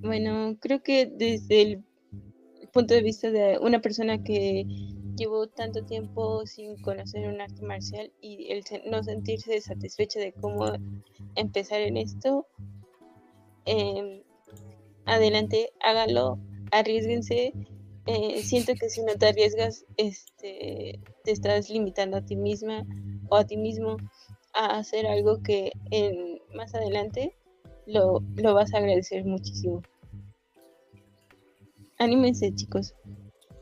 bueno, 0.00 0.56
creo 0.60 0.82
que 0.82 1.06
desde 1.06 1.62
el 1.62 1.84
punto 2.72 2.94
de 2.94 3.02
vista 3.02 3.30
de 3.30 3.58
una 3.58 3.80
persona 3.80 4.22
que 4.22 4.64
llevó 5.18 5.48
tanto 5.48 5.84
tiempo 5.84 6.46
sin 6.46 6.76
conocer 6.76 7.28
un 7.28 7.40
arte 7.40 7.62
marcial 7.62 8.12
y 8.22 8.50
el 8.52 8.64
no 8.86 9.02
sentirse 9.02 9.60
satisfecha 9.60 10.20
de 10.20 10.32
cómo 10.32 10.72
empezar 11.34 11.80
en 11.80 11.96
esto, 11.96 12.46
em, 13.64 14.22
adelante, 15.04 15.70
hágalo, 15.80 16.38
arriesguense. 16.70 17.52
Eh, 18.06 18.42
siento 18.42 18.72
que 18.74 18.88
si 18.88 19.02
no 19.02 19.14
te 19.16 19.26
arriesgas, 19.26 19.84
este, 19.96 20.98
te 21.24 21.30
estás 21.30 21.68
limitando 21.68 22.16
a 22.16 22.24
ti 22.24 22.36
misma 22.36 22.86
o 23.28 23.36
a 23.36 23.44
ti 23.44 23.56
mismo 23.56 23.96
a 24.54 24.78
hacer 24.78 25.06
algo 25.06 25.42
que 25.42 25.72
en, 25.90 26.40
más 26.54 26.74
adelante 26.74 27.36
lo, 27.86 28.22
lo 28.36 28.54
vas 28.54 28.72
a 28.72 28.78
agradecer 28.78 29.24
muchísimo. 29.24 29.82
Anímense, 31.98 32.54
chicos. 32.54 32.94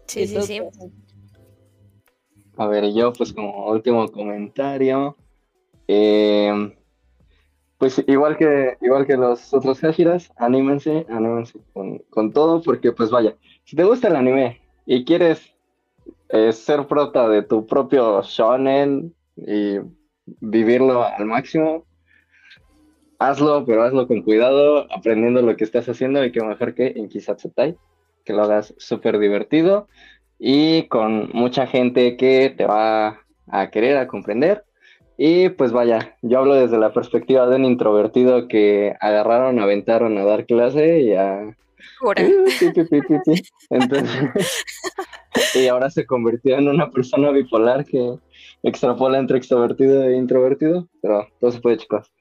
Sí, 0.07 0.27
sí, 0.27 0.43
sí. 0.43 0.61
A 2.57 2.67
ver, 2.67 2.93
yo 2.95 3.13
pues 3.13 3.33
como 3.33 3.67
último 3.71 4.09
comentario, 4.09 5.17
eh, 5.89 6.73
pues 7.77 8.03
igual 8.07 8.39
que, 8.39 8.79
igual 8.81 9.07
que 9.07 9.17
los 9.17 9.53
otros 9.53 9.81
Hashiras, 9.81 10.33
anímense, 10.37 11.05
anímense 11.11 11.59
con, 11.75 12.33
todo, 12.33 12.63
porque 12.63 12.93
pues 12.93 13.11
vaya, 13.11 13.37
si 13.65 13.77
te 13.77 13.85
gusta 13.85 14.09
el 14.09 14.17
anime 14.17 14.63
y 14.87 15.05
quieres 15.05 15.55
eh, 16.31 16.53
ser 16.53 16.87
prota 16.87 17.29
de 17.29 17.43
tu 17.43 17.67
propio 17.67 18.23
shonen 18.23 19.15
y 19.37 19.77
vivirlo 20.41 21.05
al 21.05 21.27
máximo, 21.27 21.85
hazlo, 23.19 23.67
pero 23.67 23.83
hazlo 23.83 24.09
con 24.09 24.23
cuidado, 24.23 24.87
aprendiendo 24.91 25.43
lo 25.43 25.57
que 25.57 25.65
estás 25.65 25.87
haciendo 25.91 26.25
y 26.25 26.33
que 26.33 26.43
mejor 26.43 26.75
que 26.75 26.95
en 26.97 27.11
Kisatsutai, 27.11 27.77
que 28.25 28.33
lo 28.33 28.45
hagas 28.45 28.75
súper 28.79 29.19
divertido 29.19 29.89
y 30.39 30.85
con 30.89 31.31
mucha 31.33 31.67
gente 31.67 32.17
que 32.17 32.55
te 32.57 32.67
va 32.67 33.21
a 33.49 33.71
querer, 33.71 33.97
a 33.97 34.07
comprender. 34.07 34.65
Y 35.19 35.49
pues 35.51 35.73
vaya, 35.73 36.17
yo 36.21 36.39
hablo 36.41 36.55
desde 36.55 36.79
la 36.79 36.93
perspectiva 36.93 37.47
de 37.47 37.57
un 37.57 37.65
introvertido 37.65 38.49
que 38.49 38.95
agarraron, 39.01 39.59
aventaron 39.61 40.19
a 40.19 40.25
dar 40.25 40.45
clase 40.45 41.01
y 41.01 41.15
a... 41.15 41.57
y 45.55 45.69
ahora 45.69 45.89
se 45.91 46.05
convirtió 46.05 46.59
en 46.59 46.69
una 46.69 46.91
persona 46.91 47.31
bipolar 47.31 47.85
que 47.87 48.19
extrapola 48.63 49.19
entre 49.19 49.39
extrovertido 49.39 50.05
e 50.05 50.17
introvertido, 50.17 50.89
pero 51.01 51.27
todo 51.41 51.53
se 51.53 51.61
puede, 51.61 51.79
chicos. 51.79 52.13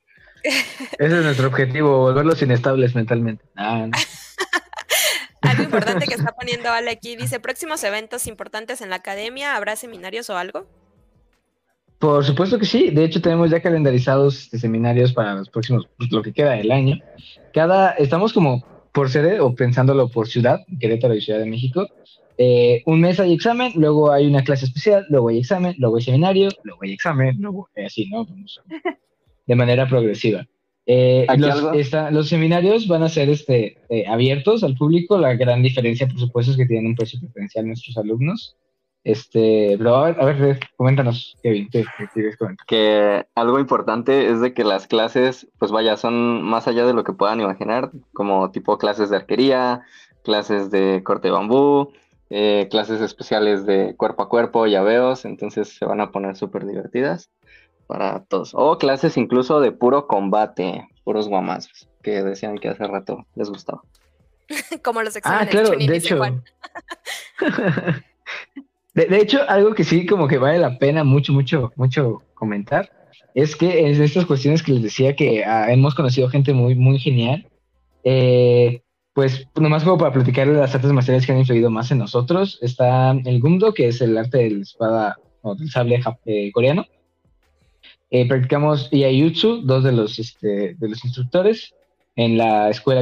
Ese 0.44 1.18
es 1.18 1.24
nuestro 1.24 1.48
objetivo, 1.48 1.98
volverlos 1.98 2.42
inestables 2.42 2.96
mentalmente. 2.96 3.44
Ah, 3.56 3.90
algo 5.48 5.64
importante 5.64 6.06
que 6.06 6.14
está 6.14 6.32
poniendo 6.32 6.70
Ale 6.70 6.92
aquí, 6.92 7.16
dice, 7.16 7.40
próximos 7.40 7.84
eventos 7.84 8.28
importantes 8.28 8.82
en 8.82 8.90
la 8.90 8.98
academia, 8.98 9.56
¿habrá 9.56 9.76
seminarios 9.76 10.30
o 10.30 10.38
algo? 10.38 10.66
Por 12.00 12.24
supuesto 12.24 12.60
que 12.60 12.66
sí, 12.66 12.90
de 12.92 13.06
hecho 13.06 13.22
tenemos 13.22 13.50
ya 13.50 13.62
calendarizados 13.62 14.44
este, 14.44 14.60
seminarios 14.60 15.14
para 15.14 15.34
los 15.36 15.50
próximos, 15.50 15.88
pues, 15.98 16.12
lo 16.12 16.22
que 16.22 16.34
queda 16.34 16.52
del 16.52 16.72
año. 16.72 17.00
Cada, 17.54 17.92
estamos 17.92 18.34
como 18.34 18.64
por 18.92 19.10
sede 19.10 19.40
o 19.40 19.56
pensándolo 19.56 20.10
por 20.10 20.28
ciudad, 20.28 20.60
Querétaro 20.80 21.16
y 21.16 21.22
Ciudad 21.22 21.40
de 21.40 21.46
México. 21.46 21.88
Eh, 22.38 22.84
un 22.86 23.00
mes 23.00 23.20
hay 23.20 23.34
examen, 23.34 23.72
luego 23.76 24.12
hay 24.12 24.28
una 24.28 24.44
clase 24.44 24.66
especial, 24.66 25.06
luego 25.10 25.30
hay 25.30 25.40
examen, 25.40 25.74
luego 25.78 25.98
hay 25.98 26.04
seminario, 26.04 26.50
luego 26.64 26.80
hay 26.84 26.92
examen, 26.92 27.38
luego 27.40 27.70
así, 27.86 28.10
¿no? 28.10 28.28
de 29.46 29.56
manera 29.56 29.88
progresiva. 29.88 30.46
Eh, 30.88 31.26
los, 32.12 32.30
seminarios 32.30 32.88
van 32.88 33.02
a 33.04 33.10
ser 33.10 33.30
este, 33.30 33.78
eh, 33.90 34.06
abiertos 34.08 34.64
al 34.64 34.76
público. 34.76 35.18
La 35.18 35.34
gran 35.34 35.64
diferencia, 35.64 36.08
por 36.08 36.20
supuesto, 36.20 36.52
es 36.52 36.58
que 36.58 36.66
tienen 36.66 36.88
un 36.88 36.96
precio 36.96 37.20
preferencial 37.20 37.68
nuestros 37.68 37.98
alumnos. 37.98 38.56
Este, 39.04 39.76
pero 39.78 39.96
a 39.98 40.06
ver, 40.06 40.20
a 40.20 40.26
ver 40.26 40.60
coméntanos, 40.78 41.38
Kevin, 41.44 41.70
¿qué, 41.70 41.86
quieres 42.12 42.38
comentar? 42.38 42.66
Que 42.66 43.28
algo 43.36 43.60
importante 43.60 44.32
es 44.32 44.42
de 44.42 44.56
que 44.56 44.64
las 44.64 44.88
clases, 44.88 45.48
pues 45.60 45.72
vaya, 45.72 45.96
son 45.96 46.42
más 46.42 46.68
allá 46.68 46.88
de 46.88 46.94
lo 46.94 47.04
que 47.04 47.14
puedan 47.14 47.40
imaginar, 47.40 47.92
como 48.14 48.50
tipo 48.50 48.80
clases 48.80 49.12
de 49.12 49.18
arquería, 49.18 49.84
clases 50.24 50.72
de 50.72 51.04
corte 51.04 51.28
de 51.28 51.34
bambú, 51.34 51.92
eh, 52.32 52.68
clases 52.72 53.00
especiales 53.00 53.68
de 53.68 53.94
cuerpo 53.96 54.24
a 54.24 54.30
cuerpo, 54.30 54.66
llaveos, 54.66 55.26
entonces 55.26 55.70
se 55.70 55.86
van 55.86 56.02
a 56.02 56.12
poner 56.12 56.36
súper 56.36 56.66
divertidas 56.66 57.30
para 57.88 58.24
todos. 58.26 58.52
O 58.54 58.78
clases 58.78 59.18
incluso 59.18 59.60
de 59.60 59.72
puro 59.72 60.08
combate, 60.08 60.88
puros 61.04 61.28
guamazos, 61.28 61.88
que 62.04 62.24
decían 62.24 62.58
que 62.58 62.70
hace 62.70 62.86
rato 62.86 63.26
les 63.36 63.50
gustaba. 63.50 63.82
Como 64.84 65.02
los 65.02 65.16
exámenes. 65.16 65.48
Ah, 65.48 65.50
claro, 65.50 65.72
de 65.72 65.96
hecho. 65.96 66.20
de, 68.94 69.18
hecho, 69.18 69.40
algo 69.48 69.74
que 69.74 69.84
sí 69.84 70.06
como 70.06 70.28
que 70.28 70.38
vale 70.38 70.60
la 70.60 70.78
pena 70.78 71.04
mucho, 71.04 71.34
mucho, 71.34 71.74
mucho 71.76 72.22
comentar, 72.34 72.92
es 73.34 73.56
que 73.56 73.88
en 73.88 74.02
estas 74.02 74.26
cuestiones 74.26 74.64
que 74.64 74.74
les 74.74 74.84
decía 74.84 75.16
que 75.16 75.44
ah, 75.44 75.72
hemos 75.72 75.96
conocido 75.96 76.30
gente 76.30 76.54
muy, 76.54 76.76
muy 76.76 77.00
genial, 77.00 77.48
eh, 78.04 78.82
pues 79.14 79.48
nomás 79.56 79.84
como 79.84 79.98
para 79.98 80.12
platicar 80.12 80.48
de 80.48 80.54
las 80.54 80.76
artes 80.76 80.92
marciales 80.92 81.26
que 81.26 81.32
han 81.32 81.40
influido 81.40 81.70
más 81.70 81.90
en 81.92 82.00
nosotros, 82.00 82.60
está 82.62 83.12
el 83.12 83.40
Gumdo, 83.40 83.74
que 83.74 83.88
es 83.88 84.02
el 84.02 84.18
arte 84.18 84.40
de 84.40 84.52
la 84.52 84.62
espada 84.62 85.18
o 85.42 85.56
del 85.56 85.70
sable 85.70 86.02
eh, 86.26 86.52
coreano. 86.52 86.86
Eh, 88.16 88.26
practicamos 88.26 88.88
Iaiutsu, 88.94 89.64
dos 89.64 89.84
de 89.84 89.92
los, 89.92 90.20
este, 90.20 90.76
de 90.76 90.88
los 90.88 91.04
instructores, 91.04 91.76
en 92.16 92.38
la 92.38 92.70
escuela 92.70 93.02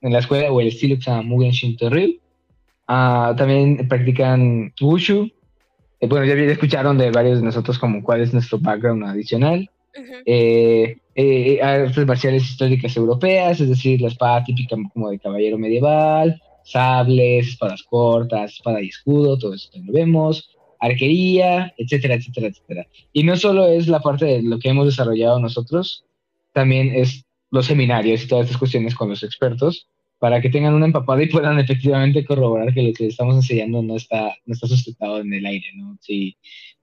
en 0.00 0.12
la 0.12 0.20
escuela 0.20 0.52
o 0.52 0.60
el 0.60 0.68
estilo 0.68 0.94
que 0.94 1.02
se 1.02 1.10
llama 1.10 1.22
Mugen 1.22 1.50
Shinto 1.50 1.90
Ryu. 1.90 2.20
Ah, 2.86 3.34
también 3.36 3.88
practican 3.88 4.72
Wushu. 4.80 5.28
Eh, 5.98 6.06
bueno, 6.06 6.24
ya 6.26 6.34
escucharon 6.34 6.96
de 6.96 7.10
varios 7.10 7.40
de 7.40 7.44
nosotros 7.44 7.76
como 7.76 8.04
cuál 8.04 8.20
es 8.20 8.32
nuestro 8.32 8.60
background 8.60 9.02
adicional. 9.02 9.68
Eh, 10.26 10.96
eh, 11.16 11.60
artes 11.60 12.06
marciales 12.06 12.44
históricas 12.44 12.96
europeas, 12.96 13.60
es 13.60 13.68
decir, 13.68 14.00
la 14.00 14.08
espada 14.08 14.44
típica 14.44 14.76
como 14.92 15.10
de 15.10 15.18
caballero 15.18 15.58
medieval, 15.58 16.40
sables, 16.62 17.48
espadas 17.48 17.82
cortas, 17.82 18.52
espada 18.52 18.80
y 18.80 18.86
escudo, 18.86 19.36
todo 19.36 19.54
eso 19.54 19.70
lo 19.74 19.92
vemos, 19.92 20.56
arquería, 20.82 21.72
etcétera, 21.78 22.14
etcétera, 22.14 22.48
etcétera. 22.48 22.86
Y 23.12 23.22
no 23.22 23.36
solo 23.36 23.68
es 23.68 23.86
la 23.86 24.00
parte 24.00 24.24
de 24.26 24.42
lo 24.42 24.58
que 24.58 24.68
hemos 24.68 24.86
desarrollado 24.86 25.38
nosotros, 25.38 26.04
también 26.52 26.92
es 26.94 27.24
los 27.50 27.66
seminarios 27.66 28.24
y 28.24 28.28
todas 28.28 28.46
estas 28.46 28.58
cuestiones 28.58 28.94
con 28.94 29.08
los 29.08 29.22
expertos 29.22 29.86
para 30.18 30.40
que 30.40 30.50
tengan 30.50 30.74
una 30.74 30.86
empapada 30.86 31.22
y 31.22 31.28
puedan 31.28 31.58
efectivamente 31.58 32.24
corroborar 32.24 32.74
que 32.74 32.82
lo 32.82 32.92
que 32.92 33.06
estamos 33.06 33.36
enseñando 33.36 33.82
no 33.82 33.96
está, 33.96 34.34
no 34.44 34.54
está 34.54 34.66
sustentado 34.66 35.20
en 35.20 35.32
el 35.32 35.46
aire, 35.46 35.66
¿no? 35.76 35.96
Si 36.00 36.36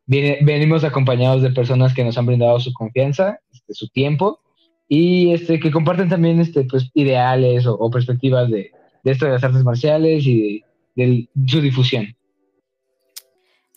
venimos 0.06 0.84
acompañados 0.84 1.42
de 1.42 1.52
personas 1.52 1.94
que 1.94 2.04
nos 2.04 2.18
han 2.18 2.26
brindado 2.26 2.60
su 2.60 2.74
confianza, 2.74 3.40
este, 3.54 3.74
su 3.74 3.88
tiempo, 3.90 4.40
y 4.88 5.32
este, 5.32 5.60
que 5.60 5.72
comparten 5.72 6.10
también 6.10 6.40
este, 6.40 6.64
pues, 6.64 6.90
ideales 6.94 7.66
o, 7.68 7.90
perspectivas 7.92 8.50
de, 8.50 8.72
de, 9.04 9.12
esto 9.12 9.26
de 9.26 9.32
las 9.32 9.44
artes 9.44 9.64
marciales 9.64 10.26
y 10.26 10.64
de 10.96 11.28
su 11.48 11.62
difusión. 11.62 12.16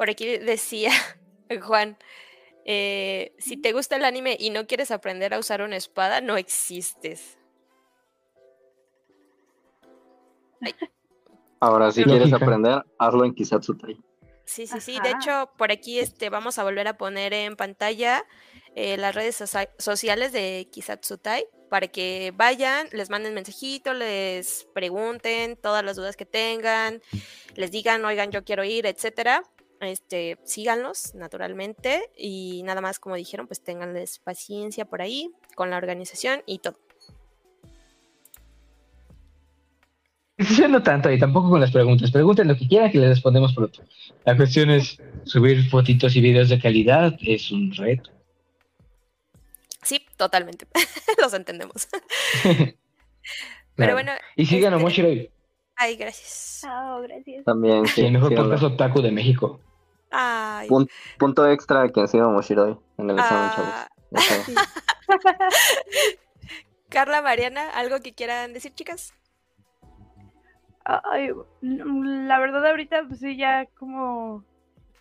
Por 0.03 0.11
aquí 0.11 0.37
decía 0.37 0.91
Juan, 1.62 1.97
eh, 2.65 3.33
si 3.39 3.57
te 3.57 3.73
gusta 3.73 3.95
el 3.95 4.05
anime 4.05 4.37
y 4.37 4.51
no 4.51 4.66
quieres 4.66 4.91
aprender 4.91 5.33
a 5.33 5.39
usar 5.39 5.62
una 5.62 5.77
espada, 5.77 6.20
no 6.20 6.37
existes. 6.37 7.39
Ahora, 11.61 11.93
si 11.93 12.03
quieres 12.03 12.33
aprender, 12.33 12.85
hazlo 12.99 13.24
en 13.24 13.33
Kisatsutai. 13.33 13.97
Sí, 14.45 14.66
sí, 14.66 14.81
sí. 14.81 14.99
De 15.05 15.11
hecho, 15.11 15.53
por 15.57 15.70
aquí 15.70 16.01
este, 16.01 16.31
vamos 16.31 16.59
a 16.59 16.65
volver 16.65 16.89
a 16.89 16.99
poner 16.99 17.33
en 17.33 17.55
pantalla 17.55 18.24
eh, 18.74 18.97
las 18.97 19.15
redes 19.15 19.41
sociales 19.79 20.33
de 20.33 20.69
Kisatsutai 20.73 21.45
para 21.70 21.87
que 21.87 22.33
vayan, 22.35 22.89
les 22.91 23.09
manden 23.09 23.35
mensajito, 23.35 23.95
les 23.95 24.66
pregunten 24.74 25.57
todas 25.57 25.85
las 25.85 25.95
dudas 25.95 26.16
que 26.16 26.27
tengan, 26.27 27.01
les 27.55 27.70
digan, 27.70 28.05
oigan, 28.05 28.33
yo 28.33 28.43
quiero 28.43 28.65
ir, 28.65 28.85
etcétera 28.87 29.45
este, 29.83 30.39
síganlos 30.45 31.15
naturalmente 31.15 32.11
y 32.17 32.63
nada 32.65 32.81
más 32.81 32.99
como 32.99 33.17
dijeron, 33.17 33.47
pues 33.47 33.63
tenganles 33.63 34.19
paciencia 34.19 34.85
por 34.85 35.03
ahí 35.03 35.31
con 35.55 35.71
la 35.71 35.77
organización 35.77 36.43
y 36.47 36.59
todo. 36.59 36.79
No 40.69 40.83
tanto 40.83 41.11
y 41.11 41.19
tampoco 41.19 41.51
con 41.51 41.61
las 41.61 41.71
preguntas. 41.71 42.11
Pregunten 42.11 42.49
lo 42.49 42.57
que 42.57 42.67
quieran 42.67 42.91
que 42.91 42.99
les 42.99 43.11
respondemos 43.11 43.53
por 43.53 43.65
otro. 43.65 43.85
La 44.25 44.37
cuestión 44.37 44.71
es 44.71 44.99
subir 45.25 45.69
fotitos 45.69 46.17
y 46.17 46.21
videos 46.21 46.49
de 46.49 46.61
calidad 46.61 47.17
es 47.21 47.51
un 47.51 47.73
reto. 47.73 48.11
Sí, 49.83 50.05
totalmente. 50.17 50.67
Los 51.21 51.35
entendemos. 51.35 51.89
Pero 53.77 53.93
bueno. 53.95 54.13
Y 54.37 54.47
sigan 54.47 54.73
a 54.73 54.77
este, 54.77 54.85
Moshiroi. 54.85 55.31
Ay, 55.77 55.97
gracias. 55.97 56.65
Oh, 56.69 57.01
gracias. 57.03 57.45
También. 57.45 57.87
Sí, 57.87 58.03
el 58.03 58.13
mejor 58.13 58.35
podcast 58.35 58.63
otaku 58.63 59.03
de 59.03 59.13
México 59.13 59.61
punto 61.18 61.48
extra 61.48 61.89
que 61.89 62.02
ha 62.02 62.06
sido 62.06 62.30
Moshiroi 62.30 62.78
en 62.98 63.10
el 63.10 63.18
examen, 63.18 63.51
ah. 63.56 63.89
Carla, 66.89 67.22
Mariana, 67.22 67.70
¿algo 67.70 68.01
que 68.01 68.12
quieran 68.12 68.52
decir, 68.52 68.72
chicas? 68.74 69.14
la 70.84 72.40
verdad 72.40 72.66
ahorita 72.66 73.05
pues 73.06 73.20
sí 73.20 73.36
ya 73.36 73.66
como 73.78 74.44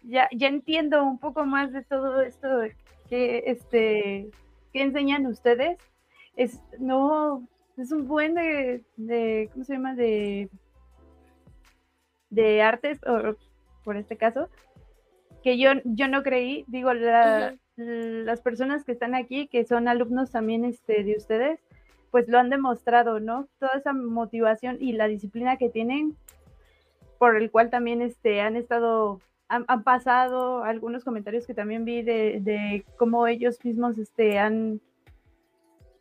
ya, 0.04 0.30
ya 0.32 0.48
entiendo 0.48 1.04
un 1.04 1.18
poco 1.18 1.44
más 1.46 1.74
de 1.74 1.84
todo 1.84 2.22
esto 2.22 2.48
que 3.10 3.44
este 3.48 4.30
que 4.74 4.82
enseñan 4.82 5.26
ustedes. 5.26 5.78
Es 6.36 6.62
no 6.80 7.48
es 7.78 7.92
un 7.92 8.08
buen 8.08 8.36
de, 8.36 8.84
de 8.96 9.50
¿cómo 9.52 9.66
se 9.66 9.74
llama? 9.74 9.96
de 9.96 10.50
de 12.30 12.62
artes 12.62 13.00
por 13.84 13.98
este 13.98 14.18
caso 14.18 14.50
que 15.44 15.58
yo, 15.58 15.72
yo 15.84 16.08
no 16.08 16.24
creí, 16.24 16.66
digo, 16.68 16.94
las 16.94 18.42
personas 18.42 18.84
que 18.84 18.92
están 18.92 19.16
aquí, 19.16 19.48
que 19.48 19.66
son 19.66 19.88
alumnos 19.88 20.32
también 20.32 20.66
este, 20.66 21.04
de 21.04 21.16
ustedes, 21.18 21.60
pues 22.12 22.28
lo 22.28 22.40
han 22.40 22.50
demostrado, 22.50 23.20
¿no? 23.20 23.48
Toda 23.60 23.74
esa 23.78 23.94
motivación 23.94 24.78
y 24.80 24.94
la 24.94 25.08
disciplina 25.08 25.58
que 25.58 25.70
tienen, 25.70 26.16
por 27.18 27.38
el 27.38 27.50
cual 27.50 27.70
también 27.70 28.02
este, 28.02 28.42
han 28.42 28.56
estado, 28.56 29.22
han, 29.48 29.84
pasado 29.84 30.64
algunos 30.64 31.04
comentarios 31.04 31.48
que 31.48 31.54
también 31.54 31.86
vi 31.86 32.02
de, 32.02 32.40
de 32.42 32.86
cómo 32.98 33.28
ellos 33.28 33.64
mismos 33.64 33.98
este, 33.98 34.38
han, 34.38 34.82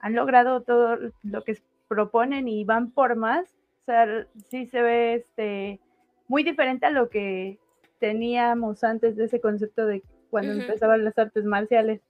han 0.01 0.15
logrado 0.15 0.63
todo 0.63 0.99
lo 1.23 1.45
que 1.45 1.59
proponen 1.89 2.49
y 2.49 2.65
van 2.65 2.91
por 2.91 3.17
más. 3.17 3.47
O 3.83 3.85
sea, 3.87 4.27
sí 4.49 4.67
se 4.67 4.83
ve 4.83 5.15
este, 5.15 5.81
muy 6.29 6.43
diferente 6.43 6.87
a 6.87 6.91
lo 6.91 7.09
que 7.09 7.59
teníamos 8.01 8.83
antes 8.83 9.17
de 9.17 9.27
ese 9.27 9.41
concepto 9.41 9.87
de 9.87 10.03
cuando 10.31 10.53
empezaban 10.53 11.05
las 11.05 11.17
artes 11.19 11.45
marciales. 11.45 12.01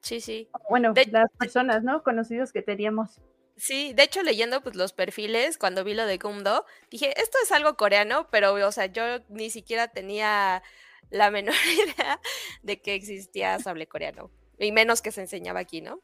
Sí, 0.00 0.20
sí. 0.20 0.48
Bueno, 0.70 0.94
las 1.10 1.30
personas, 1.38 1.82
¿no? 1.82 2.02
Conocidos 2.02 2.52
que 2.52 2.62
teníamos. 2.62 3.20
Sí, 3.56 3.92
de 3.92 4.04
hecho 4.04 4.22
leyendo 4.22 4.62
pues 4.62 4.76
los 4.76 4.92
perfiles, 4.92 5.58
cuando 5.58 5.82
vi 5.82 5.94
lo 5.94 6.06
de 6.06 6.18
Gumdo, 6.18 6.64
dije, 6.90 7.12
esto 7.20 7.38
es 7.42 7.50
algo 7.50 7.76
coreano, 7.76 8.28
pero 8.30 8.54
o 8.54 8.72
sea, 8.72 8.86
yo 8.86 9.02
ni 9.28 9.50
siquiera 9.50 9.88
tenía 9.88 10.62
la 11.10 11.30
menor 11.32 11.54
idea 11.74 12.20
de 12.62 12.80
que 12.80 12.94
existía 12.94 13.58
sable 13.58 13.88
coreano, 13.88 14.30
y 14.58 14.70
menos 14.70 15.02
que 15.02 15.10
se 15.10 15.22
enseñaba 15.22 15.60
aquí, 15.60 15.80
¿no? 15.80 16.00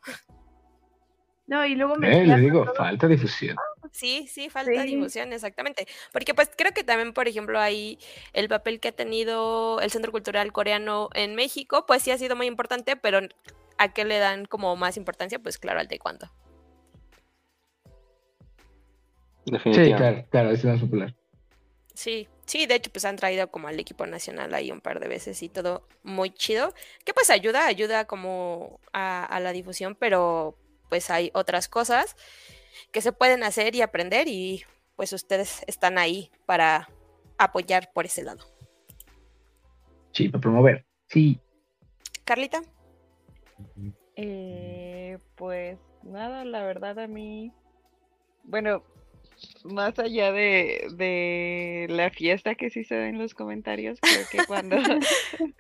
No, 1.46 1.64
y 1.64 1.76
luego 1.76 1.94
me... 1.96 2.22
Eh, 2.22 2.26
le 2.26 2.38
digo, 2.38 2.64
falta 2.74 3.06
difusión. 3.06 3.56
Sí, 3.94 4.26
sí, 4.26 4.50
falta 4.50 4.82
difusión, 4.82 5.32
exactamente. 5.32 5.86
Porque 6.12 6.34
pues 6.34 6.50
creo 6.56 6.72
que 6.72 6.82
también, 6.82 7.12
por 7.12 7.28
ejemplo, 7.28 7.60
ahí 7.60 7.96
el 8.32 8.48
papel 8.48 8.80
que 8.80 8.88
ha 8.88 8.92
tenido 8.92 9.80
el 9.80 9.88
Centro 9.92 10.10
Cultural 10.10 10.52
Coreano 10.52 11.10
en 11.14 11.36
México, 11.36 11.86
pues 11.86 12.02
sí 12.02 12.10
ha 12.10 12.18
sido 12.18 12.34
muy 12.34 12.48
importante, 12.48 12.96
pero 12.96 13.20
¿a 13.78 13.92
qué 13.92 14.04
le 14.04 14.18
dan 14.18 14.46
como 14.46 14.74
más 14.74 14.96
importancia? 14.96 15.38
Pues 15.38 15.58
claro, 15.58 15.78
al 15.78 15.86
taekwondo. 15.86 16.28
Sí, 19.46 19.94
claro, 19.94 20.26
claro, 20.28 20.50
es 20.50 20.64
más 20.64 20.80
popular. 20.80 21.14
Sí, 21.94 22.26
sí, 22.46 22.66
de 22.66 22.74
hecho, 22.74 22.90
pues 22.90 23.04
han 23.04 23.14
traído 23.14 23.48
como 23.52 23.68
al 23.68 23.78
equipo 23.78 24.06
nacional 24.06 24.54
ahí 24.54 24.72
un 24.72 24.80
par 24.80 24.98
de 24.98 25.06
veces 25.06 25.40
y 25.40 25.48
todo 25.48 25.86
muy 26.02 26.30
chido. 26.30 26.74
Que 27.04 27.14
pues 27.14 27.30
ayuda, 27.30 27.66
ayuda 27.66 28.06
como 28.06 28.80
a, 28.92 29.24
a 29.24 29.38
la 29.38 29.52
difusión, 29.52 29.94
pero 29.94 30.58
pues 30.88 31.10
hay 31.10 31.30
otras 31.32 31.68
cosas 31.68 32.16
que 32.92 33.00
se 33.00 33.12
pueden 33.12 33.42
hacer 33.42 33.74
y 33.74 33.82
aprender 33.82 34.28
y 34.28 34.64
pues 34.96 35.12
ustedes 35.12 35.62
están 35.66 35.98
ahí 35.98 36.30
para 36.46 36.88
apoyar 37.38 37.90
por 37.92 38.06
ese 38.06 38.22
lado. 38.22 38.44
Sí, 40.12 40.28
para 40.28 40.40
promover. 40.40 40.84
Sí. 41.08 41.40
Carlita. 42.24 42.62
Eh, 44.16 45.18
pues 45.34 45.78
nada, 46.02 46.44
la 46.44 46.62
verdad 46.62 46.98
a 47.00 47.08
mí, 47.08 47.52
bueno, 48.44 48.82
más 49.64 49.98
allá 49.98 50.32
de, 50.32 50.86
de 50.96 51.86
la 51.90 52.10
fiesta 52.10 52.54
que 52.54 52.70
sí 52.70 52.84
se 52.84 52.96
ve 52.96 53.08
en 53.08 53.18
los 53.18 53.34
comentarios, 53.34 53.98
creo 54.00 54.26
que 54.30 54.46
cuando, 54.46 54.76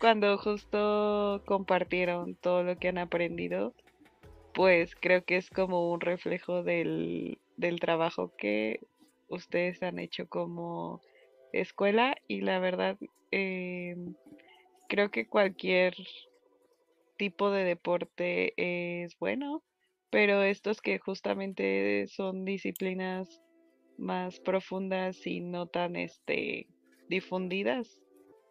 cuando 0.00 0.38
justo 0.38 1.42
compartieron 1.46 2.34
todo 2.34 2.62
lo 2.62 2.78
que 2.78 2.88
han 2.88 2.98
aprendido, 2.98 3.74
pues 4.58 4.96
creo 4.96 5.24
que 5.24 5.36
es 5.36 5.50
como 5.50 5.92
un 5.92 6.00
reflejo 6.00 6.64
del, 6.64 7.38
del 7.56 7.78
trabajo 7.78 8.32
que 8.36 8.80
ustedes 9.28 9.80
han 9.84 10.00
hecho 10.00 10.28
como 10.28 11.00
escuela 11.52 12.16
y 12.26 12.40
la 12.40 12.58
verdad 12.58 12.98
eh, 13.30 13.94
creo 14.88 15.12
que 15.12 15.28
cualquier 15.28 15.94
tipo 17.16 17.52
de 17.52 17.62
deporte 17.62 18.52
es 18.56 19.16
bueno, 19.20 19.62
pero 20.10 20.42
estos 20.42 20.80
que 20.80 20.98
justamente 20.98 22.08
son 22.08 22.44
disciplinas 22.44 23.40
más 23.96 24.40
profundas 24.40 25.24
y 25.24 25.38
no 25.38 25.68
tan 25.68 25.94
este 25.94 26.66
difundidas 27.08 28.00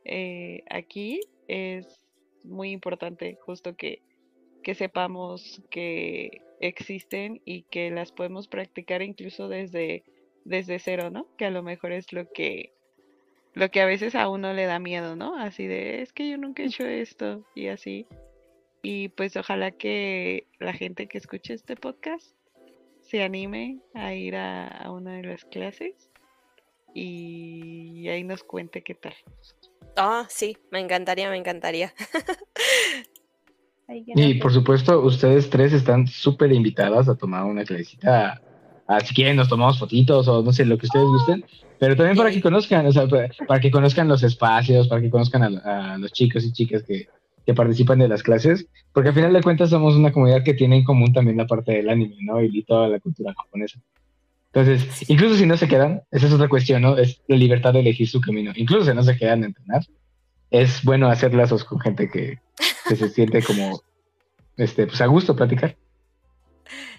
eh, 0.05 0.63
aquí 0.69 1.19
es 1.49 2.07
muy 2.45 2.71
importante 2.71 3.37
justo 3.41 3.75
que, 3.75 4.03
que 4.67 4.75
sepamos 4.75 5.61
que 5.69 6.41
existen 6.59 7.41
y 7.45 7.61
que 7.61 7.89
las 7.89 8.11
podemos 8.11 8.49
practicar 8.49 9.01
incluso 9.01 9.47
desde, 9.47 10.03
desde 10.43 10.77
cero, 10.79 11.09
¿no? 11.09 11.25
Que 11.37 11.45
a 11.45 11.51
lo 11.51 11.63
mejor 11.63 11.93
es 11.93 12.11
lo 12.11 12.29
que 12.33 12.73
lo 13.53 13.71
que 13.71 13.79
a 13.79 13.85
veces 13.85 14.13
a 14.13 14.27
uno 14.27 14.51
le 14.51 14.65
da 14.65 14.77
miedo, 14.77 15.15
¿no? 15.15 15.37
Así 15.37 15.67
de, 15.67 16.01
es 16.01 16.11
que 16.11 16.29
yo 16.29 16.37
nunca 16.37 16.63
he 16.63 16.65
hecho 16.65 16.85
esto 16.85 17.45
y 17.55 17.67
así. 17.67 18.07
Y 18.81 19.07
pues 19.07 19.37
ojalá 19.37 19.71
que 19.71 20.47
la 20.59 20.73
gente 20.73 21.07
que 21.07 21.17
escuche 21.17 21.53
este 21.53 21.77
podcast 21.77 22.35
se 22.99 23.23
anime 23.23 23.79
a 23.93 24.13
ir 24.15 24.35
a, 24.35 24.91
una 24.91 25.13
de 25.13 25.23
las 25.23 25.45
clases 25.45 26.09
y 26.93 28.05
ahí 28.09 28.25
nos 28.25 28.43
cuente 28.43 28.81
qué 28.81 28.95
tal. 28.95 29.15
Ah, 29.95 30.27
sí, 30.27 30.57
me 30.71 30.81
encantaría, 30.81 31.29
me 31.29 31.37
encantaría. 31.37 31.93
y 33.89 34.33
por 34.35 34.53
supuesto, 34.53 34.99
ustedes 35.01 35.49
tres 35.49 35.73
están 35.73 36.07
súper 36.07 36.51
invitadas 36.51 37.07
a 37.07 37.15
tomar 37.15 37.45
una 37.45 37.63
clasita. 37.63 38.41
si 39.05 39.13
quieren, 39.13 39.37
nos 39.37 39.47
tomamos 39.47 39.79
fotitos 39.79 40.27
o 40.27 40.43
no 40.43 40.51
sé, 40.51 40.65
lo 40.65 40.77
que 40.77 40.87
ustedes 40.87 41.05
gusten. 41.05 41.45
Pero 41.79 41.95
también 41.95 42.17
para 42.17 42.31
que 42.31 42.41
conozcan, 42.41 42.85
o 42.85 42.91
sea, 42.91 43.07
para, 43.07 43.59
que 43.59 43.71
conozcan 43.71 44.07
los 44.07 44.23
espacios, 44.23 44.87
para 44.87 45.01
que 45.01 45.09
conozcan 45.09 45.43
a, 45.43 45.97
los 45.97 46.11
chicos 46.11 46.43
y 46.43 46.51
chicas 46.51 46.83
que, 46.83 47.07
participan 47.55 47.99
de 47.99 48.09
las 48.09 48.23
clases, 48.23 48.67
porque 48.91 49.07
al 49.07 49.15
final 49.15 49.31
de 49.31 49.41
cuentas 49.41 49.69
somos 49.69 49.95
una 49.95 50.11
comunidad 50.11 50.43
que 50.43 50.53
tiene 50.53 50.75
en 50.75 50.83
común 50.83 51.13
también 51.13 51.37
la 51.37 51.47
parte 51.47 51.71
del 51.71 51.87
anime, 51.87 52.17
¿no? 52.19 52.43
Y, 52.43 52.61
toda 52.63 52.89
la 52.89 52.99
cultura 52.99 53.33
japonesa. 53.33 53.79
Entonces, 54.51 55.09
incluso 55.09 55.35
si 55.35 55.45
no 55.45 55.55
se 55.55 55.69
quedan, 55.69 56.01
esa 56.11 56.27
es 56.27 56.33
otra 56.33 56.49
cuestión, 56.49 56.81
¿no? 56.81 56.97
Es 56.97 57.21
la 57.27 57.37
libertad 57.37 57.71
de 57.71 57.79
elegir 57.79 58.09
su 58.09 58.19
camino. 58.19 58.51
Incluso 58.55 58.89
si 58.89 58.93
no 58.93 59.01
se 59.01 59.15
quedan 59.15 59.43
a 59.43 59.45
entrenar, 59.45 59.81
es 60.51 60.83
bueno 60.83 61.07
hacer 61.07 61.33
lazos 61.33 61.63
con 61.63 61.79
gente 61.79 62.09
que, 62.09 62.39
se 62.95 63.09
siente 63.09 63.43
como, 63.43 63.81
este, 64.55 64.87
pues 64.87 65.01
a 65.01 65.05
gusto 65.07 65.35
platicar. 65.35 65.75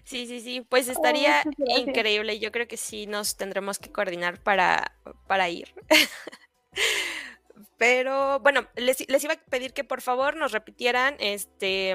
Sí, 0.05 0.27
sí, 0.27 0.41
sí, 0.41 0.67
pues 0.67 0.89
estaría 0.89 1.43
increíble. 1.77 2.39
Yo 2.39 2.51
creo 2.51 2.67
que 2.67 2.79
sí 2.79 3.07
nos 3.07 3.37
tendremos 3.37 3.79
que 3.79 3.93
coordinar 3.93 4.43
para, 4.43 4.93
para 5.27 5.51
ir. 5.51 5.75
Pero 7.77 8.41
bueno, 8.41 8.67
les, 8.77 9.01
iba 9.01 9.35
a 9.35 9.51
pedir 9.51 9.73
que 9.73 9.85
por 9.85 10.01
favor 10.01 10.37
nos 10.37 10.53
repitieran 10.53 11.15
este 11.19 11.95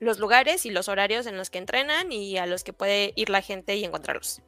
los 0.00 0.18
lugares 0.18 0.66
y 0.66 0.70
los 0.70 0.88
horarios 0.88 1.26
en 1.26 1.36
los 1.36 1.50
que 1.50 1.58
entrenan 1.58 2.10
y 2.10 2.38
a 2.38 2.46
los 2.46 2.64
que 2.64 2.72
puede 2.72 3.12
ir 3.14 3.28
la 3.28 3.42
gente 3.42 3.76
y 3.76 3.84
encontrarlos. 3.84 4.42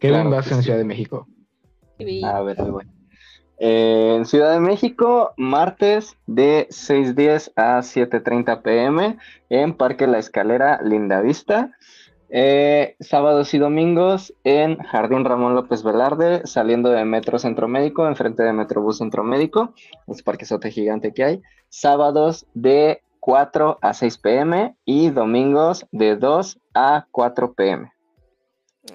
¿Qué 0.00 0.08
claro 0.08 0.30
vas 0.30 0.50
en 0.50 0.62
Ciudad 0.62 0.78
de 0.78 0.84
México? 0.84 1.28
A 2.24 2.40
ver, 2.42 2.56
bueno. 2.62 2.90
Eh, 3.58 4.14
en 4.16 4.26
Ciudad 4.26 4.52
de 4.52 4.60
México, 4.60 5.32
martes 5.36 6.16
de 6.26 6.66
6.10 6.70 7.52
a 7.56 7.78
7.30 7.78 8.62
pm 8.62 9.18
en 9.48 9.74
Parque 9.74 10.06
La 10.06 10.18
Escalera, 10.18 10.80
Linda 10.82 11.20
Vista. 11.20 11.72
Eh, 12.30 12.96
sábados 12.98 13.54
y 13.54 13.58
domingos 13.58 14.34
en 14.42 14.78
Jardín 14.78 15.24
Ramón 15.24 15.54
López 15.54 15.84
Velarde, 15.84 16.44
saliendo 16.46 16.90
de 16.90 17.04
Metro 17.04 17.38
Centro 17.38 17.68
Médico, 17.68 18.08
enfrente 18.08 18.42
de 18.42 18.52
Metrobús 18.52 18.98
Centro 18.98 19.22
Médico, 19.22 19.72
es 20.08 20.22
parquezote 20.22 20.72
gigante 20.72 21.14
que 21.14 21.22
hay. 21.22 21.42
Sábados 21.68 22.46
de 22.54 23.02
4 23.20 23.78
a 23.80 23.94
6 23.94 24.18
pm 24.18 24.76
y 24.84 25.10
domingos 25.10 25.86
de 25.92 26.16
2 26.16 26.58
a 26.74 27.06
4 27.10 27.54
pm. 27.54 27.93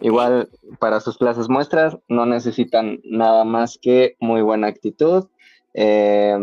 Igual 0.02 0.50
para 0.80 1.00
sus 1.00 1.18
clases 1.18 1.50
muestras 1.50 1.98
no 2.08 2.26
necesitan 2.26 3.00
nada 3.04 3.44
más 3.44 3.80
que 3.82 4.16
muy 4.20 4.42
buena 4.42 4.68
actitud, 4.68 5.28
eh, 5.74 6.38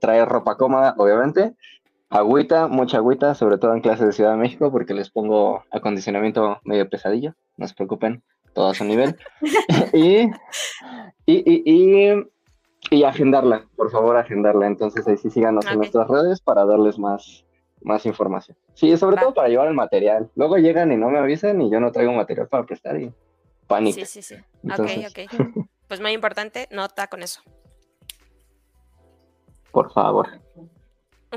traer 0.00 0.28
ropa 0.28 0.56
cómoda, 0.56 0.94
obviamente, 0.96 1.54
agüita, 2.12 2.68
mucha 2.68 2.98
agüita, 2.98 3.34
sobre 3.34 3.58
todo 3.58 3.74
en 3.74 3.80
clases 3.80 4.06
de 4.06 4.12
Ciudad 4.12 4.32
de 4.32 4.36
México, 4.36 4.70
porque 4.70 4.94
les 4.94 5.10
pongo 5.10 5.64
acondicionamiento 5.70 6.60
medio 6.64 6.88
pesadillo, 6.88 7.34
no 7.56 7.66
se 7.66 7.74
preocupen, 7.74 8.22
todo 8.54 8.68
a 8.70 8.74
su 8.74 8.84
nivel. 8.84 9.16
y, 9.92 10.30
y, 11.26 12.12
y, 12.90 13.04
agendarla, 13.04 13.66
por 13.76 13.90
favor, 13.90 14.16
agendarla. 14.16 14.66
Entonces 14.66 15.06
ahí 15.08 15.16
sí 15.16 15.30
síganos 15.30 15.66
en 15.66 15.78
nuestras 15.78 16.08
redes 16.08 16.40
para 16.40 16.64
darles 16.64 16.98
más, 16.98 17.44
más 17.84 18.06
información. 18.06 18.56
Sí, 18.74 18.96
sobre 18.96 19.16
todo 19.16 19.34
para 19.34 19.48
llevar 19.48 19.68
el 19.68 19.74
material. 19.74 20.30
Luego 20.34 20.56
llegan 20.56 20.92
y 20.92 20.96
no 20.96 21.10
me 21.10 21.18
avisan 21.18 21.60
y 21.62 21.70
yo 21.70 21.80
no 21.80 21.92
traigo 21.92 22.12
material 22.12 22.48
para 22.48 22.64
prestar 22.64 23.00
y 23.00 23.12
pánico. 23.66 23.98
Sí, 24.00 24.06
sí, 24.06 24.22
sí. 24.22 24.34
Ok, 24.64 24.90
ok. 25.08 25.66
Pues 25.88 26.00
muy 26.00 26.12
importante, 26.12 26.68
nota 26.70 27.06
con 27.08 27.22
eso. 27.22 27.42
Por 29.72 29.92
favor. 29.92 30.26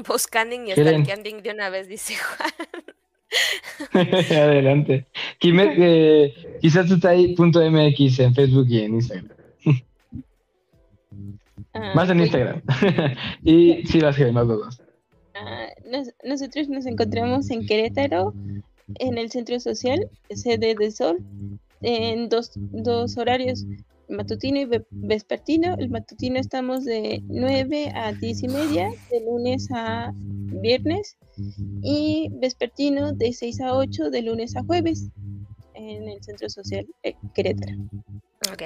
Buscanding 0.07 0.67
y 0.67 0.71
stalkeanding 0.71 1.43
de 1.43 1.51
una 1.51 1.69
vez, 1.69 1.89
dice 1.89 2.15
Juan. 2.15 2.51
Adelante. 4.31 5.07
Eh, 5.41 6.57
quizás 6.61 6.89
está 6.89 7.09
ahí 7.09 7.35
punto 7.35 7.59
MX 7.59 8.19
en 8.19 8.33
Facebook 8.33 8.67
y 8.69 8.79
en 8.79 8.93
Instagram. 8.95 9.37
Ah, 11.77 11.91
más 11.93 12.09
en 12.09 12.21
Instagram. 12.21 12.61
y 13.43 13.85
sí, 13.85 13.99
las 13.99 14.15
que 14.15 14.31
más 14.31 14.47
los 14.47 14.59
dos. 14.59 14.84
Ah, 15.35 15.67
nosotros 16.23 16.69
nos 16.69 16.85
encontramos 16.85 17.49
en 17.49 17.65
Querétaro, 17.65 18.33
en 18.99 19.17
el 19.17 19.29
centro 19.29 19.59
social, 19.59 20.09
sede 20.29 20.75
de 20.75 20.91
Sol, 20.91 21.19
en 21.81 22.29
dos, 22.29 22.51
dos 22.55 23.17
horarios, 23.17 23.65
matutino 24.07 24.61
y 24.61 24.69
vespertino. 24.91 25.75
El 25.77 25.89
matutino 25.89 26.39
estamos 26.39 26.85
de 26.85 27.21
9 27.27 27.91
a 27.93 28.13
10 28.13 28.43
y 28.43 28.47
media, 28.47 28.89
de 29.11 29.25
lunes 29.25 29.67
a 29.73 30.13
viernes, 30.15 31.17
y 31.81 32.29
vespertino 32.31 33.11
de 33.11 33.33
6 33.33 33.61
a 33.61 33.75
8, 33.75 34.09
de 34.11 34.21
lunes 34.21 34.55
a 34.55 34.63
jueves, 34.63 35.09
en 35.73 36.07
el 36.07 36.23
centro 36.23 36.49
social 36.49 36.87
eh, 37.03 37.15
Querétaro. 37.33 37.75
Ok. 38.53 38.63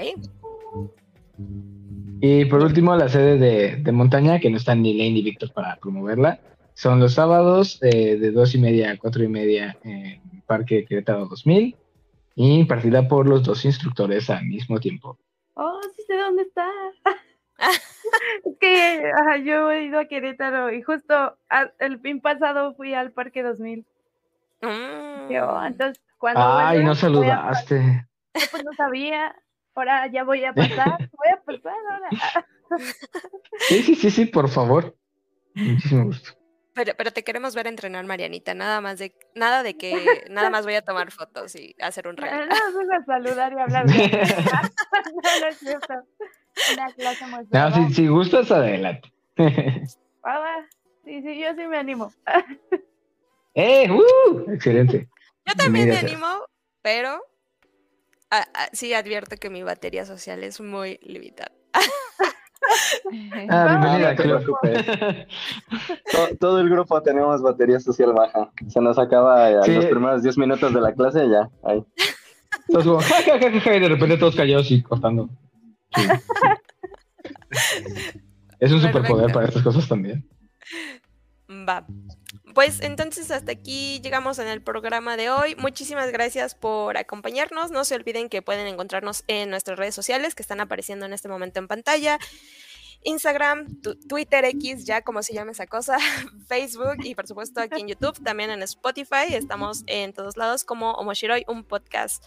Y 2.21 2.45
por 2.45 2.61
último, 2.61 2.95
la 2.95 3.09
sede 3.09 3.37
de, 3.39 3.77
de 3.77 3.91
montaña, 3.91 4.39
que 4.39 4.51
no 4.51 4.57
están 4.57 4.83
ni 4.83 4.93
Lane 4.93 5.11
ni 5.11 5.21
Víctor 5.23 5.51
para 5.53 5.77
promoverla, 5.77 6.39
son 6.80 7.01
los 7.01 7.15
sábados 7.15 7.77
eh, 7.81 8.15
de 8.15 8.31
dos 8.31 8.56
y 8.56 8.57
media 8.57 8.91
a 8.91 8.97
cuatro 8.97 9.22
y 9.22 9.27
media 9.27 9.77
en 9.84 10.41
Parque 10.47 10.85
Querétaro 10.85 11.26
2000 11.26 11.76
y 12.35 12.64
partida 12.64 13.06
por 13.06 13.27
los 13.27 13.43
dos 13.43 13.65
instructores 13.65 14.30
al 14.30 14.45
mismo 14.45 14.80
tiempo. 14.80 15.19
Oh, 15.56 15.81
sí 15.93 16.03
sé 16.07 16.15
dónde 16.15 16.43
está. 16.43 16.69
es 18.45 18.57
que 18.61 19.11
yo 19.43 19.69
he 19.72 19.88
ido 19.88 19.99
a 19.99 20.06
Querétaro 20.06 20.72
y 20.72 20.81
justo 20.81 21.38
el 21.80 21.99
fin 21.99 22.22
pasado 22.22 22.73
fui 22.76 22.93
al 22.93 23.11
Parque 23.11 23.43
2000. 23.43 23.85
Mm. 24.61 25.34
entonces, 25.68 26.01
cuando 26.18 26.41
Ay, 26.41 26.81
no 26.81 26.95
saludaste. 26.95 28.07
pues 28.31 28.64
no 28.64 28.72
sabía. 28.77 29.35
Ahora 29.76 30.07
ya 30.07 30.23
voy 30.23 30.45
a 30.45 30.53
pasar. 30.53 31.10
Voy 31.18 31.27
a 31.34 31.41
pasar 31.41 31.73
ahora. 31.91 32.10
sí, 33.68 33.84
sí, 33.84 33.95
sí, 33.95 34.11
sí, 34.11 34.26
por 34.27 34.47
favor. 34.47 34.95
Muchísimo 35.56 36.06
gusto. 36.06 36.38
Pero, 36.80 36.93
pero 36.95 37.11
te 37.11 37.26
queremos 37.26 37.56
ver 37.56 37.68
entrenar, 37.68 38.06
Marianita. 38.06 38.53
Nada 38.53 38.80
más 38.80 38.99
de, 38.99 39.14
nada 39.35 39.64
de 39.64 39.76
que 39.76 40.23
nada 40.30 40.49
más 40.49 40.64
voy 40.64 40.76
a 40.76 40.81
tomar 40.81 41.11
fotos 41.11 41.53
y 41.56 41.76
hacer 41.81 42.07
un 42.07 42.15
reel. 42.15 42.47
No, 42.47 42.56
voy 42.73 42.95
a 42.95 43.03
saludar 43.03 43.51
y 43.51 43.60
hablar. 43.60 43.85
De... 43.85 43.97
no, 43.97 45.39
no 45.41 45.47
es 45.47 45.57
cierto. 45.57 45.93
Una 46.73 46.93
clase 46.93 47.27
muy 47.27 47.45
No, 47.51 47.76
si, 47.76 47.93
si, 47.93 48.07
gustas, 48.07 48.49
adelante. 48.49 49.11
Ah, 50.23 50.65
sí, 51.03 51.22
sí, 51.22 51.38
yo 51.38 51.53
sí 51.53 51.68
me 51.68 51.77
animo. 51.77 52.14
¡Eh! 53.56 53.91
Uh, 53.91 54.49
excelente. 54.51 55.10
Yo 55.45 55.53
también 55.56 55.89
me 55.89 55.97
animo, 55.97 56.45
pero 56.81 57.22
sí 58.72 58.93
advierto 58.93 59.35
que 59.35 59.49
mi 59.49 59.64
batería 59.64 60.06
social 60.06 60.45
es 60.45 60.61
muy 60.61 60.97
limitada. 61.01 61.51
Ah, 63.49 63.80
bienvenida, 63.80 64.15
todo, 66.40 66.60
el 66.60 66.69
grupo 66.69 67.02
tenemos 67.02 67.41
batería 67.41 67.80
social 67.80 68.14
baja. 68.14 68.52
Se 68.68 68.80
nos 68.81 68.99
acaba 68.99 69.48
a 69.48 69.68
los 69.68 69.86
primeros 69.86 70.23
10 70.23 70.38
minutos 70.38 70.73
de 70.73 70.81
la 70.81 70.94
clase 70.94 71.27
ya. 71.30 71.49
Ahí. 71.64 71.84
y 72.69 73.80
de 73.80 73.90
repente 73.90 74.18
todos 74.18 74.36
callados 74.36 74.69
y 74.72 74.84
cortando. 74.84 75.30
es 78.60 78.72
un 78.72 78.81
superpoder 78.81 79.31
para 79.31 79.48
estas 79.48 79.64
cosas 79.64 79.88
también. 79.88 80.27
Va. 81.49 81.86
Pues 82.60 82.81
entonces 82.81 83.31
hasta 83.31 83.53
aquí 83.53 84.02
llegamos 84.02 84.38
en 84.38 84.49
el 84.49 84.61
programa 84.61 85.15
de 85.15 85.30
hoy. 85.30 85.56
Muchísimas 85.56 86.11
gracias 86.11 86.56
por 86.56 86.98
acompañarnos. 86.98 87.72
No 87.72 87.86
se 87.86 87.95
olviden 87.95 88.27
que 88.27 88.41
pueden 88.41 88.68
encontrarnos 88.68 89.23
en 89.27 89.49
nuestras 89.49 89.80
redes 89.80 89.95
sociales 89.95 90.36
que 90.36 90.41
están 90.41 90.60
apareciendo 90.60 91.06
en 91.06 91.14
este 91.14 91.30
momento 91.30 91.60
en 91.61 91.69
pantalla. 91.69 92.19
Instagram, 93.03 93.80
Twitter 94.10 94.44
X, 94.44 94.84
ya 94.84 95.03
como 95.03 95.23
se 95.23 95.34
llama 95.34 95.52
esa 95.52 95.68
cosa, 95.68 95.99
Facebook 96.49 96.98
y 97.02 97.15
por 97.15 97.27
supuesto 97.27 97.61
aquí 97.61 97.80
en 97.80 97.88
YouTube, 97.88 98.22
también 98.26 98.49
en 98.49 98.61
Spotify. 98.64 99.34
Estamos 99.34 99.84
en 99.88 100.11
todos 100.11 100.36
lados 100.36 100.65
como 100.65 100.91
Omoshiroi, 100.95 101.45
un 101.48 101.64
podcast 101.64 102.26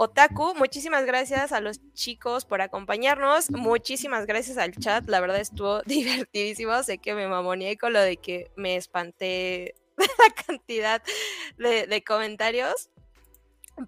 Otaku, 0.00 0.54
muchísimas 0.54 1.04
gracias 1.06 1.50
a 1.50 1.60
los 1.60 1.80
chicos 1.92 2.44
por 2.44 2.60
acompañarnos. 2.60 3.50
Muchísimas 3.50 4.26
gracias 4.26 4.56
al 4.56 4.76
chat. 4.76 5.08
La 5.08 5.18
verdad 5.18 5.40
estuvo 5.40 5.82
divertidísimo. 5.86 6.80
Sé 6.84 6.98
que 6.98 7.14
me 7.14 7.26
mamoneé 7.26 7.76
con 7.76 7.92
lo 7.92 8.00
de 8.00 8.16
que 8.16 8.48
me 8.54 8.76
espanté 8.76 9.74
la 9.96 10.44
cantidad 10.46 11.02
de, 11.58 12.04
comentarios. 12.06 12.90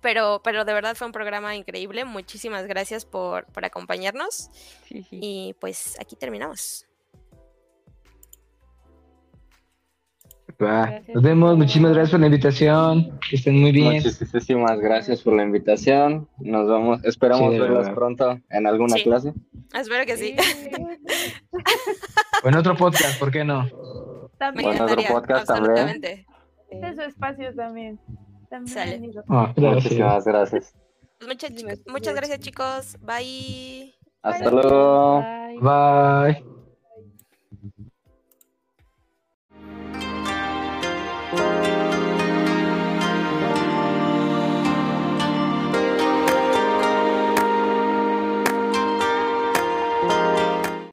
Pero, 0.00 0.40
pero 0.42 0.64
de 0.64 0.74
verdad 0.74 0.96
fue 0.96 1.06
un 1.06 1.12
programa 1.12 1.54
increíble. 1.54 2.04
Muchísimas 2.04 2.66
gracias 2.66 3.04
por, 3.04 3.46
acompañarnos. 3.62 4.50
Y 5.12 5.54
pues 5.60 5.96
aquí 6.00 6.16
terminamos. 6.16 6.89
Nos 10.60 11.22
vemos, 11.22 11.56
muchísimas 11.56 11.92
gracias 11.92 12.10
por 12.10 12.20
la 12.20 12.26
invitación, 12.26 13.18
que 13.28 13.36
estén 13.36 13.60
muy 13.60 13.72
bien. 13.72 14.02
Muchísimas 14.02 14.78
gracias 14.78 15.22
por 15.22 15.34
la 15.34 15.42
invitación, 15.42 16.28
nos 16.38 16.68
vamos, 16.68 17.04
esperamos 17.04 17.58
verlas 17.58 17.88
pronto 17.90 18.38
en 18.50 18.66
alguna 18.66 18.96
clase. 19.02 19.32
Espero 19.74 20.04
que 20.04 20.16
sí. 20.16 20.36
o 22.44 22.48
en 22.48 22.54
otro 22.56 22.76
podcast, 22.76 23.18
¿por 23.18 23.30
qué 23.30 23.44
no? 23.44 23.66
También. 24.38 24.72
En 24.72 24.82
otro 24.82 25.02
podcast 25.08 25.46
también. 25.46 26.02
Este 26.70 26.88
es 26.88 26.96
su 26.96 27.02
espacio 27.02 27.54
también. 27.54 27.98
también 28.48 29.12
ah, 29.28 29.52
Muchísimas 29.56 30.24
gracias. 30.24 30.74
Pues 31.18 31.28
muchas, 31.28 31.52
muchas 31.86 32.14
gracias 32.14 32.40
chicos, 32.40 32.96
bye. 33.00 33.94
Hasta 34.22 34.50
luego. 34.50 35.22
Bye. 35.60 36.49